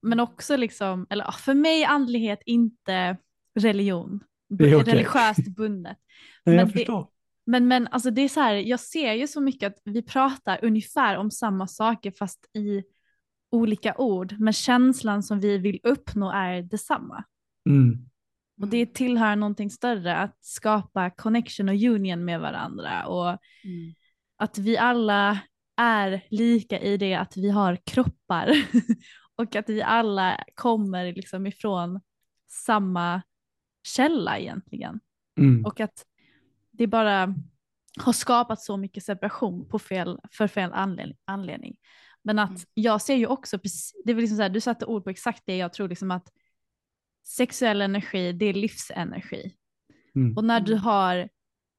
Men 0.03 0.21
också 0.21 0.57
liksom, 0.57 1.07
eller 1.11 1.25
ah, 1.29 1.33
för 1.33 1.55
mig 1.55 1.83
är 1.83 1.89
andlighet 1.89 2.39
inte 2.47 3.17
religion. 3.61 4.25
Det 4.49 4.71
är 4.71 4.81
okej. 4.81 4.93
Religiöst 4.95 5.49
bundet. 5.57 5.99
Men 6.45 6.55
Men 6.55 6.59
jag 6.59 6.69
det- 6.69 6.73
förstår. 6.73 7.09
Men, 7.45 7.69
men 7.69 7.87
alltså 7.87 8.11
det 8.11 8.23
är 8.23 8.29
så 8.29 8.41
här, 8.41 8.55
jag 8.55 8.81
ser 8.81 9.13
ju 9.13 9.27
så 9.27 9.41
mycket 9.41 9.67
att 9.67 9.83
vi 9.85 10.03
pratar 10.03 10.59
ungefär 10.63 11.17
om 11.17 11.31
samma 11.31 11.67
saker 11.67 12.11
fast 12.11 12.57
i 12.57 12.83
olika 13.51 13.95
ord. 13.97 14.35
Men 14.39 14.53
känslan 14.53 15.23
som 15.23 15.41
vi 15.41 15.59
vill 15.59 15.81
uppnå 15.83 16.31
är 16.31 16.63
detsamma. 16.63 17.25
Mm. 17.69 18.09
Och 18.61 18.69
det 18.69 18.95
tillhör 18.95 19.37
någonting 19.37 19.71
större, 19.71 20.17
att 20.17 20.37
skapa 20.41 21.11
connection 21.11 21.69
och 21.69 21.75
union 21.75 22.25
med 22.25 22.41
varandra. 22.41 23.07
Och 23.07 23.39
Mm. 23.65 23.95
att 24.37 24.59
vi 24.59 24.79
alla 24.79 25.39
är 25.77 26.27
lika 26.31 26.81
i 26.81 26.97
det 26.97 27.15
att 27.15 27.37
vi 27.37 27.51
har 27.51 27.77
kroppar 27.77 28.53
och 29.37 29.57
att 29.57 29.69
vi 29.69 29.83
alla 29.83 30.45
kommer 30.55 31.13
liksom 31.13 31.47
ifrån 31.47 32.01
samma 32.49 33.23
källa 33.83 34.39
egentligen. 34.39 35.01
Mm. 35.39 35.65
Och 35.65 35.81
att 35.81 36.05
det 36.73 36.87
bara 36.87 37.35
har 38.01 38.13
skapat 38.13 38.61
så 38.63 38.77
mycket 38.77 39.05
separation 39.05 39.69
på 39.69 39.79
fel, 39.79 40.19
för 40.33 40.47
fel 40.47 40.71
anledning. 40.73 41.17
anledning. 41.25 41.77
Men 42.25 42.39
att 42.39 42.51
Mm. 42.51 42.61
jag 42.75 43.03
ser 43.03 43.15
ju 43.15 43.27
också, 43.27 43.59
det 44.05 44.15
väl 44.15 44.21
liksom 44.21 44.37
så 44.37 44.43
här, 44.43 44.51
du 44.51 44.61
satte 44.61 44.87
ord 44.87 45.05
på 45.05 45.11
exakt 45.11 45.43
det 45.47 45.57
jag 45.57 45.73
tror 45.73 45.89
liksom 45.89 46.11
att 46.11 46.29
sexuell 47.27 47.81
energi, 47.83 48.33
det 48.33 48.47
är 48.47 48.53
livsenergi. 48.55 49.55
Mm. 50.17 50.37
Och 50.37 50.45
när 50.45 50.61
du 50.61 50.75
har, 50.75 51.29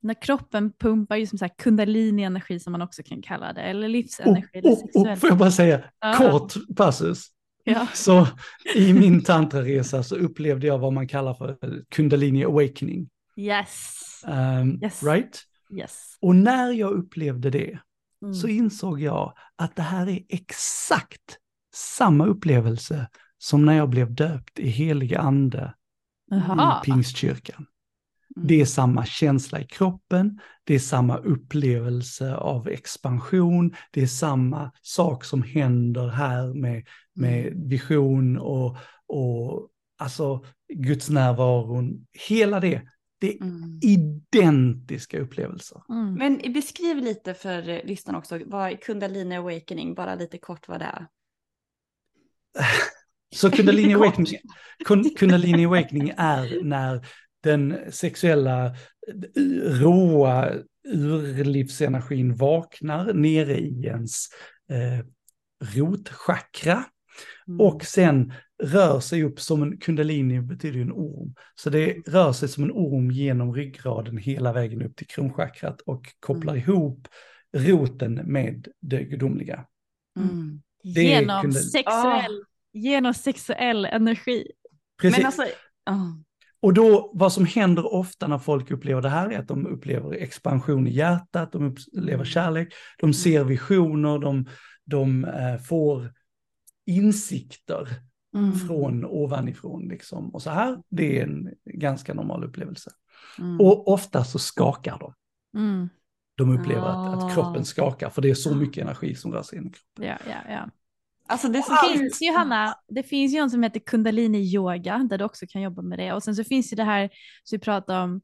när 0.02 0.22
kroppen 0.22 0.72
pumpar 0.80 1.16
ju 1.16 1.28
som 1.28 1.38
så 1.38 1.46
här 1.46 1.54
kundalini-energi 1.58 2.60
som 2.60 2.72
man 2.72 2.82
också 2.82 3.04
kan 3.04 3.22
kalla 3.22 3.54
det, 3.54 3.62
eller 3.62 3.88
livsenergi, 3.88 4.48
eller 4.58 4.72
Och, 4.72 4.74
och, 4.74 4.80
sexuell. 4.80 5.12
och 5.14 5.20
får 5.20 5.30
jag 5.30 5.38
bara 5.38 5.52
säga, 5.52 5.84
Ja. 6.00 6.16
kort 6.18 6.54
passus. 6.78 7.28
Ja. 7.64 7.88
Så 7.94 8.28
i 8.76 8.94
min 8.94 9.24
tantraresa 9.24 10.04
så 10.04 10.16
upplevde 10.16 10.68
jag 10.68 10.80
vad 10.80 10.94
man 10.94 11.08
kallar 11.08 11.34
för 11.34 11.58
kundalini 11.90 12.46
awakening. 12.46 13.10
Yes, 13.36 14.00
Um, 14.28 14.80
Yes. 14.84 15.04
Right? 15.04 15.44
yes. 15.78 16.18
Och 16.22 16.36
när 16.36 16.72
jag 16.72 16.92
upplevde 16.92 17.50
det 17.50 17.80
Mm. 18.22 18.34
så 18.34 18.48
insåg 18.48 19.02
jag 19.02 19.34
att 19.56 19.76
det 19.76 19.82
här 19.82 20.10
är 20.10 20.20
exakt 20.30 21.38
samma 21.74 22.26
upplevelse 22.26 23.08
som 23.38 23.66
när 23.66 23.74
jag 23.74 23.90
blev 23.90 24.16
döpt 24.16 24.60
i 24.60 24.68
heliga 24.70 25.20
ande 25.20 25.74
Jaha. 26.32 26.82
i 26.82 26.86
pingstkyrkan. 26.86 27.56
Mm. 28.36 28.48
Det 28.48 28.62
är 28.62 28.66
samma 28.66 29.06
känsla 29.06 29.60
i 29.60 29.66
kroppen, 29.68 30.40
det 30.64 30.76
är 30.76 30.80
samma 30.80 31.18
upplevelse 31.18 32.36
av 32.36 32.68
expansion, 32.68 33.76
det 33.92 34.02
är 34.02 34.08
samma 34.08 34.72
sak 34.82 35.24
som 35.26 35.44
händer 35.44 36.08
här 36.08 36.54
med, 36.54 36.88
med 37.14 37.54
vision 37.70 38.38
och, 38.38 38.78
och 39.08 39.70
alltså 39.98 40.46
Guds 40.74 41.10
närvaron. 41.10 42.06
Hela 42.30 42.60
det, 42.60 42.82
det 43.24 43.34
är 43.38 43.42
Mm. 43.42 43.80
identiska 43.82 45.20
upplevelser. 45.20 45.82
Mm. 45.90 46.14
Men 46.14 46.54
beskriv 46.54 46.98
lite 46.98 47.34
för 47.34 47.86
lyssnarna 47.88 48.18
också, 48.20 48.40
vad 48.46 48.82
kundalini 48.82 49.36
awakening, 49.36 49.94
bara 49.96 50.16
lite 50.16 50.38
kort 50.38 50.68
vad 50.68 50.80
det 50.80 50.86
är. 50.86 51.08
Så 53.36 53.52
kundalini 53.52 53.94
awakening, 53.96 54.40
kun- 54.86 55.16
kundalini 55.18 55.66
awakening 55.66 56.14
är 56.18 56.64
när 56.64 57.06
den 57.44 57.78
sexuella 57.92 58.76
råa 59.82 60.52
urlivsenergin 60.88 62.36
vaknar 62.36 63.14
nere 63.14 63.58
i 63.60 63.86
ens 63.86 64.26
eh, 64.70 65.06
rotchakra 65.76 66.84
Mm. 67.48 67.62
och 67.62 67.86
sen 67.86 68.34
rör 68.64 69.00
sig 69.00 69.24
upp 69.24 69.40
som 69.40 69.64
en 69.64 69.78
kundalini 69.78 70.42
betyder 70.42 70.76
ju 70.76 70.82
en 70.82 70.92
orm. 70.92 71.36
Så 71.56 71.70
det 71.70 71.94
rör 72.08 72.32
sig 72.34 72.50
som 72.50 72.64
en 72.64 72.72
orm 72.72 73.12
genom 73.12 73.54
ryggraden 73.54 74.18
hela 74.18 74.54
vägen 74.54 74.82
upp 74.82 74.96
till 74.96 75.08
kronchakrat 75.08 75.82
och 75.82 76.06
kopplar 76.20 76.56
ihop 76.56 77.08
roten 77.58 78.14
med 78.14 78.68
det 78.82 79.04
gudomliga. 79.04 79.66
Mm. 80.20 80.62
Det 80.84 81.14
är 81.14 81.20
Genom, 81.20 81.46
kundal- 81.46 81.60
sexuell, 81.60 82.44
genom 82.74 83.14
sexuell 83.14 83.86
energi. 83.86 84.52
Precis. 85.02 85.18
Men 85.18 85.26
alltså, 85.26 85.46
ja. 85.86 86.18
Och 86.60 86.74
då, 86.74 87.12
vad 87.14 87.34
som 87.34 87.46
händer 87.46 87.94
ofta 87.94 88.28
när 88.28 88.38
folk 88.38 88.72
upplever 88.72 89.02
det 89.02 89.10
här 89.10 89.30
är 89.30 89.40
att 89.40 89.48
de 89.48 89.68
upplever 89.68 90.14
expansion 90.14 90.88
i 90.88 90.92
hjärtat, 90.92 91.52
de 91.52 91.68
upplever 91.68 92.26
kärlek, 92.26 92.74
de 93.00 93.14
ser 93.14 93.44
visioner, 93.44 94.20
de, 94.20 94.46
de 94.86 95.26
eh, 95.26 95.58
får 95.58 96.14
insikter 96.86 97.88
Mm. 98.34 98.54
från 98.56 99.06
ovanifrån 99.06 99.88
liksom. 99.88 100.30
Och 100.30 100.42
så 100.42 100.50
här, 100.50 100.78
det 100.90 101.20
är 101.20 101.24
en 101.24 101.50
ganska 101.66 102.14
normal 102.14 102.44
upplevelse. 102.44 102.92
Mm. 103.40 103.62
Och 103.62 103.88
ofta 103.88 104.24
så 104.24 104.40
skakar 104.40 105.00
de. 105.00 105.14
Mm. 105.60 105.90
De 106.38 106.60
upplever 106.60 106.82
att, 106.88 106.96
Ah. 107.24 107.28
att 107.28 107.34
kroppen 107.34 107.66
skakar, 107.66 108.10
för 108.10 108.22
det 108.22 108.30
är 108.30 108.34
så 108.34 108.56
mycket 108.56 108.84
energi 108.84 109.16
som 109.16 109.32
rör 109.34 109.44
sig 109.44 109.58
in 109.60 109.68
i 109.68 109.70
kroppen. 109.70 110.06
Ja, 110.06 110.18
ja, 110.30 110.54
ja. 110.54 110.70
Alltså 111.28 111.48
det 111.48 111.60
Det 111.60 111.98
finns 111.98 112.22
ju 112.22 112.32
Hanna, 112.32 112.76
det 112.88 113.04
finns 113.04 113.34
ju 113.34 113.38
en 113.38 113.50
som 113.50 113.64
heter 113.64 113.80
kundalini 113.80 114.38
yoga 114.54 114.98
där 115.10 115.18
du 115.18 115.24
också 115.24 115.46
kan 115.50 115.62
jobba 115.62 115.82
med 115.82 116.00
det 116.00 116.14
och 116.14 116.24
sen 116.24 116.36
så 116.36 116.44
finns 116.44 116.74
ju 116.74 116.76
det 116.76 116.84
här 116.84 117.10
som 117.44 117.56
vi 117.58 117.60
pratar 117.60 118.04
om 118.04 118.22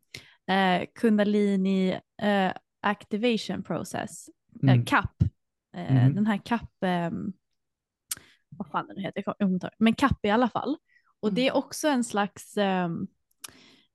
eh, 0.49 0.85
kundalini 0.99 1.89
eh, 2.21 2.51
activation 2.81 3.63
process, 3.63 4.25
Mm. 4.63 4.79
eh, 4.79 4.85
CAP. 4.85 5.23
Eh, 5.77 5.93
Mhm. 5.95 6.15
Den 6.15 6.25
här 6.25 6.37
CAP, 6.37 6.83
eh, 6.83 7.11
vad 8.49 8.67
fan 8.67 8.87
den 8.87 8.97
heter, 8.97 9.23
jag 9.25 9.37
kommer 9.37 9.53
inte 9.53 9.65
ihåg. 9.67 9.73
men 9.77 9.93
CAP 9.95 10.25
i 10.25 10.29
alla 10.29 10.49
fall. 10.49 10.77
Och 11.19 11.33
det 11.33 11.47
är 11.47 11.55
också 11.55 11.87
en 11.87 12.03
slags, 12.03 12.57
ehm, 12.57 13.07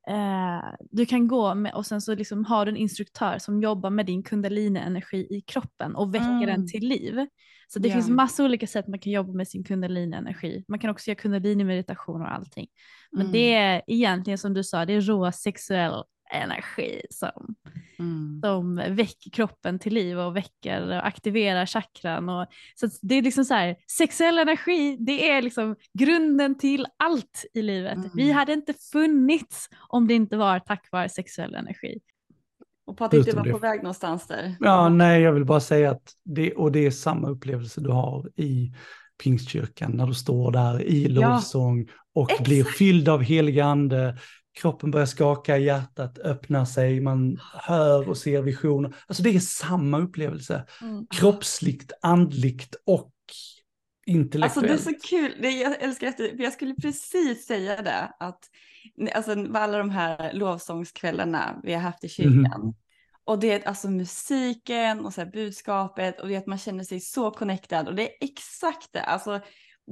eh, 0.08 0.64
du 0.90 1.06
kan 1.06 1.28
gå 1.28 1.54
med 1.54 1.74
och 1.74 1.86
sen 1.86 2.00
så 2.00 2.14
liksom 2.14 2.44
har 2.44 2.66
du 2.66 2.70
en 2.70 2.76
instruktör 2.76 3.38
som 3.38 3.62
jobbar 3.62 3.90
med 3.90 4.06
din 4.06 4.22
kundalini-energi 4.22 5.26
i 5.30 5.40
kroppen 5.40 5.94
och 5.96 6.14
väcker 6.14 6.26
Mm. 6.26 6.46
den 6.46 6.68
till 6.68 6.88
liv. 6.88 7.26
Så 7.68 7.78
det 7.78 7.88
Ja. 7.88 7.94
finns 7.94 8.08
massa 8.08 8.44
olika 8.44 8.66
sätt 8.66 8.88
man 8.88 8.98
kan 8.98 9.12
jobba 9.12 9.32
med 9.32 9.48
sin 9.48 9.64
kundalini-energi. 9.64 10.64
Man 10.68 10.78
kan 10.78 10.90
också 10.90 11.10
göra 11.10 11.16
kundalini-meditation 11.18 12.20
och 12.22 12.32
allting. 12.34 12.66
Men 13.12 13.20
Mm. 13.20 13.32
det 13.32 13.54
är 13.54 13.82
egentligen 13.86 14.38
som 14.38 14.54
du 14.54 14.64
sa, 14.64 14.84
det 14.84 14.92
är 14.92 15.00
rå 15.00 15.32
sexuell 15.32 16.02
energi 16.34 17.00
som, 17.10 17.54
Mm. 17.98 18.40
som 18.44 18.76
väcker 18.96 19.30
kroppen 19.30 19.78
till 19.78 19.94
liv 19.94 20.18
och 20.18 20.36
väcker 20.36 20.86
och 20.88 21.06
aktiverar 21.06 21.66
chakran. 21.66 22.28
Och, 22.28 22.46
så 22.74 22.88
det 23.02 23.14
är 23.14 23.22
liksom 23.22 23.44
så 23.44 23.54
här, 23.54 23.76
sexuell 23.98 24.38
energi, 24.38 24.96
det 25.00 25.30
är 25.30 25.42
liksom 25.42 25.76
grunden 25.98 26.58
till 26.58 26.86
allt 26.96 27.44
i 27.54 27.62
livet. 27.62 27.96
Mm. 27.96 28.10
Vi 28.14 28.32
hade 28.32 28.52
inte 28.52 28.74
funnits 28.92 29.68
om 29.88 30.06
det 30.06 30.14
inte 30.14 30.36
var 30.36 30.58
tack 30.58 30.88
vare 30.92 31.08
sexuell 31.08 31.54
energi. 31.54 31.98
Och 32.86 32.96
Patrik, 32.98 33.24
du 33.26 33.32
var 33.32 33.44
det- 33.44 33.50
på 33.50 33.58
väg 33.58 33.82
någonstans 33.82 34.26
där. 34.26 34.54
Ja, 34.60 34.88
nej, 34.88 35.22
jag 35.22 35.32
vill 35.32 35.44
bara 35.44 35.60
säga 35.60 35.90
att 35.90 36.12
det, 36.24 36.52
och 36.54 36.72
det 36.72 36.86
är 36.86 36.90
samma 36.90 37.28
upplevelse 37.28 37.80
du 37.80 37.90
har 37.90 38.30
i 38.40 38.72
pingstkyrkan 39.22 39.92
när 39.92 40.06
du 40.06 40.14
står 40.14 40.52
där 40.52 40.82
i 40.82 41.06
Ja. 41.14 41.20
lovsång 41.30 41.88
och 42.14 42.30
Exakt. 42.30 42.48
blir 42.48 42.64
fylld 42.64 43.08
av 43.08 43.22
helig 43.22 43.60
ande. 43.60 44.18
Kroppen 44.54 44.90
börjar 44.90 45.06
skaka, 45.06 45.58
hjärtat 45.58 46.18
öppnar 46.18 46.64
sig, 46.64 47.00
man 47.00 47.40
hör 47.52 48.08
och 48.08 48.16
ser 48.16 48.42
visioner. 48.42 48.96
Alltså 49.06 49.22
det 49.22 49.30
är 49.30 49.40
samma 49.40 49.98
upplevelse. 49.98 50.66
Kroppsligt, 51.10 51.92
andligt 52.02 52.74
och 52.86 53.10
Alltså 54.06 54.18
intellektuellt. 54.18 54.68
det 54.68 54.90
är 54.90 54.94
så 54.94 55.08
kul, 55.08 55.38
det, 55.42 55.50
jag 55.50 55.82
älskar 55.82 56.08
att 56.08 56.20
jag 56.38 56.52
skulle 56.52 56.74
precis 56.74 57.46
säga 57.46 57.82
det, 57.82 58.12
att 58.18 58.38
alltså, 59.14 59.36
med 59.36 59.62
alla 59.62 59.78
de 59.78 59.90
här 59.90 60.32
lovsångskvällarna 60.32 61.60
vi 61.62 61.72
har 61.72 61.80
haft 61.80 62.04
i 62.04 62.08
kyrkan, 62.08 62.74
och 63.24 63.38
det 63.38 63.52
är 63.52 63.68
alltså 63.68 63.90
musiken 63.90 65.00
och 65.00 65.14
så 65.14 65.26
budskapet 65.26 66.20
och 66.20 66.28
det 66.28 66.34
är 66.34 66.38
att 66.38 66.46
man 66.46 66.58
känner 66.58 66.84
sig 66.84 67.00
så 67.00 67.30
connectad 67.30 67.88
och 67.88 67.94
det 67.94 68.02
är 68.02 68.16
exakt 68.20 68.92
det, 68.92 69.02
alltså 69.02 69.40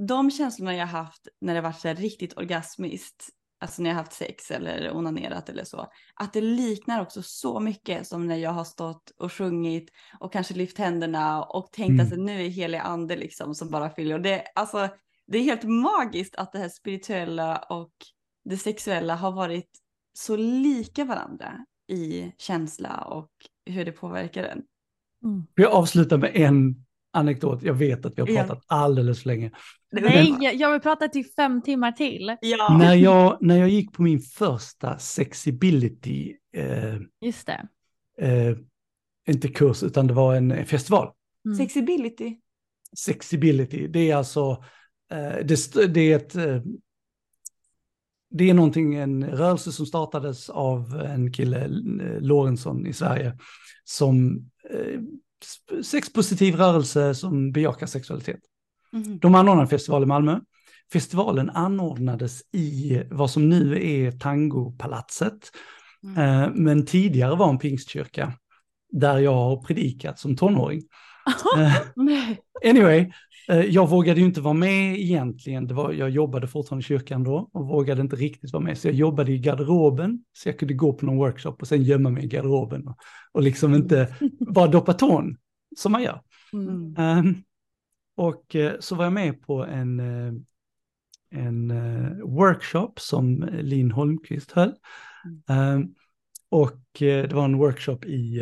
de 0.07 0.31
känslorna 0.31 0.75
jag 0.75 0.87
haft 0.87 1.27
när 1.41 1.53
det 1.53 1.61
varit 1.61 1.79
så 1.79 1.93
riktigt 1.93 2.37
orgasmiskt, 2.37 3.29
alltså 3.63 3.81
när 3.81 3.89
jag 3.89 3.97
haft 3.97 4.13
sex 4.13 4.51
eller 4.51 4.91
onanerat 4.95 5.49
eller 5.49 5.63
så, 5.63 5.87
att 6.15 6.33
det 6.33 6.41
liknar 6.41 7.01
också 7.01 7.21
så 7.23 7.59
mycket 7.59 8.07
som 8.07 8.27
när 8.27 8.35
jag 8.37 8.51
har 8.51 8.63
stått 8.63 9.11
och 9.17 9.33
sjungit 9.33 9.89
och 10.19 10.33
kanske 10.33 10.53
lyft 10.53 10.77
händerna 10.77 11.43
och 11.43 11.71
tänkt 11.71 11.89
Mm. 11.89 11.99
att 11.99 12.05
alltså, 12.11 12.21
nu 12.23 12.45
är 12.45 12.49
helig 12.49 12.77
ande 12.77 13.15
liksom 13.15 13.55
som 13.55 13.69
bara 13.69 13.89
fyller. 13.89 14.15
Och 14.15 14.21
det, 14.21 14.43
alltså, 14.55 14.89
det 15.27 15.37
är 15.37 15.43
helt 15.43 15.63
magiskt 15.63 16.35
att 16.35 16.51
det 16.51 16.59
här 16.59 16.69
spirituella 16.69 17.57
och 17.57 17.93
det 18.45 18.57
sexuella 18.57 19.15
har 19.15 19.31
varit 19.31 19.69
så 20.13 20.35
lika 20.35 21.05
varandra 21.05 21.65
i 21.87 22.31
känsla 22.37 23.01
och 23.01 23.29
hur 23.65 23.85
det 23.85 23.91
påverkar 23.91 24.43
en. 24.43 24.61
Jag 25.55 25.71
avslutar 25.71 26.17
med 26.17 26.31
en 26.35 26.85
anekdot. 27.11 27.63
Jag 27.63 27.73
vet 27.73 28.05
att 28.05 28.17
vi 28.17 28.21
har 28.21 28.29
Ja. 28.29 28.43
pratat 28.43 28.63
alldeles 28.67 29.21
för 29.21 29.27
länge. 29.27 29.51
Nej, 30.01 30.37
jag, 30.41 30.55
jag 30.55 30.71
vill 30.71 30.81
prata 30.81 31.07
till 31.07 31.25
fem 31.25 31.61
timmar 31.61 31.91
till. 31.91 32.37
Ja. 32.41 32.77
När 32.79 32.95
jag, 32.95 33.37
när 33.41 33.57
jag 33.57 33.69
gick 33.69 33.93
på 33.93 34.01
min 34.01 34.19
första 34.19 34.97
sexibility, 34.97 36.33
eh, 36.55 36.95
Just 37.21 37.47
det. 37.47 37.67
eh, 38.27 38.57
inte 39.27 39.47
kurs, 39.47 39.83
utan 39.83 40.07
det 40.07 40.13
var 40.13 40.35
en 40.35 40.65
festival. 40.65 41.11
Mm. 41.45 41.57
Sexibility. 41.57 42.37
Sexibility, 42.97 43.87
det 43.87 44.11
är 44.11 44.15
alltså, 44.15 44.63
eh, 45.11 45.45
det, 45.45 45.93
det 45.93 46.11
är 46.11 46.15
ett, 46.15 46.35
eh, 46.35 46.61
det 48.29 48.49
är 48.49 48.53
någonting, 48.53 48.95
en 48.95 49.25
rörelse 49.25 49.71
som 49.71 49.85
startades 49.85 50.49
av 50.49 50.95
en 50.95 51.33
kille, 51.33 51.63
eh, 51.65 52.21
Lorentzon 52.21 52.87
i 52.87 52.93
Sverige, 52.93 53.37
som 53.83 54.45
eh, 54.69 55.01
sexpositiv 55.83 56.55
rörelse 56.55 57.15
som 57.15 57.51
bejakar 57.51 57.87
sexualitet. 57.87 58.39
Mhm. 58.93 59.19
De 59.19 59.35
anordnade 59.35 59.61
en 59.61 59.67
festival 59.67 60.03
i 60.03 60.05
Malmö. 60.05 60.39
Festivalen 60.93 61.49
anordnades 61.49 62.41
i 62.51 63.01
vad 63.11 63.29
som 63.31 63.49
nu 63.49 63.87
är 63.87 64.11
Tangopalatset, 64.11 65.51
Mm. 66.03 66.41
eh, 66.43 66.49
men 66.53 66.85
tidigare 66.85 67.35
var 67.35 67.49
en 67.49 67.57
pingstkyrka 67.57 68.33
där 68.91 69.17
jag 69.19 69.33
har 69.33 69.57
predikat 69.63 70.19
som 70.19 70.35
tonåring. 70.35 70.81
Eh. 71.57 71.75
Anyway, 72.69 73.11
eh, 73.49 73.59
jag 73.61 73.89
vågade 73.89 74.19
ju 74.19 74.25
inte 74.25 74.41
vara 74.41 74.53
med 74.53 74.99
egentligen. 74.99 75.67
Det 75.67 75.73
var, 75.73 75.91
jag 75.93 76.09
jobbade 76.09 76.47
fortfarande 76.47 76.81
i 76.81 76.85
kyrkan 76.87 77.23
då 77.23 77.49
och 77.53 77.67
vågade 77.67 78.01
inte 78.01 78.15
riktigt 78.15 78.53
vara 78.53 78.63
med. 78.63 78.77
Så 78.77 78.87
jag 78.87 78.95
jobbade 78.95 79.31
i 79.31 79.37
garderoben, 79.39 80.19
så 80.33 80.49
jag 80.49 80.59
kunde 80.59 80.73
gå 80.73 80.93
på 80.93 81.05
någon 81.05 81.17
workshop 81.17 81.55
och 81.59 81.67
sen 81.67 81.83
gömma 81.83 82.09
mig 82.09 82.23
i 82.23 82.27
garderoben 82.27 82.87
och, 82.87 82.97
och 83.31 83.41
liksom 83.43 83.75
inte 83.75 84.15
bara 84.53 84.67
doppa 84.67 84.93
tån, 84.93 85.37
som 85.77 85.91
man 85.91 86.03
gör. 86.03 86.21
Mm. 86.53 86.95
Ehm, 86.97 87.35
och 88.15 88.55
eh, 88.55 88.79
så 88.79 88.95
var 88.95 89.03
jag 89.03 89.13
med 89.13 89.41
på 89.41 89.65
en, 89.65 89.99
eh, 89.99 90.33
en 91.29 91.71
eh, 91.71 92.11
workshop 92.23 92.93
som 92.97 93.49
Linn 93.51 93.91
Holmqvist 93.91 94.51
höll. 94.51 94.73
Ehm, 95.49 95.95
och 96.49 96.81
det 96.99 97.33
var 97.33 97.45
en 97.45 97.57
workshop 97.57 97.99
i, 98.05 98.41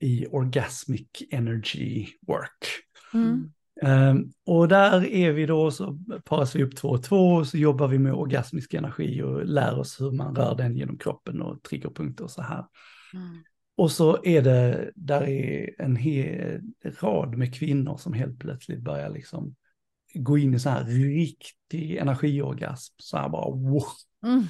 i 0.00 0.26
Orgasmic 0.26 1.08
Energy 1.30 2.06
Work. 2.26 2.66
Mm. 3.14 3.52
Ehm, 3.82 4.32
och 4.46 4.68
där 4.68 5.04
är 5.04 5.32
vi 5.32 5.46
då, 5.46 5.70
så 5.70 5.98
paras 6.24 6.56
vi 6.56 6.62
upp 6.64 6.76
två 6.76 6.88
och 6.88 7.02
två 7.02 7.28
och 7.28 7.46
så 7.46 7.56
jobbar 7.58 7.88
vi 7.88 7.98
med 7.98 8.14
orgasmisk 8.14 8.74
energi 8.74 9.22
och 9.22 9.46
lär 9.46 9.78
oss 9.78 10.00
hur 10.00 10.10
man 10.10 10.36
rör 10.36 10.54
den 10.54 10.76
genom 10.76 10.98
kroppen 10.98 11.42
och 11.42 11.62
triggerpunkter 11.62 12.24
och 12.24 12.30
så 12.30 12.42
här. 12.42 12.64
Mm. 13.14 13.42
Och 13.76 13.90
så 13.90 14.24
är 14.24 14.42
det, 14.42 14.92
där 14.94 15.22
är 15.22 15.80
en 15.82 15.96
hel 15.96 16.60
rad 17.00 17.36
med 17.36 17.54
kvinnor 17.54 17.96
som 17.96 18.12
helt 18.12 18.38
plötsligt 18.38 18.80
börjar 18.80 19.10
liksom 19.10 19.54
gå 20.14 20.38
in 20.38 20.54
i 20.54 20.58
så 20.58 20.70
här 20.70 20.84
riktig 20.84 21.96
energiorgasm, 21.96 22.94
så 22.98 23.16
här 23.16 23.28
bara 23.28 23.50
wow. 23.50 23.84
Mm. 24.26 24.44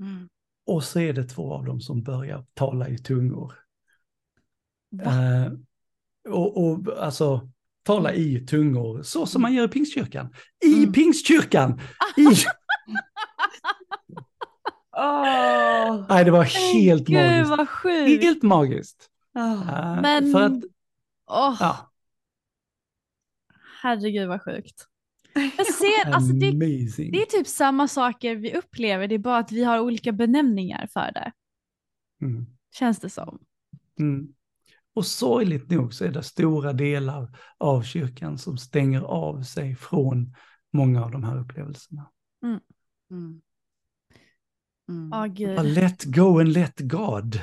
Mm. 0.00 0.28
Och 0.66 0.84
så 0.84 1.00
är 1.00 1.12
det 1.12 1.24
två 1.24 1.52
av 1.52 1.64
dem 1.64 1.80
som 1.80 2.02
börjar 2.02 2.46
tala 2.54 2.88
i 2.88 2.98
tungor. 2.98 3.52
Eh, 5.02 5.52
och, 6.28 6.64
och 6.64 7.04
alltså 7.04 7.50
tala 7.82 8.14
i 8.14 8.46
tungor, 8.46 9.02
så 9.02 9.26
som 9.26 9.42
man 9.42 9.54
gör 9.54 9.64
i 9.64 9.68
pingstkyrkan. 9.68 10.34
I 10.64 10.74
Mm. 10.74 10.92
pingstkyrkan! 10.92 11.80
I... 12.16 12.22
Åh. 14.96 16.06
Nej, 16.08 16.24
det 16.24 16.30
var 16.30 16.44
helt 16.74 17.06
Gud 17.06 17.16
magiskt. 17.16 17.50
vad 17.50 17.68
sjukt. 17.68 18.24
Helt 18.24 18.42
magiskt. 18.42 19.08
Åh. 19.34 19.78
Eh, 19.78 20.02
Men- 20.02 20.32
För 20.32 20.40
att, 20.42 20.52
Åh, 21.30 21.56
ja, 21.60 21.92
herregud 23.82 24.28
vad 24.28 24.42
sjukt. 24.42 24.86
Jag 25.34 25.66
ser, 25.66 26.12
alltså 26.12 26.32
det, 26.32 26.48
amazing. 26.48 27.12
det 27.12 27.22
är 27.22 27.26
typ 27.26 27.46
samma 27.46 27.88
saker 27.88 28.36
vi 28.36 28.54
upplever, 28.56 29.08
det 29.08 29.14
är 29.14 29.18
bara 29.18 29.38
att 29.38 29.52
vi 29.52 29.64
har 29.64 29.78
olika 29.80 30.12
benämningar 30.12 30.86
för 30.86 31.12
det. 31.12 31.32
Mm. 32.22 32.46
Känns 32.74 32.98
det 32.98 33.10
som. 33.10 33.38
Mm. 33.98 34.28
Och 34.94 35.06
sorgligt 35.06 35.70
nog 35.70 35.94
så 35.94 36.04
är 36.04 36.08
det 36.10 36.22
stora 36.22 36.72
delar 36.72 37.38
av 37.58 37.82
kyrkan 37.82 38.38
som 38.38 38.58
stänger 38.58 39.00
av 39.00 39.42
sig 39.42 39.76
från 39.76 40.34
många 40.72 41.04
av 41.04 41.10
de 41.10 41.24
här 41.24 41.38
upplevelserna. 41.38 42.10
Mm. 42.44 43.40
Mm. 44.92 45.10
Bara 45.56 45.62
let 45.62 46.04
go 46.04 46.40
and 46.40 46.52
let 46.52 46.78
God. 46.80 47.40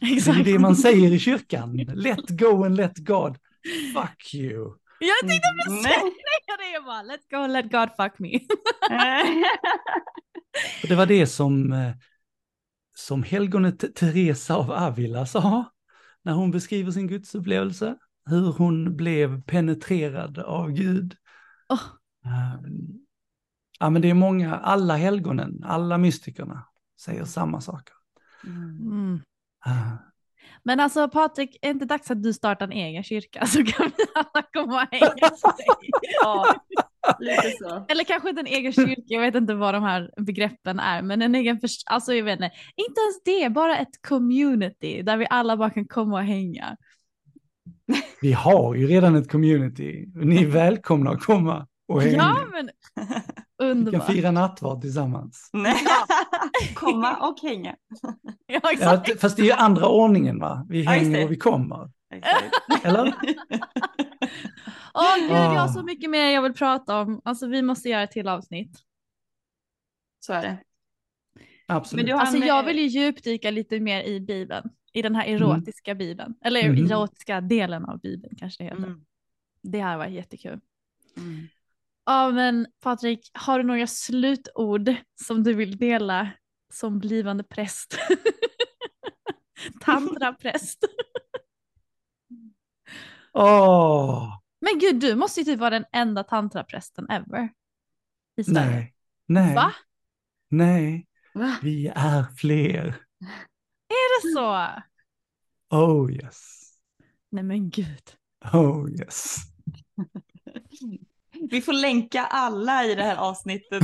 Det 0.00 0.06
är 0.06 0.16
Exakt. 0.16 0.44
det 0.44 0.58
man 0.58 0.76
säger 0.76 1.12
i 1.12 1.18
kyrkan. 1.18 1.76
Let 1.76 2.28
go 2.28 2.64
and 2.64 2.76
let 2.76 2.96
God. 2.98 3.38
Fuck 3.94 4.34
you. 4.34 4.74
Jag 5.00 5.28
tänkte 5.30 5.48
precis 5.64 5.84
Nej. 5.84 5.92
säga 5.92 6.56
det, 6.58 6.72
jag 6.74 6.84
bara 6.84 7.02
let 7.02 7.28
go 7.30 7.36
and 7.36 7.52
let 7.52 7.70
God 7.70 7.88
fuck 7.96 8.18
me. 8.18 8.30
Och 10.82 10.88
det 10.88 10.94
var 10.94 11.06
det 11.06 11.26
som, 11.26 11.72
eh, 11.72 11.92
som 12.96 13.22
helgonet 13.22 13.94
Teresa 13.94 14.54
av 14.56 14.72
Avila 14.72 15.26
sa 15.26 15.64
när 16.22 16.32
hon 16.32 16.50
beskriver 16.50 16.90
sin 16.90 17.06
gudsupplevelse. 17.06 17.96
Hur 18.30 18.52
hon 18.52 18.96
blev 18.96 19.42
penetrerad 19.42 20.38
av 20.38 20.70
Gud. 20.70 21.16
Eh, 22.24 22.60
Ja, 23.78 23.90
men 23.90 24.02
det 24.02 24.10
är 24.10 24.14
många, 24.14 24.56
alla 24.56 24.96
helgonen, 24.96 25.64
alla 25.64 25.98
mystikerna 25.98 26.66
säger 27.00 27.24
samma 27.24 27.60
saker. 27.60 27.94
Mm. 28.46 28.80
Mm. 28.80 29.20
Eh, 29.66 29.92
Men 30.62 30.80
alltså 30.80 31.08
Patrik, 31.08 31.56
är 31.62 31.66
det 31.68 31.70
inte 31.70 31.84
dags 31.84 32.10
att 32.10 32.22
du 32.22 32.32
startar 32.32 32.66
en 32.66 32.72
egen 32.72 33.02
kyrka 33.02 33.46
så 33.46 33.64
kan 33.64 33.90
vi 33.98 34.04
alla 34.14 34.46
komma 34.52 34.82
och 34.82 34.88
hänga 34.90 35.28
hos 35.30 35.42
dig? 35.42 35.66
Ja, 36.22 36.54
lite 37.18 37.50
så. 37.58 37.84
Eller 37.88 38.04
kanske 38.04 38.28
inte 38.28 38.40
en 38.40 38.46
egen 38.46 38.72
kyrka, 38.72 39.02
jag 39.06 39.20
vet 39.20 39.34
inte 39.34 39.54
vad 39.54 39.74
de 39.74 39.82
här 39.82 40.10
begreppen 40.20 40.78
är, 40.80 41.02
men 41.02 41.22
en 41.22 41.34
egen, 41.34 41.60
alltså 41.86 42.14
jag 42.14 42.24
vet 42.24 42.32
inte, 42.40 42.50
inte 42.76 43.00
ens 43.00 43.22
det, 43.24 43.50
bara 43.50 43.78
ett 43.78 44.02
community 44.08 45.02
där 45.02 45.16
vi 45.16 45.26
alla 45.30 45.56
bara 45.56 45.70
kan 45.70 45.86
komma 45.88 46.16
och 46.16 46.24
hänga. 46.24 46.76
Vi 48.20 48.32
har 48.32 48.74
ju 48.74 48.86
redan 48.86 49.16
ett 49.16 49.30
community. 49.30 50.06
Ni 50.14 50.42
är 50.42 50.46
välkomna 50.46 51.10
att 51.10 51.20
komma 51.22 51.66
och 51.88 52.02
hänga. 52.02 52.16
Ja 52.16 52.36
men 52.52 52.66
Vi 52.96 53.02
kan 53.58 53.68
underbart. 53.70 54.06
fira 54.06 54.30
nattvard 54.30 54.80
tillsammans. 54.80 55.50
Nej. 55.52 55.76
Komma 56.74 57.16
och 57.28 57.40
hänga. 57.42 57.76
Ja, 58.46 58.60
Ja, 58.62 58.72
exakt. 58.72 59.20
fast 59.20 59.36
det 59.36 59.42
är 59.42 59.46
ju 59.46 59.52
andra 59.52 59.88
ordningen 59.88 60.38
va? 60.38 60.66
Vi 60.68 60.82
hänger 60.82 61.24
och 61.24 61.32
vi 61.32 61.36
kommer. 61.36 61.90
Eller? 62.84 63.02
Åh 64.94 65.16
gud, 65.20 65.30
jag 65.30 65.36
har 65.36 65.64
Ah. 65.64 65.68
så 65.68 65.82
mycket 65.82 66.10
mer 66.10 66.30
jag 66.30 66.42
vill 66.42 66.52
prata 66.54 67.00
om. 67.00 67.20
Alltså 67.24 67.46
vi 67.46 67.62
måste 67.62 67.88
göra 67.88 68.02
ett 68.02 68.10
till 68.10 68.28
avsnitt. 68.28 68.78
Så 70.20 70.32
är 70.32 70.42
det. 70.42 70.58
Absolut. 71.66 71.96
Men 72.02 72.06
du 72.06 72.12
har 72.12 72.20
Alltså 72.20 72.36
en, 72.36 72.46
jag 72.46 72.58
eh, 72.58 72.66
vill 72.66 72.78
ju 72.78 72.86
djupdyka 72.86 73.50
lite 73.50 73.80
mer 73.80 74.02
i 74.02 74.20
Bibeln. 74.20 74.70
I 74.92 75.02
den 75.02 75.14
här 75.14 75.24
erotiska 75.26 75.94
Bibeln. 75.94 76.34
Eller 76.44 76.68
Mhm. 76.72 76.86
erotiska 76.86 77.40
delen 77.40 77.84
av 77.84 78.00
Bibeln 78.00 78.36
kanske 78.36 78.62
det 78.62 78.68
heter. 78.70 78.82
Mm. 78.84 79.04
Det 79.62 79.80
här 79.80 79.96
var 79.96 80.06
jättekul. 80.06 80.60
Mm. 81.16 81.48
Ja 82.06 82.30
men 82.30 82.66
Patrik, 82.80 83.30
har 83.34 83.58
du 83.58 83.64
några 83.64 83.86
slutord 83.86 84.94
som 85.22 85.42
du 85.42 85.54
vill 85.54 85.76
dela 85.76 86.30
som 86.72 86.98
blivande 86.98 87.44
präst? 87.44 87.98
Tantrapräst. 89.80 90.84
Åh, 93.32 94.40
Men 94.60 94.78
gud, 94.78 95.00
du 95.00 95.14
måste 95.14 95.40
ju 95.40 95.44
typ 95.44 95.60
vara 95.60 95.70
den 95.70 95.84
enda 95.92 96.24
tantraprästen 96.24 97.10
ever. 97.10 97.52
I 98.36 98.44
Sverige. 98.44 98.70
nej. 98.70 98.94
Nej. 99.26 99.54
Va? 99.54 99.72
Nej. 100.48 101.06
Va? 101.34 101.56
Vi 101.62 101.86
är 101.94 102.24
fler. 102.36 102.86
Är 103.88 104.22
det 104.22 104.32
så? 104.34 104.68
Oh 105.76 106.12
yes. 106.12 106.62
Nej 107.30 107.44
men 107.44 107.70
gud. 107.70 108.12
Oh 108.52 108.90
yes. 108.90 109.36
Vi 111.50 111.60
får 111.60 111.72
länka 111.72 112.20
alla 112.22 112.84
i 112.84 112.94
det 112.94 113.02
här 113.02 113.16
avsnittet. 113.16 113.82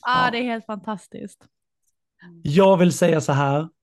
Ah, 0.00 0.30
det 0.30 0.38
är 0.38 0.42
helt 0.42 0.66
fantastiskt. 0.66 1.44
Jag 2.42 2.76
vill 2.76 2.92
säga 2.92 3.20
så 3.20 3.32
här. 3.32 3.68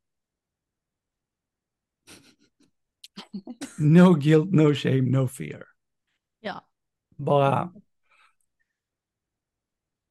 No 3.78 4.14
guilt, 4.14 4.52
no 4.52 4.74
shame, 4.74 5.02
no 5.02 5.28
fear. 5.28 5.64
Ja. 6.40 6.68
Bara... 7.18 7.74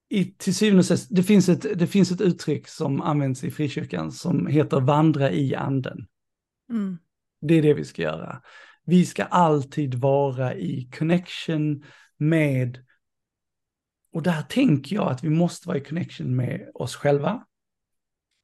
I, 0.09 0.24
till 0.24 0.55
syvende 0.55 0.78
och 0.78 0.85
sist, 0.85 1.09
det 1.10 1.22
finns, 1.22 1.48
ett, 1.48 1.78
det 1.78 1.86
finns 1.86 2.10
ett 2.10 2.20
uttryck 2.20 2.68
som 2.68 3.01
används 3.01 3.44
i 3.44 3.51
frikyrkan 3.51 4.12
som 4.12 4.47
heter 4.47 4.81
vandra 4.81 5.31
i 5.31 5.55
anden. 5.55 6.06
Mm. 6.70 6.98
Det 7.40 7.55
är 7.55 7.62
det 7.62 7.74
vi 7.74 7.85
ska 7.85 8.02
göra. 8.02 8.43
Vi 8.85 9.06
ska 9.06 9.24
alltid 9.24 9.94
vara 9.94 10.55
i 10.55 10.90
connection 10.98 11.85
med, 12.16 12.85
och 14.12 14.23
där 14.23 14.43
tänker 14.43 14.97
jag 14.97 15.11
att 15.11 15.24
vi 15.24 15.31
måste 15.31 15.69
vara 15.69 15.78
i 15.78 15.85
connection 15.85 16.36
med 16.36 16.70
oss 16.74 16.97
själva 16.97 17.47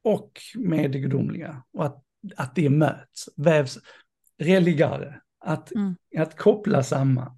och 0.03 0.41
med 0.55 0.91
det 0.91 0.99
gudomliga. 0.99 1.63
Och 1.73 1.85
att, 1.85 2.03
att 2.35 2.55
det 2.55 2.69
möts, 2.69 3.29
vävs, 3.37 3.79
religare, 4.37 5.21
att, 5.39 5.71
Mm. 5.71 5.95
att 6.17 6.37
koppla 6.37 6.83
samman 6.83 7.37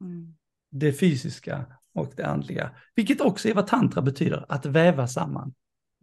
Mm. 0.00 0.36
det 0.70 0.92
fysiska 0.92 1.66
och 1.94 2.12
det 2.16 2.26
andliga. 2.26 2.70
Vilket 2.94 3.20
också 3.20 3.48
är 3.48 3.54
vad 3.54 3.66
tantra 3.66 4.02
betyder, 4.02 4.46
att 4.48 4.66
väva 4.66 5.06
samman. 5.08 5.54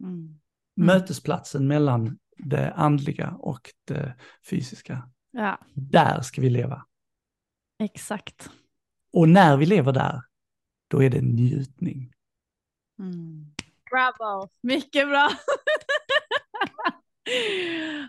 Mm. 0.02 0.40
Mötesplatsen 0.76 1.66
mellan 1.66 2.18
det 2.36 2.72
andliga 2.72 3.30
och 3.30 3.60
det 3.84 4.14
fysiska. 4.50 5.10
Ja, 5.32 5.58
Där 5.74 6.20
ska 6.20 6.40
vi 6.40 6.50
leva. 6.50 6.86
exakt. 7.78 8.50
Och 9.12 9.28
när 9.28 9.56
vi 9.56 9.66
lever 9.66 9.92
där, 9.92 10.22
då 10.88 11.02
är 11.02 11.10
det 11.10 11.20
njutning. 11.20 12.12
Mm. 12.98 13.54
Bravo, 13.90 14.48
mycket 14.60 15.08
bra. 15.08 15.30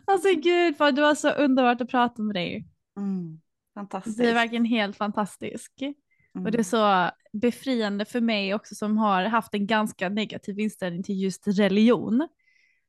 alltså 0.06 0.28
gud, 0.36 0.76
vad 0.80 0.96
du 0.96 1.02
var 1.02 1.16
så 1.16 1.30
underbart 1.30 1.82
att 1.82 1.90
prata 1.90 2.22
med 2.22 2.36
dig. 2.36 2.68
Mm. 2.98 3.42
Fantastiskt. 3.76 4.18
Du 4.18 4.24
är 4.30 4.34
verkligen 4.34 4.66
helt 4.66 4.98
fantastisk. 4.98 5.82
Mm. 5.82 6.46
Och 6.46 6.52
det 6.52 6.60
är 6.60 6.64
så 6.64 7.12
befriande 7.34 8.06
för 8.06 8.22
mig 8.22 8.54
också 8.54 8.76
som 8.76 8.98
har 8.98 9.24
haft 9.24 9.54
en 9.54 9.68
ganska 9.68 10.10
negativ 10.10 10.60
inställning 10.60 11.04
till 11.04 11.22
just 11.22 11.48
religion. 11.48 12.28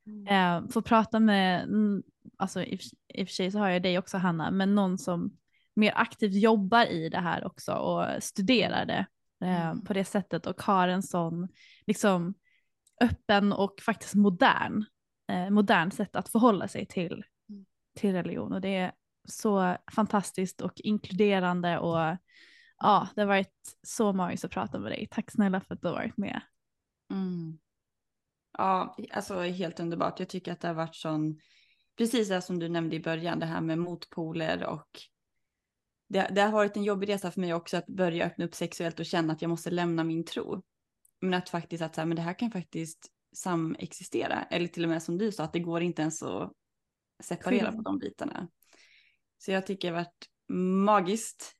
Mm. 0.07 0.27
Eh, 0.27 0.69
få 0.69 0.81
prata 0.81 1.19
med 1.19 1.63
mm, 1.63 2.03
alltså 2.37 2.61
i, 2.63 2.79
i 3.13 3.23
och 3.23 3.27
för 3.27 3.33
sig 3.33 3.51
så 3.51 3.59
har 3.59 3.69
jag 3.69 3.81
dig 3.81 3.97
också 3.97 4.17
Hanna, 4.17 4.51
men 4.51 4.75
någon 4.75 4.97
som 4.97 5.37
mer 5.73 5.93
aktivt 5.95 6.33
jobbar 6.33 6.85
i 6.85 7.09
det 7.09 7.19
här 7.19 7.45
också 7.45 7.73
och 7.73 8.23
studerar 8.23 8.85
det 8.85 9.05
eh, 9.41 9.65
Mm. 9.69 9.85
på 9.85 9.93
det 9.93 10.05
sättet 10.05 10.45
och 10.45 10.61
har 10.61 10.87
en 10.87 11.03
sån 11.03 11.47
liksom 11.87 12.33
öppen 13.01 13.53
och 13.53 13.81
faktiskt 13.81 14.15
modern, 14.15 14.85
eh, 15.31 15.49
modern 15.49 15.91
sätt 15.91 16.15
att 16.15 16.29
förhålla 16.29 16.67
sig 16.67 16.85
till, 16.85 17.23
Mm. 17.49 17.65
till 17.95 18.11
religion 18.13 18.53
och 18.53 18.61
det 18.61 18.75
är 18.75 18.91
så 19.27 19.77
fantastiskt 19.95 20.61
och 20.61 20.73
inkluderande 20.75 21.79
och 21.79 22.17
ja, 22.77 23.07
det 23.15 23.21
har 23.21 23.27
varit 23.27 23.77
så 23.83 24.13
magiskt 24.13 24.45
att 24.45 24.51
prata 24.51 24.79
med 24.79 24.91
dig. 24.91 25.07
Tack 25.11 25.31
snälla 25.31 25.61
för 25.61 25.73
att 25.73 25.81
du 25.81 25.87
har 25.87 25.95
varit 25.95 26.17
med. 26.17 26.41
Mm. 27.11 27.59
Ja, 28.57 28.95
alltså 29.13 29.39
helt 29.39 29.79
underbart. 29.79 30.19
Jag 30.19 30.29
tycker 30.29 30.51
att 30.51 30.59
det 30.61 30.67
har 30.67 30.75
varit 30.75 30.95
sån, 30.95 31.39
precis 31.97 32.29
det 32.29 32.41
som 32.41 32.59
du 32.59 32.69
nämnde 32.69 32.95
i 32.95 32.99
början, 32.99 33.39
det 33.39 33.45
här 33.45 33.61
med 33.61 33.77
motpoler 33.77 34.65
och 34.65 34.89
det, 36.07 36.31
det 36.35 36.41
har 36.41 36.51
varit 36.51 36.77
en 36.77 36.83
jobbig 36.83 37.09
resa 37.09 37.31
för 37.31 37.41
mig 37.41 37.53
också 37.53 37.77
att 37.77 37.87
börja 37.87 38.25
öppna 38.25 38.45
upp 38.45 38.55
sexuellt 38.55 38.99
och 38.99 39.05
känna 39.05 39.33
att 39.33 39.41
jag 39.41 39.49
måste 39.49 39.69
lämna 39.71 40.03
min 40.03 40.25
tro. 40.25 40.63
Men 41.21 41.33
att 41.33 41.49
faktiskt 41.49 41.83
att 41.83 41.95
så 41.95 42.01
här, 42.01 42.05
men 42.05 42.15
det 42.15 42.21
här 42.21 42.39
kan 42.39 42.51
faktiskt 42.51 43.11
samexistera. 43.35 44.43
Eller 44.43 44.67
till 44.67 44.83
och 44.83 44.89
med 44.89 45.03
som 45.03 45.17
du 45.17 45.31
sa, 45.31 45.43
att 45.43 45.53
det 45.53 45.59
går 45.59 45.81
inte 45.81 46.01
ens 46.01 46.23
att 46.23 46.51
separera 47.23 47.71
på 47.71 47.81
de 47.81 47.97
bitarna. 47.97 48.47
Så 49.37 49.51
jag 49.51 49.65
tycker 49.65 49.91
det 49.91 49.97
har 49.97 50.03
varit 50.03 50.29
magiskt, 50.85 51.55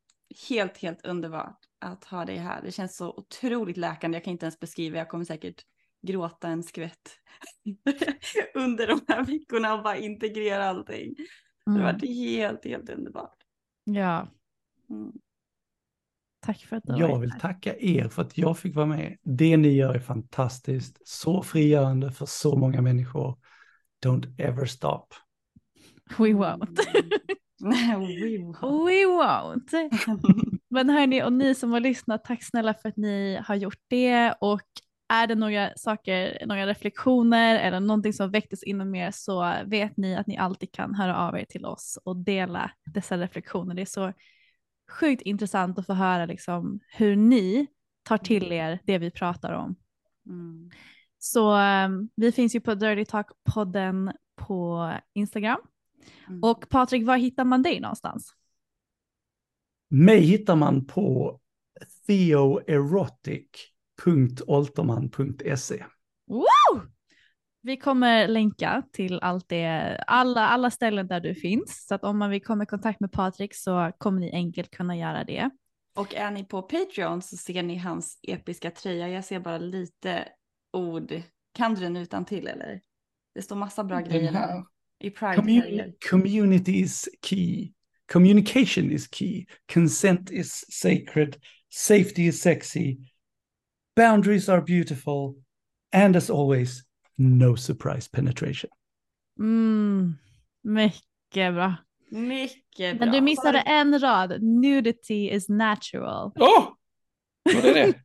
helt, 0.49 0.78
helt 0.78 1.06
underbart 1.06 1.60
att 1.80 2.03
ha 2.03 2.26
dig 2.26 2.38
här. 2.38 2.62
Det 2.62 2.72
känns 2.72 2.98
så 2.98 3.10
otroligt 3.10 3.78
läkande, 3.78 4.16
jag 4.16 4.24
kan 4.24 4.32
inte 4.32 4.45
ens 4.45 4.60
beskriva, 4.60 4.98
jag 4.98 5.10
kommer 5.10 5.26
säkert 5.26 5.64
gråta 6.06 6.48
en 6.48 6.64
skvätt 6.64 7.19
under 8.56 8.88
de 8.88 8.99
här 9.07 9.26
veckorna 9.26 9.73
och 9.73 9.84
bara 9.84 9.98
integrera 9.98 10.65
allting. 10.69 11.15
Det 11.65 11.72
Mm. 11.72 11.84
varit 11.84 12.03
helt, 12.07 12.65
helt 12.65 12.90
underbart. 12.90 13.36
Ja, 13.84 14.27
Mm. 14.90 15.11
tack 16.45 16.57
för 16.65 16.76
att 16.76 16.84
du 16.84 16.98
Jag 16.98 17.19
vill 17.19 17.32
här. 17.32 17.40
tacka 17.40 17.76
er 17.80 18.07
för 18.10 18.22
att 18.22 18.38
jag 18.38 18.57
fick 18.60 18.76
vara 18.76 18.86
med. 18.86 19.18
Det 19.23 19.57
ni 19.57 19.69
gör 19.76 19.95
är 19.95 19.99
fantastiskt, 19.99 21.07
så 21.07 21.41
frigörande 21.44 22.11
för 22.11 22.26
så 22.26 22.56
många 22.57 22.82
människor. 22.82 23.40
Don't 24.06 24.36
ever 24.41 24.65
stop. 24.65 25.06
We 26.18 26.26
won't. 26.34 26.80
wow. 27.60 28.86
We 28.88 29.06
won't. 29.06 29.90
Men 30.69 30.90
hörni, 30.90 31.23
och 31.23 31.34
ni 31.34 31.56
som 31.56 31.72
har 31.72 31.80
lyssnat, 31.80 32.23
tack 32.23 32.44
snälla 32.44 32.73
för 32.73 32.90
att 32.90 32.98
ni 32.98 33.40
har 33.45 33.56
gjort 33.56 33.82
det. 33.88 34.36
Och 34.41 34.61
är 35.07 35.27
det 35.27 35.36
några 35.36 35.72
saker, 35.76 36.45
några 36.45 36.68
reflektioner 36.68 37.60
eller 37.60 37.80
någonting 37.80 38.14
som 38.14 38.32
väcktes 38.32 38.64
inom 38.64 38.95
er 38.95 39.11
så 39.11 39.56
vet 39.65 39.98
ni 39.98 40.15
att 40.15 40.27
ni 40.27 40.38
alltid 40.38 40.72
kan 40.72 40.95
höra 40.95 41.18
av 41.18 41.38
er 41.38 41.45
till 41.45 41.65
oss 41.65 41.99
och 42.03 42.15
dela 42.15 42.72
dessa 42.86 43.18
reflektioner. 43.18 43.76
Det 43.76 43.82
är 43.82 43.86
så 43.86 44.14
sjukt 44.91 45.22
intressant 45.22 45.80
att 45.80 45.86
få 45.86 45.94
höra 45.94 46.26
liksom 46.26 46.80
hur 46.88 47.15
ni 47.15 47.68
tar 48.03 48.18
till 48.18 48.52
er 48.52 48.80
det 48.84 48.98
vi 48.98 49.11
pratar 49.11 49.53
om. 49.53 49.76
Mm. 50.26 50.72
Så 51.18 51.57
um, 51.57 52.10
vi 52.15 52.32
finns 52.32 52.56
ju 52.56 52.61
på 52.61 52.76
Dirty 52.76 53.06
Talk-podden 53.06 54.14
på 54.36 54.91
Instagram. 55.14 55.60
Mm. 56.27 56.44
Och 56.44 56.69
Patrik, 56.69 57.06
var 57.07 57.18
hittar 57.18 57.45
man 57.45 57.61
dig 57.61 57.80
någonstans? 57.80 58.34
Mig 59.90 60.22
hittar 60.22 60.56
man 60.56 60.86
på 60.86 61.40
Woo! 66.27 66.81
Vi 67.61 67.77
kommer 67.77 68.27
länka 68.27 68.84
till 68.91 69.19
allt 69.19 69.49
det, 69.49 69.97
alla, 70.07 70.47
alla 70.47 70.72
ställen 70.72 71.07
där 71.07 71.19
du 71.19 71.35
finns. 71.35 71.85
Så 71.88 71.95
att 71.95 72.03
om 72.03 72.17
man 72.17 72.30
vill 72.30 72.43
komma 72.43 72.63
i 72.63 72.65
kontakt 72.65 72.99
med 72.99 73.11
Patrik 73.11 73.55
så 73.55 73.91
kommer 73.97 74.19
ni 74.19 74.31
enkelt 74.31 74.72
kunna 74.72 74.97
göra 74.97 75.23
det. 75.23 75.49
Och 75.95 76.15
är 76.15 76.31
ni 76.31 76.43
på 76.43 76.61
Patreon 76.61 77.22
så 77.22 77.38
ser 77.38 77.63
ni 77.63 77.77
hans 77.77 78.19
episka 78.23 78.72
tröja. 78.72 79.09
Jag 79.09 79.26
ser 79.26 79.39
bara 79.39 79.57
lite 79.57 80.27
ord. 80.73 81.22
Kan 81.53 81.76
du 81.76 81.81
den 81.81 81.95
utan 81.97 82.26
till 82.26 82.47
eller? 82.47 82.81
Det 83.35 83.41
står 83.41 83.55
massa 83.55 83.84
bra 83.84 83.97
Den 83.97 84.09
grejer 84.09 84.31
här. 84.31 84.63
I 84.99 85.09
Pride 85.09 85.41
Communi- 85.41 85.93
community 86.09 86.72
is 86.72 87.09
key. 87.22 87.72
Communication 88.13 88.91
is 88.91 89.07
key. 89.11 89.45
Consent 89.73 90.31
is 90.31 90.65
sacred. 90.69 91.35
Safety 91.73 92.27
is 92.27 92.41
sexy. 92.41 92.97
Boundaries 93.95 94.49
are 94.49 94.61
beautiful. 94.61 95.35
And 95.93 96.15
as 96.15 96.30
always, 96.30 96.84
no 97.17 97.55
surprise 97.55 98.09
penetration. 98.11 98.69
Mm, 99.39 100.13
mycket 100.63 101.53
bra. 101.53 101.76
Mycket 102.11 102.97
bra. 102.97 103.05
Men 103.05 103.11
du 103.15 103.22
missade 103.22 103.59
en 103.59 103.99
rad. 103.99 104.41
Nudity 104.43 105.30
is 105.30 105.49
natural. 105.49 106.31
Åh! 106.39 106.67
Vad 107.53 107.65
är 107.65 107.73
det? 107.73 107.93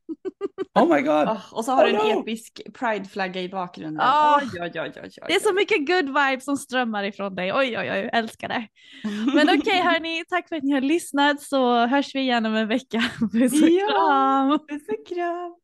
Oh 0.75 0.95
my 0.97 1.01
god. 1.03 1.29
Åh, 1.29 1.41
och 1.53 1.65
så 1.65 1.73
har 1.73 1.87
du 1.87 1.93
Oh, 1.99 2.11
en 2.11 2.17
no. 2.17 2.21
episk 2.21 2.61
Pride-flagga 2.75 3.43
i 3.43 3.49
bakgrunden. 3.49 4.01
Ah. 4.01 4.41
Oj, 4.43 4.61
oj, 4.63 4.71
oj, 4.81 4.93
oj, 4.97 5.03
oj. 5.03 5.11
Det 5.29 5.35
är 5.35 5.41
så 5.41 5.53
mycket 5.55 5.87
good 5.87 6.07
vibes 6.07 6.45
som 6.45 6.57
strömmar 6.57 7.05
ifrån 7.05 7.35
dig. 7.35 7.53
Oj, 7.53 7.79
oj, 7.79 7.91
oj, 7.91 8.11
älskar 8.13 8.49
det. 8.49 8.69
Men 9.35 9.49
okej 9.61 9.81
hörni, 9.81 10.25
tack 10.29 10.49
för 10.49 10.57
att 10.57 10.63
ni 10.63 10.73
har 10.73 10.81
lyssnat 10.81 11.43
så 11.43 11.87
hörs 11.87 12.15
vi 12.15 12.21
igen 12.21 12.47
om 12.47 12.55
en 12.55 12.69
vecka. 12.69 13.03
Puss 13.33 13.63
och 13.63 13.69
Ja. 13.69 13.87
kram! 13.89 14.59
Puss 14.69 14.89
och 14.89 15.07
kram. 15.17 15.57